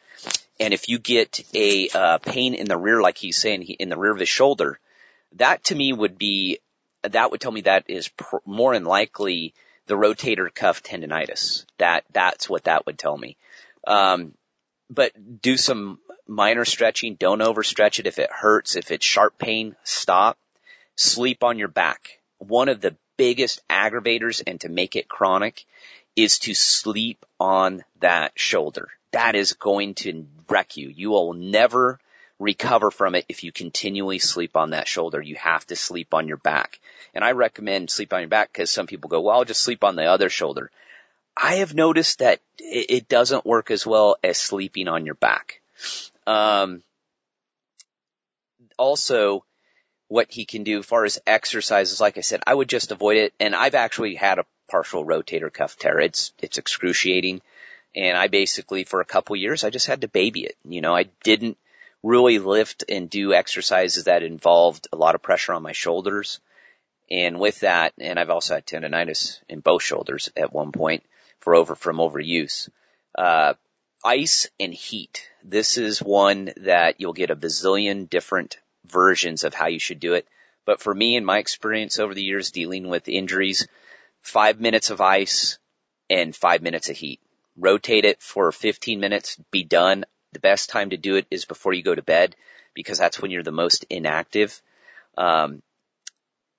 and 0.58 0.74
if 0.74 0.88
you 0.88 0.98
get 0.98 1.44
a 1.54 1.88
uh, 1.90 2.18
pain 2.18 2.54
in 2.54 2.66
the 2.66 2.76
rear, 2.76 3.00
like 3.00 3.18
he's 3.18 3.36
saying, 3.36 3.62
he, 3.62 3.74
in 3.74 3.90
the 3.90 3.98
rear 3.98 4.12
of 4.12 4.18
his 4.18 4.28
shoulder, 4.28 4.80
that 5.36 5.62
to 5.64 5.74
me 5.74 5.92
would 5.92 6.18
be, 6.18 6.58
that 7.02 7.30
would 7.30 7.40
tell 7.40 7.52
me 7.52 7.60
that 7.60 7.84
is 7.88 8.08
pr- 8.08 8.36
more 8.44 8.74
than 8.74 8.84
likely 8.84 9.54
the 9.88 9.96
rotator 9.96 10.54
cuff 10.54 10.82
tendonitis. 10.82 11.64
That, 11.78 12.04
that's 12.12 12.48
what 12.48 12.64
that 12.64 12.86
would 12.86 12.98
tell 12.98 13.16
me. 13.16 13.36
Um, 13.86 14.34
but 14.88 15.12
do 15.42 15.56
some 15.56 15.98
minor 16.26 16.64
stretching. 16.64 17.16
Don't 17.16 17.40
overstretch 17.40 17.98
it. 17.98 18.06
If 18.06 18.18
it 18.18 18.30
hurts, 18.30 18.76
if 18.76 18.90
it's 18.90 19.04
sharp 19.04 19.38
pain, 19.38 19.74
stop. 19.82 20.38
Sleep 20.96 21.42
on 21.42 21.58
your 21.58 21.68
back. 21.68 22.20
One 22.38 22.68
of 22.68 22.80
the 22.80 22.96
biggest 23.16 23.60
aggravators 23.68 24.42
and 24.46 24.60
to 24.60 24.68
make 24.68 24.94
it 24.94 25.08
chronic 25.08 25.64
is 26.14 26.38
to 26.40 26.54
sleep 26.54 27.24
on 27.40 27.84
that 28.00 28.32
shoulder. 28.36 28.88
That 29.12 29.34
is 29.34 29.54
going 29.54 29.94
to 29.96 30.26
wreck 30.48 30.76
you. 30.76 30.88
You 30.88 31.10
will 31.10 31.32
never 31.32 31.98
recover 32.38 32.90
from 32.90 33.14
it 33.14 33.24
if 33.28 33.42
you 33.42 33.52
continually 33.52 34.18
sleep 34.18 34.56
on 34.56 34.70
that 34.70 34.88
shoulder. 34.88 35.20
You 35.20 35.36
have 35.36 35.66
to 35.66 35.76
sleep 35.76 36.14
on 36.14 36.28
your 36.28 36.36
back. 36.36 36.78
And 37.14 37.24
I 37.24 37.32
recommend 37.32 37.90
sleep 37.90 38.12
on 38.12 38.20
your 38.20 38.28
back 38.28 38.52
because 38.52 38.70
some 38.70 38.86
people 38.86 39.10
go, 39.10 39.20
well, 39.20 39.36
I'll 39.36 39.44
just 39.44 39.62
sleep 39.62 39.82
on 39.82 39.96
the 39.96 40.04
other 40.04 40.28
shoulder. 40.28 40.70
I 41.36 41.56
have 41.56 41.74
noticed 41.74 42.18
that 42.18 42.40
it 42.58 43.08
doesn't 43.08 43.46
work 43.46 43.70
as 43.70 43.86
well 43.86 44.16
as 44.22 44.38
sleeping 44.38 44.88
on 44.88 45.06
your 45.06 45.14
back. 45.14 45.60
Um, 46.26 46.82
also, 48.76 49.44
what 50.08 50.30
he 50.30 50.44
can 50.44 50.64
do 50.64 50.80
as 50.80 50.86
far 50.86 51.04
as 51.04 51.20
exercises, 51.26 52.00
like 52.00 52.18
I 52.18 52.22
said, 52.22 52.40
I 52.46 52.54
would 52.54 52.68
just 52.68 52.92
avoid 52.92 53.18
it. 53.18 53.34
And 53.38 53.54
I've 53.54 53.74
actually 53.74 54.14
had 54.14 54.38
a 54.38 54.46
partial 54.68 55.04
rotator 55.04 55.52
cuff 55.52 55.76
tear. 55.76 56.00
It's, 56.00 56.32
it's 56.40 56.58
excruciating. 56.58 57.40
And 57.94 58.16
I 58.16 58.28
basically, 58.28 58.84
for 58.84 59.00
a 59.00 59.06
couple 59.06 59.36
years, 59.36 59.64
I 59.64 59.70
just 59.70 59.86
had 59.86 60.02
to 60.02 60.08
baby 60.08 60.44
it. 60.44 60.56
You 60.64 60.80
know, 60.80 60.94
I 60.94 61.04
didn't 61.22 61.56
really 62.02 62.38
lift 62.38 62.84
and 62.88 63.10
do 63.10 63.32
exercises 63.32 64.04
that 64.04 64.22
involved 64.22 64.88
a 64.92 64.96
lot 64.96 65.14
of 65.14 65.22
pressure 65.22 65.52
on 65.52 65.62
my 65.62 65.72
shoulders. 65.72 66.40
And 67.10 67.40
with 67.40 67.60
that, 67.60 67.94
and 67.98 68.18
I've 68.18 68.30
also 68.30 68.54
had 68.54 68.66
tendonitis 68.66 69.40
in 69.48 69.60
both 69.60 69.82
shoulders 69.82 70.30
at 70.36 70.52
one 70.52 70.72
point 70.72 71.04
for 71.40 71.54
over, 71.54 71.74
from 71.74 71.96
overuse. 71.96 72.68
Uh, 73.16 73.54
ice 74.04 74.48
and 74.60 74.72
heat. 74.72 75.28
This 75.42 75.78
is 75.78 76.02
one 76.02 76.52
that 76.58 77.00
you'll 77.00 77.14
get 77.14 77.30
a 77.30 77.36
bazillion 77.36 78.08
different 78.08 78.58
versions 78.86 79.44
of 79.44 79.54
how 79.54 79.66
you 79.66 79.78
should 79.78 80.00
do 80.00 80.14
it. 80.14 80.26
But 80.64 80.80
for 80.80 80.94
me 80.94 81.16
and 81.16 81.24
my 81.24 81.38
experience 81.38 81.98
over 81.98 82.14
the 82.14 82.22
years 82.22 82.50
dealing 82.50 82.88
with 82.88 83.08
injuries, 83.08 83.66
five 84.22 84.60
minutes 84.60 84.90
of 84.90 85.00
ice 85.00 85.58
and 86.10 86.36
five 86.36 86.62
minutes 86.62 86.90
of 86.90 86.96
heat. 86.96 87.20
Rotate 87.56 88.04
it 88.04 88.22
for 88.22 88.52
15 88.52 89.00
minutes, 89.00 89.36
be 89.50 89.64
done 89.64 90.04
the 90.32 90.40
best 90.40 90.70
time 90.70 90.90
to 90.90 90.96
do 90.96 91.16
it 91.16 91.26
is 91.30 91.44
before 91.44 91.72
you 91.72 91.82
go 91.82 91.94
to 91.94 92.02
bed 92.02 92.36
because 92.74 92.98
that's 92.98 93.20
when 93.20 93.30
you're 93.30 93.42
the 93.42 93.52
most 93.52 93.84
inactive. 93.90 94.60
Um, 95.16 95.62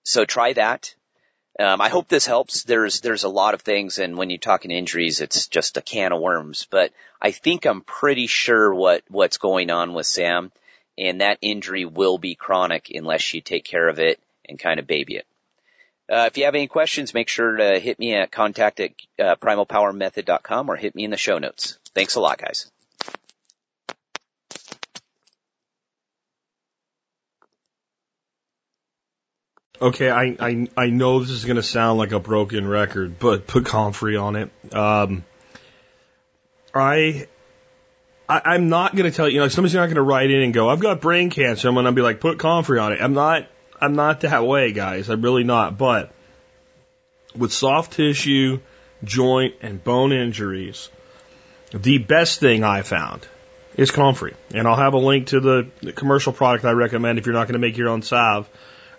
so 0.03 0.25
try 0.25 0.53
that. 0.53 0.93
Um, 1.59 1.81
I 1.81 1.89
hope 1.89 2.07
this 2.07 2.25
helps. 2.25 2.63
There's 2.63 3.01
there's 3.01 3.25
a 3.25 3.29
lot 3.29 3.53
of 3.53 3.61
things, 3.61 3.99
and 3.99 4.17
when 4.17 4.29
you're 4.29 4.39
talking 4.39 4.71
injuries, 4.71 5.19
it's 5.19 5.47
just 5.47 5.77
a 5.77 5.81
can 5.81 6.13
of 6.13 6.21
worms. 6.21 6.67
But 6.69 6.91
I 7.21 7.31
think 7.31 7.65
I'm 7.65 7.81
pretty 7.81 8.27
sure 8.27 8.73
what 8.73 9.03
what's 9.09 9.37
going 9.37 9.69
on 9.69 9.93
with 9.93 10.05
Sam, 10.05 10.51
and 10.97 11.19
that 11.19 11.37
injury 11.41 11.85
will 11.85 12.17
be 12.17 12.35
chronic 12.35 12.89
unless 12.93 13.33
you 13.33 13.41
take 13.41 13.65
care 13.65 13.89
of 13.89 13.99
it 13.99 14.19
and 14.47 14.57
kind 14.57 14.79
of 14.79 14.87
baby 14.87 15.17
it. 15.17 15.27
Uh, 16.09 16.25
if 16.27 16.37
you 16.37 16.45
have 16.45 16.55
any 16.55 16.67
questions, 16.67 17.13
make 17.13 17.27
sure 17.27 17.57
to 17.57 17.79
hit 17.79 17.99
me 17.99 18.15
at 18.15 18.31
contact 18.31 18.79
at 18.79 18.91
uh, 19.19 19.35
primalpowermethod.com 19.35 20.69
or 20.69 20.75
hit 20.75 20.95
me 20.95 21.03
in 21.03 21.11
the 21.11 21.17
show 21.17 21.37
notes. 21.37 21.77
Thanks 21.93 22.15
a 22.15 22.21
lot, 22.21 22.39
guys. 22.39 22.71
Okay, 29.81 30.09
I, 30.09 30.35
I 30.39 30.67
I 30.75 30.87
know 30.87 31.19
this 31.19 31.29
is 31.29 31.45
going 31.45 31.55
to 31.55 31.63
sound 31.63 31.99
like 31.99 32.11
a 32.11 32.19
broken 32.19 32.67
record, 32.67 33.17
but 33.17 33.47
put 33.47 33.65
Comfrey 33.65 34.17
on 34.17 34.35
it. 34.35 34.51
Um, 34.73 35.23
I, 36.73 37.27
I 38.27 38.41
I'm 38.43 38.67
not 38.67 38.93
going 38.93 39.09
to 39.09 39.15
tell 39.15 39.29
you. 39.29 39.35
You 39.35 39.39
know, 39.39 39.47
somebody's 39.47 39.75
not 39.75 39.85
going 39.85 39.95
to 39.95 40.01
write 40.01 40.31
in 40.31 40.41
and 40.41 40.53
go, 40.53 40.67
"I've 40.67 40.81
got 40.81 40.99
brain 40.99 41.29
cancer." 41.29 41.69
I'm 41.69 41.75
going 41.75 41.85
to 41.85 41.93
be 41.93 42.01
like, 42.01 42.19
"Put 42.19 42.39
Comfrey 42.39 42.77
on 42.77 42.91
it." 42.91 43.01
I'm 43.01 43.13
not. 43.13 43.47
I'm 43.79 43.95
not 43.95 44.21
that 44.21 44.45
way, 44.45 44.73
guys. 44.73 45.09
I'm 45.09 45.21
really 45.21 45.45
not. 45.45 45.77
But 45.77 46.11
with 47.33 47.53
soft 47.53 47.93
tissue, 47.93 48.59
joint, 49.05 49.55
and 49.61 49.81
bone 49.81 50.11
injuries, 50.11 50.89
the 51.73 51.99
best 51.99 52.41
thing 52.41 52.65
I 52.65 52.81
found 52.81 53.25
is 53.77 53.91
Comfrey, 53.91 54.35
and 54.53 54.67
I'll 54.67 54.75
have 54.75 54.93
a 54.93 54.97
link 54.97 55.27
to 55.27 55.39
the 55.39 55.93
commercial 55.93 56.33
product 56.33 56.65
I 56.65 56.71
recommend 56.71 57.17
if 57.17 57.25
you're 57.25 57.33
not 57.33 57.47
going 57.47 57.53
to 57.53 57.65
make 57.65 57.77
your 57.77 57.87
own 57.87 58.01
salve. 58.01 58.49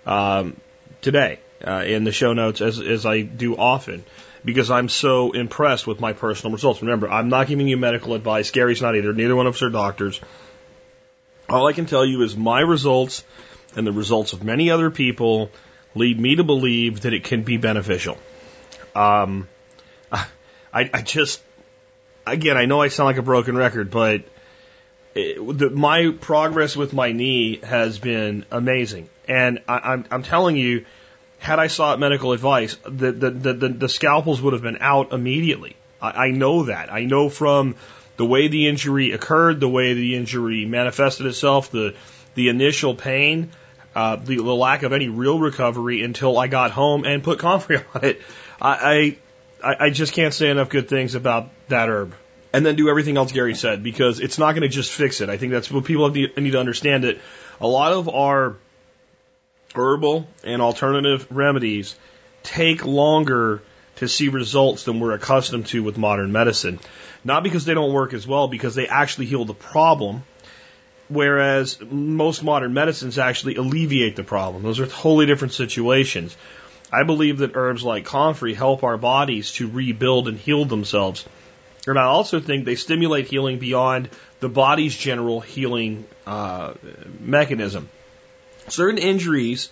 Um, 0.07 0.57
today 1.01 1.39
uh, 1.67 1.85
in 1.87 2.05
the 2.05 2.13
show 2.13 2.33
notes 2.33 2.61
as, 2.61 2.79
as 2.79 3.07
I 3.07 3.23
do 3.23 3.57
often 3.57 4.05
because 4.45 4.71
I'm 4.71 4.89
so 4.89 5.33
impressed 5.33 5.87
with 5.87 6.01
my 6.01 6.13
personal 6.13 6.53
results. 6.53 6.81
Remember, 6.83 7.11
I'm 7.11 7.29
not 7.29 7.47
giving 7.47 7.69
you 7.69 7.77
medical 7.77 8.15
advice. 8.15 8.51
Gary's 8.51 8.81
not 8.81 8.97
either. 8.97 9.13
Neither 9.13 9.37
one 9.37 9.47
of 9.47 9.55
us 9.55 9.63
are 9.63 9.71
doctors. 9.71 10.21
All 11.49 11.67
I 11.67 11.73
can 11.73 11.87
tell 11.87 12.05
you 12.05 12.23
is 12.23 12.37
my 12.37 12.61
results 12.61 13.25
and 13.77 13.87
the 13.87 13.93
results 13.93 14.33
of 14.33 14.43
many 14.43 14.71
other 14.71 14.91
people 14.91 15.51
lead 15.95 16.19
me 16.19 16.37
to 16.37 16.45
believe 16.45 17.03
that 17.03 17.13
it 17.13 17.25
can 17.25 17.43
be 17.43 17.57
beneficial. 17.57 18.17
Um, 18.95 19.49
I, 20.13 20.29
I 20.73 21.03
just, 21.03 21.43
again, 22.27 22.57
I 22.57 22.67
know 22.67 22.81
I 22.81 22.89
sound 22.89 23.07
like 23.07 23.19
a 23.19 23.23
broken 23.23 23.57
record, 23.57 23.91
but 23.91 24.23
it, 25.15 25.59
the, 25.59 25.71
my 25.71 26.15
progress 26.21 26.77
with 26.77 26.93
my 26.93 27.13
knee 27.13 27.61
has 27.63 27.99
been 27.99 28.45
amazing. 28.51 29.09
And 29.31 29.61
I, 29.69 29.93
I'm, 29.93 30.05
I'm 30.11 30.23
telling 30.25 30.57
you, 30.57 30.85
had 31.39 31.61
I 31.61 31.69
sought 31.69 32.01
medical 32.01 32.33
advice, 32.33 32.77
the, 32.85 33.13
the, 33.13 33.31
the, 33.31 33.69
the, 33.69 33.89
scalpels 33.89 34.43
would 34.43 34.55
have 34.55 34.63
been 34.63 34.79
out 34.81 35.13
immediately. 35.13 35.77
I, 36.03 36.27
I 36.27 36.31
know 36.33 36.65
that. 36.65 36.93
I 36.93 37.05
know 37.05 37.29
from 37.29 37.77
the 38.17 38.27
way 38.27 38.49
the 38.49 38.67
injury 38.67 39.13
occurred, 39.13 39.61
the 39.61 39.69
way 39.69 39.95
the 39.95 40.17
injury 40.17 40.67
manifested 40.67 41.27
itself, 41.27 41.71
the, 41.71 41.95
the 42.35 42.49
initial 42.49 42.97
pain, 42.97 43.53
uh, 43.95 44.17
the, 44.17 44.37
the 44.37 44.43
lack 44.43 44.83
of 44.83 44.93
any 44.93 45.09
real 45.09 45.39
recovery 45.39 46.03
until 46.03 46.37
I 46.37 46.49
got 46.49 46.73
home 46.73 47.05
and 47.05 47.23
put 47.23 47.39
Comfrey 47.39 47.77
on 47.95 48.05
it. 48.05 48.21
I, 48.61 49.17
I, 49.63 49.77
I 49.87 49.91
just 49.91 50.13
can't 50.13 50.35
say 50.35 50.51
enough 50.51 50.71
good 50.71 50.89
things 50.89 51.15
about 51.15 51.51
that 51.69 51.89
herb 51.89 52.17
and 52.53 52.67
then 52.67 52.75
do 52.75 52.89
everything 52.89 53.17
else 53.17 53.31
Gary 53.31 53.55
said 53.55 53.85
because 53.85 54.19
it's 54.19 54.39
not 54.39 54.53
going 54.57 54.63
to 54.63 54.69
just 54.69 54.91
fix 54.91 55.21
it. 55.21 55.29
I 55.29 55.37
think 55.37 55.53
that's 55.53 55.71
what 55.71 55.85
people 55.85 56.11
need 56.11 56.35
to 56.35 56.59
understand 56.59 57.05
that 57.05 57.21
a 57.61 57.69
lot 57.69 57.93
of 57.93 58.09
our 58.09 58.57
herbal 59.75 60.29
and 60.45 60.61
alternative 60.63 61.27
remedies 61.31 61.95
take 62.43 62.85
longer 62.85 63.63
to 63.97 64.09
see 64.09 64.29
results 64.29 64.85
than 64.85 65.01
we're 65.01 65.13
accustomed 65.13 65.67
to 65.67 65.83
with 65.83 65.99
modern 65.99 66.33
medicine. 66.33 66.79
Not 67.25 67.43
because 67.43 67.65
they 67.65 67.75
don't 67.75 67.93
work 67.93 68.15
as 68.15 68.27
well, 68.27 68.49
because 68.49 68.75
they 68.75 68.89
actually 68.89 69.27
heal 69.27 69.45
the 69.45 69.55
problem, 69.55 70.23
whereas 71.09 71.79
most 71.81 72.43
modern 72.43 72.73
medicines 72.73 73.19
actually 73.19 73.57
alleviate 73.57 74.17
the 74.17 74.25
problem. 74.25 74.63
Those 74.63 74.81
are 74.81 74.87
totally 74.87 75.27
different 75.27 75.53
situations. 75.53 76.37
I 76.93 77.03
believe 77.03 77.39
that 77.39 77.53
herbs 77.55 77.83
like 77.85 78.05
comfrey 78.05 78.55
help 78.55 78.83
our 78.83 78.97
bodies 78.97 79.53
to 79.53 79.69
rebuild 79.69 80.29
and 80.29 80.39
heal 80.39 80.65
themselves 80.65 81.25
and 81.87 81.99
I 81.99 82.05
also 82.05 82.41
think 82.41 82.65
they 82.65 82.75
stimulate 82.75 83.27
healing 83.27 83.59
beyond 83.59 84.11
the 84.41 84.49
body's 84.49 84.97
general 84.97 85.41
healing 85.41 86.07
uh, 86.27 86.75
mechanism. 87.19 87.89
Certain 88.71 88.99
injuries, 88.99 89.71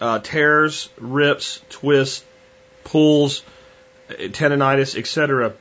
uh, 0.00 0.18
tears, 0.18 0.88
rips, 0.98 1.60
twists, 1.70 2.24
pulls, 2.84 3.42
tendonitis, 4.08 4.96
etc., 4.98 5.54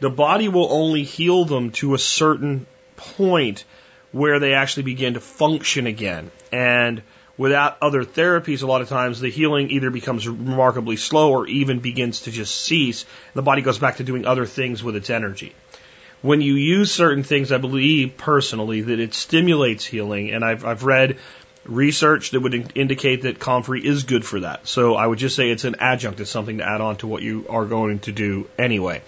the 0.00 0.10
body 0.10 0.48
will 0.48 0.70
only 0.70 1.02
heal 1.02 1.44
them 1.44 1.70
to 1.72 1.94
a 1.94 1.98
certain 1.98 2.66
point 2.96 3.64
where 4.12 4.38
they 4.38 4.54
actually 4.54 4.82
begin 4.82 5.14
to 5.14 5.20
function 5.20 5.86
again. 5.86 6.30
And 6.52 7.02
without 7.38 7.78
other 7.80 8.04
therapies, 8.04 8.62
a 8.62 8.66
lot 8.66 8.82
of 8.82 8.88
times 8.88 9.20
the 9.20 9.30
healing 9.30 9.70
either 9.70 9.90
becomes 9.90 10.28
remarkably 10.28 10.96
slow 10.96 11.30
or 11.32 11.46
even 11.46 11.80
begins 11.80 12.22
to 12.22 12.30
just 12.30 12.54
cease. 12.54 13.06
The 13.34 13.42
body 13.42 13.62
goes 13.62 13.78
back 13.78 13.96
to 13.96 14.04
doing 14.04 14.26
other 14.26 14.46
things 14.46 14.82
with 14.82 14.96
its 14.96 15.10
energy. 15.10 15.54
When 16.22 16.40
you 16.40 16.54
use 16.54 16.92
certain 16.92 17.24
things, 17.24 17.52
I 17.52 17.58
believe 17.58 18.16
personally 18.16 18.80
that 18.82 19.00
it 19.00 19.14
stimulates 19.14 19.84
healing, 19.84 20.30
and 20.30 20.44
I've, 20.44 20.64
I've 20.64 20.82
read 20.82 21.18
research 21.66 22.30
that 22.30 22.40
would 22.40 22.54
in- 22.54 22.70
indicate 22.74 23.22
that 23.22 23.38
comfrey 23.38 23.84
is 23.84 24.04
good 24.04 24.24
for 24.24 24.40
that. 24.40 24.66
So 24.66 24.94
I 24.94 25.06
would 25.06 25.18
just 25.18 25.36
say 25.36 25.50
it's 25.50 25.64
an 25.64 25.76
adjunct, 25.80 26.20
it's 26.20 26.30
something 26.30 26.58
to 26.58 26.68
add 26.68 26.80
on 26.80 26.96
to 26.96 27.06
what 27.06 27.22
you 27.22 27.46
are 27.48 27.64
going 27.64 28.00
to 28.00 28.12
do 28.12 28.48
anyway. 28.58 29.02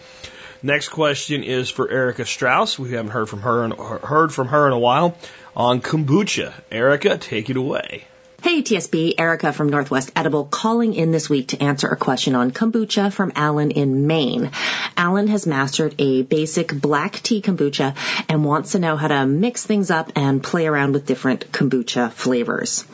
Next 0.63 0.89
question 0.89 1.45
is 1.45 1.71
for 1.71 1.89
Erica 1.89 2.27
Strauss. 2.27 2.79
We 2.79 2.91
haven't 2.91 3.13
heard 3.13 3.29
from 3.29 3.43
her 3.43 3.65
in, 3.65 3.71
heard 3.71 4.35
from 4.35 4.49
her 4.49 4.67
in 4.67 4.73
a 4.73 4.79
while 4.79 5.17
on 5.57 5.81
kombucha. 5.81 6.53
Erica, 6.73 7.17
take 7.17 7.49
it 7.49 7.57
away. 7.57 8.08
Hey 8.41 8.63
TSP, 8.63 9.15
Erica 9.19 9.53
from 9.53 9.69
Northwest 9.69 10.13
Edible 10.15 10.45
calling 10.45 10.95
in 10.95 11.11
this 11.11 11.29
week 11.29 11.49
to 11.49 11.61
answer 11.61 11.89
a 11.89 11.97
question 11.97 12.37
on 12.37 12.53
kombucha 12.53 13.13
from 13.13 13.33
Alan 13.35 13.73
in 13.73 14.07
Maine. 14.07 14.53
Alan 14.97 15.27
has 15.27 15.45
mastered 15.45 15.97
a 15.99 16.23
basic 16.23 16.73
black 16.73 17.15
tea 17.15 17.43
kombucha 17.43 17.97
and 18.29 18.45
wants 18.45 18.73
to 18.73 18.79
know 18.79 18.97
how 18.97 19.09
to 19.09 19.27
mix 19.27 19.67
things 19.67 19.91
up 19.91 20.13
and 20.15 20.41
play 20.41 20.69
around 20.69 20.93
with 20.93 21.05
different 21.05 21.51
kombucha 21.51 22.13
flavors. 22.13 22.85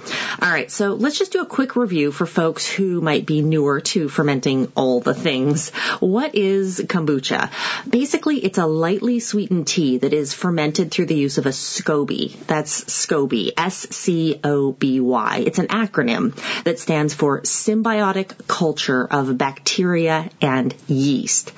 Alright, 0.43 0.71
so 0.71 0.95
let's 0.95 1.19
just 1.19 1.33
do 1.33 1.43
a 1.43 1.47
quick 1.47 1.77
review 1.77 2.11
for 2.11 2.25
folks 2.25 2.66
who 2.66 3.03
might 3.03 3.27
be 3.27 3.43
newer 3.43 3.83
to 3.83 4.09
fermenting 4.09 4.73
all 4.75 5.01
the 5.01 5.12
things. 5.12 5.69
What 6.01 6.35
is 6.35 6.81
kombucha? 6.81 7.51
Basically, 7.89 8.39
it's 8.39 8.57
a 8.57 8.66
lightly 8.66 9.21
sweetened 9.21 9.66
tea 9.66 9.99
that 9.99 10.15
is 10.15 10.33
fermented 10.33 10.91
through 10.91 11.07
the 11.07 11.15
use 11.15 11.37
of 11.37 11.45
a 11.45 11.53
SCOBY. 11.53 12.47
That's 12.47 12.85
SCOBY, 12.85 13.53
S-C-O-B-Y. 13.59 15.34
It's 15.39 15.59
an 15.59 15.69
acronym 15.69 16.35
that 16.65 16.78
stands 16.78 17.15
for 17.15 17.40
Symbiotic 17.43 18.47
Culture 18.47 19.06
of 19.06 19.36
Bacteria 19.36 20.31
and 20.40 20.74
Yeast. 20.86 21.52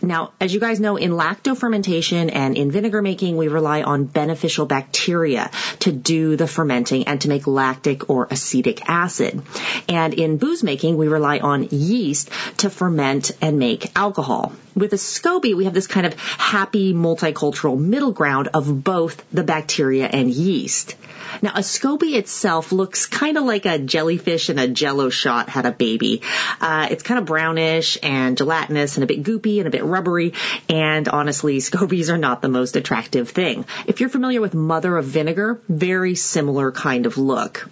Now, 0.00 0.32
as 0.40 0.52
you 0.52 0.60
guys 0.60 0.80
know, 0.80 0.96
in 0.96 1.12
lacto 1.12 1.56
fermentation 1.56 2.30
and 2.30 2.56
in 2.56 2.70
vinegar 2.70 3.02
making, 3.02 3.36
we 3.36 3.48
rely 3.48 3.82
on 3.82 4.04
beneficial 4.04 4.66
bacteria 4.66 5.50
to 5.80 5.92
do 5.92 6.36
the 6.36 6.46
fermenting 6.46 7.06
and 7.06 7.20
to 7.20 7.28
make 7.28 7.46
lactic 7.46 8.10
or 8.10 8.26
acetic 8.30 8.88
acid. 8.88 9.42
And 9.88 10.14
in 10.14 10.38
booze 10.38 10.62
making, 10.62 10.96
we 10.96 11.08
rely 11.08 11.38
on 11.38 11.68
yeast 11.70 12.30
to 12.58 12.70
ferment 12.70 13.30
and 13.40 13.58
make 13.58 13.90
alcohol. 13.96 14.52
With 14.74 14.92
a 14.92 14.96
SCOBY, 14.96 15.54
we 15.54 15.64
have 15.64 15.74
this 15.74 15.86
kind 15.86 16.06
of 16.06 16.18
happy 16.18 16.94
multicultural 16.94 17.78
middle 17.78 18.12
ground 18.12 18.48
of 18.54 18.82
both 18.82 19.22
the 19.30 19.44
bacteria 19.44 20.06
and 20.06 20.30
yeast. 20.30 20.96
Now, 21.40 21.52
a 21.54 21.62
SCOBY 21.62 22.14
itself 22.14 22.72
looks 22.72 23.06
kind 23.06 23.21
of 23.36 23.44
like 23.44 23.66
a 23.66 23.78
jellyfish 23.78 24.48
and 24.48 24.58
a 24.58 24.68
jello 24.68 25.08
shot 25.08 25.48
had 25.48 25.66
a 25.66 25.72
baby. 25.72 26.22
Uh, 26.60 26.88
it's 26.90 27.02
kind 27.02 27.18
of 27.18 27.26
brownish 27.26 27.96
and 28.02 28.36
gelatinous 28.36 28.96
and 28.96 29.04
a 29.04 29.06
bit 29.06 29.22
goopy 29.22 29.58
and 29.58 29.66
a 29.66 29.70
bit 29.70 29.84
rubbery. 29.84 30.34
And 30.68 31.08
honestly, 31.08 31.58
scobies 31.60 32.12
are 32.12 32.18
not 32.18 32.42
the 32.42 32.48
most 32.48 32.76
attractive 32.76 33.30
thing. 33.30 33.64
If 33.86 34.00
you're 34.00 34.08
familiar 34.08 34.40
with 34.40 34.54
mother 34.54 34.96
of 34.96 35.04
vinegar, 35.04 35.60
very 35.68 36.14
similar 36.14 36.72
kind 36.72 37.06
of 37.06 37.16
look. 37.16 37.68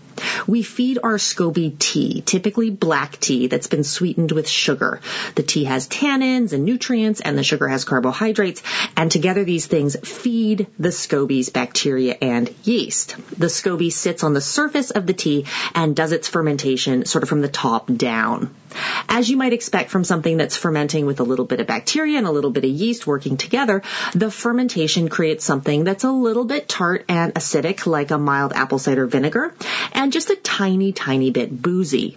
We 0.47 0.63
feed 0.63 0.99
our 1.03 1.19
SCOBY 1.19 1.79
tea, 1.79 2.23
typically 2.25 2.71
black 2.71 3.19
tea 3.19 3.47
that's 3.47 3.67
been 3.67 3.85
sweetened 3.85 4.33
with 4.33 4.49
sugar. 4.49 5.01
The 5.35 5.43
tea 5.43 5.65
has 5.65 5.89
tannins 5.89 6.53
and 6.53 6.65
nutrients 6.65 7.21
and 7.21 7.37
the 7.37 7.45
sugar 7.45 7.69
has 7.69 7.85
carbohydrates 7.85 8.63
and 8.97 9.11
together 9.11 9.45
these 9.45 9.67
things 9.67 9.97
feed 9.97 10.67
the 10.79 10.91
SCOBY's 10.91 11.51
bacteria 11.51 12.17
and 12.21 12.55
yeast. 12.65 13.17
The 13.39 13.49
SCOBY 13.49 13.93
sits 13.93 14.25
on 14.25 14.35
the 14.35 14.41
surface 14.41 14.91
of 14.91 15.07
the 15.07 15.15
tea 15.15 15.40
and 15.75 15.97
does 15.97 16.13
its 16.13 16.29
fermentation 16.29 17.05
sort 17.05 17.23
of 17.23 17.29
from 17.29 17.41
the 17.41 17.49
top 17.49 17.87
down. 17.93 18.55
As 19.09 19.29
you 19.29 19.37
might 19.37 19.53
expect 19.53 19.91
from 19.91 20.05
something 20.05 20.37
that's 20.37 20.57
fermenting 20.57 21.07
with 21.07 21.21
a 21.21 21.25
little 21.25 21.45
bit 21.45 21.61
of 21.61 21.67
bacteria 21.67 22.19
and 22.19 22.27
a 22.27 22.31
little 22.31 22.51
bit 22.51 22.65
of 22.65 22.71
yeast 22.71 23.07
working 23.07 23.37
together, 23.37 23.83
the 24.15 24.31
fermentation 24.31 25.09
creates 25.09 25.45
something 25.45 25.85
that's 25.85 26.05
a 26.05 26.13
little 26.13 26.45
bit 26.45 26.69
tart 26.69 27.05
and 27.09 27.35
acidic 27.35 27.87
like 27.87 28.11
a 28.11 28.19
mild 28.19 28.53
apple 28.53 28.79
cider 28.79 29.07
vinegar 29.07 29.55
and 29.93 30.13
just 30.13 30.31
a 30.31 30.37
tiny, 30.37 30.93
tiny 30.93 31.31
bit 31.31 31.51
boozy 31.63 32.17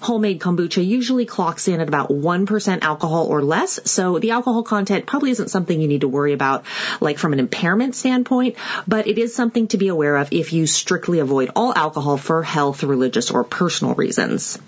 homemade 0.00 0.40
kombucha 0.40 0.84
usually 0.86 1.26
clocks 1.26 1.68
in 1.68 1.80
at 1.80 1.88
about 1.88 2.08
1% 2.08 2.82
alcohol 2.82 3.26
or 3.26 3.42
less. 3.42 3.80
So 3.90 4.18
the 4.18 4.32
alcohol 4.32 4.62
content 4.62 5.06
probably 5.06 5.30
isn't 5.30 5.50
something 5.50 5.80
you 5.80 5.88
need 5.88 6.02
to 6.02 6.08
worry 6.08 6.32
about 6.32 6.64
like 7.00 7.18
from 7.18 7.32
an 7.32 7.38
impairment 7.40 7.94
standpoint, 7.94 8.56
but 8.86 9.06
it 9.06 9.18
is 9.18 9.34
something 9.34 9.68
to 9.68 9.78
be 9.78 9.88
aware 9.88 10.16
of 10.16 10.32
if 10.32 10.52
you 10.52 10.66
strictly 10.66 11.18
avoid 11.18 11.50
all 11.56 11.72
alcohol 11.74 12.16
for 12.16 12.42
health, 12.42 12.82
religious, 12.82 13.30
or 13.30 13.44
personal 13.44 13.94
reasons. 13.94 14.58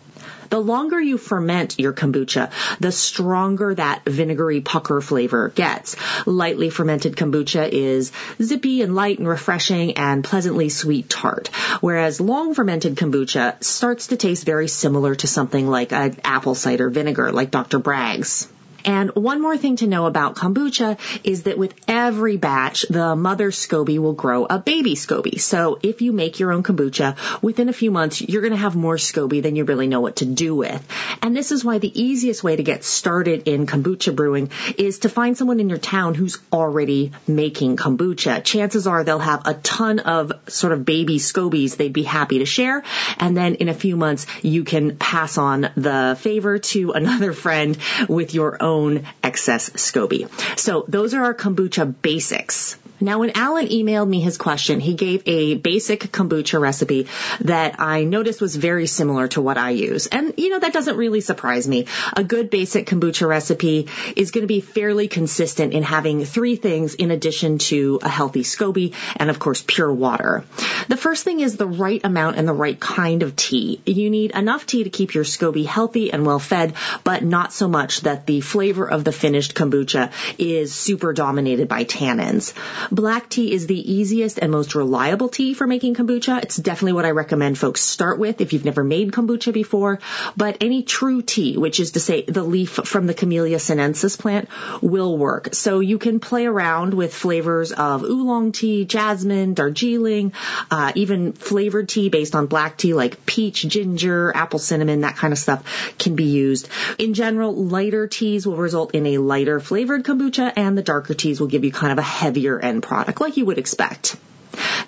The 0.50 0.58
longer 0.58 1.00
you 1.00 1.16
ferment 1.16 1.78
your 1.78 1.92
kombucha, 1.92 2.50
the 2.80 2.90
stronger 2.90 3.72
that 3.74 4.04
vinegary 4.04 4.60
pucker 4.60 5.00
flavor 5.00 5.50
gets. 5.54 5.96
Lightly 6.26 6.70
fermented 6.70 7.16
kombucha 7.16 7.68
is 7.68 8.10
zippy 8.42 8.82
and 8.82 8.96
light 8.96 9.20
and 9.20 9.28
refreshing 9.28 9.96
and 9.96 10.24
pleasantly 10.24 10.68
sweet 10.68 11.08
tart, 11.08 11.48
whereas 11.80 12.20
long 12.20 12.54
fermented 12.54 12.96
kombucha 12.96 13.62
starts 13.62 14.08
to 14.08 14.16
taste 14.16 14.44
very 14.44 14.66
similar 14.66 15.14
to 15.14 15.28
something 15.28 15.68
like 15.68 15.92
an 15.92 16.16
apple 16.24 16.56
cider 16.56 16.90
vinegar, 16.90 17.30
like 17.30 17.52
Dr. 17.52 17.78
Bragg's. 17.78 18.48
And 18.84 19.10
one 19.14 19.40
more 19.40 19.56
thing 19.56 19.76
to 19.76 19.86
know 19.86 20.06
about 20.06 20.36
kombucha 20.36 20.98
is 21.24 21.44
that 21.44 21.58
with 21.58 21.74
every 21.86 22.36
batch, 22.36 22.86
the 22.88 23.16
mother 23.16 23.50
SCOBY 23.50 23.98
will 23.98 24.12
grow 24.12 24.46
a 24.46 24.58
baby 24.58 24.94
SCOBY. 24.94 25.40
So 25.40 25.78
if 25.82 26.02
you 26.02 26.12
make 26.12 26.40
your 26.40 26.52
own 26.52 26.62
kombucha, 26.62 27.16
within 27.42 27.68
a 27.68 27.72
few 27.72 27.90
months, 27.90 28.20
you're 28.20 28.42
going 28.42 28.52
to 28.52 28.58
have 28.58 28.76
more 28.76 28.96
SCOBY 28.96 29.42
than 29.42 29.56
you 29.56 29.64
really 29.64 29.86
know 29.86 30.00
what 30.00 30.16
to 30.16 30.24
do 30.24 30.54
with. 30.54 30.86
And 31.22 31.36
this 31.36 31.52
is 31.52 31.64
why 31.64 31.78
the 31.78 32.00
easiest 32.00 32.42
way 32.42 32.56
to 32.56 32.62
get 32.62 32.84
started 32.84 33.48
in 33.48 33.66
kombucha 33.66 34.14
brewing 34.14 34.50
is 34.78 35.00
to 35.00 35.08
find 35.08 35.36
someone 35.36 35.60
in 35.60 35.68
your 35.68 35.78
town 35.78 36.14
who's 36.14 36.38
already 36.52 37.12
making 37.26 37.76
kombucha. 37.76 38.42
Chances 38.44 38.86
are 38.86 39.04
they'll 39.04 39.18
have 39.18 39.46
a 39.46 39.54
ton 39.54 39.98
of 40.00 40.32
sort 40.48 40.72
of 40.72 40.84
baby 40.84 41.18
SCOBYs 41.18 41.76
they'd 41.76 41.92
be 41.92 42.02
happy 42.02 42.38
to 42.38 42.46
share. 42.46 42.82
And 43.18 43.36
then 43.36 43.56
in 43.56 43.68
a 43.68 43.74
few 43.74 43.96
months, 43.96 44.26
you 44.42 44.64
can 44.64 44.96
pass 44.96 45.38
on 45.38 45.68
the 45.76 46.16
favor 46.20 46.58
to 46.58 46.92
another 47.00 47.32
friend 47.32 47.76
with 48.08 48.34
your 48.34 48.62
own 48.62 48.69
own 48.70 49.06
excess 49.22 49.70
SCOBY. 49.70 50.28
So 50.58 50.84
those 50.88 51.14
are 51.14 51.24
our 51.24 51.34
kombucha 51.34 51.84
basics. 52.08 52.76
Now, 53.00 53.20
when 53.20 53.30
Alan 53.34 53.66
emailed 53.68 54.08
me 54.08 54.20
his 54.20 54.36
question, 54.36 54.78
he 54.80 54.94
gave 54.94 55.22
a 55.26 55.54
basic 55.54 56.00
kombucha 56.12 56.60
recipe 56.60 57.06
that 57.40 57.80
I 57.80 58.04
noticed 58.04 58.40
was 58.40 58.56
very 58.56 58.86
similar 58.86 59.28
to 59.28 59.40
what 59.40 59.56
I 59.56 59.70
use. 59.70 60.06
And, 60.06 60.34
you 60.36 60.50
know, 60.50 60.58
that 60.58 60.72
doesn't 60.72 60.96
really 60.96 61.20
surprise 61.20 61.66
me. 61.66 61.86
A 62.14 62.22
good 62.22 62.50
basic 62.50 62.86
kombucha 62.86 63.26
recipe 63.26 63.88
is 64.16 64.30
going 64.30 64.42
to 64.42 64.48
be 64.48 64.60
fairly 64.60 65.08
consistent 65.08 65.72
in 65.72 65.82
having 65.82 66.24
three 66.24 66.56
things 66.56 66.94
in 66.94 67.10
addition 67.10 67.58
to 67.58 68.00
a 68.02 68.08
healthy 68.08 68.42
SCOBY 68.42 68.94
and, 69.16 69.30
of 69.30 69.38
course, 69.38 69.64
pure 69.66 69.92
water. 69.92 70.44
The 70.88 70.96
first 70.96 71.24
thing 71.24 71.40
is 71.40 71.56
the 71.56 71.66
right 71.66 72.00
amount 72.04 72.36
and 72.36 72.46
the 72.46 72.52
right 72.52 72.78
kind 72.78 73.22
of 73.22 73.36
tea. 73.36 73.80
You 73.86 74.10
need 74.10 74.32
enough 74.32 74.66
tea 74.66 74.84
to 74.84 74.90
keep 74.90 75.14
your 75.14 75.24
SCOBY 75.24 75.64
healthy 75.64 76.12
and 76.12 76.26
well 76.26 76.38
fed, 76.38 76.74
but 77.04 77.22
not 77.24 77.52
so 77.52 77.68
much 77.68 78.02
that 78.02 78.26
the 78.26 78.40
flavor 78.40 78.88
of 78.88 79.04
the 79.04 79.12
finished 79.12 79.54
kombucha 79.54 80.12
is 80.38 80.74
super 80.74 81.12
dominated 81.12 81.68
by 81.68 81.84
tannins. 81.84 82.52
Black 82.92 83.28
tea 83.28 83.52
is 83.52 83.68
the 83.68 83.92
easiest 83.92 84.40
and 84.40 84.50
most 84.50 84.74
reliable 84.74 85.28
tea 85.28 85.54
for 85.54 85.64
making 85.64 85.94
kombucha. 85.94 86.42
It's 86.42 86.56
definitely 86.56 86.94
what 86.94 87.04
I 87.04 87.12
recommend 87.12 87.56
folks 87.56 87.82
start 87.82 88.18
with 88.18 88.40
if 88.40 88.52
you've 88.52 88.64
never 88.64 88.82
made 88.82 89.12
kombucha 89.12 89.52
before. 89.52 90.00
But 90.36 90.56
any 90.60 90.82
true 90.82 91.22
tea, 91.22 91.56
which 91.56 91.78
is 91.78 91.92
to 91.92 92.00
say 92.00 92.22
the 92.22 92.42
leaf 92.42 92.70
from 92.70 93.06
the 93.06 93.14
Camellia 93.14 93.60
sinensis 93.60 94.16
plant, 94.16 94.48
will 94.82 95.16
work. 95.16 95.54
So 95.54 95.78
you 95.78 95.98
can 95.98 96.18
play 96.18 96.46
around 96.46 96.92
with 96.92 97.14
flavors 97.14 97.70
of 97.70 98.02
oolong 98.02 98.50
tea, 98.50 98.84
jasmine, 98.84 99.54
darjeeling, 99.54 100.32
uh, 100.70 100.90
even 100.96 101.32
flavored 101.32 101.88
tea 101.88 102.08
based 102.08 102.34
on 102.34 102.46
black 102.46 102.76
tea 102.76 102.94
like 102.94 103.24
peach, 103.24 103.66
ginger, 103.68 104.32
apple 104.34 104.58
cinnamon, 104.58 105.02
that 105.02 105.16
kind 105.16 105.32
of 105.32 105.38
stuff 105.38 105.94
can 105.98 106.16
be 106.16 106.24
used. 106.24 106.68
In 106.98 107.14
general, 107.14 107.54
lighter 107.54 108.08
teas 108.08 108.48
will 108.48 108.56
result 108.56 108.96
in 108.96 109.06
a 109.06 109.18
lighter 109.18 109.60
flavored 109.60 110.02
kombucha 110.02 110.52
and 110.56 110.76
the 110.76 110.82
darker 110.82 111.14
teas 111.14 111.38
will 111.38 111.46
give 111.46 111.64
you 111.64 111.70
kind 111.70 111.92
of 111.92 111.98
a 111.98 112.02
heavier 112.02 112.58
end 112.80 112.88
product 112.88 113.20
like 113.20 113.36
you 113.36 113.46
would 113.46 113.58
expect. 113.58 114.16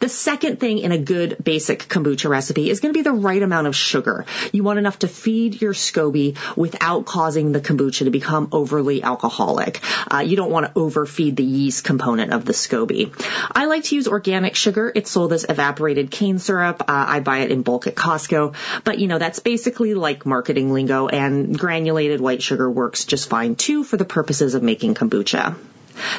The 0.01 0.09
second 0.09 0.59
thing 0.59 0.79
in 0.79 0.91
a 0.91 0.99
good 0.99 1.37
basic 1.45 1.87
kombucha 1.89 2.29
recipe 2.29 2.69
is 2.69 2.81
going 2.81 2.93
to 2.93 2.99
be 2.99 3.03
the 3.03 3.13
right 3.13 3.41
amount 3.41 3.69
of 3.69 3.77
sugar. 3.77 4.27
You 4.51 4.65
want 4.65 4.81
enough 4.81 4.99
to 5.01 5.09
feed 5.09 5.63
your 5.63 5.75
SCOBY 5.75 6.57
without 6.57 7.07
causing 7.07 7.53
the 7.53 7.61
kombucha 7.61 8.05
to 8.05 8.11
become 8.11 8.49
overly 8.51 9.05
alcoholic. 9.05 9.81
Uh, 10.13 10.19
you 10.19 10.35
don't 10.37 10.51
want 10.51 10.67
to 10.67 10.73
overfeed 10.73 11.37
the 11.37 11.45
yeast 11.45 11.85
component 11.85 12.33
of 12.33 12.45
the 12.45 12.53
SCOBY. 12.53 13.13
I 13.53 13.67
like 13.67 13.85
to 13.85 13.95
use 13.95 14.09
organic 14.09 14.57
sugar. 14.57 14.91
It's 14.93 15.11
sold 15.11 15.33
as 15.33 15.47
evaporated 15.49 16.11
cane 16.11 16.41
syrup. 16.41 16.83
Uh, 16.83 17.05
I 17.09 17.21
buy 17.21 17.39
it 17.39 17.53
in 17.53 17.63
bulk 17.63 17.87
at 17.87 17.95
Costco, 17.95 18.55
but 18.83 18.99
you 18.99 19.07
know, 19.07 19.19
that's 19.19 19.39
basically 19.39 19.95
like 19.95 20.27
marketing 20.27 20.73
lingo 20.73 21.07
and 21.07 21.57
granulated 21.57 22.21
white 22.21 22.43
sugar 22.43 22.69
works 22.69 23.05
just 23.05 23.29
fine 23.29 23.55
too 23.55 23.85
for 23.85 23.97
the 23.97 24.05
purposes 24.05 24.55
of 24.55 24.65
making 24.65 24.97
kombucha. 24.97 25.55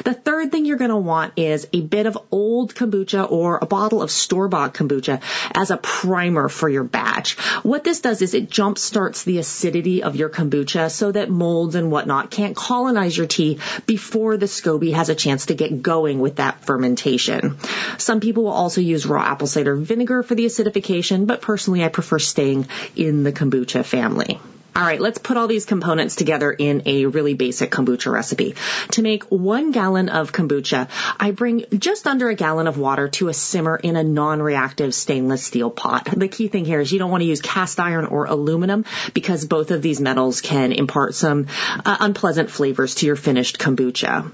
The 0.04 0.14
third 0.14 0.50
thing 0.50 0.64
you're 0.64 0.76
going 0.76 0.90
to 0.90 0.96
want 0.96 1.34
is 1.36 1.66
a 1.72 1.80
bit 1.80 2.06
of 2.06 2.18
old 2.30 2.74
kombucha 2.74 3.30
or 3.30 3.58
a 3.60 3.66
bottle 3.66 4.02
of 4.02 4.10
store-bought 4.10 4.74
kombucha 4.74 5.20
as 5.54 5.70
a 5.70 5.76
primer 5.76 6.48
for 6.48 6.68
your 6.68 6.84
batch. 6.84 7.38
What 7.62 7.84
this 7.84 8.00
does 8.00 8.22
is 8.22 8.34
it 8.34 8.50
jump 8.50 8.78
starts 8.78 9.24
the 9.24 9.38
acidity 9.38 10.02
of 10.02 10.16
your 10.16 10.28
kombucha 10.28 10.90
so 10.90 11.12
that 11.12 11.30
molds 11.30 11.74
and 11.74 11.90
whatnot 11.90 12.30
can't 12.30 12.56
colonize 12.56 13.16
your 13.16 13.26
tea 13.26 13.58
before 13.86 14.36
the 14.36 14.46
SCOBY 14.46 14.92
has 14.92 15.08
a 15.08 15.14
chance 15.14 15.46
to 15.46 15.54
get 15.54 15.82
going 15.82 16.20
with 16.20 16.36
that 16.36 16.64
fermentation. 16.64 17.58
Some 17.98 18.20
people 18.20 18.44
will 18.44 18.52
also 18.52 18.80
use 18.80 19.06
raw 19.06 19.22
apple 19.22 19.46
cider 19.46 19.76
vinegar 19.76 20.22
for 20.22 20.34
the 20.34 20.46
acidification, 20.46 21.26
but 21.26 21.40
personally 21.40 21.84
I 21.84 21.88
prefer 21.88 22.18
staying 22.18 22.68
in 22.96 23.22
the 23.24 23.32
kombucha 23.32 23.84
family. 23.84 24.40
All 24.76 24.82
right, 24.82 25.00
let's 25.00 25.18
put 25.18 25.36
all 25.36 25.46
these 25.46 25.66
components 25.66 26.16
together 26.16 26.50
in 26.50 26.82
a 26.86 27.06
really 27.06 27.34
basic 27.34 27.70
kombucha 27.70 28.10
recipe. 28.10 28.56
To 28.92 29.02
make 29.02 29.22
one 29.24 29.70
gallon 29.70 30.08
of 30.08 30.32
kombucha, 30.32 30.88
I 31.18 31.30
bring 31.30 31.64
just 31.78 32.08
under 32.08 32.28
a 32.28 32.34
gallon 32.34 32.66
of 32.66 32.76
water 32.76 33.08
to 33.10 33.28
a 33.28 33.34
simmer 33.34 33.76
in 33.76 33.94
a 33.94 34.02
non-reactive 34.02 34.92
stainless 34.92 35.44
steel 35.44 35.70
pot. 35.70 36.08
The 36.16 36.26
key 36.26 36.48
thing 36.48 36.64
here 36.64 36.80
is 36.80 36.90
you 36.90 36.98
don't 36.98 37.12
want 37.12 37.20
to 37.20 37.28
use 37.28 37.40
cast 37.40 37.78
iron 37.78 38.06
or 38.06 38.24
aluminum 38.24 38.84
because 39.12 39.44
both 39.44 39.70
of 39.70 39.80
these 39.80 40.00
metals 40.00 40.40
can 40.40 40.72
impart 40.72 41.14
some 41.14 41.46
uh, 41.84 41.96
unpleasant 42.00 42.50
flavors 42.50 42.96
to 42.96 43.06
your 43.06 43.16
finished 43.16 43.60
kombucha. 43.60 44.32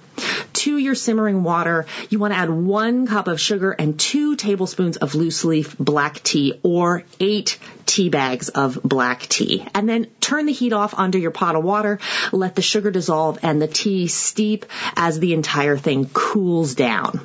To 0.52 0.78
your 0.78 0.94
simmering 0.94 1.42
water, 1.42 1.84
you 2.08 2.18
want 2.18 2.32
to 2.32 2.38
add 2.38 2.50
one 2.50 3.06
cup 3.06 3.28
of 3.28 3.40
sugar 3.40 3.72
and 3.72 3.98
two 4.00 4.36
tablespoons 4.36 4.96
of 4.96 5.14
loose 5.14 5.44
leaf 5.44 5.76
black 5.78 6.22
tea 6.22 6.58
or 6.62 7.04
eight 7.18 7.58
tea 7.86 8.08
bags 8.08 8.48
of 8.48 8.80
black 8.82 9.22
tea. 9.22 9.66
And 9.74 9.88
then 9.88 10.06
turn 10.30 10.46
the 10.46 10.52
heat 10.52 10.72
off 10.72 10.94
under 10.96 11.18
your 11.18 11.32
pot 11.32 11.56
of 11.56 11.64
water, 11.64 11.98
let 12.30 12.54
the 12.54 12.62
sugar 12.62 12.92
dissolve 12.92 13.40
and 13.42 13.60
the 13.60 13.66
tea 13.66 14.06
steep 14.06 14.64
as 14.94 15.18
the 15.18 15.34
entire 15.34 15.76
thing 15.76 16.08
cools 16.12 16.76
down. 16.76 17.18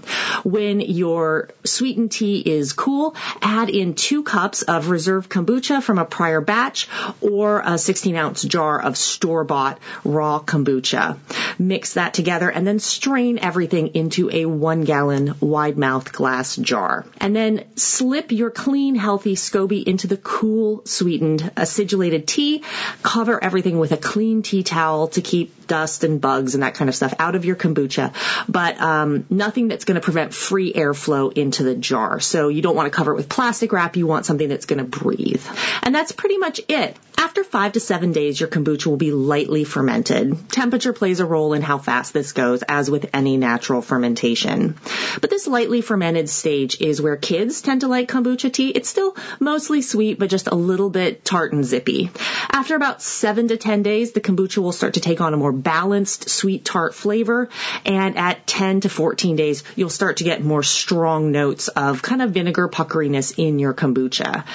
When 0.44 0.80
your 0.80 1.50
sweetened 1.64 2.12
tea 2.12 2.40
is 2.40 2.74
cool, 2.74 3.16
add 3.44 3.70
in 3.70 3.94
two 3.94 4.24
cups 4.24 4.64
of 4.64 4.90
reserve 4.90 5.30
kombucha 5.30 5.84
from 5.84 6.00
a 6.00 6.06
prior 6.06 6.42
batch 6.42 6.88
or 7.22 7.62
a 7.64 7.78
16 7.78 8.16
ounce 8.16 8.42
jar 8.42 8.82
of 8.82 8.98
store 8.98 9.44
bought 9.44 9.80
raw 10.04 10.40
kombucha. 10.40 11.20
Mix 11.60 11.94
that 11.94 12.16
together 12.16 12.50
and 12.50 12.66
then 12.66 12.80
strain 12.80 13.38
everything 13.38 13.90
into 13.94 14.32
a 14.32 14.46
one 14.46 14.84
gallon 14.84 15.36
wide 15.42 15.78
mouth 15.78 16.12
glass 16.12 16.56
jar. 16.56 17.06
And 17.20 17.36
then 17.36 17.66
slip 17.76 18.32
your 18.32 18.50
clean, 18.50 18.96
healthy 18.96 19.36
SCOBY 19.36 19.84
into 19.84 20.08
the 20.08 20.18
cool, 20.18 20.82
sweetened, 20.86 21.52
acidulated 21.56 22.26
tea 22.26 22.64
cover 23.04 23.44
everything 23.44 23.80
with 23.80 23.92
a 23.92 23.98
clean 23.98 24.42
tea 24.42 24.64
towel 24.64 25.08
to 25.10 25.22
keep 25.22 25.68
dust 25.68 26.04
and 26.04 26.22
bugs 26.22 26.54
and 26.54 26.64
that 26.64 26.76
kind 26.76 26.90
of 26.90 26.96
stuff 26.96 27.14
out 27.20 27.36
of 27.36 27.46
your 27.46 27.56
kombucha, 27.56 28.14
but 28.50 28.80
um, 28.80 29.26
nothing 29.30 29.68
that's 29.68 29.86
going 29.86 29.96
to 29.96 30.02
prevent 30.02 30.34
free 30.34 30.74
airflow 30.74 31.32
into 31.36 31.64
the 31.64 31.76
jar. 31.76 32.20
So 32.20 32.50
you 32.50 32.62
don't 32.62 32.76
want 32.76 32.92
to 32.92 32.96
cover 32.96 33.12
it 33.12 33.16
with 33.16 33.30
plastic 33.30 33.72
wrap. 33.72 33.96
You 33.96 34.08
want 34.08 34.26
something 34.26 34.50
that's 34.50 34.66
going 34.66 34.80
to 34.80 34.86
breathe. 34.86 35.46
And 35.84 35.94
that's 35.94 36.12
pretty 36.12 36.38
much 36.38 36.62
it. 36.68 36.98
After 37.18 37.44
five 37.44 37.74
to 37.74 37.80
seven 37.80 38.12
days, 38.12 38.40
your 38.40 38.50
kombucha 38.50 38.88
will 38.88 38.98
be 38.98 39.12
lightly 39.12 39.64
fermented. 39.64 40.50
Temperature 40.52 40.94
plays 40.94 41.20
a 41.20 41.26
role 41.26 41.54
in 41.54 41.62
how 41.62 41.78
fast 41.78 42.14
this 42.14 42.32
goes, 42.32 42.64
as 42.64 42.90
with 42.90 43.10
any 43.14 43.38
natural 43.38 43.82
fermentation. 43.82 44.76
But 45.20 45.30
this 45.30 45.48
lightly 45.48 45.82
fermented 45.82 46.30
stage 46.30 46.80
is 46.80 47.02
where 47.02 47.18
kids 47.18 47.62
tend 47.62 47.82
to 47.82 47.88
like 47.88 48.10
kombucha 48.10 48.52
tea. 48.52 48.70
It's 48.70 48.90
still 48.90 49.16
mostly 49.40 49.82
sweet, 49.82 50.20
but 50.20 50.30
just 50.30 50.48
a 50.48 50.56
little 50.56 50.90
bit 50.90 51.26
tart 51.26 51.54
and 51.54 51.66
zippy. 51.66 52.10
After 52.52 52.76
about 52.76 53.02
seven 53.02 53.48
to 53.50 53.58
ten 53.58 53.84
days, 53.84 54.12
the 54.12 54.22
kombucha 54.22 54.58
will 54.58 54.72
start 54.72 54.94
to 54.96 55.02
take 55.02 55.22
on 55.22 55.34
a 55.34 55.38
more 55.38 55.52
balanced 55.52 56.30
sweet 56.30 56.64
tart 56.66 56.96
flavor. 56.96 57.50
And 57.86 58.18
at 58.18 58.46
10 58.48 58.82
to 58.82 58.90
14 58.90 59.36
days, 59.36 59.64
you'll 59.76 59.90
start 59.90 60.18
to 60.18 60.24
get 60.24 60.44
more 60.44 60.64
strong 60.64 61.32
notes 61.32 61.68
of 61.68 62.02
kind 62.02 62.22
of 62.22 62.32
vinegar 62.32 62.68
puckeriness 62.68 63.38
in 63.38 63.60
your 63.60 63.74
kombucha. 63.74 64.46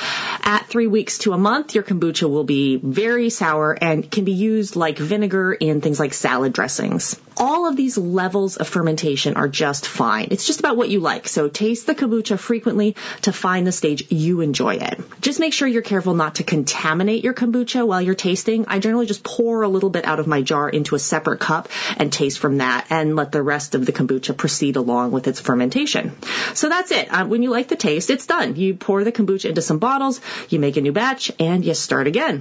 At 0.42 0.66
three 0.66 0.86
weeks 0.86 1.18
to 1.18 1.32
a 1.32 1.38
month, 1.38 1.74
your 1.74 1.84
kombucha 1.84 2.28
will 2.28 2.44
be 2.50 2.80
very 2.82 3.30
sour 3.30 3.78
and 3.80 4.10
can 4.10 4.24
be 4.24 4.32
used 4.32 4.74
like 4.74 4.98
vinegar 4.98 5.52
in 5.52 5.80
things 5.80 6.00
like 6.00 6.12
salad 6.12 6.52
dressings. 6.52 7.14
All 7.36 7.68
of 7.68 7.76
these 7.76 7.96
levels 7.96 8.56
of 8.56 8.66
fermentation 8.66 9.36
are 9.36 9.46
just 9.46 9.86
fine. 9.86 10.28
It's 10.32 10.46
just 10.48 10.58
about 10.58 10.76
what 10.76 10.88
you 10.88 10.98
like. 10.98 11.28
So 11.28 11.48
taste 11.48 11.86
the 11.86 11.94
kombucha 11.94 12.38
frequently 12.40 12.96
to 13.22 13.32
find 13.32 13.64
the 13.64 13.72
stage 13.72 14.10
you 14.10 14.40
enjoy 14.40 14.74
it. 14.74 15.00
Just 15.20 15.38
make 15.38 15.52
sure 15.52 15.68
you're 15.68 15.90
careful 15.90 16.14
not 16.14 16.34
to 16.34 16.42
contaminate 16.42 17.22
your 17.22 17.34
kombucha 17.34 17.86
while 17.86 18.02
you're 18.02 18.16
tasting. 18.16 18.64
I 18.66 18.80
generally 18.80 19.06
just 19.06 19.22
pour 19.22 19.62
a 19.62 19.68
little 19.68 19.90
bit 19.90 20.04
out 20.04 20.18
of 20.18 20.26
my 20.26 20.42
jar 20.42 20.68
into 20.68 20.96
a 20.96 20.98
separate 20.98 21.38
cup 21.38 21.68
and 21.96 22.12
taste 22.12 22.40
from 22.40 22.58
that 22.58 22.88
and 22.90 23.14
let 23.14 23.30
the 23.30 23.44
rest 23.44 23.76
of 23.76 23.86
the 23.86 23.92
kombucha 23.92 24.36
proceed 24.36 24.74
along 24.74 25.12
with 25.12 25.28
its 25.28 25.38
fermentation. 25.38 26.16
So 26.54 26.68
that's 26.68 26.90
it. 26.90 27.12
Uh, 27.12 27.26
when 27.26 27.44
you 27.44 27.50
like 27.50 27.68
the 27.68 27.76
taste, 27.76 28.10
it's 28.10 28.26
done. 28.26 28.56
You 28.56 28.74
pour 28.74 29.04
the 29.04 29.12
kombucha 29.12 29.48
into 29.48 29.62
some 29.62 29.78
bottles, 29.78 30.20
you 30.48 30.58
make 30.58 30.76
a 30.76 30.80
new 30.80 30.92
batch, 30.92 31.30
and 31.38 31.64
you 31.64 31.74
start 31.74 32.08
again. 32.08 32.39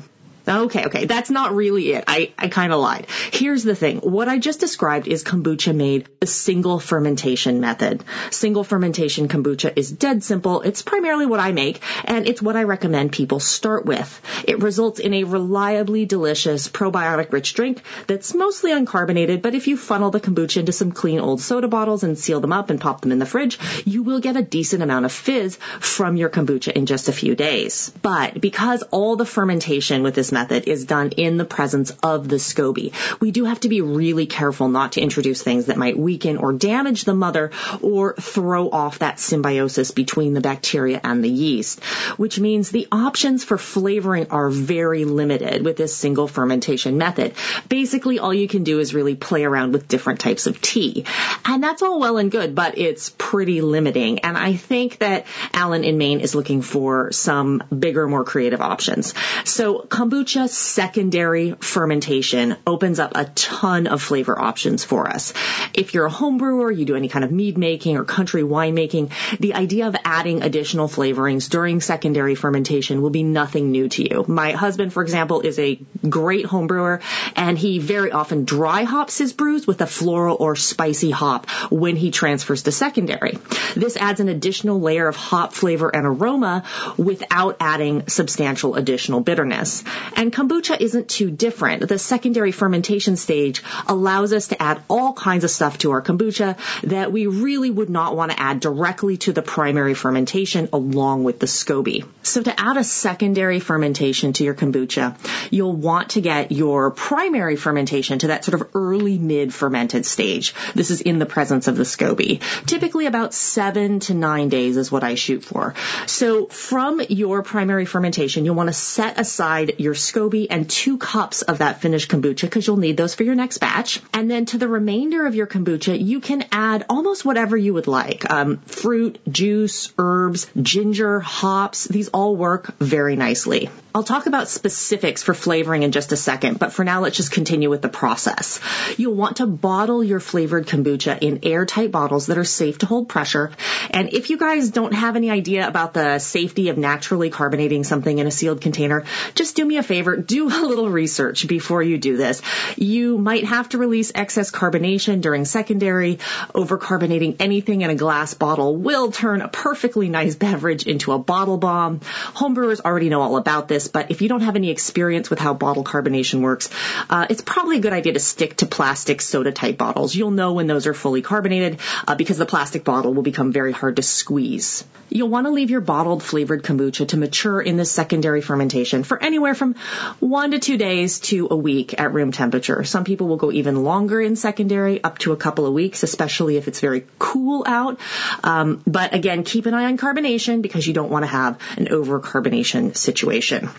Okay, 0.50 0.86
okay. 0.86 1.06
That's 1.06 1.30
not 1.30 1.54
really 1.54 1.92
it. 1.92 2.06
I, 2.08 2.34
I 2.38 2.48
kind 2.48 2.74
of 2.74 2.80
lied. 2.80 3.06
Here's 3.32 3.64
the 3.64 3.76
thing. 3.76 3.98
What 4.00 4.28
I 4.28 4.40
just 4.40 4.60
described 4.60 5.08
is 5.08 5.24
kombucha 5.24 5.76
made 5.76 6.10
the 6.20 6.26
single 6.26 6.80
fermentation 6.80 7.60
method. 7.62 8.04
Single 8.32 8.64
fermentation 8.64 9.28
kombucha 9.28 9.72
is 9.76 9.92
dead 9.92 10.24
simple. 10.24 10.62
It's 10.62 10.82
primarily 10.82 11.28
what 11.28 11.40
I 11.40 11.52
make, 11.52 11.82
and 12.04 12.28
it's 12.28 12.42
what 12.42 12.56
I 12.56 12.64
recommend 12.64 13.12
people 13.12 13.40
start 13.40 13.86
with. 13.86 14.22
It 14.48 14.60
results 14.64 15.00
in 15.00 15.14
a 15.14 15.24
reliably 15.24 16.08
delicious 16.08 16.68
probiotic 16.68 17.32
rich 17.32 17.54
drink 17.54 17.84
that's 18.08 18.34
mostly 18.34 18.72
uncarbonated, 18.72 19.44
but 19.44 19.54
if 19.54 19.68
you 19.68 19.78
funnel 19.78 20.10
the 20.10 20.20
kombucha 20.20 20.62
into 20.62 20.72
some 20.72 20.92
clean 20.92 21.20
old 21.20 21.42
soda 21.42 21.68
bottles 21.68 22.04
and 22.04 22.18
seal 22.18 22.40
them 22.40 22.54
up 22.54 22.72
and 22.72 22.82
pop 22.82 23.02
them 23.02 23.12
in 23.12 23.20
the 23.20 23.26
fridge, 23.28 23.60
you 23.86 24.02
will 24.02 24.20
get 24.20 24.36
a 24.36 24.42
decent 24.42 24.82
amount 24.82 25.06
of 25.06 25.12
fizz 25.12 25.58
from 25.80 26.18
your 26.18 26.30
kombucha 26.30 26.72
in 26.72 26.88
just 26.88 27.08
a 27.08 27.14
few 27.14 27.36
days. 27.36 27.92
But 28.02 28.42
because 28.42 28.82
all 28.90 29.16
the 29.16 29.26
fermentation 29.26 30.02
with 30.02 30.16
this 30.16 30.32
method 30.40 30.70
is 30.70 30.86
done 30.86 31.10
in 31.18 31.36
the 31.36 31.44
presence 31.44 31.92
of 32.02 32.30
the 32.30 32.38
SCOBY. 32.38 32.94
We 33.20 33.32
do 33.32 33.44
have 33.44 33.60
to 33.62 33.70
be 33.70 33.82
really 33.82 34.26
careful 34.26 34.70
not 34.70 34.94
to 34.94 35.02
introduce 35.02 35.42
things 35.44 35.66
that 35.66 35.76
might 35.76 36.00
weaken 36.00 36.38
or 36.38 36.54
damage 36.54 37.04
the 37.04 37.14
mother 37.14 37.52
or 37.82 38.16
throw 38.16 38.70
off 38.70 39.00
that 39.00 39.20
symbiosis 39.20 39.92
between 39.92 40.34
the 40.34 40.40
bacteria 40.40 41.02
and 41.04 41.22
the 41.22 41.30
yeast, 41.30 41.84
which 42.16 42.40
means 42.40 42.70
the 42.70 42.88
options 42.90 43.44
for 43.44 43.58
flavoring 43.58 44.28
are 44.30 44.50
very 44.50 45.04
limited 45.04 45.66
with 45.66 45.76
this 45.76 45.94
single 45.94 46.30
fermentation 46.30 46.98
method. 46.98 47.34
Basically, 47.68 48.20
all 48.20 48.34
you 48.34 48.48
can 48.48 48.64
do 48.64 48.80
is 48.80 48.94
really 48.94 49.16
play 49.16 49.44
around 49.44 49.74
with 49.74 49.90
different 49.90 50.22
types 50.22 50.48
of 50.48 50.62
tea. 50.62 51.04
And 51.44 51.62
that's 51.62 51.82
all 51.82 52.00
well 52.00 52.18
and 52.18 52.32
good, 52.32 52.56
but 52.56 52.78
it's 52.78 53.10
pretty 53.18 53.60
limiting. 53.60 54.20
And 54.20 54.38
I 54.38 54.54
think 54.54 55.00
that 55.00 55.26
Alan 55.54 55.84
in 55.84 55.98
Maine 55.98 56.22
is 56.22 56.34
looking 56.34 56.62
for 56.62 57.12
some 57.12 57.62
bigger, 57.78 58.08
more 58.08 58.24
creative 58.24 58.62
options. 58.62 59.14
So 59.44 59.80
kombucha 59.80 60.29
secondary 60.30 61.54
fermentation 61.54 62.56
opens 62.68 63.00
up 63.00 63.14
a 63.16 63.26
ton 63.26 63.88
of 63.88 64.02
flavor 64.02 64.40
options 64.40 64.84
for 64.84 65.10
us. 65.10 65.34
If 65.74 65.94
you're 65.94 66.06
a 66.06 66.12
home 66.12 66.38
brewer, 66.38 66.72
you 66.72 66.86
do 66.86 66.96
any 66.96 67.10
kind 67.10 67.26
of 67.26 67.32
mead 67.32 67.58
making 67.58 67.98
or 67.98 68.04
country 68.04 68.44
wine 68.44 68.74
making, 68.74 69.12
the 69.40 69.56
idea 69.56 69.88
of 69.88 69.96
adding 70.06 70.44
additional 70.44 70.88
flavorings 70.88 71.50
during 71.50 71.82
secondary 71.82 72.36
fermentation 72.36 73.02
will 73.02 73.10
be 73.10 73.24
nothing 73.24 73.72
new 73.72 73.90
to 73.90 74.04
you. 74.04 74.26
My 74.28 74.52
husband, 74.52 74.94
for 74.94 75.02
example, 75.02 75.42
is 75.42 75.58
a 75.58 75.80
great 76.08 76.46
home 76.46 76.68
brewer 76.68 77.02
and 77.36 77.58
he 77.58 77.80
very 77.80 78.12
often 78.12 78.46
dry 78.46 78.84
hops 78.84 79.18
his 79.18 79.34
brews 79.34 79.66
with 79.66 79.82
a 79.82 79.88
floral 79.88 80.38
or 80.40 80.56
spicy 80.56 81.12
hop 81.12 81.50
when 81.72 81.96
he 81.96 82.12
transfers 82.12 82.64
to 82.64 82.72
secondary. 82.72 83.38
This 83.76 83.98
adds 83.98 84.20
an 84.20 84.30
additional 84.30 84.80
layer 84.80 85.08
of 85.08 85.16
hop 85.16 85.54
flavor 85.54 85.90
and 85.90 86.06
aroma 86.06 86.64
without 86.98 87.58
adding 87.60 88.08
substantial 88.08 88.76
additional 88.76 89.22
bitterness. 89.22 89.84
And 90.16 90.34
kombucha 90.34 90.80
isn't 90.80 91.10
too 91.10 91.32
different. 91.32 91.88
The 91.88 92.00
secondary 92.00 92.52
fermentation 92.52 93.16
stage 93.18 93.64
allows 93.88 94.34
us 94.34 94.48
to 94.48 94.62
add 94.62 94.82
all 94.88 95.14
kinds 95.14 95.44
of 95.44 95.52
stuff 95.52 95.78
to 95.80 95.92
our 95.92 96.02
kombucha 96.02 96.58
that 96.82 97.12
we 97.12 97.28
really 97.28 97.70
would 97.70 97.90
not 97.90 98.16
want 98.16 98.32
to 98.32 98.40
add 98.40 98.60
directly 98.60 99.18
to 99.18 99.34
the 99.34 99.42
primary 99.42 99.94
fermentation 99.94 100.70
along 100.74 101.24
with 101.24 101.40
the 101.40 101.48
SCOBY. 101.48 102.06
So 102.24 102.44
to 102.44 102.60
add 102.60 102.78
a 102.78 102.84
secondary 102.84 103.60
fermentation 103.60 104.34
to 104.34 104.44
your 104.44 104.54
kombucha, 104.54 105.16
you'll 105.52 105.76
want 105.76 106.12
to 106.12 106.22
get 106.22 106.52
your 106.52 106.92
primary 106.92 107.56
fermentation 107.56 108.20
to 108.20 108.28
that 108.28 108.46
sort 108.46 108.62
of 108.62 108.70
early 108.76 109.18
mid 109.18 109.54
fermented 109.54 110.06
stage. 110.06 110.54
This 110.76 110.92
is 110.92 111.02
in 111.02 111.20
the 111.20 111.26
presence 111.26 111.68
of 111.68 111.78
the 111.78 111.84
SCOBY. 111.84 112.42
Typically 112.66 113.06
about 113.06 113.34
seven 113.34 114.00
to 114.02 114.14
nine 114.14 114.50
days 114.50 114.78
is 114.78 114.92
what 114.92 115.04
I 115.04 115.16
shoot 115.16 115.44
for. 115.44 115.74
So 116.06 116.48
from 116.48 117.02
your 117.10 117.44
primary 117.44 117.86
fermentation, 117.86 118.46
you'll 118.46 118.56
want 118.56 118.70
to 118.70 118.74
set 118.74 119.20
aside 119.20 119.76
your 119.78 119.96
SCOBY 120.00 120.48
and 120.50 120.70
two 120.70 120.98
cups 120.98 121.42
of 121.42 121.60
that 121.60 121.82
finished 121.82 122.10
kombucha 122.10 122.42
because 122.42 122.66
you'll 122.66 122.78
need 122.78 122.98
those 122.98 123.16
for 123.16 123.24
your 123.24 123.36
next 123.36 123.60
batch. 123.60 124.02
And 124.14 124.30
then 124.30 124.46
to 124.48 124.58
the 124.58 124.68
remainder 124.68 125.26
of 125.26 125.36
your 125.36 125.48
kombucha, 125.48 126.04
you 126.04 126.20
can 126.20 126.46
add 126.52 126.86
almost 126.90 127.26
whatever 127.26 127.56
you 127.56 127.74
would 127.74 127.88
like. 127.88 128.30
Um, 128.30 128.58
fruit, 128.60 129.20
juice, 129.30 129.94
herbs, 129.98 130.48
ginger, 130.62 131.20
hops. 131.20 131.86
These 131.86 132.10
all 132.10 132.36
work 132.36 132.78
very 132.80 133.16
nicely. 133.16 133.70
I'll 133.94 134.04
talk 134.04 134.28
about 134.28 134.48
specifics 134.48 135.24
for 135.24 135.34
flavoring 135.34 135.82
in 135.82 135.92
just 135.92 136.12
a 136.12 136.16
second, 136.16 136.60
but 136.60 136.72
for 136.72 136.86
now 136.86 137.02
let's 137.02 137.18
just 137.18 137.32
continue 137.32 137.72
with 137.72 137.82
the 137.82 137.90
process. 137.90 138.60
You'll 138.98 139.16
want 139.16 139.38
to 139.38 139.48
bottle 139.48 140.04
your 140.04 140.20
flavored 140.20 140.68
kombucha 140.68 141.18
in 141.22 141.40
airtight 141.44 141.92
bottles 141.92 142.28
that 142.28 142.38
are 142.38 142.44
safe 142.44 142.78
to 142.80 142.86
hold 142.86 143.10
pressure. 143.10 143.52
And 143.90 144.14
if 144.14 144.30
you 144.30 144.38
guys 144.38 144.70
don't 144.70 144.94
have 144.94 145.16
any 145.16 145.32
idea 145.32 145.68
about 145.68 145.96
the 145.96 146.20
safety 146.20 146.70
of 146.70 146.78
naturally 146.78 147.32
carbonating 147.32 147.84
something 147.84 148.20
in 148.20 148.28
a 148.28 148.32
sealed 148.32 148.62
container, 148.62 149.06
just 149.34 149.56
do 149.56 149.66
me 149.66 149.78
a 149.78 149.84
favor, 149.90 150.16
do 150.16 150.48
a 150.48 150.62
little 150.72 150.90
research 150.90 151.48
before 151.48 151.82
you 151.82 151.98
do 151.98 152.16
this. 152.16 152.42
You 152.78 153.18
might 153.18 153.44
have 153.44 153.70
to 153.70 153.80
release 153.80 154.12
excess 154.14 154.52
carbonation 154.52 155.22
during 155.22 155.46
secondary. 155.46 156.20
Overcarbonating 156.54 157.38
anything 157.40 157.82
in 157.82 157.90
a 157.90 157.96
glass 157.96 158.36
bottle 158.36 158.76
will 158.76 159.12
turn 159.12 159.42
a 159.42 159.48
perfectly 159.48 160.08
nice 160.08 160.36
beverage 160.36 160.86
into 160.86 161.12
a 161.12 161.20
bottle 161.20 161.58
bomb. 161.58 162.00
Homebrewers 162.42 162.80
already 162.80 163.10
know 163.10 163.22
all 163.22 163.38
about 163.38 163.68
this, 163.68 163.88
but 163.88 164.12
if 164.12 164.22
you 164.22 164.30
don't 164.30 164.42
have 164.42 164.56
any 164.56 164.70
experience 164.70 165.30
with 165.32 165.40
how 165.40 165.56
bottle 165.56 165.84
carbonation 165.84 166.42
works, 166.42 166.70
uh, 167.10 167.26
it's 167.30 167.42
probably 167.42 167.78
a 167.78 167.82
good 167.82 167.94
idea 167.94 168.14
to 168.14 168.20
stick 168.20 168.58
to 168.58 168.68
plastic 168.68 169.22
soda 169.22 169.52
type 169.52 169.78
bottles. 169.78 170.16
You'll 170.16 170.38
know 170.40 170.54
when 170.54 170.68
those 170.68 170.86
are 170.86 170.94
fully 170.94 171.24
carbonated 171.24 171.80
uh, 172.08 172.14
because 172.14 172.38
the 172.38 172.46
plastic 172.46 172.84
bottle 172.84 173.16
will 173.16 173.24
become 173.24 173.52
very 173.52 173.72
hard 173.72 173.96
to 173.96 174.04
squeeze. 174.04 174.86
You'll 175.10 175.30
want 175.30 175.48
to 175.48 175.52
leave 175.52 175.72
your 175.72 175.82
bottled 175.82 176.22
flavored 176.22 176.64
kombucha 176.64 177.08
to 177.08 177.18
mature 177.18 177.60
in 177.60 177.78
this 177.78 177.92
secondary 177.92 178.42
fermentation 178.42 179.04
for 179.04 179.22
anywhere 179.22 179.56
from 179.56 179.76
one 180.20 180.52
to 180.52 180.60
two 180.60 180.78
days 180.78 181.20
to 181.20 181.48
a 181.52 181.56
week 181.56 182.00
at 182.00 182.14
room 182.14 182.32
temperature. 182.32 182.84
Some 182.84 183.04
people 183.04 183.28
will 183.28 183.38
go 183.38 183.52
even 183.52 183.84
longer 183.84 184.22
in 184.22 184.36
secondary, 184.36 185.04
up 185.04 185.18
to 185.20 185.32
a 185.32 185.38
couple 185.38 185.66
of 185.66 185.74
weeks, 185.74 186.04
especially 186.04 186.58
if 186.58 186.68
it's 186.68 186.80
very 186.80 187.06
cool 187.18 187.64
out. 187.66 188.00
Um, 188.44 188.82
but 188.86 189.14
again, 189.14 189.44
keep 189.44 189.66
an 189.66 189.74
eye 189.74 189.86
on 189.86 189.98
carbonation 189.98 190.62
because 190.62 190.86
you 190.86 190.94
don't 190.94 191.10
want 191.10 191.24
to 191.24 191.28
have 191.28 191.60
an 191.78 191.88
overcarbonation 191.88 192.96
situation. 192.96 193.70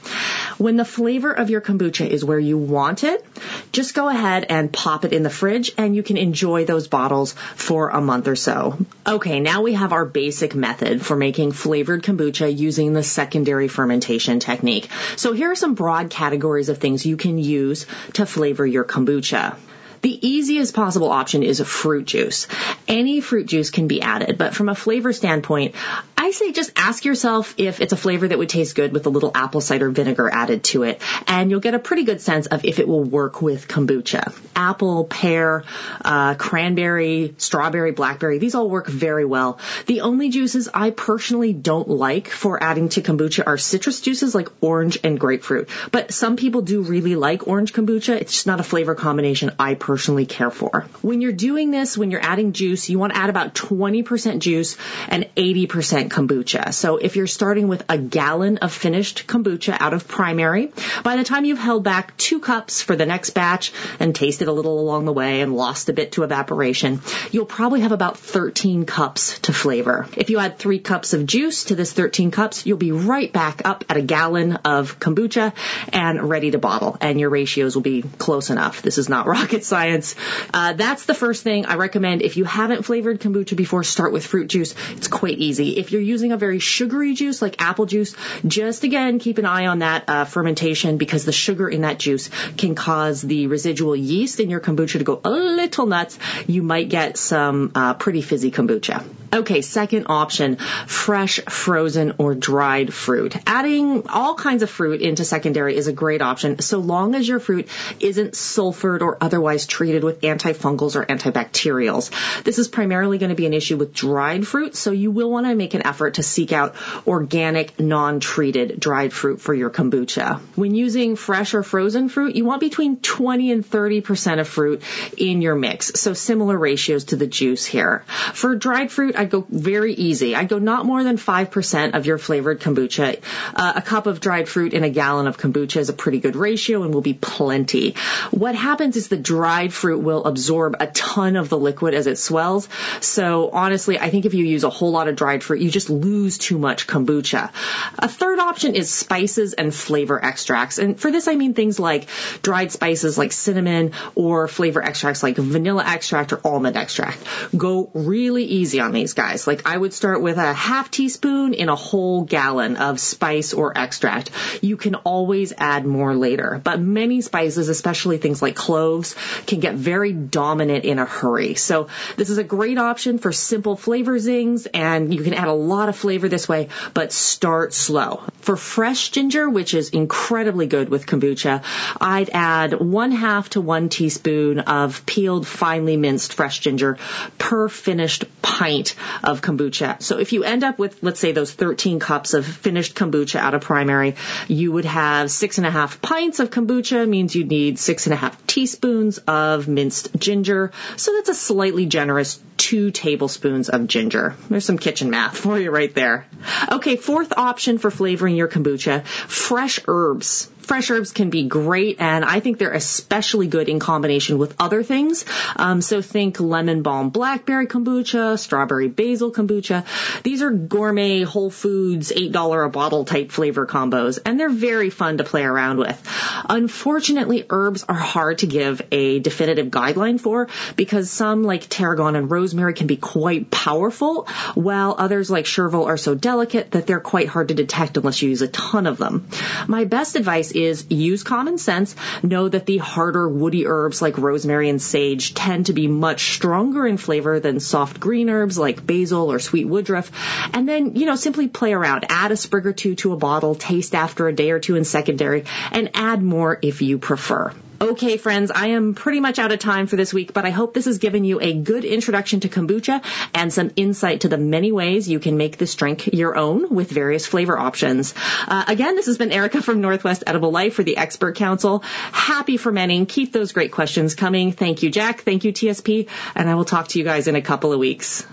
When 0.58 0.76
the 0.76 0.84
flavor 0.84 1.32
of 1.32 1.50
your 1.50 1.60
kombucha 1.60 2.06
is 2.06 2.24
where 2.24 2.38
you 2.38 2.58
want 2.58 3.04
it, 3.04 3.24
just 3.72 3.94
go 3.94 4.08
ahead 4.08 4.46
and 4.48 4.72
pop 4.72 5.04
it 5.04 5.12
in 5.12 5.22
the 5.22 5.30
fridge 5.30 5.72
and 5.76 5.94
you 5.94 6.02
can 6.02 6.16
enjoy 6.16 6.64
those 6.64 6.88
bottles 6.88 7.32
for 7.54 7.90
a 7.90 8.00
month 8.00 8.28
or 8.28 8.36
so. 8.36 8.78
Okay, 9.06 9.40
now 9.40 9.62
we 9.62 9.74
have 9.74 9.92
our 9.92 10.04
basic 10.04 10.54
method 10.54 11.04
for 11.04 11.16
making 11.16 11.52
flavored 11.52 12.02
kombucha 12.02 12.56
using 12.56 12.92
the 12.92 13.02
secondary 13.02 13.68
fermentation 13.68 14.40
technique. 14.40 14.88
So 15.16 15.32
here 15.32 15.50
are 15.50 15.56
some 15.56 15.74
broad 15.74 15.89
categories 16.10 16.68
of 16.68 16.78
things 16.78 17.04
you 17.04 17.16
can 17.16 17.38
use 17.38 17.86
to 18.14 18.26
flavor 18.26 18.66
your 18.66 18.84
kombucha. 18.84 19.56
The 20.02 20.26
easiest 20.26 20.74
possible 20.74 21.10
option 21.10 21.42
is 21.42 21.60
a 21.60 21.64
fruit 21.64 22.06
juice. 22.06 22.46
Any 22.88 23.20
fruit 23.20 23.46
juice 23.46 23.70
can 23.70 23.86
be 23.86 24.00
added, 24.00 24.38
but 24.38 24.54
from 24.54 24.70
a 24.70 24.74
flavor 24.74 25.12
standpoint, 25.12 25.74
I 26.20 26.32
say 26.32 26.52
just 26.52 26.72
ask 26.76 27.06
yourself 27.06 27.54
if 27.56 27.80
it's 27.80 27.94
a 27.94 27.96
flavor 27.96 28.28
that 28.28 28.36
would 28.36 28.50
taste 28.50 28.76
good 28.76 28.92
with 28.92 29.06
a 29.06 29.08
little 29.08 29.30
apple 29.34 29.62
cider 29.62 29.88
vinegar 29.88 30.28
added 30.30 30.64
to 30.64 30.82
it, 30.82 31.00
and 31.26 31.50
you'll 31.50 31.60
get 31.60 31.72
a 31.72 31.78
pretty 31.78 32.04
good 32.04 32.20
sense 32.20 32.46
of 32.46 32.66
if 32.66 32.78
it 32.78 32.86
will 32.86 33.02
work 33.02 33.40
with 33.40 33.66
kombucha. 33.68 34.30
Apple, 34.54 35.04
pear, 35.04 35.64
uh, 36.04 36.34
cranberry, 36.34 37.34
strawberry, 37.38 37.92
blackberry, 37.92 38.36
these 38.36 38.54
all 38.54 38.68
work 38.68 38.86
very 38.86 39.24
well. 39.24 39.58
The 39.86 40.02
only 40.02 40.28
juices 40.28 40.68
I 40.74 40.90
personally 40.90 41.54
don't 41.54 41.88
like 41.88 42.28
for 42.28 42.62
adding 42.62 42.90
to 42.90 43.00
kombucha 43.00 43.46
are 43.46 43.56
citrus 43.56 44.02
juices 44.02 44.34
like 44.34 44.50
orange 44.60 44.98
and 45.02 45.18
grapefruit, 45.18 45.70
but 45.90 46.12
some 46.12 46.36
people 46.36 46.60
do 46.60 46.82
really 46.82 47.16
like 47.16 47.48
orange 47.48 47.72
kombucha. 47.72 48.20
It's 48.20 48.34
just 48.34 48.46
not 48.46 48.60
a 48.60 48.62
flavor 48.62 48.94
combination 48.94 49.52
I 49.58 49.72
personally 49.72 50.26
care 50.26 50.50
for. 50.50 50.84
When 51.00 51.22
you're 51.22 51.32
doing 51.32 51.70
this, 51.70 51.96
when 51.96 52.10
you're 52.10 52.22
adding 52.22 52.52
juice, 52.52 52.90
you 52.90 52.98
want 52.98 53.14
to 53.14 53.18
add 53.18 53.30
about 53.30 53.54
20% 53.54 54.40
juice 54.40 54.76
and 55.08 55.26
80% 55.34 56.09
kombucha. 56.10 56.74
So 56.74 56.96
if 56.96 57.16
you're 57.16 57.26
starting 57.26 57.68
with 57.68 57.84
a 57.88 57.96
gallon 57.98 58.58
of 58.58 58.72
finished 58.72 59.26
kombucha 59.26 59.76
out 59.78 59.94
of 59.94 60.08
primary, 60.08 60.72
by 61.02 61.16
the 61.16 61.24
time 61.24 61.44
you've 61.44 61.58
held 61.58 61.84
back 61.84 62.16
two 62.16 62.40
cups 62.40 62.82
for 62.82 62.96
the 62.96 63.06
next 63.06 63.30
batch 63.30 63.72
and 63.98 64.14
tasted 64.14 64.48
a 64.48 64.52
little 64.52 64.80
along 64.80 65.04
the 65.04 65.12
way 65.12 65.40
and 65.40 65.56
lost 65.56 65.88
a 65.88 65.92
bit 65.92 66.12
to 66.12 66.22
evaporation, 66.22 67.00
you'll 67.30 67.46
probably 67.46 67.80
have 67.80 67.92
about 67.92 68.18
13 68.18 68.84
cups 68.84 69.38
to 69.40 69.52
flavor. 69.52 70.06
If 70.16 70.30
you 70.30 70.38
add 70.38 70.58
three 70.58 70.78
cups 70.78 71.14
of 71.14 71.26
juice 71.26 71.64
to 71.64 71.74
this 71.74 71.92
13 71.92 72.30
cups, 72.30 72.66
you'll 72.66 72.78
be 72.78 72.92
right 72.92 73.32
back 73.32 73.62
up 73.64 73.84
at 73.88 73.96
a 73.96 74.02
gallon 74.02 74.54
of 74.64 74.98
kombucha 74.98 75.52
and 75.92 76.28
ready 76.28 76.50
to 76.50 76.58
bottle. 76.58 76.96
And 77.00 77.18
your 77.18 77.30
ratios 77.30 77.74
will 77.74 77.82
be 77.82 78.02
close 78.02 78.50
enough. 78.50 78.82
This 78.82 78.98
is 78.98 79.08
not 79.08 79.26
rocket 79.34 79.64
science. 79.64 80.16
Uh, 80.52 80.72
that's 80.74 81.06
the 81.06 81.14
first 81.14 81.42
thing 81.42 81.66
I 81.66 81.74
recommend. 81.74 82.22
If 82.22 82.36
you 82.36 82.44
haven't 82.44 82.84
flavored 82.84 83.20
kombucha 83.20 83.56
before, 83.56 83.84
start 83.84 84.12
with 84.12 84.26
fruit 84.26 84.48
juice. 84.48 84.74
It's 84.92 85.08
quite 85.08 85.38
easy. 85.38 85.78
If 85.78 85.92
you're 85.92 85.99
using 86.00 86.32
a 86.32 86.36
very 86.36 86.58
sugary 86.58 87.14
juice 87.14 87.42
like 87.42 87.60
apple 87.60 87.86
juice, 87.86 88.14
just 88.46 88.84
again 88.84 89.18
keep 89.18 89.38
an 89.38 89.46
eye 89.46 89.66
on 89.66 89.80
that 89.80 90.04
uh, 90.08 90.24
fermentation 90.24 90.96
because 90.96 91.24
the 91.24 91.32
sugar 91.32 91.68
in 91.68 91.82
that 91.82 91.98
juice 91.98 92.30
can 92.56 92.74
cause 92.74 93.22
the 93.22 93.46
residual 93.46 93.94
yeast 93.94 94.40
in 94.40 94.50
your 94.50 94.60
kombucha 94.60 94.98
to 94.98 95.04
go 95.04 95.20
a 95.24 95.30
little 95.30 95.86
nuts. 95.86 96.18
You 96.46 96.62
might 96.62 96.88
get 96.88 97.16
some 97.16 97.72
uh, 97.74 97.94
pretty 97.94 98.22
fizzy 98.22 98.50
kombucha. 98.50 99.04
Okay, 99.32 99.60
second 99.60 100.06
option, 100.08 100.56
fresh, 100.56 101.38
frozen, 101.48 102.14
or 102.18 102.34
dried 102.34 102.92
fruit. 102.92 103.36
Adding 103.46 104.08
all 104.08 104.34
kinds 104.34 104.64
of 104.64 104.70
fruit 104.70 105.00
into 105.00 105.24
secondary 105.24 105.76
is 105.76 105.86
a 105.86 105.92
great 105.92 106.20
option 106.20 106.58
so 106.58 106.78
long 106.78 107.14
as 107.14 107.28
your 107.28 107.38
fruit 107.38 107.68
isn't 108.00 108.32
sulfured 108.32 109.02
or 109.02 109.18
otherwise 109.20 109.66
treated 109.66 110.02
with 110.02 110.22
antifungals 110.22 110.96
or 110.96 111.04
antibacterials. 111.04 112.10
This 112.42 112.58
is 112.58 112.66
primarily 112.66 113.18
going 113.18 113.30
to 113.30 113.36
be 113.36 113.46
an 113.46 113.54
issue 113.54 113.76
with 113.76 113.94
dried 113.94 114.48
fruit, 114.48 114.74
so 114.74 114.90
you 114.90 115.12
will 115.12 115.30
want 115.30 115.46
to 115.46 115.54
make 115.54 115.74
an 115.74 115.82
effort 115.90 116.14
to 116.14 116.22
seek 116.22 116.52
out 116.52 116.76
organic, 117.06 117.78
non-treated 117.80 118.78
dried 118.78 119.12
fruit 119.12 119.40
for 119.40 119.52
your 119.52 119.70
kombucha. 119.70 120.40
When 120.54 120.74
using 120.74 121.16
fresh 121.16 121.54
or 121.54 121.64
frozen 121.64 122.08
fruit, 122.08 122.36
you 122.36 122.44
want 122.44 122.60
between 122.60 122.98
20 122.98 123.50
and 123.50 123.64
30% 123.64 124.40
of 124.40 124.46
fruit 124.48 124.82
in 125.18 125.42
your 125.42 125.56
mix, 125.56 125.92
so 125.96 126.14
similar 126.14 126.56
ratios 126.56 127.04
to 127.06 127.16
the 127.16 127.26
juice 127.26 127.66
here. 127.66 128.04
For 128.34 128.54
dried 128.54 128.92
fruit, 128.92 129.16
I'd 129.16 129.30
go 129.30 129.44
very 129.50 129.94
easy. 129.94 130.36
I'd 130.36 130.48
go 130.48 130.60
not 130.60 130.86
more 130.86 131.02
than 131.02 131.16
5% 131.16 131.94
of 131.94 132.06
your 132.06 132.18
flavored 132.18 132.60
kombucha. 132.60 133.20
Uh, 133.54 133.72
a 133.76 133.82
cup 133.82 134.06
of 134.06 134.20
dried 134.20 134.48
fruit 134.48 134.74
in 134.74 134.84
a 134.84 134.90
gallon 134.90 135.26
of 135.26 135.38
kombucha 135.38 135.78
is 135.78 135.88
a 135.88 135.92
pretty 135.92 136.20
good 136.20 136.36
ratio 136.36 136.84
and 136.84 136.94
will 136.94 137.00
be 137.00 137.14
plenty. 137.14 137.94
What 138.30 138.54
happens 138.54 138.96
is 138.96 139.08
the 139.08 139.16
dried 139.16 139.72
fruit 139.72 139.98
will 139.98 140.24
absorb 140.24 140.76
a 140.78 140.86
ton 140.86 141.36
of 141.36 141.48
the 141.48 141.58
liquid 141.58 141.94
as 141.94 142.06
it 142.06 142.18
swells. 142.18 142.68
So 143.00 143.50
honestly, 143.50 143.98
I 143.98 144.10
think 144.10 144.26
if 144.26 144.34
you 144.34 144.44
use 144.44 144.64
a 144.64 144.70
whole 144.70 144.92
lot 144.92 145.08
of 145.08 145.16
dried 145.16 145.42
fruit, 145.42 145.60
you 145.60 145.70
just 145.70 145.79
lose 145.88 146.36
too 146.36 146.58
much 146.58 146.86
kombucha. 146.86 147.50
A 147.98 148.08
third 148.08 148.38
option 148.38 148.74
is 148.74 148.90
spices 148.90 149.54
and 149.54 149.74
flavor 149.74 150.22
extracts. 150.22 150.78
And 150.78 151.00
for 151.00 151.10
this, 151.10 151.28
I 151.28 151.36
mean 151.36 151.54
things 151.54 151.78
like 151.78 152.08
dried 152.42 152.72
spices 152.72 153.16
like 153.16 153.32
cinnamon 153.32 153.92
or 154.14 154.48
flavor 154.48 154.82
extracts 154.82 155.22
like 155.22 155.36
vanilla 155.36 155.84
extract 155.86 156.32
or 156.32 156.40
almond 156.44 156.76
extract. 156.76 157.18
Go 157.56 157.90
really 157.94 158.44
easy 158.44 158.80
on 158.80 158.92
these 158.92 159.14
guys. 159.14 159.46
Like 159.46 159.66
I 159.66 159.76
would 159.76 159.94
start 159.94 160.20
with 160.20 160.36
a 160.36 160.52
half 160.52 160.90
teaspoon 160.90 161.54
in 161.54 161.68
a 161.68 161.76
whole 161.76 162.24
gallon 162.24 162.76
of 162.76 163.00
spice 163.00 163.52
or 163.52 163.76
extract. 163.76 164.30
You 164.60 164.76
can 164.76 164.96
always 164.96 165.52
add 165.56 165.86
more 165.86 166.14
later, 166.14 166.60
but 166.62 166.80
many 166.80 167.20
spices, 167.20 167.68
especially 167.68 168.18
things 168.18 168.42
like 168.42 168.56
cloves, 168.56 169.14
can 169.46 169.60
get 169.60 169.74
very 169.74 170.12
dominant 170.12 170.84
in 170.84 170.98
a 170.98 171.04
hurry. 171.04 171.54
So 171.54 171.88
this 172.16 172.30
is 172.30 172.38
a 172.38 172.44
great 172.44 172.78
option 172.78 173.18
for 173.18 173.32
simple 173.32 173.76
flavor 173.76 174.18
zings 174.18 174.66
and 174.66 175.14
you 175.14 175.22
can 175.22 175.34
add 175.34 175.48
a 175.48 175.54
lot 175.70 175.88
of 175.88 175.96
flavor 175.96 176.28
this 176.28 176.48
way, 176.48 176.68
but 176.94 177.12
start 177.12 177.72
slow. 177.72 178.22
For 178.40 178.56
fresh 178.56 179.10
ginger, 179.10 179.48
which 179.48 179.74
is 179.74 179.90
incredibly 179.90 180.66
good 180.66 180.88
with 180.88 181.06
kombucha, 181.06 181.62
I'd 182.00 182.30
add 182.30 182.80
one 182.80 183.12
half 183.12 183.50
to 183.50 183.60
one 183.60 183.88
teaspoon 183.88 184.60
of 184.60 185.04
peeled 185.06 185.46
finely 185.46 185.96
minced 185.96 186.34
fresh 186.34 186.60
ginger 186.60 186.98
per 187.38 187.68
finished 187.68 188.24
pint 188.42 188.94
of 189.22 189.40
kombucha. 189.40 190.02
So 190.02 190.18
if 190.18 190.32
you 190.32 190.44
end 190.44 190.64
up 190.64 190.78
with, 190.78 191.02
let's 191.02 191.20
say, 191.20 191.32
those 191.32 191.52
13 191.52 192.00
cups 192.00 192.34
of 192.34 192.44
finished 192.44 192.94
kombucha 192.94 193.36
out 193.36 193.54
of 193.54 193.62
primary, 193.62 194.16
you 194.48 194.72
would 194.72 194.84
have 194.84 195.30
six 195.30 195.58
and 195.58 195.66
a 195.66 195.70
half 195.70 196.02
pints 196.02 196.40
of 196.40 196.50
kombucha 196.50 197.08
means 197.08 197.34
you'd 197.34 197.48
need 197.48 197.78
six 197.78 198.06
and 198.06 198.14
a 198.14 198.16
half 198.16 198.46
teaspoons 198.46 199.18
of 199.18 199.68
minced 199.68 200.14
ginger. 200.18 200.72
So 200.96 201.12
that's 201.14 201.28
a 201.28 201.34
slightly 201.34 201.86
generous 201.86 202.42
two 202.56 202.90
tablespoons 202.90 203.68
of 203.68 203.86
ginger. 203.86 204.34
There's 204.48 204.64
some 204.64 204.78
kitchen 204.78 205.10
math 205.10 205.36
for 205.36 205.58
you 205.60 205.70
right 205.70 205.94
there. 205.94 206.26
Okay, 206.70 206.96
fourth 206.96 207.32
option 207.36 207.78
for 207.78 207.90
flavoring 207.90 208.36
your 208.36 208.48
kombucha, 208.48 209.04
fresh 209.06 209.80
herbs 209.86 210.50
fresh 210.70 210.88
herbs 210.88 211.10
can 211.10 211.30
be 211.30 211.48
great, 211.48 212.00
and 212.00 212.24
I 212.24 212.38
think 212.38 212.58
they're 212.58 212.70
especially 212.72 213.48
good 213.48 213.68
in 213.68 213.80
combination 213.80 214.38
with 214.38 214.54
other 214.60 214.84
things. 214.84 215.24
Um, 215.56 215.80
so 215.80 216.00
think 216.00 216.38
lemon 216.38 216.82
balm 216.82 217.10
blackberry 217.10 217.66
kombucha, 217.66 218.38
strawberry 218.38 218.86
basil 218.86 219.32
kombucha. 219.32 219.84
These 220.22 220.42
are 220.42 220.52
gourmet 220.52 221.22
Whole 221.22 221.50
Foods 221.50 222.12
$8 222.12 222.66
a 222.66 222.68
bottle 222.68 223.04
type 223.04 223.32
flavor 223.32 223.66
combos, 223.66 224.20
and 224.24 224.38
they're 224.38 224.48
very 224.48 224.90
fun 224.90 225.18
to 225.18 225.24
play 225.24 225.42
around 225.42 225.78
with. 225.78 226.00
Unfortunately, 226.48 227.44
herbs 227.50 227.84
are 227.88 227.94
hard 227.96 228.38
to 228.38 228.46
give 228.46 228.80
a 228.92 229.18
definitive 229.18 229.72
guideline 229.72 230.20
for 230.20 230.46
because 230.76 231.10
some 231.10 231.42
like 231.42 231.66
tarragon 231.68 232.14
and 232.14 232.30
rosemary 232.30 232.74
can 232.74 232.86
be 232.86 232.96
quite 232.96 233.50
powerful, 233.50 234.28
while 234.54 234.94
others 234.96 235.32
like 235.32 235.46
chervil 235.46 235.86
are 235.86 235.96
so 235.96 236.14
delicate 236.14 236.70
that 236.70 236.86
they're 236.86 237.00
quite 237.00 237.26
hard 237.26 237.48
to 237.48 237.54
detect 237.54 237.96
unless 237.96 238.22
you 238.22 238.28
use 238.28 238.42
a 238.42 238.46
ton 238.46 238.86
of 238.86 238.98
them. 238.98 239.26
My 239.66 239.84
best 239.84 240.14
advice 240.14 240.52
is 240.64 240.86
use 240.90 241.22
common 241.22 241.58
sense. 241.58 241.94
Know 242.22 242.48
that 242.48 242.66
the 242.66 242.78
harder 242.78 243.28
woody 243.28 243.66
herbs 243.66 244.02
like 244.02 244.18
rosemary 244.18 244.68
and 244.68 244.80
sage 244.80 245.34
tend 245.34 245.66
to 245.66 245.72
be 245.72 245.86
much 245.86 246.34
stronger 246.34 246.86
in 246.86 246.96
flavor 246.96 247.40
than 247.40 247.60
soft 247.60 248.00
green 248.00 248.30
herbs 248.30 248.58
like 248.58 248.86
basil 248.86 249.30
or 249.30 249.38
sweet 249.38 249.66
woodruff. 249.66 250.10
And 250.54 250.68
then, 250.68 250.96
you 250.96 251.06
know, 251.06 251.16
simply 251.16 251.48
play 251.48 251.72
around. 251.72 252.06
Add 252.08 252.32
a 252.32 252.36
sprig 252.36 252.66
or 252.66 252.72
two 252.72 252.94
to 252.96 253.12
a 253.12 253.16
bottle, 253.16 253.54
taste 253.54 253.94
after 253.94 254.28
a 254.28 254.32
day 254.32 254.50
or 254.50 254.60
two 254.60 254.76
in 254.76 254.84
secondary, 254.84 255.44
and 255.72 255.90
add 255.94 256.22
more 256.22 256.58
if 256.62 256.82
you 256.82 256.98
prefer. 256.98 257.52
Okay, 257.82 258.18
friends, 258.18 258.50
I 258.54 258.68
am 258.68 258.94
pretty 258.94 259.20
much 259.20 259.38
out 259.38 259.52
of 259.52 259.58
time 259.58 259.86
for 259.86 259.96
this 259.96 260.12
week, 260.12 260.34
but 260.34 260.44
I 260.44 260.50
hope 260.50 260.74
this 260.74 260.84
has 260.84 260.98
given 260.98 261.24
you 261.24 261.40
a 261.40 261.54
good 261.54 261.86
introduction 261.86 262.40
to 262.40 262.48
kombucha 262.50 263.02
and 263.32 263.50
some 263.50 263.70
insight 263.74 264.20
to 264.20 264.28
the 264.28 264.36
many 264.36 264.70
ways 264.70 265.08
you 265.08 265.18
can 265.18 265.38
make 265.38 265.56
this 265.56 265.74
drink 265.76 266.08
your 266.12 266.36
own 266.36 266.68
with 266.74 266.90
various 266.90 267.26
flavor 267.26 267.58
options. 267.58 268.12
Uh, 268.46 268.64
again, 268.68 268.96
this 268.96 269.06
has 269.06 269.16
been 269.16 269.32
Erica 269.32 269.62
from 269.62 269.80
Northwest 269.80 270.24
Edible 270.26 270.50
Life 270.50 270.74
for 270.74 270.82
the 270.82 270.98
Expert 270.98 271.36
Council. 271.36 271.78
Happy 272.12 272.58
fermenting. 272.58 273.06
Keep 273.06 273.32
those 273.32 273.52
great 273.52 273.72
questions 273.72 274.14
coming. 274.14 274.52
Thank 274.52 274.82
you, 274.82 274.90
Jack. 274.90 275.22
Thank 275.22 275.44
you, 275.44 275.52
TSP. 275.54 276.10
And 276.34 276.50
I 276.50 276.56
will 276.56 276.66
talk 276.66 276.88
to 276.88 276.98
you 276.98 277.04
guys 277.06 277.28
in 277.28 277.34
a 277.34 277.42
couple 277.42 277.72
of 277.72 277.78
weeks. 277.78 278.26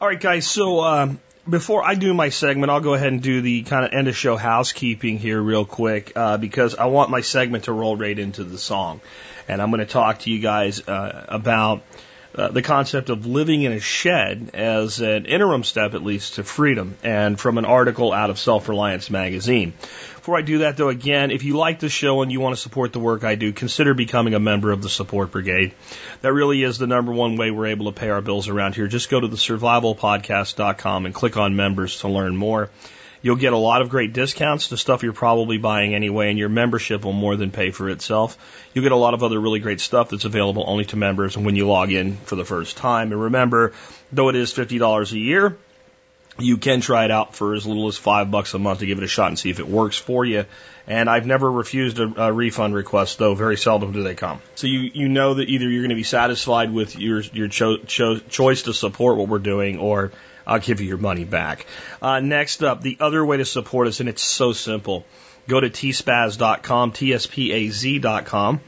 All 0.00 0.08
right, 0.08 0.20
guys. 0.20 0.48
So 0.48 0.80
um, 0.80 1.20
before 1.48 1.84
I 1.84 1.94
do 1.94 2.14
my 2.14 2.30
segment, 2.30 2.70
I'll 2.70 2.80
go 2.80 2.94
ahead 2.94 3.12
and 3.12 3.22
do 3.22 3.40
the 3.40 3.62
kind 3.62 3.84
of 3.84 3.92
end 3.92 4.08
of 4.08 4.16
show 4.16 4.36
housekeeping 4.36 5.18
here 5.18 5.40
real 5.40 5.64
quick 5.64 6.12
uh, 6.16 6.38
because 6.38 6.74
I 6.74 6.86
want 6.86 7.10
my 7.10 7.20
segment 7.20 7.64
to 7.64 7.72
roll 7.72 7.96
right 7.96 8.18
into 8.18 8.44
the 8.44 8.58
song, 8.58 9.00
and 9.48 9.60
I'm 9.60 9.70
going 9.70 9.80
to 9.80 9.86
talk 9.86 10.20
to 10.20 10.30
you 10.30 10.40
guys 10.40 10.86
uh, 10.88 11.26
about. 11.28 11.82
Uh, 12.36 12.48
the 12.48 12.62
concept 12.62 13.10
of 13.10 13.26
living 13.26 13.62
in 13.62 13.72
a 13.72 13.78
shed 13.78 14.50
as 14.54 15.00
an 15.00 15.26
interim 15.26 15.62
step, 15.62 15.94
at 15.94 16.02
least, 16.02 16.34
to 16.34 16.42
freedom, 16.42 16.96
and 17.04 17.38
from 17.38 17.58
an 17.58 17.64
article 17.64 18.12
out 18.12 18.28
of 18.28 18.40
Self 18.40 18.68
Reliance 18.68 19.08
magazine. 19.08 19.72
Before 20.16 20.36
I 20.36 20.42
do 20.42 20.58
that, 20.58 20.76
though, 20.76 20.88
again, 20.88 21.30
if 21.30 21.44
you 21.44 21.56
like 21.56 21.78
the 21.78 21.88
show 21.88 22.22
and 22.22 22.32
you 22.32 22.40
want 22.40 22.56
to 22.56 22.60
support 22.60 22.92
the 22.92 22.98
work 22.98 23.22
I 23.22 23.36
do, 23.36 23.52
consider 23.52 23.94
becoming 23.94 24.34
a 24.34 24.40
member 24.40 24.72
of 24.72 24.82
the 24.82 24.88
Support 24.88 25.30
Brigade. 25.30 25.74
That 26.22 26.32
really 26.32 26.64
is 26.64 26.78
the 26.78 26.88
number 26.88 27.12
one 27.12 27.36
way 27.36 27.52
we're 27.52 27.66
able 27.66 27.86
to 27.86 28.00
pay 28.00 28.08
our 28.08 28.22
bills 28.22 28.48
around 28.48 28.74
here. 28.74 28.88
Just 28.88 29.10
go 29.10 29.20
to 29.20 29.28
the 29.28 29.36
survivalpodcast.com 29.36 31.06
and 31.06 31.14
click 31.14 31.36
on 31.36 31.54
members 31.54 32.00
to 32.00 32.08
learn 32.08 32.36
more. 32.36 32.70
You'll 33.24 33.36
get 33.36 33.54
a 33.54 33.56
lot 33.56 33.80
of 33.80 33.88
great 33.88 34.12
discounts 34.12 34.68
to 34.68 34.76
stuff 34.76 35.02
you're 35.02 35.14
probably 35.14 35.56
buying 35.56 35.94
anyway, 35.94 36.28
and 36.28 36.38
your 36.38 36.50
membership 36.50 37.06
will 37.06 37.14
more 37.14 37.36
than 37.36 37.50
pay 37.50 37.70
for 37.70 37.88
itself. 37.88 38.36
You'll 38.74 38.82
get 38.82 38.92
a 38.92 38.96
lot 38.96 39.14
of 39.14 39.22
other 39.22 39.40
really 39.40 39.60
great 39.60 39.80
stuff 39.80 40.10
that's 40.10 40.26
available 40.26 40.62
only 40.66 40.84
to 40.84 40.96
members 40.96 41.34
when 41.34 41.56
you 41.56 41.66
log 41.66 41.90
in 41.90 42.18
for 42.18 42.36
the 42.36 42.44
first 42.44 42.76
time. 42.76 43.12
And 43.12 43.22
remember, 43.22 43.72
though 44.12 44.28
it 44.28 44.36
is 44.36 44.52
$50 44.52 45.12
a 45.12 45.18
year, 45.18 45.56
you 46.38 46.58
can 46.58 46.82
try 46.82 47.06
it 47.06 47.10
out 47.10 47.34
for 47.34 47.54
as 47.54 47.64
little 47.64 47.88
as 47.88 47.96
five 47.96 48.30
bucks 48.30 48.52
a 48.52 48.58
month 48.58 48.80
to 48.80 48.86
give 48.86 48.98
it 48.98 49.04
a 49.04 49.08
shot 49.08 49.28
and 49.28 49.38
see 49.38 49.48
if 49.48 49.58
it 49.58 49.68
works 49.68 49.96
for 49.96 50.26
you. 50.26 50.44
And 50.86 51.08
I've 51.08 51.24
never 51.24 51.50
refused 51.50 51.98
a, 52.00 52.24
a 52.24 52.30
refund 52.30 52.74
request, 52.74 53.16
though 53.18 53.34
very 53.34 53.56
seldom 53.56 53.92
do 53.92 54.02
they 54.02 54.14
come. 54.14 54.42
So 54.54 54.66
you, 54.66 54.80
you 54.80 55.08
know 55.08 55.32
that 55.32 55.48
either 55.48 55.66
you're 55.66 55.80
going 55.80 55.88
to 55.88 55.96
be 55.96 56.02
satisfied 56.02 56.74
with 56.74 56.98
your, 56.98 57.20
your 57.20 57.48
cho- 57.48 57.78
cho- 57.78 58.18
choice 58.18 58.64
to 58.64 58.74
support 58.74 59.16
what 59.16 59.28
we're 59.28 59.38
doing 59.38 59.78
or 59.78 60.12
I'll 60.46 60.58
give 60.58 60.80
you 60.80 60.88
your 60.88 60.98
money 60.98 61.24
back. 61.24 61.66
Uh, 62.02 62.20
next 62.20 62.62
up, 62.62 62.82
the 62.82 62.96
other 63.00 63.24
way 63.24 63.38
to 63.38 63.44
support 63.44 63.88
us, 63.88 64.00
and 64.00 64.08
it's 64.08 64.22
so 64.22 64.52
simple. 64.52 65.04
Go 65.48 65.60
to 65.60 65.70
tspaz.com, 65.70 66.92
T-S-P-A-Z.com. 66.92 68.60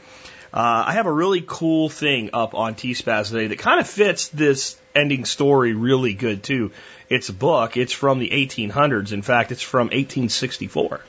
Uh, 0.53 0.83
I 0.87 0.93
have 0.93 1.05
a 1.05 1.11
really 1.11 1.43
cool 1.45 1.89
thing 1.89 2.31
up 2.33 2.55
on 2.55 2.75
TSPAZ 2.75 3.29
today 3.29 3.47
that 3.47 3.59
kind 3.59 3.79
of 3.79 3.87
fits 3.87 4.29
this 4.29 4.79
ending 4.95 5.25
story 5.25 5.73
really 5.73 6.13
good 6.13 6.41
too. 6.41 6.71
It's 7.09 7.29
a 7.29 7.33
book. 7.33 7.77
It's 7.77 7.93
from 7.93 8.19
the 8.19 8.29
1800s. 8.29 9.11
In 9.11 9.21
fact, 9.21 9.51
it's 9.51 9.61
from 9.61 9.87
1864. 9.87 11.01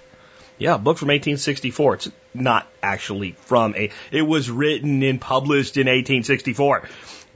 Yeah, 0.59 0.77
book 0.77 0.99
from 0.99 1.09
1864. 1.09 1.95
It's 1.95 2.11
not 2.35 2.67
actually 2.83 3.33
from 3.33 3.77
a, 3.77 3.91
it 4.11 4.23
was 4.23 4.51
written 4.51 5.03
and 5.03 5.21
published 5.21 5.77
in 5.77 5.87
1864 5.87 6.89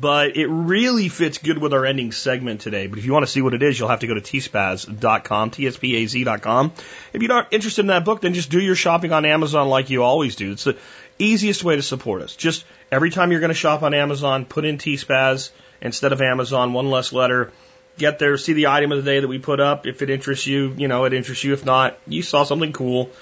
but 0.02 0.36
it 0.36 0.48
really 0.48 1.08
fits 1.08 1.38
good 1.38 1.58
with 1.58 1.72
our 1.72 1.86
ending 1.86 2.10
segment 2.10 2.60
today. 2.60 2.88
But 2.88 2.98
if 2.98 3.04
you 3.04 3.12
want 3.12 3.24
to 3.24 3.30
see 3.30 3.40
what 3.40 3.54
it 3.54 3.62
is, 3.62 3.78
you'll 3.78 3.88
have 3.88 4.00
to 4.00 4.08
go 4.08 4.14
to 4.14 4.20
tspaz.com, 4.20 5.50
T-S-P-A-Z.com. 5.50 6.72
If 7.12 7.22
you're 7.22 7.28
not 7.28 7.52
interested 7.52 7.82
in 7.82 7.86
that 7.86 8.04
book, 8.04 8.20
then 8.20 8.34
just 8.34 8.50
do 8.50 8.60
your 8.60 8.74
shopping 8.74 9.12
on 9.12 9.24
Amazon 9.24 9.68
like 9.68 9.90
you 9.90 10.02
always 10.02 10.34
do. 10.34 10.50
It's 10.50 10.64
the 10.64 10.76
easiest 11.20 11.62
way 11.62 11.76
to 11.76 11.82
support 11.82 12.20
us. 12.22 12.34
Just 12.34 12.64
every 12.90 13.10
time 13.10 13.30
you're 13.30 13.38
going 13.38 13.50
to 13.50 13.54
shop 13.54 13.84
on 13.84 13.94
Amazon, 13.94 14.44
put 14.44 14.64
in 14.64 14.76
T-Spaz 14.76 15.50
instead 15.80 16.12
of 16.12 16.20
Amazon, 16.20 16.72
one 16.72 16.90
less 16.90 17.12
letter, 17.12 17.52
get 17.96 18.18
there, 18.18 18.36
see 18.38 18.54
the 18.54 18.66
item 18.66 18.90
of 18.90 19.04
the 19.04 19.08
day 19.08 19.20
that 19.20 19.28
we 19.28 19.38
put 19.38 19.60
up. 19.60 19.86
If 19.86 20.02
it 20.02 20.10
interests 20.10 20.48
you, 20.48 20.74
you 20.76 20.88
know, 20.88 21.04
it 21.04 21.12
interests 21.12 21.44
you. 21.44 21.52
If 21.52 21.64
not, 21.64 21.96
you 22.08 22.24
saw 22.24 22.42
something 22.42 22.72
cool. 22.72 23.12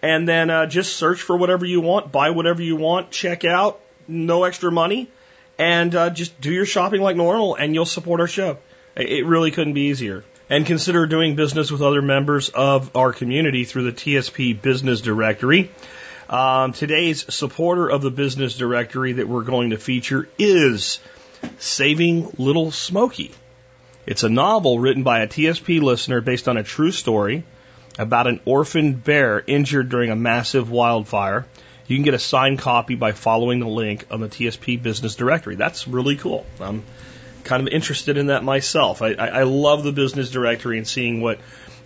And 0.00 0.26
then 0.26 0.48
uh, 0.48 0.64
just 0.64 0.96
search 0.96 1.20
for 1.20 1.36
whatever 1.36 1.66
you 1.66 1.82
want, 1.82 2.10
buy 2.10 2.30
whatever 2.30 2.62
you 2.62 2.76
want, 2.76 3.10
check 3.10 3.44
out, 3.44 3.80
no 4.08 4.44
extra 4.44 4.72
money, 4.72 5.10
and 5.62 5.94
uh, 5.94 6.10
just 6.10 6.40
do 6.40 6.52
your 6.52 6.66
shopping 6.66 7.00
like 7.02 7.14
normal, 7.14 7.54
and 7.54 7.72
you'll 7.72 7.86
support 7.86 8.18
our 8.18 8.26
show. 8.26 8.58
It 8.96 9.24
really 9.24 9.52
couldn't 9.52 9.74
be 9.74 9.90
easier. 9.90 10.24
And 10.50 10.66
consider 10.66 11.06
doing 11.06 11.36
business 11.36 11.70
with 11.70 11.82
other 11.82 12.02
members 12.02 12.48
of 12.48 12.94
our 12.96 13.12
community 13.12 13.64
through 13.64 13.84
the 13.84 13.92
TSP 13.92 14.60
Business 14.60 15.00
Directory. 15.00 15.70
Um, 16.28 16.72
today's 16.72 17.32
supporter 17.32 17.88
of 17.88 18.02
the 18.02 18.10
business 18.10 18.56
directory 18.56 19.12
that 19.14 19.28
we're 19.28 19.44
going 19.44 19.70
to 19.70 19.78
feature 19.78 20.28
is 20.36 20.98
Saving 21.58 22.28
Little 22.38 22.72
Smoky. 22.72 23.30
It's 24.04 24.24
a 24.24 24.28
novel 24.28 24.80
written 24.80 25.04
by 25.04 25.20
a 25.20 25.28
TSP 25.28 25.80
listener 25.80 26.20
based 26.20 26.48
on 26.48 26.56
a 26.56 26.64
true 26.64 26.90
story 26.90 27.44
about 28.00 28.26
an 28.26 28.40
orphaned 28.44 29.04
bear 29.04 29.44
injured 29.46 29.90
during 29.90 30.10
a 30.10 30.16
massive 30.16 30.72
wildfire. 30.72 31.46
You 31.86 31.96
can 31.96 32.04
get 32.04 32.14
a 32.14 32.18
signed 32.18 32.58
copy 32.58 32.94
by 32.94 33.12
following 33.12 33.60
the 33.60 33.68
link 33.68 34.06
on 34.10 34.20
the 34.20 34.28
TSP 34.28 34.82
business 34.82 35.14
directory. 35.14 35.56
That's 35.56 35.88
really 35.88 36.16
cool. 36.16 36.46
I'm 36.60 36.84
kind 37.44 37.66
of 37.66 37.72
interested 37.72 38.16
in 38.16 38.26
that 38.28 38.44
myself. 38.44 39.02
I, 39.02 39.14
I, 39.14 39.26
I 39.26 39.42
love 39.42 39.82
the 39.82 39.92
business 39.92 40.30
directory 40.30 40.78
and 40.78 40.86
seeing 40.86 41.20
what 41.20 41.40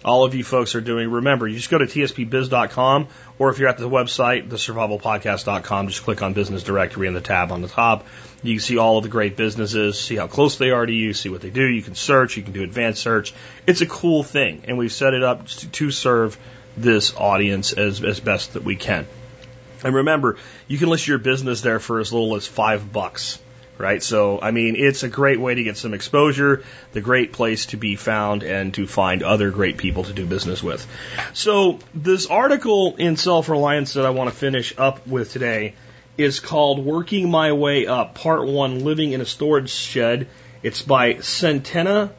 all 0.05 0.25
of 0.25 0.35
you 0.35 0.45
folks 0.45 0.75
are 0.75 0.81
doing. 0.81 1.11
Remember, 1.11 1.49
you 1.49 1.57
just 1.57 1.71
go 1.71 1.79
to 1.79 1.87
tspbiz.com 1.87 3.09
or 3.39 3.51
if 3.51 3.59
you're 3.59 3.69
at 3.69 3.79
the 3.79 3.89
website, 3.89 4.49
thesurvivalpodcast.com, 4.49 5.89
just 5.89 6.05
click 6.05 6.23
on 6.23 6.33
business 6.33 6.63
directory 6.63 7.09
in 7.09 7.15
the 7.15 7.21
tab 7.21 7.51
on 7.51 7.61
the 7.61 7.69
top. 7.69 8.07
You 8.43 8.55
can 8.55 8.61
see 8.61 8.79
all 8.79 8.99
of 8.99 9.03
the 9.03 9.09
great 9.09 9.37
businesses, 9.37 9.99
see 9.99 10.17
how 10.17 10.29
close 10.29 10.59
they 10.59 10.71
are 10.71 10.87
to 10.87 10.93
you, 10.93 11.13
see 11.13 11.29
what 11.29 11.41
they 11.41 11.51
do. 11.51 11.67
You 11.67 11.83
can 11.83 11.95
search, 11.95 12.37
you 12.37 12.43
can 12.43 12.53
do 12.53 12.63
advanced 12.63 13.03
search. 13.03 13.35
It's 13.67 13.81
a 13.81 13.87
cool 13.87 14.23
thing, 14.23 14.63
and 14.69 14.79
we've 14.79 14.93
set 14.93 15.15
it 15.15 15.23
up 15.23 15.49
to 15.49 15.91
serve 15.91 16.39
this 16.77 17.15
audience 17.17 17.73
as, 17.73 18.05
as 18.05 18.21
best 18.21 18.53
that 18.53 18.63
we 18.63 18.77
can. 18.77 19.07
And 19.87 19.95
remember, 19.97 20.37
you 20.69 20.79
can 20.79 20.89
list 20.89 21.07
your 21.07 21.19
business 21.19 21.61
there 21.61 21.79
for 21.79 22.01
as 22.01 22.13
little 22.13 22.37
as 22.37 22.47
five 22.47 22.93
bucks 22.93 23.39
right? 23.79 24.03
So, 24.03 24.41
I 24.41 24.51
mean, 24.51 24.77
it's 24.77 25.03
a 25.03 25.09
great 25.09 25.39
way 25.39 25.55
to 25.55 25.63
get 25.63 25.77
some 25.77 25.95
exposure, 25.95 26.63
the 26.93 27.01
great 27.01 27.33
place 27.33 27.67
to 27.67 27.77
be 27.77 27.97
found 27.97 28.43
and 28.43 28.73
to 28.75 28.87
find 28.87 29.23
other 29.23 29.51
great 29.51 29.77
people 29.77 30.05
to 30.05 30.13
do 30.13 30.27
business 30.27 30.63
with. 30.63 30.87
So, 31.35 31.79
this 31.95 32.27
article 32.27 32.97
in 32.97 33.17
Self 33.17 33.49
Reliance 33.49 33.95
that 33.95 34.07
I 34.07 34.11
want 34.11 34.31
to 34.31 34.37
finish 34.37 34.75
up 34.79 35.07
with 35.07 35.33
today 35.33 35.75
is 36.17 36.41
called 36.41 36.85
Working 36.85 37.31
My 37.31 37.53
Way 37.53 37.87
Up, 37.87 38.15
Part 38.15 38.47
1 38.47 38.85
Living 38.85 39.13
in 39.13 39.21
a 39.21 39.27
Storage 39.27 39.71
Shed. 39.71 40.29
It's 40.63 40.81
by 40.81 41.15
Centena 41.15 42.13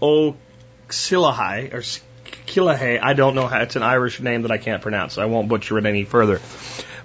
O'Cillahai, 0.00 1.70
or 1.72 1.82
Killahay. 2.46 3.00
I 3.02 3.14
don't 3.14 3.34
know 3.34 3.48
how, 3.48 3.60
it's 3.62 3.76
an 3.76 3.82
Irish 3.82 4.20
name 4.20 4.42
that 4.42 4.52
I 4.52 4.58
can't 4.58 4.82
pronounce, 4.82 5.14
so 5.14 5.22
I 5.22 5.26
won't 5.26 5.48
butcher 5.48 5.78
it 5.78 5.86
any 5.86 6.04
further. 6.04 6.40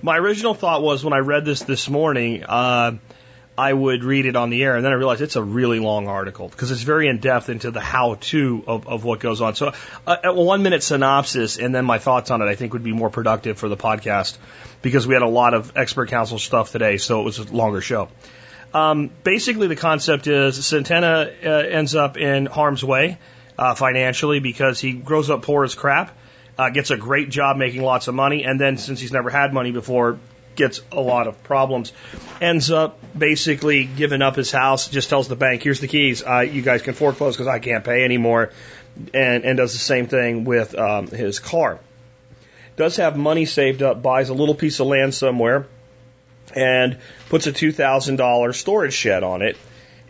My 0.06 0.20
original 0.20 0.54
thought 0.54 0.84
was 0.84 1.04
when 1.04 1.14
I 1.14 1.18
read 1.18 1.46
this 1.46 1.64
this 1.64 1.90
morning, 1.90 2.44
uh, 2.44 2.92
I 3.58 3.74
would 3.74 4.04
read 4.04 4.28
it 4.28 4.36
on 4.36 4.52
the 4.52 4.64
air, 4.64 4.76
and 4.76 4.86
then 4.86 4.92
I 4.92 4.96
realized 4.98 5.22
it's 5.22 5.36
a 5.36 5.42
really 5.42 5.80
long 5.80 6.08
article 6.08 6.48
because 6.48 6.70
it's 6.70 6.84
very 6.84 7.08
in 7.08 7.18
depth 7.18 7.50
into 7.50 7.72
the 7.72 7.80
how 7.80 8.14
to 8.14 8.64
of, 8.68 8.88
of 8.88 9.04
what 9.04 9.20
goes 9.20 9.42
on. 9.42 9.56
So, 9.56 9.74
uh, 10.06 10.18
a 10.26 10.32
one 10.32 10.62
minute 10.62 10.84
synopsis 10.84 11.58
and 11.58 11.74
then 11.74 11.86
my 11.86 11.98
thoughts 11.98 12.30
on 12.30 12.44
it, 12.44 12.46
I 12.46 12.54
think 12.54 12.74
would 12.74 12.84
be 12.84 12.94
more 12.94 13.10
productive 13.10 13.58
for 13.58 13.68
the 13.68 13.78
podcast 13.78 14.38
because 14.84 15.08
we 15.08 15.16
had 15.16 15.24
a 15.24 15.28
lot 15.28 15.56
of 15.56 15.76
expert 15.76 16.10
council 16.10 16.38
stuff 16.38 16.72
today, 16.72 16.98
so 16.98 17.22
it 17.22 17.24
was 17.24 17.40
a 17.40 17.52
longer 17.52 17.82
show. 17.82 18.10
Um, 18.76 19.10
basically, 19.24 19.66
the 19.66 19.76
concept 19.76 20.28
is 20.28 20.60
Centena 20.60 21.34
uh, 21.44 21.50
ends 21.50 21.96
up 21.96 22.16
in 22.16 22.46
harm's 22.46 22.84
way 22.84 23.18
uh, 23.58 23.74
financially 23.74 24.40
because 24.40 24.80
he 24.80 24.94
grows 24.94 25.32
up 25.32 25.42
poor 25.42 25.64
as 25.64 25.74
crap, 25.74 26.16
uh, 26.58 26.70
gets 26.70 26.92
a 26.92 26.98
great 26.98 27.30
job 27.30 27.58
making 27.58 27.82
lots 27.82 28.08
of 28.08 28.16
money, 28.16 28.44
and 28.44 28.60
then 28.60 28.78
since 28.78 29.00
he's 29.00 29.12
never 29.12 29.30
had 29.30 29.54
money 29.54 29.72
before, 29.72 30.20
gets 30.56 30.82
a 30.92 31.02
lot 31.02 31.28
of 31.28 31.44
problems. 31.44 31.92
Ends 32.42 32.72
up 32.72 33.00
basically 33.18 33.86
giving 33.86 34.22
up 34.22 34.36
his 34.36 34.52
house, 34.52 34.88
just 34.88 35.10
tells 35.10 35.28
the 35.28 35.36
bank, 35.36 35.64
here's 35.64 35.82
the 35.82 35.88
keys, 35.88 36.24
uh, 36.24 36.40
you 36.40 36.62
guys 36.62 36.82
can 36.82 36.94
foreclose 36.94 37.36
because 37.36 37.48
I 37.48 37.60
can't 37.60 37.84
pay 37.84 38.04
anymore, 38.04 38.52
and, 39.14 39.44
and 39.44 39.58
does 39.58 39.74
the 39.74 39.80
same 39.80 40.08
thing 40.08 40.46
with 40.46 40.76
um, 40.76 41.08
his 41.08 41.40
car. 41.40 41.80
Does 42.78 42.98
have 42.98 43.18
money 43.18 43.46
saved 43.46 43.82
up, 43.84 44.02
buys 44.02 44.30
a 44.30 44.34
little 44.34 44.56
piece 44.56 44.80
of 44.80 44.88
land 44.88 45.14
somewhere, 45.14 45.68
and 46.54 46.98
puts 47.30 47.48
a 47.48 47.52
$2,000 47.52 48.56
storage 48.56 48.94
shed 48.94 49.24
on 49.24 49.42
it, 49.42 49.58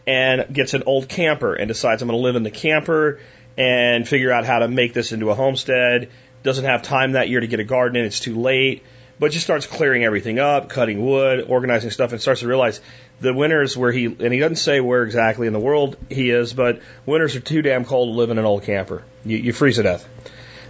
and 0.08 0.54
gets 0.54 0.74
an 0.74 0.84
old 0.86 1.10
camper 1.10 1.54
and 1.54 1.68
decides 1.68 2.02
I'm 2.02 2.08
going 2.08 2.20
to 2.20 2.24
live 2.24 2.36
in 2.36 2.44
the 2.44 2.52
camper 2.52 3.20
and 3.58 4.08
figure 4.08 4.32
out 4.32 4.46
how 4.46 4.60
to 4.60 4.68
make 4.68 4.94
this 4.94 5.12
into 5.12 5.30
a 5.30 5.36
homestead. 5.36 6.10
Doesn't 6.46 6.64
have 6.64 6.82
time 6.82 7.12
that 7.14 7.28
year 7.28 7.42
to 7.42 7.48
get 7.48 7.60
a 7.60 7.66
garden 7.66 7.98
in, 7.98 8.06
it's 8.06 8.22
too 8.22 8.40
late 8.40 8.84
but 9.20 9.32
just 9.32 9.46
starts 9.46 9.66
clearing 9.66 10.04
everything 10.04 10.40
up, 10.40 10.70
cutting 10.70 11.06
wood, 11.06 11.46
organizing 11.48 11.92
stuff, 11.92 12.12
and 12.12 12.22
starts 12.22 12.42
to 12.42 12.48
realize 12.48 12.82
the 13.22 13.34
winters 13.34 13.78
where 13.78 13.92
he 13.92 14.06
and 14.06 14.34
he 14.34 14.40
doesn't 14.40 14.58
say 14.58 14.82
where 14.82 15.04
exactly 15.04 15.48
in 15.48 15.54
the 15.54 15.60
world 15.60 15.98
he 16.10 16.30
is, 16.30 16.54
but 16.54 16.82
winters 17.06 17.36
are 17.36 17.40
too 17.40 17.62
damn 17.62 17.86
cold 17.86 18.14
to 18.14 18.18
live 18.18 18.30
in 18.30 18.38
an 18.38 18.46
old 18.46 18.64
camper. 18.64 19.04
You, 19.24 19.38
you 19.38 19.54
freeze 19.54 19.78
to 19.78 19.84
death. 19.84 20.08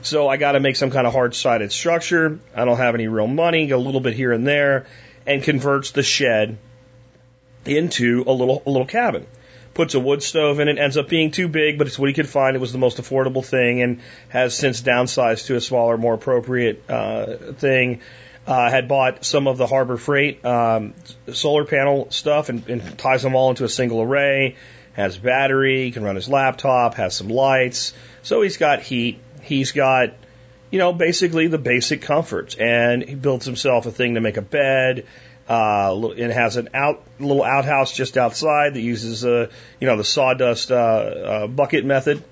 So 0.02 0.28
I 0.28 0.38
got 0.38 0.52
to 0.52 0.60
make 0.60 0.76
some 0.76 0.92
kind 0.92 1.08
of 1.08 1.14
hard-sided 1.14 1.72
structure. 1.72 2.40
I 2.56 2.66
don't 2.66 2.78
have 2.78 2.94
any 2.94 3.08
real 3.08 3.26
money, 3.26 3.72
a 3.72 3.78
little 3.78 4.02
bit 4.02 4.14
here 4.14 4.32
and 4.32 4.46
there, 4.46 4.86
and 5.26 5.42
converts 5.42 5.92
the 5.92 6.04
shed 6.04 6.58
into 7.66 8.24
a 8.28 8.32
little 8.32 8.62
a 8.66 8.70
little 8.70 8.86
cabin. 8.86 9.26
Puts 9.76 9.94
a 9.94 10.00
wood 10.00 10.24
stove 10.24 10.60
in 10.60 10.68
it, 10.68 10.80
ends 10.80 10.98
up 10.98 11.08
being 11.08 11.30
too 11.30 11.48
big, 11.48 11.78
but 11.78 11.86
it's 11.86 12.00
what 12.00 12.10
he 12.10 12.14
could 12.14 12.28
find. 12.28 12.56
It 12.56 12.60
was 12.60 12.72
the 12.72 12.80
most 12.80 12.98
affordable 12.98 13.46
thing, 13.46 13.84
and 13.84 14.02
has 14.30 14.56
since 14.56 14.82
downsized 14.82 15.46
to 15.48 15.56
a 15.56 15.62
smaller, 15.62 15.98
more 15.98 16.16
appropriate 16.16 16.90
uh, 16.90 17.36
thing 17.54 18.02
uh, 18.48 18.70
had 18.70 18.88
bought 18.88 19.26
some 19.26 19.48
of 19.48 19.58
the 19.58 19.68
Harbor 19.68 19.98
Freight 19.98 20.44
um, 20.46 20.94
solar 21.34 21.66
panel 21.66 22.08
stuff 22.12 22.50
and, 22.50 22.68
and 22.70 22.98
ties 22.98 23.24
them 23.24 23.36
all 23.36 23.50
into 23.50 23.64
a 23.64 23.70
single 23.70 24.02
array. 24.02 24.56
Has 24.94 25.18
battery, 25.18 25.92
can 25.92 26.04
run 26.04 26.16
his 26.16 26.30
laptop, 26.30 26.94
has 26.96 27.16
some 27.16 27.28
lights. 27.28 27.94
So 28.24 28.42
he's 28.42 28.58
got 28.58 28.82
heat. 28.82 29.20
He's 29.42 29.74
got, 29.74 30.14
you 30.72 30.80
know, 30.80 30.94
basically 30.94 31.48
the 31.48 31.58
basic 31.58 32.02
comforts. 32.02 32.56
And 32.56 33.04
he 33.04 33.16
builds 33.16 33.46
himself 33.46 33.86
a 33.88 33.92
thing 33.92 34.16
to 34.16 34.22
make 34.22 34.38
a 34.38 34.42
bed. 34.42 35.06
Uh, 35.48 36.10
it 36.18 36.32
has 36.32 36.58
an 36.58 36.70
out 36.74 37.04
little 37.20 37.44
outhouse 37.44 37.92
just 37.92 38.18
outside 38.18 38.74
that 38.74 38.82
uses, 38.82 39.24
uh, 39.24 39.48
you 39.80 39.88
know, 39.88 39.96
the 39.96 40.04
sawdust 40.04 40.72
uh, 40.72 40.76
uh, 40.76 41.48
bucket 41.48 41.86
method. 41.86 42.24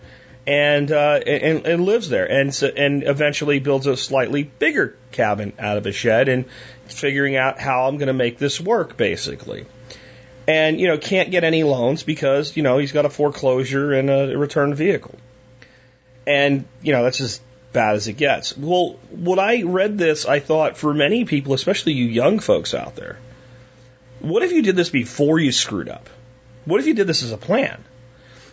And, 0.45 0.91
uh, 0.91 1.21
and 1.25 1.65
and 1.65 1.85
lives 1.85 2.09
there, 2.09 2.29
and 2.29 2.53
so, 2.53 2.67
and 2.67 3.03
eventually 3.03 3.59
builds 3.59 3.87
a 3.87 3.95
slightly 3.95 4.43
bigger 4.43 4.97
cabin 5.13 5.53
out 5.57 5.77
of 5.77 5.85
a 5.85 5.93
shed, 5.93 6.27
and 6.27 6.43
figuring 6.87 7.37
out 7.37 7.61
how 7.61 7.87
I'm 7.87 7.95
going 7.95 8.07
to 8.07 8.13
make 8.13 8.39
this 8.39 8.59
work, 8.59 8.97
basically. 8.97 9.65
And 10.45 10.81
you 10.81 10.89
know 10.89 10.97
can't 10.97 11.31
get 11.31 11.45
any 11.45 11.63
loans 11.63 12.03
because 12.03 12.57
you 12.57 12.63
know 12.63 12.77
he's 12.77 12.91
got 12.91 13.05
a 13.05 13.09
foreclosure 13.09 13.93
and 13.93 14.09
a 14.09 14.37
return 14.37 14.75
vehicle, 14.75 15.15
and 16.27 16.65
you 16.81 16.91
know 16.91 17.05
that's 17.05 17.21
as 17.21 17.39
bad 17.73 17.95
as 17.95 18.07
it 18.07 18.13
gets. 18.13 18.57
Well, 18.57 18.99
when 19.11 19.39
I 19.39 19.63
read 19.63 19.97
this, 19.97 20.25
I 20.25 20.39
thought 20.39 20.77
for 20.77 20.93
many 20.93 21.25
people, 21.25 21.53
especially 21.53 21.93
you 21.93 22.05
young 22.05 22.39
folks 22.39 22.73
out 22.73 22.95
there, 22.95 23.17
what 24.19 24.43
if 24.43 24.51
you 24.51 24.61
did 24.61 24.75
this 24.75 24.89
before 24.89 25.39
you 25.39 25.51
screwed 25.51 25.89
up? 25.89 26.09
What 26.65 26.79
if 26.79 26.87
you 26.87 26.93
did 26.93 27.07
this 27.07 27.23
as 27.23 27.31
a 27.31 27.37
plan? 27.37 27.83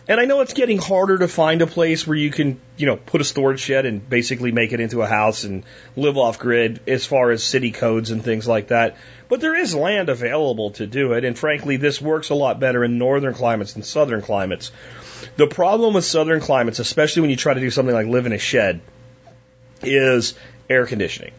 And 0.07 0.19
I 0.19 0.25
know 0.25 0.41
it's 0.41 0.53
getting 0.53 0.79
harder 0.79 1.19
to 1.19 1.27
find 1.27 1.61
a 1.61 1.67
place 1.67 2.07
where 2.07 2.17
you 2.17 2.31
can, 2.31 2.59
you 2.75 2.87
know, 2.87 2.97
put 2.97 3.21
a 3.21 3.23
storage 3.23 3.59
shed 3.59 3.85
and 3.85 4.09
basically 4.09 4.51
make 4.51 4.73
it 4.73 4.79
into 4.79 5.01
a 5.03 5.07
house 5.07 5.43
and 5.43 5.63
live 5.95 6.17
off 6.17 6.39
grid 6.39 6.81
as 6.87 7.05
far 7.05 7.29
as 7.29 7.43
city 7.43 7.71
codes 7.71 8.09
and 8.09 8.23
things 8.23 8.47
like 8.47 8.69
that. 8.69 8.97
But 9.29 9.41
there 9.41 9.55
is 9.55 9.75
land 9.75 10.09
available 10.09 10.71
to 10.71 10.87
do 10.87 11.13
it. 11.13 11.23
And 11.23 11.37
frankly, 11.37 11.77
this 11.77 12.01
works 12.01 12.29
a 12.29 12.35
lot 12.35 12.59
better 12.59 12.83
in 12.83 12.97
northern 12.97 13.35
climates 13.35 13.73
than 13.73 13.83
southern 13.83 14.21
climates. 14.21 14.71
The 15.37 15.47
problem 15.47 15.93
with 15.93 16.03
southern 16.03 16.41
climates, 16.41 16.79
especially 16.79 17.21
when 17.21 17.29
you 17.29 17.37
try 17.37 17.53
to 17.53 17.59
do 17.59 17.69
something 17.69 17.95
like 17.95 18.07
live 18.07 18.25
in 18.25 18.33
a 18.33 18.39
shed, 18.39 18.81
is 19.83 20.33
air 20.69 20.85
conditioning. 20.85 21.33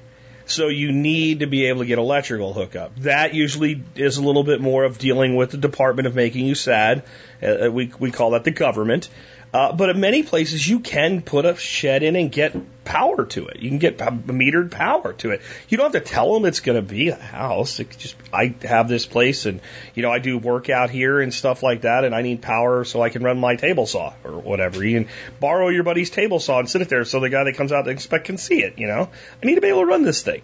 So 0.46 0.68
you 0.68 0.92
need 0.92 1.40
to 1.40 1.46
be 1.46 1.66
able 1.66 1.80
to 1.80 1.86
get 1.86 1.98
electrical 1.98 2.52
hookup. 2.52 2.96
That 3.00 3.34
usually 3.34 3.82
is 3.94 4.16
a 4.16 4.22
little 4.22 4.44
bit 4.44 4.60
more 4.60 4.84
of 4.84 4.98
dealing 4.98 5.36
with 5.36 5.52
the 5.52 5.56
Department 5.56 6.06
of 6.06 6.14
Making 6.14 6.46
You 6.46 6.54
Sad. 6.54 7.04
Uh, 7.42 7.70
we, 7.70 7.92
we 7.98 8.10
call 8.10 8.30
that 8.30 8.44
the 8.44 8.50
government. 8.50 9.08
Uh, 9.52 9.70
but 9.72 9.90
in 9.90 10.00
many 10.00 10.22
places, 10.22 10.66
you 10.66 10.80
can 10.80 11.20
put 11.20 11.44
a 11.44 11.54
shed 11.56 12.02
in 12.02 12.16
and 12.16 12.32
get 12.32 12.84
power 12.84 13.26
to 13.26 13.48
it. 13.48 13.60
You 13.60 13.68
can 13.68 13.78
get 13.78 13.98
metered 13.98 14.70
power 14.70 15.12
to 15.12 15.30
it. 15.32 15.42
You 15.68 15.76
don't 15.76 15.92
have 15.92 16.02
to 16.02 16.08
tell 16.08 16.32
them 16.32 16.46
it's 16.46 16.60
going 16.60 16.76
to 16.76 16.82
be 16.82 17.10
a 17.10 17.16
house. 17.16 17.78
It's 17.78 17.96
just 17.96 18.16
I 18.32 18.54
have 18.62 18.88
this 18.88 19.04
place, 19.04 19.44
and 19.44 19.60
you 19.94 20.02
know 20.02 20.10
I 20.10 20.20
do 20.20 20.38
work 20.38 20.70
out 20.70 20.88
here 20.88 21.20
and 21.20 21.34
stuff 21.34 21.62
like 21.62 21.82
that, 21.82 22.04
and 22.04 22.14
I 22.14 22.22
need 22.22 22.40
power 22.40 22.84
so 22.84 23.02
I 23.02 23.10
can 23.10 23.22
run 23.22 23.38
my 23.38 23.56
table 23.56 23.86
saw 23.86 24.14
or 24.24 24.38
whatever. 24.38 24.82
You 24.82 25.00
can 25.00 25.10
borrow 25.38 25.68
your 25.68 25.84
buddy's 25.84 26.08
table 26.08 26.40
saw 26.40 26.58
and 26.58 26.68
sit 26.68 26.80
it 26.80 26.88
there 26.88 27.04
so 27.04 27.20
the 27.20 27.28
guy 27.28 27.44
that 27.44 27.56
comes 27.56 27.72
out 27.72 27.82
to 27.82 27.90
inspect 27.90 28.24
can 28.24 28.38
see 28.38 28.62
it. 28.62 28.78
You 28.78 28.86
know, 28.86 29.10
I 29.42 29.46
need 29.46 29.56
to 29.56 29.60
be 29.60 29.68
able 29.68 29.80
to 29.80 29.86
run 29.86 30.02
this 30.02 30.22
thing. 30.22 30.40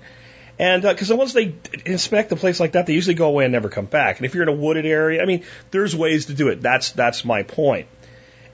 And 0.59 0.83
because 0.83 1.11
uh, 1.11 1.17
once 1.17 1.33
they 1.33 1.55
inspect 1.87 2.33
a 2.33 2.37
place 2.37 2.59
like 2.61 2.73
that, 2.73 2.87
they 2.87 2.93
usually 2.93 3.15
go 3.15 3.29
away 3.29 3.45
and 3.45 3.53
never 3.53 3.69
come 3.69 3.87
back. 3.87 4.19
And 4.19 4.27
if 4.27 4.35
you're 4.35 4.43
in 4.43 4.49
a 4.49 4.53
wooded 4.53 4.87
area, 4.87 5.23
I 5.23 5.25
mean, 5.25 5.45
there's 5.71 5.95
ways 5.95 6.27
to 6.27 6.35
do 6.35 6.49
it. 6.49 6.61
That's 6.61 6.91
that's 6.91 7.25
my 7.25 7.45
point. 7.45 7.87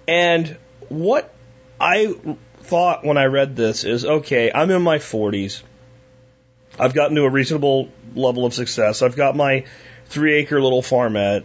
And 0.07 0.57
what 0.89 1.33
I 1.81 2.15
thought 2.59 3.05
when 3.05 3.17
I 3.17 3.25
read 3.25 3.57
this 3.57 3.85
is 3.85 4.05
okay, 4.05 4.51
I'm 4.55 4.71
in 4.71 4.83
my 4.83 4.99
40s. 4.99 5.63
I've 6.79 6.95
gotten 6.95 7.17
to 7.17 7.23
a 7.23 7.31
reasonable 7.31 7.89
level 8.15 8.47
of 8.47 8.55
success. 8.55 9.03
I've 9.03 9.17
got 9.17 9.37
my 9.37 9.65
three 10.07 10.35
acre 10.35 10.61
little 10.61 10.83
farmette. 10.83 11.45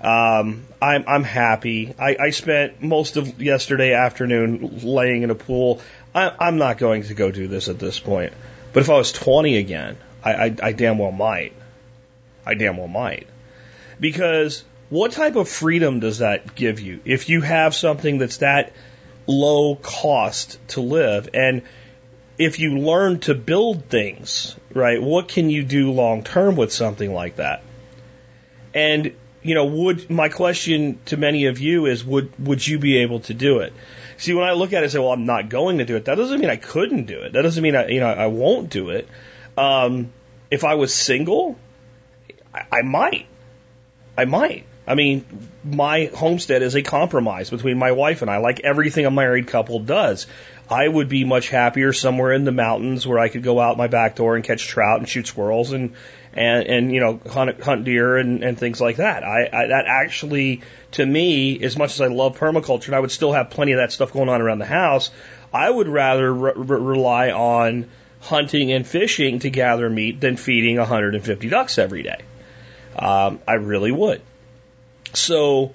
Um, 0.00 0.66
I'm, 0.82 1.04
I'm 1.06 1.24
happy. 1.24 1.94
I, 1.98 2.16
I 2.20 2.30
spent 2.30 2.82
most 2.82 3.16
of 3.16 3.40
yesterday 3.40 3.94
afternoon 3.94 4.80
laying 4.82 5.22
in 5.22 5.30
a 5.30 5.34
pool. 5.34 5.80
I, 6.14 6.32
I'm 6.38 6.58
not 6.58 6.78
going 6.78 7.04
to 7.04 7.14
go 7.14 7.30
do 7.30 7.48
this 7.48 7.68
at 7.68 7.78
this 7.78 7.98
point. 7.98 8.32
But 8.72 8.82
if 8.82 8.90
I 8.90 8.94
was 8.94 9.12
20 9.12 9.56
again, 9.56 9.96
I, 10.22 10.32
I, 10.32 10.56
I 10.62 10.72
damn 10.72 10.98
well 10.98 11.12
might. 11.12 11.54
I 12.44 12.54
damn 12.54 12.76
well 12.76 12.88
might. 12.88 13.26
Because 13.98 14.64
what 14.90 15.12
type 15.12 15.36
of 15.36 15.48
freedom 15.48 16.00
does 16.00 16.18
that 16.18 16.54
give 16.54 16.80
you 16.80 17.00
if 17.04 17.28
you 17.28 17.40
have 17.40 17.74
something 17.74 18.18
that's 18.18 18.38
that 18.38 18.72
low 19.26 19.76
cost 19.76 20.58
to 20.68 20.80
live? 20.80 21.28
And 21.34 21.62
if 22.38 22.58
you 22.58 22.78
learn 22.78 23.20
to 23.20 23.34
build 23.34 23.86
things, 23.86 24.56
right, 24.72 25.00
what 25.00 25.28
can 25.28 25.50
you 25.50 25.62
do 25.62 25.92
long 25.92 26.22
term 26.22 26.56
with 26.56 26.72
something 26.72 27.12
like 27.12 27.36
that? 27.36 27.62
And, 28.74 29.14
you 29.42 29.54
know, 29.54 29.66
would, 29.66 30.10
my 30.10 30.28
question 30.28 30.98
to 31.06 31.16
many 31.16 31.46
of 31.46 31.60
you 31.60 31.86
is, 31.86 32.04
would, 32.04 32.32
would 32.44 32.66
you 32.66 32.78
be 32.78 32.98
able 32.98 33.20
to 33.20 33.34
do 33.34 33.60
it? 33.60 33.72
See, 34.16 34.34
when 34.34 34.44
I 34.44 34.52
look 34.52 34.72
at 34.72 34.78
it 34.78 34.84
and 34.84 34.92
say, 34.92 34.98
well, 34.98 35.12
I'm 35.12 35.26
not 35.26 35.48
going 35.48 35.78
to 35.78 35.84
do 35.84 35.96
it, 35.96 36.06
that 36.06 36.16
doesn't 36.16 36.40
mean 36.40 36.50
I 36.50 36.56
couldn't 36.56 37.06
do 37.06 37.20
it. 37.20 37.32
That 37.32 37.42
doesn't 37.42 37.62
mean 37.62 37.76
I, 37.76 37.88
you 37.88 38.00
know, 38.00 38.08
I 38.08 38.26
won't 38.26 38.70
do 38.70 38.90
it. 38.90 39.08
Um, 39.56 40.12
if 40.50 40.64
I 40.64 40.74
was 40.74 40.92
single, 40.92 41.56
I, 42.52 42.62
I 42.70 42.82
might. 42.82 43.26
I 44.16 44.24
might. 44.24 44.66
I 44.86 44.94
mean, 44.94 45.24
my 45.64 46.10
homestead 46.14 46.62
is 46.62 46.74
a 46.74 46.82
compromise 46.82 47.48
between 47.48 47.78
my 47.78 47.92
wife 47.92 48.20
and 48.22 48.30
I, 48.30 48.36
like 48.38 48.60
everything 48.60 49.06
a 49.06 49.10
married 49.10 49.46
couple 49.46 49.80
does. 49.80 50.26
I 50.68 50.86
would 50.86 51.08
be 51.08 51.24
much 51.24 51.48
happier 51.48 51.92
somewhere 51.92 52.32
in 52.32 52.44
the 52.44 52.52
mountains 52.52 53.06
where 53.06 53.18
I 53.18 53.28
could 53.28 53.42
go 53.42 53.60
out 53.60 53.76
my 53.76 53.86
back 53.86 54.16
door 54.16 54.36
and 54.36 54.44
catch 54.44 54.66
trout 54.66 54.98
and 54.98 55.08
shoot 55.08 55.26
squirrels 55.26 55.72
and 55.72 55.94
and 56.32 56.66
and 56.66 56.92
you 56.92 57.00
know 57.00 57.20
hunt 57.30 57.62
hunt 57.62 57.84
deer 57.84 58.16
and, 58.16 58.42
and 58.42 58.58
things 58.58 58.80
like 58.80 58.96
that. 58.96 59.24
I, 59.24 59.48
I 59.52 59.66
that 59.68 59.84
actually 59.86 60.62
to 60.92 61.04
me, 61.04 61.62
as 61.62 61.76
much 61.76 61.92
as 61.92 62.00
I 62.00 62.06
love 62.06 62.38
permaculture 62.38 62.86
and 62.86 62.94
I 62.94 63.00
would 63.00 63.10
still 63.10 63.32
have 63.32 63.50
plenty 63.50 63.72
of 63.72 63.78
that 63.78 63.92
stuff 63.92 64.12
going 64.12 64.28
on 64.28 64.40
around 64.40 64.58
the 64.58 64.66
house, 64.66 65.10
I 65.52 65.68
would 65.68 65.88
rather 65.88 66.32
re- 66.32 66.52
rely 66.56 67.30
on 67.30 67.90
hunting 68.20 68.72
and 68.72 68.86
fishing 68.86 69.38
to 69.40 69.50
gather 69.50 69.88
meat 69.90 70.20
than 70.20 70.36
feeding 70.36 70.76
150 70.76 71.48
ducks 71.48 71.78
every 71.78 72.02
day. 72.02 72.20
Um, 72.98 73.40
I 73.46 73.54
really 73.54 73.92
would. 73.92 74.22
So 75.16 75.72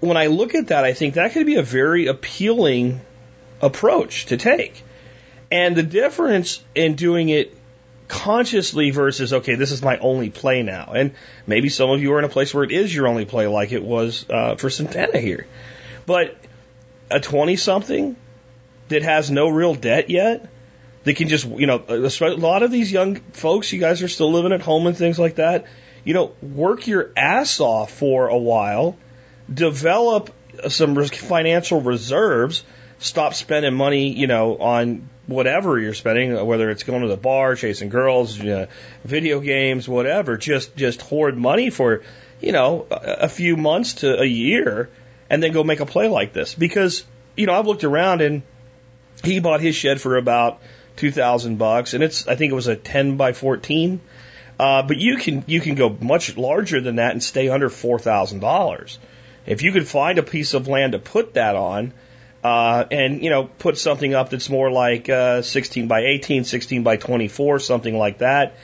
when 0.00 0.16
I 0.16 0.26
look 0.26 0.54
at 0.54 0.68
that, 0.68 0.84
I 0.84 0.92
think 0.92 1.14
that 1.14 1.32
could 1.32 1.46
be 1.46 1.56
a 1.56 1.62
very 1.62 2.06
appealing 2.06 3.00
approach 3.60 4.26
to 4.26 4.36
take. 4.36 4.82
And 5.50 5.76
the 5.76 5.82
difference 5.82 6.62
in 6.74 6.94
doing 6.94 7.30
it 7.30 7.56
consciously 8.06 8.90
versus, 8.90 9.32
okay, 9.32 9.54
this 9.54 9.72
is 9.72 9.82
my 9.82 9.98
only 9.98 10.30
play 10.30 10.62
now. 10.62 10.92
And 10.94 11.14
maybe 11.46 11.68
some 11.68 11.90
of 11.90 12.00
you 12.00 12.12
are 12.14 12.18
in 12.18 12.24
a 12.24 12.28
place 12.28 12.52
where 12.54 12.64
it 12.64 12.72
is 12.72 12.94
your 12.94 13.06
only 13.06 13.24
play, 13.24 13.46
like 13.46 13.72
it 13.72 13.82
was 13.82 14.28
uh, 14.28 14.56
for 14.56 14.70
Santana 14.70 15.18
here. 15.18 15.46
But 16.06 16.36
a 17.10 17.20
20 17.20 17.56
something 17.56 18.16
that 18.88 19.02
has 19.02 19.30
no 19.30 19.48
real 19.48 19.74
debt 19.74 20.10
yet, 20.10 20.48
that 21.04 21.16
can 21.16 21.28
just, 21.28 21.46
you 21.46 21.66
know, 21.66 21.82
a 21.88 22.36
lot 22.36 22.62
of 22.62 22.70
these 22.70 22.90
young 22.90 23.16
folks, 23.16 23.72
you 23.72 23.80
guys 23.80 24.02
are 24.02 24.08
still 24.08 24.32
living 24.32 24.52
at 24.52 24.60
home 24.60 24.86
and 24.86 24.96
things 24.96 25.18
like 25.18 25.36
that. 25.36 25.66
You 26.08 26.14
know, 26.14 26.32
work 26.40 26.86
your 26.86 27.10
ass 27.18 27.60
off 27.60 27.92
for 27.92 28.28
a 28.28 28.38
while, 28.38 28.96
develop 29.52 30.30
some 30.68 31.04
financial 31.04 31.82
reserves, 31.82 32.64
stop 32.98 33.34
spending 33.34 33.74
money, 33.74 34.08
you 34.14 34.26
know, 34.26 34.56
on 34.56 35.10
whatever 35.26 35.78
you're 35.78 35.92
spending, 35.92 36.46
whether 36.46 36.70
it's 36.70 36.82
going 36.82 37.02
to 37.02 37.08
the 37.08 37.18
bar, 37.18 37.56
chasing 37.56 37.90
girls, 37.90 38.38
you 38.38 38.44
know, 38.44 38.68
video 39.04 39.40
games, 39.40 39.86
whatever. 39.86 40.38
Just 40.38 40.74
just 40.76 41.02
hoard 41.02 41.36
money 41.36 41.68
for, 41.68 42.02
you 42.40 42.52
know, 42.52 42.86
a, 42.90 43.24
a 43.24 43.28
few 43.28 43.58
months 43.58 43.92
to 43.96 44.18
a 44.18 44.24
year, 44.24 44.88
and 45.28 45.42
then 45.42 45.52
go 45.52 45.62
make 45.62 45.80
a 45.80 45.84
play 45.84 46.08
like 46.08 46.32
this. 46.32 46.54
Because 46.54 47.04
you 47.36 47.44
know, 47.44 47.52
I've 47.52 47.66
looked 47.66 47.84
around 47.84 48.22
and 48.22 48.40
he 49.22 49.40
bought 49.40 49.60
his 49.60 49.76
shed 49.76 50.00
for 50.00 50.16
about 50.16 50.58
two 50.96 51.10
thousand 51.10 51.58
bucks, 51.58 51.92
and 51.92 52.02
it's 52.02 52.26
I 52.26 52.34
think 52.34 52.50
it 52.50 52.54
was 52.54 52.66
a 52.66 52.76
ten 52.76 53.18
by 53.18 53.34
fourteen. 53.34 54.00
Uh, 54.58 54.82
but 54.82 54.96
you 54.96 55.16
can 55.16 55.44
you 55.46 55.60
can 55.60 55.74
go 55.74 55.96
much 56.00 56.36
larger 56.36 56.80
than 56.80 56.96
that 56.96 57.12
and 57.12 57.22
stay 57.22 57.48
under 57.48 57.68
four 57.68 57.98
thousand 57.98 58.40
dollars. 58.40 58.98
If 59.46 59.62
you 59.62 59.72
could 59.72 59.86
find 59.86 60.18
a 60.18 60.22
piece 60.22 60.54
of 60.54 60.68
land 60.68 60.92
to 60.92 60.98
put 60.98 61.34
that 61.34 61.54
on, 61.54 61.92
uh, 62.42 62.84
and 62.90 63.22
you 63.22 63.30
know 63.30 63.44
put 63.44 63.78
something 63.78 64.14
up 64.14 64.30
that's 64.30 64.50
more 64.50 64.70
like 64.70 65.08
uh, 65.08 65.42
16 65.42 65.88
by 65.88 66.00
18, 66.00 66.44
16 66.44 66.82
by 66.82 66.96
24, 66.96 67.60
something 67.60 67.96
like 67.96 68.18
that. 68.18 68.56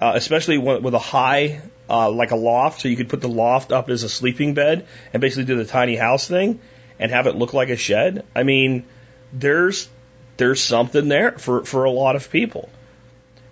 Uh, 0.00 0.12
especially 0.14 0.58
with 0.58 0.94
a 0.94 0.98
high, 1.00 1.60
uh, 1.90 2.08
like 2.08 2.30
a 2.30 2.36
loft, 2.36 2.82
so 2.82 2.88
you 2.88 2.96
could 2.96 3.08
put 3.08 3.20
the 3.20 3.28
loft 3.28 3.72
up 3.72 3.90
as 3.90 4.04
a 4.04 4.08
sleeping 4.08 4.54
bed 4.54 4.86
and 5.12 5.20
basically 5.20 5.44
do 5.44 5.56
the 5.56 5.64
tiny 5.64 5.96
house 5.96 6.28
thing 6.28 6.60
and 7.00 7.10
have 7.10 7.26
it 7.26 7.34
look 7.34 7.52
like 7.52 7.68
a 7.68 7.76
shed. 7.76 8.24
I 8.32 8.44
mean, 8.44 8.84
there's 9.32 9.88
there's 10.36 10.60
something 10.60 11.08
there 11.08 11.32
for 11.32 11.64
for 11.64 11.84
a 11.84 11.90
lot 11.90 12.14
of 12.14 12.30
people. 12.30 12.68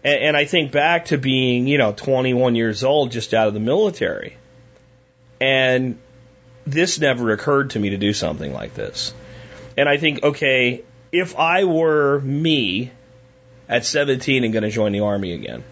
And, 0.07 0.23
and 0.23 0.37
I 0.37 0.45
think 0.45 0.71
back 0.71 1.07
to 1.07 1.19
being, 1.19 1.67
you 1.67 1.79
know, 1.79 1.93
21 1.93 2.55
years 2.55 2.85
old, 2.85 3.11
just 3.11 3.35
out 3.35 3.49
of 3.49 3.55
the 3.55 3.61
military, 3.61 4.37
and 5.41 5.99
this 6.65 7.01
never 7.01 7.33
occurred 7.33 7.71
to 7.71 7.81
me 7.81 7.91
to 7.91 7.99
do 7.99 8.13
something 8.13 8.53
like 8.53 8.75
this. 8.75 9.13
And 9.77 9.89
I 9.89 9.99
think, 9.99 10.23
okay, 10.23 10.85
if 11.13 11.37
I 11.37 11.65
were 11.65 12.21
me 12.21 12.93
at 13.69 13.85
17 13.85 14.45
and 14.45 14.53
going 14.53 14.63
to 14.63 14.71
join 14.71 14.93
the 14.93 15.01
army 15.01 15.33
again, 15.33 15.65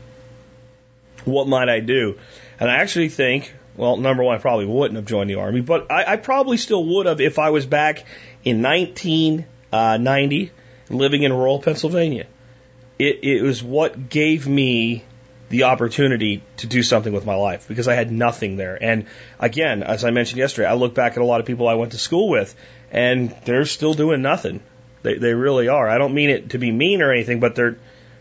what 1.24 1.46
might 1.46 1.68
I 1.68 1.80
do? 1.80 2.18
And 2.58 2.68
I 2.70 2.76
actually 2.76 3.08
think, 3.08 3.54
well, 3.76 3.96
number 3.96 4.22
one, 4.24 4.36
I 4.36 4.40
probably 4.40 4.66
wouldn't 4.66 4.96
have 4.96 5.06
joined 5.06 5.30
the 5.30 5.36
army, 5.36 5.60
but 5.60 5.90
I, 5.90 6.12
I 6.12 6.16
probably 6.16 6.56
still 6.56 6.84
would 6.84 7.06
have 7.06 7.20
if 7.20 7.38
I 7.38 7.50
was 7.50 7.66
back 7.66 8.04
in 8.44 8.62
1990 8.62 10.50
uh, 10.50 10.94
living 10.94 11.22
in 11.22 11.32
rural 11.32 11.60
Pennsylvania. 11.60 12.26
It, 12.98 13.24
it 13.24 13.42
was 13.42 13.62
what 13.62 14.08
gave 14.08 14.46
me 14.46 15.04
the 15.48 15.64
opportunity 15.64 16.42
to 16.58 16.66
do 16.66 16.82
something 16.82 17.12
with 17.12 17.26
my 17.26 17.34
life 17.34 17.68
because 17.68 17.86
I 17.88 17.94
had 17.94 18.10
nothing 18.10 18.56
there. 18.56 18.76
And 18.82 19.06
again, 19.38 19.82
as 19.82 20.04
I 20.04 20.10
mentioned 20.10 20.38
yesterday, 20.38 20.68
I 20.68 20.74
look 20.74 20.94
back 20.94 21.12
at 21.12 21.18
a 21.18 21.24
lot 21.24 21.40
of 21.40 21.46
people 21.46 21.68
I 21.68 21.74
went 21.74 21.92
to 21.92 21.98
school 21.98 22.28
with 22.28 22.54
and 22.90 23.34
they're 23.44 23.64
still 23.64 23.94
doing 23.94 24.22
nothing. 24.22 24.62
They, 25.02 25.14
they 25.14 25.34
really 25.34 25.68
are. 25.68 25.88
I 25.88 25.98
don't 25.98 26.14
mean 26.14 26.30
it 26.30 26.50
to 26.50 26.58
be 26.58 26.70
mean 26.70 27.02
or 27.02 27.12
anything, 27.12 27.40
but 27.40 27.54
they're, 27.54 27.76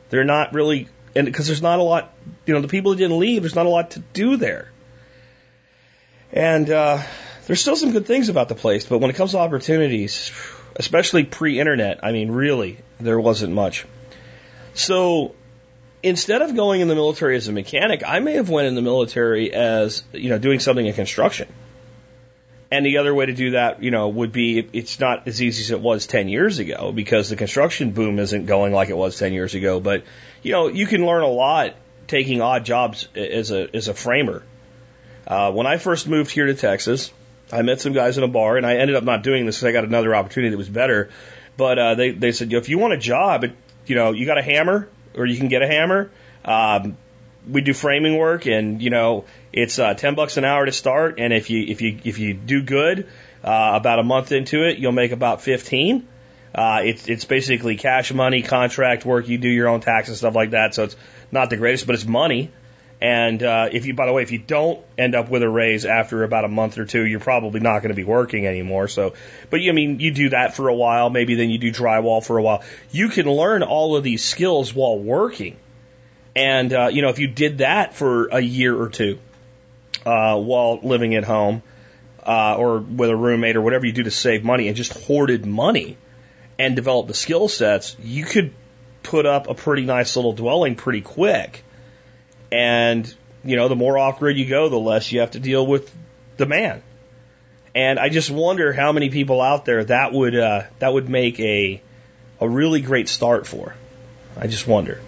they're 0.09 0.25
not 0.25 0.53
really, 0.53 0.89
and 1.15 1.25
because 1.25 1.47
there's 1.47 1.61
not 1.61 1.79
a 1.79 1.83
lot, 1.83 2.13
you 2.45 2.53
know, 2.53 2.61
the 2.61 2.67
people 2.67 2.91
that 2.91 2.97
didn't 2.97 3.19
leave, 3.19 3.41
there's 3.41 3.55
not 3.55 3.65
a 3.65 3.69
lot 3.69 3.91
to 3.91 3.99
do 3.99 4.37
there. 4.37 4.69
And, 6.31 6.69
uh, 6.69 7.01
there's 7.45 7.59
still 7.59 7.75
some 7.75 7.91
good 7.91 8.05
things 8.05 8.29
about 8.29 8.47
the 8.47 8.55
place, 8.55 8.85
but 8.85 8.99
when 8.99 9.09
it 9.09 9.15
comes 9.15 9.31
to 9.31 9.37
opportunities, 9.37 10.31
especially 10.77 11.25
pre-internet, 11.25 11.99
I 12.01 12.11
mean, 12.13 12.31
really, 12.31 12.77
there 12.99 13.19
wasn't 13.19 13.53
much. 13.53 13.85
So 14.73 15.35
instead 16.01 16.41
of 16.41 16.55
going 16.55 16.81
in 16.81 16.87
the 16.87 16.95
military 16.95 17.37
as 17.37 17.47
a 17.47 17.51
mechanic, 17.51 18.03
I 18.05 18.19
may 18.19 18.33
have 18.33 18.49
went 18.49 18.67
in 18.67 18.75
the 18.75 18.81
military 18.81 19.53
as, 19.53 20.03
you 20.11 20.29
know, 20.29 20.37
doing 20.37 20.59
something 20.59 20.85
in 20.85 20.93
construction. 20.93 21.47
And 22.69 22.85
the 22.85 22.97
other 22.97 23.13
way 23.13 23.27
to 23.27 23.33
do 23.33 23.51
that, 23.51 23.83
you 23.83 23.91
know, 23.91 24.09
would 24.09 24.31
be 24.31 24.67
it's 24.73 24.99
not 24.99 25.27
as 25.27 25.41
easy 25.41 25.61
as 25.61 25.71
it 25.71 25.79
was 25.79 26.07
10 26.07 26.27
years 26.27 26.57
ago 26.57 26.91
because 26.91 27.29
the 27.29 27.35
construction 27.35 27.91
boom 27.91 28.17
isn't 28.17 28.47
going 28.47 28.73
like 28.73 28.89
it 28.89 28.97
was 28.97 29.17
10 29.17 29.31
years 29.31 29.53
ago. 29.53 29.79
But, 29.79 30.03
you 30.41 30.53
know, 30.53 30.67
you 30.67 30.87
can 30.87 31.05
learn 31.05 31.21
a 31.21 31.27
lot 31.27 31.75
taking 32.07 32.41
odd 32.41 32.65
jobs 32.65 33.07
as 33.15 33.51
a, 33.51 33.75
as 33.75 33.87
a 33.89 33.93
framer. 33.93 34.43
Uh, 35.27 35.51
when 35.51 35.67
I 35.67 35.77
first 35.77 36.07
moved 36.07 36.31
here 36.31 36.47
to 36.47 36.55
Texas, 36.55 37.13
I 37.51 37.61
met 37.61 37.79
some 37.79 37.93
guys 37.93 38.17
in 38.17 38.23
a 38.23 38.27
bar 38.27 38.57
and 38.57 38.65
I 38.65 38.77
ended 38.77 38.95
up 38.95 39.03
not 39.03 39.21
doing 39.21 39.45
this 39.45 39.57
because 39.57 39.69
I 39.69 39.71
got 39.71 39.83
another 39.83 40.15
opportunity 40.15 40.49
that 40.49 40.57
was 40.57 40.67
better. 40.67 41.11
But, 41.55 41.77
uh, 41.77 41.95
they, 41.95 42.09
they 42.09 42.31
said, 42.31 42.51
if 42.51 42.69
you 42.69 42.79
want 42.79 42.93
a 42.93 42.97
job, 42.97 43.45
you 43.85 43.95
know, 43.95 44.11
you 44.11 44.25
got 44.25 44.37
a 44.37 44.43
hammer 44.43 44.89
or 45.15 45.25
you 45.25 45.37
can 45.37 45.47
get 45.47 45.61
a 45.61 45.67
hammer. 45.67 46.11
Um, 46.43 46.97
we 47.49 47.61
do 47.61 47.73
framing 47.73 48.17
work 48.17 48.45
and, 48.45 48.81
you 48.81 48.89
know, 48.89 49.25
it's 49.53 49.77
uh, 49.77 49.93
ten 49.93 50.15
bucks 50.15 50.37
an 50.37 50.45
hour 50.45 50.65
to 50.65 50.71
start, 50.71 51.19
and 51.19 51.31
if 51.31 51.51
you 51.51 51.63
if 51.67 51.81
you 51.81 51.99
if 52.03 52.17
you 52.17 52.33
do 52.33 52.63
good, 52.63 53.07
uh, 53.43 53.71
about 53.75 53.99
a 53.99 54.03
month 54.03 54.31
into 54.31 54.67
it, 54.67 54.79
you'll 54.79 54.91
make 54.91 55.11
about 55.11 55.41
fifteen. 55.41 56.07
Uh, 56.55 56.81
it's 56.83 57.07
it's 57.07 57.25
basically 57.25 57.77
cash 57.77 58.11
money, 58.11 58.41
contract 58.41 59.05
work. 59.05 59.27
You 59.27 59.37
do 59.37 59.49
your 59.49 59.67
own 59.67 59.79
tax 59.79 60.07
and 60.07 60.17
stuff 60.17 60.33
like 60.33 60.51
that, 60.51 60.73
so 60.73 60.85
it's 60.85 60.95
not 61.31 61.51
the 61.51 61.57
greatest, 61.57 61.85
but 61.85 61.93
it's 61.93 62.05
money. 62.05 62.51
And 63.03 63.43
uh, 63.43 63.67
if 63.69 63.85
you, 63.85 63.93
by 63.93 64.05
the 64.05 64.13
way, 64.13 64.23
if 64.23 64.31
you 64.31 64.37
don't 64.37 64.81
end 64.97 65.13
up 65.13 65.29
with 65.29 65.43
a 65.43 65.49
raise 65.49 65.85
after 65.85 66.23
about 66.23 66.45
a 66.45 66.47
month 66.47 66.77
or 66.77 66.85
two, 66.85 67.05
you're 67.05 67.19
probably 67.19 67.59
not 67.59 67.79
going 67.79 67.89
to 67.89 67.95
be 67.95 68.05
working 68.05 68.47
anymore. 68.47 68.87
So, 68.87 69.13
but 69.49 69.59
you, 69.59 69.71
I 69.71 69.73
mean, 69.73 69.99
you 69.99 70.13
do 70.13 70.29
that 70.29 70.55
for 70.55 70.69
a 70.69 70.73
while, 70.73 71.09
maybe 71.09 71.35
then 71.35 71.49
you 71.49 71.57
do 71.57 71.69
drywall 71.69 72.25
for 72.25 72.37
a 72.37 72.41
while. 72.41 72.63
You 72.91 73.09
can 73.09 73.29
learn 73.29 73.61
all 73.61 73.97
of 73.97 74.05
these 74.05 74.23
skills 74.23 74.73
while 74.73 74.97
working. 74.97 75.57
And, 76.33 76.71
uh, 76.71 76.87
you 76.93 77.01
know, 77.01 77.09
if 77.09 77.19
you 77.19 77.27
did 77.27 77.57
that 77.57 77.93
for 77.93 78.27
a 78.27 78.39
year 78.39 78.73
or 78.73 78.87
two, 78.87 79.19
uh, 80.05 80.37
while 80.39 80.79
living 80.81 81.13
at 81.15 81.25
home, 81.25 81.61
uh, 82.25 82.55
or 82.55 82.79
with 82.79 83.09
a 83.09 83.15
roommate 83.17 83.57
or 83.57 83.61
whatever 83.61 83.85
you 83.85 83.91
do 83.91 84.03
to 84.03 84.11
save 84.11 84.45
money 84.45 84.69
and 84.69 84.77
just 84.77 84.93
hoarded 84.93 85.45
money 85.45 85.97
and 86.57 86.73
developed 86.73 87.09
the 87.09 87.13
skill 87.13 87.49
sets, 87.49 87.97
you 88.01 88.23
could 88.23 88.53
put 89.03 89.25
up 89.25 89.49
a 89.49 89.53
pretty 89.53 89.83
nice 89.83 90.15
little 90.15 90.31
dwelling 90.31 90.75
pretty 90.75 91.01
quick. 91.01 91.62
And, 92.53 93.11
you 93.43 93.55
know, 93.55 93.67
the 93.67 93.75
more 93.75 93.97
off 93.97 94.19
grid 94.19 94.37
you 94.37 94.45
go, 94.45 94.69
the 94.69 94.77
less 94.79 95.11
you 95.11 95.21
have 95.21 95.31
to 95.31 95.39
deal 95.39 95.65
with 95.65 95.91
demand. 96.37 96.83
And 97.73 97.97
I 97.97 98.09
just 98.09 98.29
wonder 98.29 98.71
how 98.71 98.91
many 98.91 99.09
people 99.09 99.41
out 99.41 99.65
there 99.65 99.83
that 99.85 100.13
would 100.13 100.35
uh, 100.35 100.63
that 100.77 100.93
would 100.93 101.09
make 101.09 101.39
a 101.39 101.81
a 102.39 102.47
really 102.47 102.81
great 102.81 103.09
start 103.09 103.47
for. 103.47 103.73
I 104.37 104.45
just 104.45 104.67
wonder. 104.67 105.01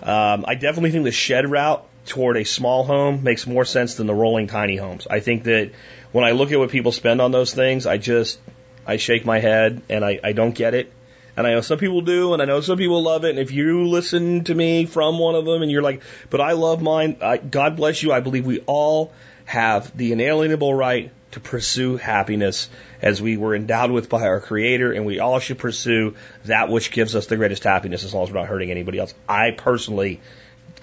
Um, 0.00 0.44
I 0.46 0.54
definitely 0.54 0.92
think 0.92 1.04
the 1.04 1.10
shed 1.10 1.50
route 1.50 1.84
toward 2.06 2.36
a 2.36 2.44
small 2.44 2.84
home 2.84 3.24
makes 3.24 3.46
more 3.46 3.64
sense 3.64 3.96
than 3.96 4.06
the 4.06 4.14
rolling 4.14 4.46
tiny 4.46 4.76
homes. 4.76 5.08
I 5.10 5.18
think 5.18 5.44
that 5.44 5.72
when 6.12 6.24
I 6.24 6.32
look 6.32 6.52
at 6.52 6.58
what 6.60 6.70
people 6.70 6.92
spend 6.92 7.20
on 7.20 7.32
those 7.32 7.52
things, 7.52 7.86
I 7.86 7.96
just 7.98 8.38
I 8.86 8.98
shake 8.98 9.24
my 9.24 9.40
head 9.40 9.82
and 9.88 10.04
I, 10.04 10.20
I 10.22 10.32
don't 10.32 10.54
get 10.54 10.74
it. 10.74 10.92
And 11.36 11.46
I 11.46 11.52
know 11.52 11.60
some 11.60 11.78
people 11.78 12.00
do, 12.00 12.32
and 12.32 12.40
I 12.40 12.44
know 12.44 12.60
some 12.60 12.78
people 12.78 13.02
love 13.02 13.24
it. 13.24 13.30
And 13.30 13.38
if 13.38 13.50
you 13.50 13.86
listen 13.88 14.44
to 14.44 14.54
me 14.54 14.86
from 14.86 15.18
one 15.18 15.34
of 15.34 15.44
them 15.44 15.62
and 15.62 15.70
you're 15.70 15.82
like, 15.82 16.02
but 16.30 16.40
I 16.40 16.52
love 16.52 16.80
mine, 16.80 17.16
I, 17.20 17.38
God 17.38 17.76
bless 17.76 18.02
you. 18.02 18.12
I 18.12 18.20
believe 18.20 18.46
we 18.46 18.60
all 18.66 19.12
have 19.44 19.96
the 19.96 20.12
inalienable 20.12 20.72
right 20.72 21.10
to 21.32 21.40
pursue 21.40 21.96
happiness 21.96 22.68
as 23.02 23.20
we 23.20 23.36
were 23.36 23.56
endowed 23.56 23.90
with 23.90 24.08
by 24.08 24.22
our 24.22 24.40
Creator, 24.40 24.92
and 24.92 25.04
we 25.04 25.18
all 25.18 25.40
should 25.40 25.58
pursue 25.58 26.14
that 26.44 26.68
which 26.68 26.92
gives 26.92 27.16
us 27.16 27.26
the 27.26 27.36
greatest 27.36 27.64
happiness 27.64 28.04
as 28.04 28.14
long 28.14 28.22
as 28.22 28.30
we're 28.30 28.38
not 28.38 28.48
hurting 28.48 28.70
anybody 28.70 28.98
else. 28.98 29.12
I 29.28 29.50
personally 29.50 30.20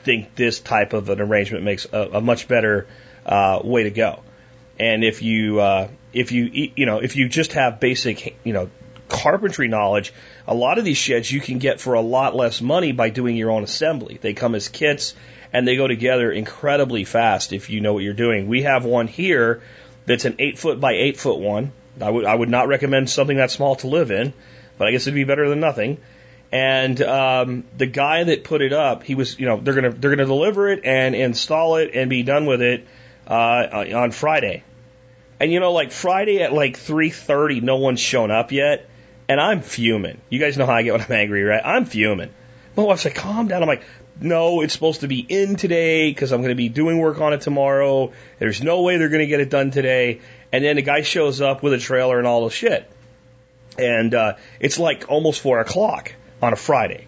think 0.04 0.36
this 0.36 0.60
type 0.60 0.94
of 0.94 1.10
an 1.10 1.22
arrangement 1.22 1.64
makes 1.64 1.86
a, 1.92 2.10
a 2.14 2.22
much 2.22 2.48
better 2.50 2.88
uh, 3.26 3.62
way 3.64 3.84
to 3.84 3.92
go. 3.92 4.24
And 4.78 5.04
if 5.04 5.22
you 5.22 5.62
uh, 5.62 5.88
if 6.12 6.32
you 6.32 6.72
you 6.76 6.86
know 6.86 7.00
if 7.00 7.16
you 7.16 7.30
just 7.30 7.54
have 7.54 7.80
basic 7.80 8.36
you 8.44 8.54
know 8.54 8.70
carpentry 9.08 9.68
knowledge, 9.68 10.14
a 10.48 10.54
lot 10.54 10.78
of 10.78 10.86
these 10.86 10.98
sheds 10.98 11.32
you 11.32 11.40
can 11.40 11.60
get 11.60 11.80
for 11.80 11.94
a 11.94 12.02
lot 12.02 12.36
less 12.36 12.62
money 12.62 12.92
by 12.92 13.10
doing 13.10 13.36
your 13.36 13.52
own 13.52 13.64
assembly. 13.64 14.20
They 14.22 14.34
come 14.34 14.56
as 14.56 14.68
kits 14.68 15.16
and 15.54 15.68
they 15.68 15.76
go 15.76 15.88
together 15.88 16.32
incredibly 16.32 17.04
fast 17.04 17.54
if 17.54 17.70
you 17.70 17.82
know 17.82 17.94
what 17.94 18.04
you're 18.04 18.14
doing. 18.14 18.48
We 18.48 18.64
have 18.64 18.86
one 18.86 19.08
here 19.08 19.62
that's 20.06 20.26
an 20.26 20.36
eight 20.40 20.58
foot 20.58 20.80
by 20.80 20.94
eight 20.94 21.18
foot 21.18 21.40
one. 21.40 21.72
I 22.00 22.10
would 22.10 22.26
I 22.26 22.34
would 22.34 22.50
not 22.50 22.68
recommend 22.68 23.10
something 23.10 23.38
that 23.38 23.52
small 23.52 23.76
to 23.78 23.88
live 23.88 24.12
in, 24.12 24.34
but 24.78 24.88
I 24.88 24.92
guess 24.92 25.04
it'd 25.04 25.14
be 25.14 25.24
better 25.24 25.50
than 25.50 25.60
nothing. 25.60 25.98
And 26.52 27.02
um, 27.02 27.64
the 27.78 27.86
guy 27.86 28.26
that 28.26 28.44
put 28.44 28.62
it 28.62 28.74
up, 28.74 29.04
he 29.04 29.16
was, 29.16 29.40
you 29.40 29.46
know, 29.46 29.60
they're 29.60 29.74
gonna 29.74 29.92
they're 29.92 30.12
gonna 30.12 30.26
deliver 30.26 30.70
it 30.70 30.82
and 30.84 31.16
install 31.16 31.78
it 31.78 31.92
and 31.94 32.10
be 32.10 32.24
done 32.24 32.46
with 32.46 32.62
it 32.62 32.86
uh, 33.28 33.86
on 33.96 34.12
Friday. 34.12 34.64
And 35.40 35.52
you 35.52 35.60
know, 35.60 35.72
like 35.72 35.92
Friday 35.92 36.42
at 36.42 36.54
like 36.54 36.78
3:30, 36.78 37.62
no 37.62 37.78
one's 37.78 38.00
shown 38.00 38.32
up 38.32 38.52
yet, 38.52 38.90
and 39.32 39.40
I'm 39.40 39.62
fuming. 39.62 40.20
You 40.30 40.40
guys 40.40 40.58
know 40.58 40.66
how 40.66 40.74
I 40.74 40.84
get 40.84 40.92
when 40.92 41.02
I'm 41.02 41.12
angry, 41.14 41.42
right? 41.44 41.62
I'm 41.64 41.86
fuming. 41.86 42.34
My 42.76 42.84
wife's 42.84 43.06
like, 43.06 43.16
"Calm 43.16 43.48
down." 43.48 43.62
I'm 43.62 43.68
like, 43.68 43.84
"No, 44.20 44.60
it's 44.60 44.74
supposed 44.74 45.02
to 45.02 45.08
be 45.08 45.20
in 45.20 45.56
today 45.56 46.10
because 46.10 46.34
I'm 46.34 46.42
going 46.42 46.50
to 46.50 46.56
be 46.56 46.68
doing 46.68 47.00
work 47.00 47.22
on 47.22 47.32
it 47.32 47.40
tomorrow. 47.40 48.12
There's 48.40 48.62
no 48.62 48.82
way 48.82 48.98
they're 48.98 49.08
going 49.08 49.22
to 49.22 49.28
get 49.28 49.40
it 49.40 49.50
done 49.50 49.72
today." 49.72 50.20
And 50.52 50.66
then 50.66 50.76
the 50.76 50.82
guy 50.82 51.04
shows 51.04 51.40
up 51.40 51.64
with 51.64 51.72
a 51.72 51.78
trailer 51.78 52.18
and 52.18 52.28
all 52.28 52.44
the 52.44 52.52
shit, 52.52 52.92
and 53.78 54.14
uh, 54.14 54.34
it's 54.60 54.78
like 54.78 55.06
almost 55.08 55.40
four 55.40 55.62
o'clock 55.62 56.14
on 56.42 56.52
a 56.52 56.58
Friday. 56.58 57.08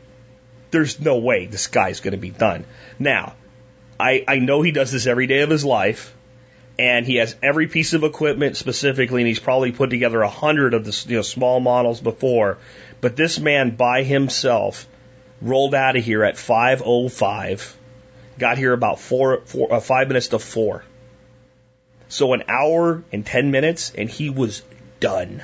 There's 0.72 1.02
no 1.02 1.18
way 1.18 1.46
this 1.46 1.68
guy's 1.68 2.00
going 2.00 2.14
to 2.14 2.18
be 2.18 2.30
done. 2.30 2.64
Now, 3.00 3.36
I, 4.00 4.24
I 4.30 4.40
know 4.40 4.62
he 4.62 4.72
does 4.72 4.94
this 4.94 5.08
every 5.08 5.28
day 5.28 5.42
of 5.42 5.50
his 5.50 5.66
life, 5.66 6.16
and 6.78 7.06
he 7.06 7.18
has 7.18 7.36
every 7.42 7.68
piece 7.68 7.94
of 7.94 8.04
equipment 8.04 8.58
specifically, 8.58 9.22
and 9.22 9.28
he's 9.28 9.40
probably 9.40 9.72
put 9.72 9.90
together 9.90 10.22
a 10.22 10.30
hundred 10.30 10.74
of 10.74 10.86
the 10.86 11.06
you 11.08 11.18
know, 11.18 11.22
small 11.22 11.60
models 11.60 12.02
before. 12.02 12.58
But 13.02 13.16
this 13.16 13.40
man 13.40 13.76
by 13.76 14.04
himself 14.04 14.88
rolled 15.42 15.76
out 15.76 15.96
of 15.96 16.04
here 16.04 16.24
at 16.24 16.36
5:05, 16.36 17.76
got 18.40 18.58
here 18.58 18.74
about 18.74 19.00
four, 19.00 19.42
four 19.46 19.74
uh, 19.74 19.80
five 19.80 20.08
minutes 20.08 20.30
to 20.30 20.40
four. 20.40 20.84
So 22.08 22.34
an 22.34 22.44
hour 22.48 23.04
and 23.12 23.26
ten 23.26 23.52
minutes, 23.52 23.92
and 23.96 24.10
he 24.10 24.30
was 24.30 24.64
done. 25.00 25.44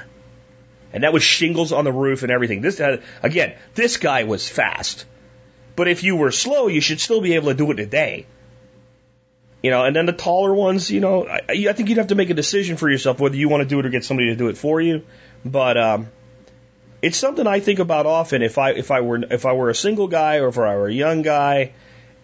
And 0.92 1.04
that 1.04 1.14
was 1.14 1.22
shingles 1.22 1.72
on 1.72 1.84
the 1.84 1.92
roof 1.92 2.24
and 2.24 2.32
everything. 2.32 2.62
This 2.62 2.80
uh, 2.80 3.02
again, 3.22 3.56
this 3.76 3.98
guy 3.98 4.24
was 4.24 4.50
fast. 4.50 5.06
But 5.76 5.88
if 5.88 6.04
you 6.04 6.16
were 6.16 6.32
slow, 6.32 6.68
you 6.68 6.82
should 6.82 7.00
still 7.00 7.22
be 7.22 7.36
able 7.36 7.50
to 7.50 7.54
do 7.54 7.72
it 7.72 7.76
today. 7.76 8.26
day. 8.26 8.26
You 9.62 9.72
know, 9.72 9.84
and 9.84 9.96
then 9.96 10.06
the 10.06 10.14
taller 10.14 10.54
ones, 10.54 10.90
you 10.90 11.02
know, 11.02 11.28
I, 11.28 11.42
I 11.50 11.74
think 11.74 11.90
you'd 11.90 11.98
have 11.98 12.08
to 12.08 12.16
make 12.16 12.30
a 12.30 12.34
decision 12.34 12.78
for 12.78 12.90
yourself 12.90 13.20
whether 13.20 13.36
you 13.36 13.50
want 13.50 13.62
to 13.62 13.68
do 13.68 13.80
it 13.80 13.86
or 13.86 13.90
get 13.90 14.06
somebody 14.06 14.30
to 14.30 14.36
do 14.36 14.48
it 14.48 14.58
for 14.58 14.80
you. 14.80 15.04
But 15.44 15.78
um, 15.78 16.08
it's 17.02 17.18
something 17.18 17.46
I 17.46 17.60
think 17.60 17.80
about 17.80 18.06
often. 18.06 18.42
If 18.42 18.58
I 18.58 18.72
if 18.72 18.92
I 18.92 19.02
were 19.02 19.22
if 19.30 19.46
I 19.46 19.54
were 19.54 19.70
a 19.70 19.76
single 19.76 20.08
guy 20.08 20.38
or 20.38 20.48
if 20.48 20.58
I 20.58 20.76
were 20.76 20.88
a 20.88 20.94
young 20.94 21.24
guy, 21.24 21.74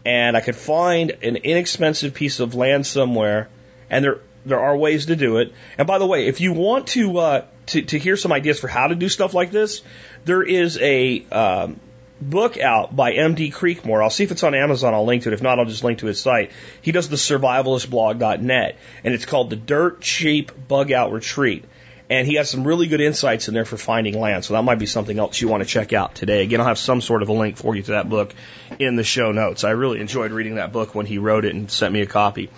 and 0.05 0.37
I 0.37 0.41
could 0.41 0.55
find 0.55 1.11
an 1.23 1.35
inexpensive 1.37 2.13
piece 2.13 2.39
of 2.39 2.55
land 2.55 2.85
somewhere, 2.85 3.49
and 3.89 4.05
there 4.05 4.19
there 4.45 4.59
are 4.59 4.77
ways 4.77 5.07
to 5.07 5.15
do 5.15 5.37
it. 5.37 5.53
And 5.77 5.87
by 5.87 5.97
the 5.97 6.05
way, 6.05 6.27
if 6.27 6.39
you 6.39 6.53
want 6.53 6.87
to 6.87 7.17
uh, 7.17 7.45
to, 7.67 7.81
to 7.81 7.99
hear 7.99 8.15
some 8.15 8.31
ideas 8.31 8.59
for 8.59 8.67
how 8.67 8.87
to 8.87 8.95
do 8.95 9.09
stuff 9.09 9.33
like 9.33 9.51
this, 9.51 9.81
there 10.23 10.43
is 10.43 10.77
a 10.77 11.25
um, 11.31 11.79
book 12.21 12.57
out 12.57 12.95
by 12.95 13.13
MD 13.13 13.51
Creekmore. 13.51 14.01
I'll 14.01 14.09
see 14.09 14.23
if 14.23 14.31
it's 14.31 14.43
on 14.43 14.55
Amazon. 14.55 14.93
I'll 14.93 15.05
link 15.05 15.23
to 15.23 15.29
it. 15.29 15.33
If 15.33 15.41
not, 15.41 15.59
I'll 15.59 15.65
just 15.65 15.83
link 15.83 15.99
to 15.99 16.07
his 16.07 16.19
site. 16.19 16.51
He 16.81 16.91
does 16.91 17.09
the 17.09 17.17
survivalistblog.net, 17.17 18.77
and 19.03 19.13
it's 19.13 19.25
called 19.25 19.49
the 19.49 19.55
Dirt 19.55 20.01
Cheap 20.01 20.51
Bug 20.67 20.91
Out 20.91 21.11
Retreat. 21.11 21.65
And 22.07 22.27
he 22.27 22.35
has 22.35 22.49
some 22.49 22.67
really 22.67 22.87
good 22.87 23.01
insights 23.01 23.47
in 23.47 23.55
there 23.55 23.65
for 23.65 23.77
finding 23.77 24.19
land. 24.19 24.45
So 24.45 24.53
that 24.53 24.61
might 24.61 24.77
be 24.77 24.85
something 24.85 25.17
else 25.17 25.41
you 25.41 25.47
want 25.47 25.63
to 25.63 25.69
check 25.69 25.91
out 25.91 26.13
today. 26.13 26.43
Again, 26.43 26.61
I'll 26.61 26.67
have 26.67 26.77
some 26.77 27.01
sort 27.01 27.23
of 27.23 27.29
a 27.29 27.33
link 27.33 27.57
for 27.57 27.75
you 27.75 27.81
to 27.81 27.91
that 27.91 28.07
book 28.09 28.35
in 28.77 28.95
the 28.95 29.03
show 29.03 29.31
notes. 29.31 29.63
I 29.63 29.71
really 29.71 29.99
enjoyed 29.99 30.31
reading 30.31 30.55
that 30.55 30.71
book 30.71 30.93
when 30.93 31.07
he 31.07 31.17
wrote 31.17 31.45
it 31.45 31.55
and 31.55 31.69
sent 31.69 31.91
me 31.91 32.01
a 32.01 32.05
copy. 32.05 32.51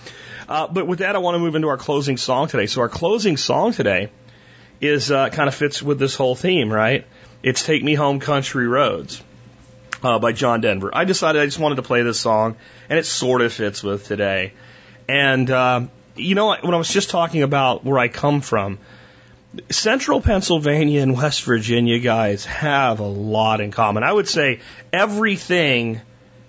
Uh, 0.50 0.68
but 0.68 0.86
with 0.86 1.00
that, 1.00 1.16
I 1.16 1.20
want 1.20 1.36
to 1.36 1.40
move 1.40 1.56
into 1.56 1.70
our 1.70 1.78
closing 1.78 2.18
song 2.18 2.50
today. 2.50 2.66
So 2.66 2.82
our 2.82 2.90
closing 2.90 3.38
song 3.38 3.72
today 3.72 4.10
is 4.82 5.12
uh, 5.12 5.30
kind 5.30 5.48
of 5.48 5.56
fits 5.56 5.82
with 5.82 5.98
this 5.98 6.16
whole 6.16 6.36
theme, 6.36 6.72
right? 6.72 7.06
It's 7.42 7.64
"Take 7.64 7.84
Me 7.84 7.96
Home, 7.96 8.20
Country 8.20 8.68
Roads" 8.68 9.24
uh, 10.04 10.20
by 10.20 10.32
John 10.32 10.62
Denver. 10.62 10.90
I 10.94 11.06
decided 11.06 11.42
I 11.42 11.46
just 11.46 11.60
wanted 11.60 11.76
to 11.76 11.84
play 11.84 12.04
this 12.04 12.20
song, 12.20 12.56
and 12.90 13.00
it 13.00 13.06
sort 13.06 13.42
of 13.42 13.54
fits 13.54 13.84
with 13.84 14.06
today. 14.06 14.54
And 15.08 15.50
uh, 15.50 15.88
you 16.16 16.36
know, 16.36 16.56
when 16.62 16.74
I 16.74 16.78
was 16.78 16.90
just 16.90 17.10
talking 17.10 17.44
about 17.44 17.84
where 17.84 17.98
I 17.98 18.08
come 18.08 18.42
from, 18.42 18.80
Central 19.70 20.22
Pennsylvania 20.22 21.02
and 21.02 21.16
West 21.16 21.44
Virginia 21.44 22.00
guys 22.00 22.46
have 22.46 23.00
a 23.00 23.08
lot 23.08 23.62
in 23.62 23.72
common. 23.72 24.04
I 24.04 24.12
would 24.12 24.28
say 24.28 24.60
everything 24.92 26.02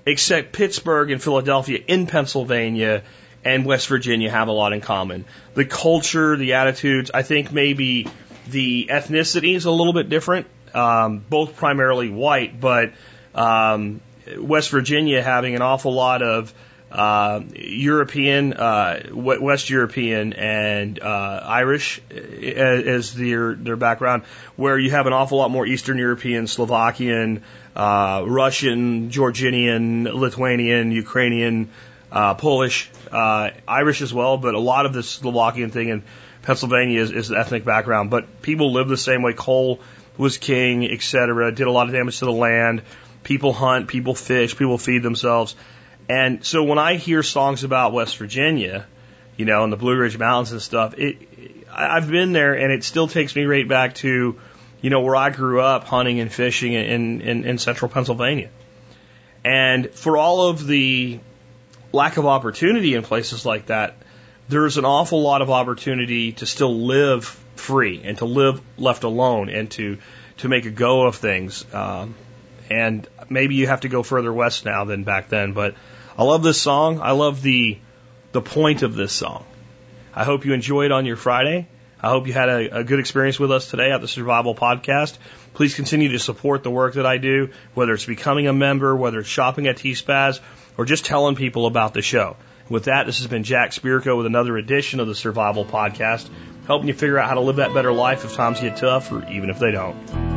except 0.04 0.52
Pittsburgh 0.52 1.10
and 1.10 1.22
Philadelphia 1.22 1.80
in 1.86 2.06
Pennsylvania 2.06 3.02
and 3.44 3.64
West 3.64 3.88
Virginia 3.88 4.30
have 4.30 4.48
a 4.48 4.52
lot 4.52 4.72
in 4.72 4.80
common. 4.80 5.24
The 5.54 5.64
culture, 5.64 6.36
the 6.36 6.54
attitudes, 6.54 7.10
I 7.12 7.22
think 7.22 7.52
maybe 7.52 8.08
the 8.48 8.88
ethnicity 8.90 9.54
is 9.54 9.64
a 9.66 9.70
little 9.70 9.92
bit 9.92 10.08
different, 10.08 10.46
um, 10.74 11.24
both 11.28 11.56
primarily 11.56 12.08
white, 12.08 12.58
but 12.60 12.92
um, 13.38 14.00
West 14.36 14.70
Virginia 14.70 15.22
having 15.22 15.54
an 15.54 15.62
awful 15.62 15.92
lot 15.92 16.22
of 16.22 16.52
uh, 16.90 17.42
European, 17.54 18.54
uh, 18.54 19.10
West 19.12 19.68
European, 19.68 20.32
and 20.32 20.98
uh, 20.98 21.40
Irish 21.44 22.00
as 22.10 23.14
their 23.14 23.54
their 23.54 23.76
background, 23.76 24.24
where 24.56 24.78
you 24.78 24.90
have 24.90 25.06
an 25.06 25.12
awful 25.12 25.38
lot 25.38 25.50
more 25.50 25.66
Eastern 25.66 25.98
European, 25.98 26.46
Slovakian, 26.46 27.42
uh, 27.76 28.24
Russian, 28.26 29.10
Georgian, 29.10 30.04
Lithuanian, 30.04 30.90
Ukrainian, 30.90 31.68
uh, 32.10 32.34
Polish, 32.34 32.90
uh, 33.12 33.50
Irish 33.68 34.00
as 34.00 34.12
well, 34.12 34.38
but 34.38 34.54
a 34.54 34.60
lot 34.60 34.86
of 34.86 34.94
the 34.94 35.02
Slovakian 35.02 35.70
thing 35.70 35.90
in 35.90 36.02
Pennsylvania 36.42 37.02
is, 37.02 37.10
is 37.10 37.30
ethnic 37.30 37.64
background. 37.66 38.10
But 38.10 38.40
people 38.40 38.72
live 38.72 38.88
the 38.88 38.96
same 38.96 39.22
way. 39.22 39.34
Coal 39.34 39.80
was 40.16 40.38
king, 40.38 40.90
etc. 40.90 41.52
Did 41.52 41.66
a 41.66 41.70
lot 41.70 41.86
of 41.86 41.92
damage 41.92 42.18
to 42.20 42.24
the 42.24 42.32
land. 42.32 42.82
People 43.22 43.52
hunt, 43.52 43.88
people 43.88 44.14
fish, 44.14 44.56
people 44.56 44.78
feed 44.78 45.02
themselves. 45.02 45.54
And 46.08 46.44
so 46.44 46.64
when 46.64 46.78
I 46.78 46.94
hear 46.96 47.22
songs 47.22 47.64
about 47.64 47.92
West 47.92 48.16
Virginia, 48.16 48.86
you 49.36 49.44
know, 49.44 49.64
and 49.64 49.72
the 49.72 49.76
Blue 49.76 49.96
Ridge 49.96 50.18
Mountains 50.18 50.52
and 50.52 50.62
stuff, 50.62 50.94
it, 50.98 51.18
I've 51.70 52.10
been 52.10 52.32
there 52.32 52.54
and 52.54 52.72
it 52.72 52.84
still 52.84 53.08
takes 53.08 53.36
me 53.36 53.44
right 53.44 53.68
back 53.68 53.94
to, 53.96 54.38
you 54.80 54.90
know, 54.90 55.00
where 55.00 55.16
I 55.16 55.30
grew 55.30 55.60
up 55.60 55.84
hunting 55.84 56.20
and 56.20 56.32
fishing 56.32 56.72
in, 56.72 57.20
in, 57.20 57.44
in 57.44 57.58
central 57.58 57.90
Pennsylvania. 57.90 58.50
And 59.44 59.90
for 59.90 60.16
all 60.16 60.48
of 60.48 60.66
the 60.66 61.20
lack 61.92 62.16
of 62.16 62.26
opportunity 62.26 62.94
in 62.94 63.02
places 63.02 63.46
like 63.46 63.66
that, 63.66 63.96
there's 64.48 64.78
an 64.78 64.84
awful 64.84 65.22
lot 65.22 65.42
of 65.42 65.50
opportunity 65.50 66.32
to 66.32 66.46
still 66.46 66.86
live 66.86 67.24
free 67.56 68.00
and 68.02 68.16
to 68.18 68.24
live 68.24 68.60
left 68.78 69.04
alone 69.04 69.50
and 69.50 69.70
to 69.72 69.98
to 70.38 70.48
make 70.48 70.64
a 70.64 70.70
go 70.70 71.06
of 71.06 71.16
things. 71.16 71.64
Um, 71.74 72.14
and 72.70 73.06
maybe 73.28 73.54
you 73.54 73.66
have 73.66 73.80
to 73.82 73.88
go 73.88 74.02
further 74.02 74.32
west 74.32 74.64
now 74.64 74.84
than 74.84 75.04
back 75.04 75.28
then. 75.28 75.52
But 75.52 75.74
I 76.16 76.24
love 76.24 76.42
this 76.42 76.60
song. 76.60 77.00
I 77.00 77.12
love 77.12 77.42
the 77.42 77.78
the 78.32 78.42
point 78.42 78.82
of 78.82 78.94
this 78.94 79.12
song. 79.12 79.44
I 80.14 80.24
hope 80.24 80.44
you 80.44 80.52
enjoyed 80.52 80.90
on 80.90 81.06
your 81.06 81.16
Friday. 81.16 81.68
I 82.00 82.10
hope 82.10 82.26
you 82.26 82.32
had 82.32 82.48
a, 82.48 82.78
a 82.78 82.84
good 82.84 83.00
experience 83.00 83.40
with 83.40 83.50
us 83.50 83.70
today 83.70 83.90
at 83.90 84.00
the 84.00 84.08
Survival 84.08 84.54
Podcast. 84.54 85.18
Please 85.54 85.74
continue 85.74 86.10
to 86.10 86.18
support 86.18 86.62
the 86.62 86.70
work 86.70 86.94
that 86.94 87.06
I 87.06 87.18
do, 87.18 87.50
whether 87.74 87.92
it's 87.92 88.04
becoming 88.04 88.46
a 88.46 88.52
member, 88.52 88.94
whether 88.94 89.18
it's 89.18 89.28
shopping 89.28 89.66
at 89.66 89.78
T-Spaz, 89.78 90.38
or 90.76 90.84
just 90.84 91.04
telling 91.04 91.34
people 91.34 91.66
about 91.66 91.94
the 91.94 92.02
show. 92.02 92.36
With 92.68 92.84
that, 92.84 93.06
this 93.06 93.18
has 93.18 93.26
been 93.26 93.42
Jack 93.42 93.70
Spirko 93.70 94.16
with 94.16 94.26
another 94.26 94.56
edition 94.56 95.00
of 95.00 95.08
the 95.08 95.14
Survival 95.14 95.64
Podcast, 95.64 96.28
helping 96.66 96.86
you 96.86 96.94
figure 96.94 97.18
out 97.18 97.28
how 97.28 97.34
to 97.34 97.40
live 97.40 97.56
that 97.56 97.74
better 97.74 97.92
life 97.92 98.24
if 98.24 98.34
times 98.34 98.60
get 98.60 98.76
tough 98.76 99.10
or 99.10 99.28
even 99.30 99.50
if 99.50 99.58
they 99.58 99.72
don't. 99.72 100.27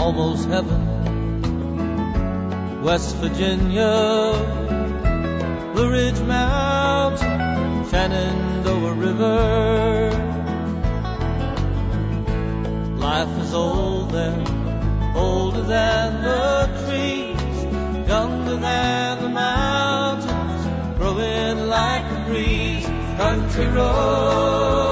Almost 0.00 0.48
heaven. 0.48 0.80
West 2.82 3.16
Virginia, 3.16 4.32
Blue 5.74 5.90
Ridge 5.90 6.20
Mountain, 6.20 7.84
Shenandoah 7.90 8.94
River. 8.94 10.10
Life 12.96 13.34
is 13.44 13.52
old 13.52 14.10
there, 14.12 14.42
older 15.14 15.64
than 15.76 16.22
the 16.22 16.66
trees, 16.86 18.08
younger 18.08 18.56
than 18.56 19.22
the 19.22 19.28
mountains, 19.28 20.62
growing 20.96 21.68
like 21.68 22.06
a 22.16 22.24
breeze. 22.26 22.86
Country 23.18 23.66
roads, 23.66 24.89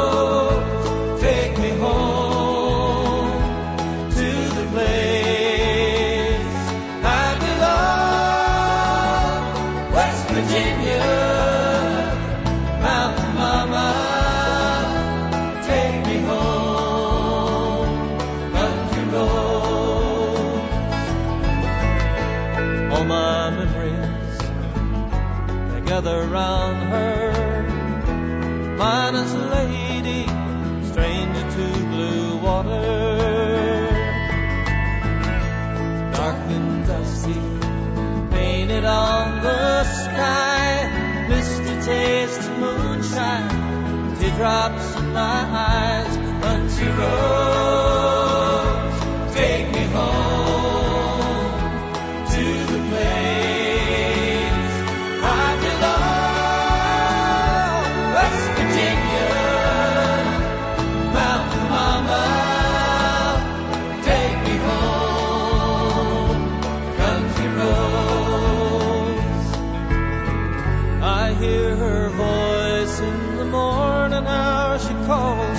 teardrops 44.39 44.97
in 44.97 45.13
my 45.13 45.43
eyes, 45.51 46.17
country 46.43 46.87
roads, 46.87 48.18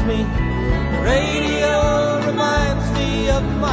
me. 0.09 0.23
The 0.23 1.01
radio 1.03 2.25
reminds 2.25 2.85
me 2.97 3.29
of 3.29 3.43
my 3.61 3.68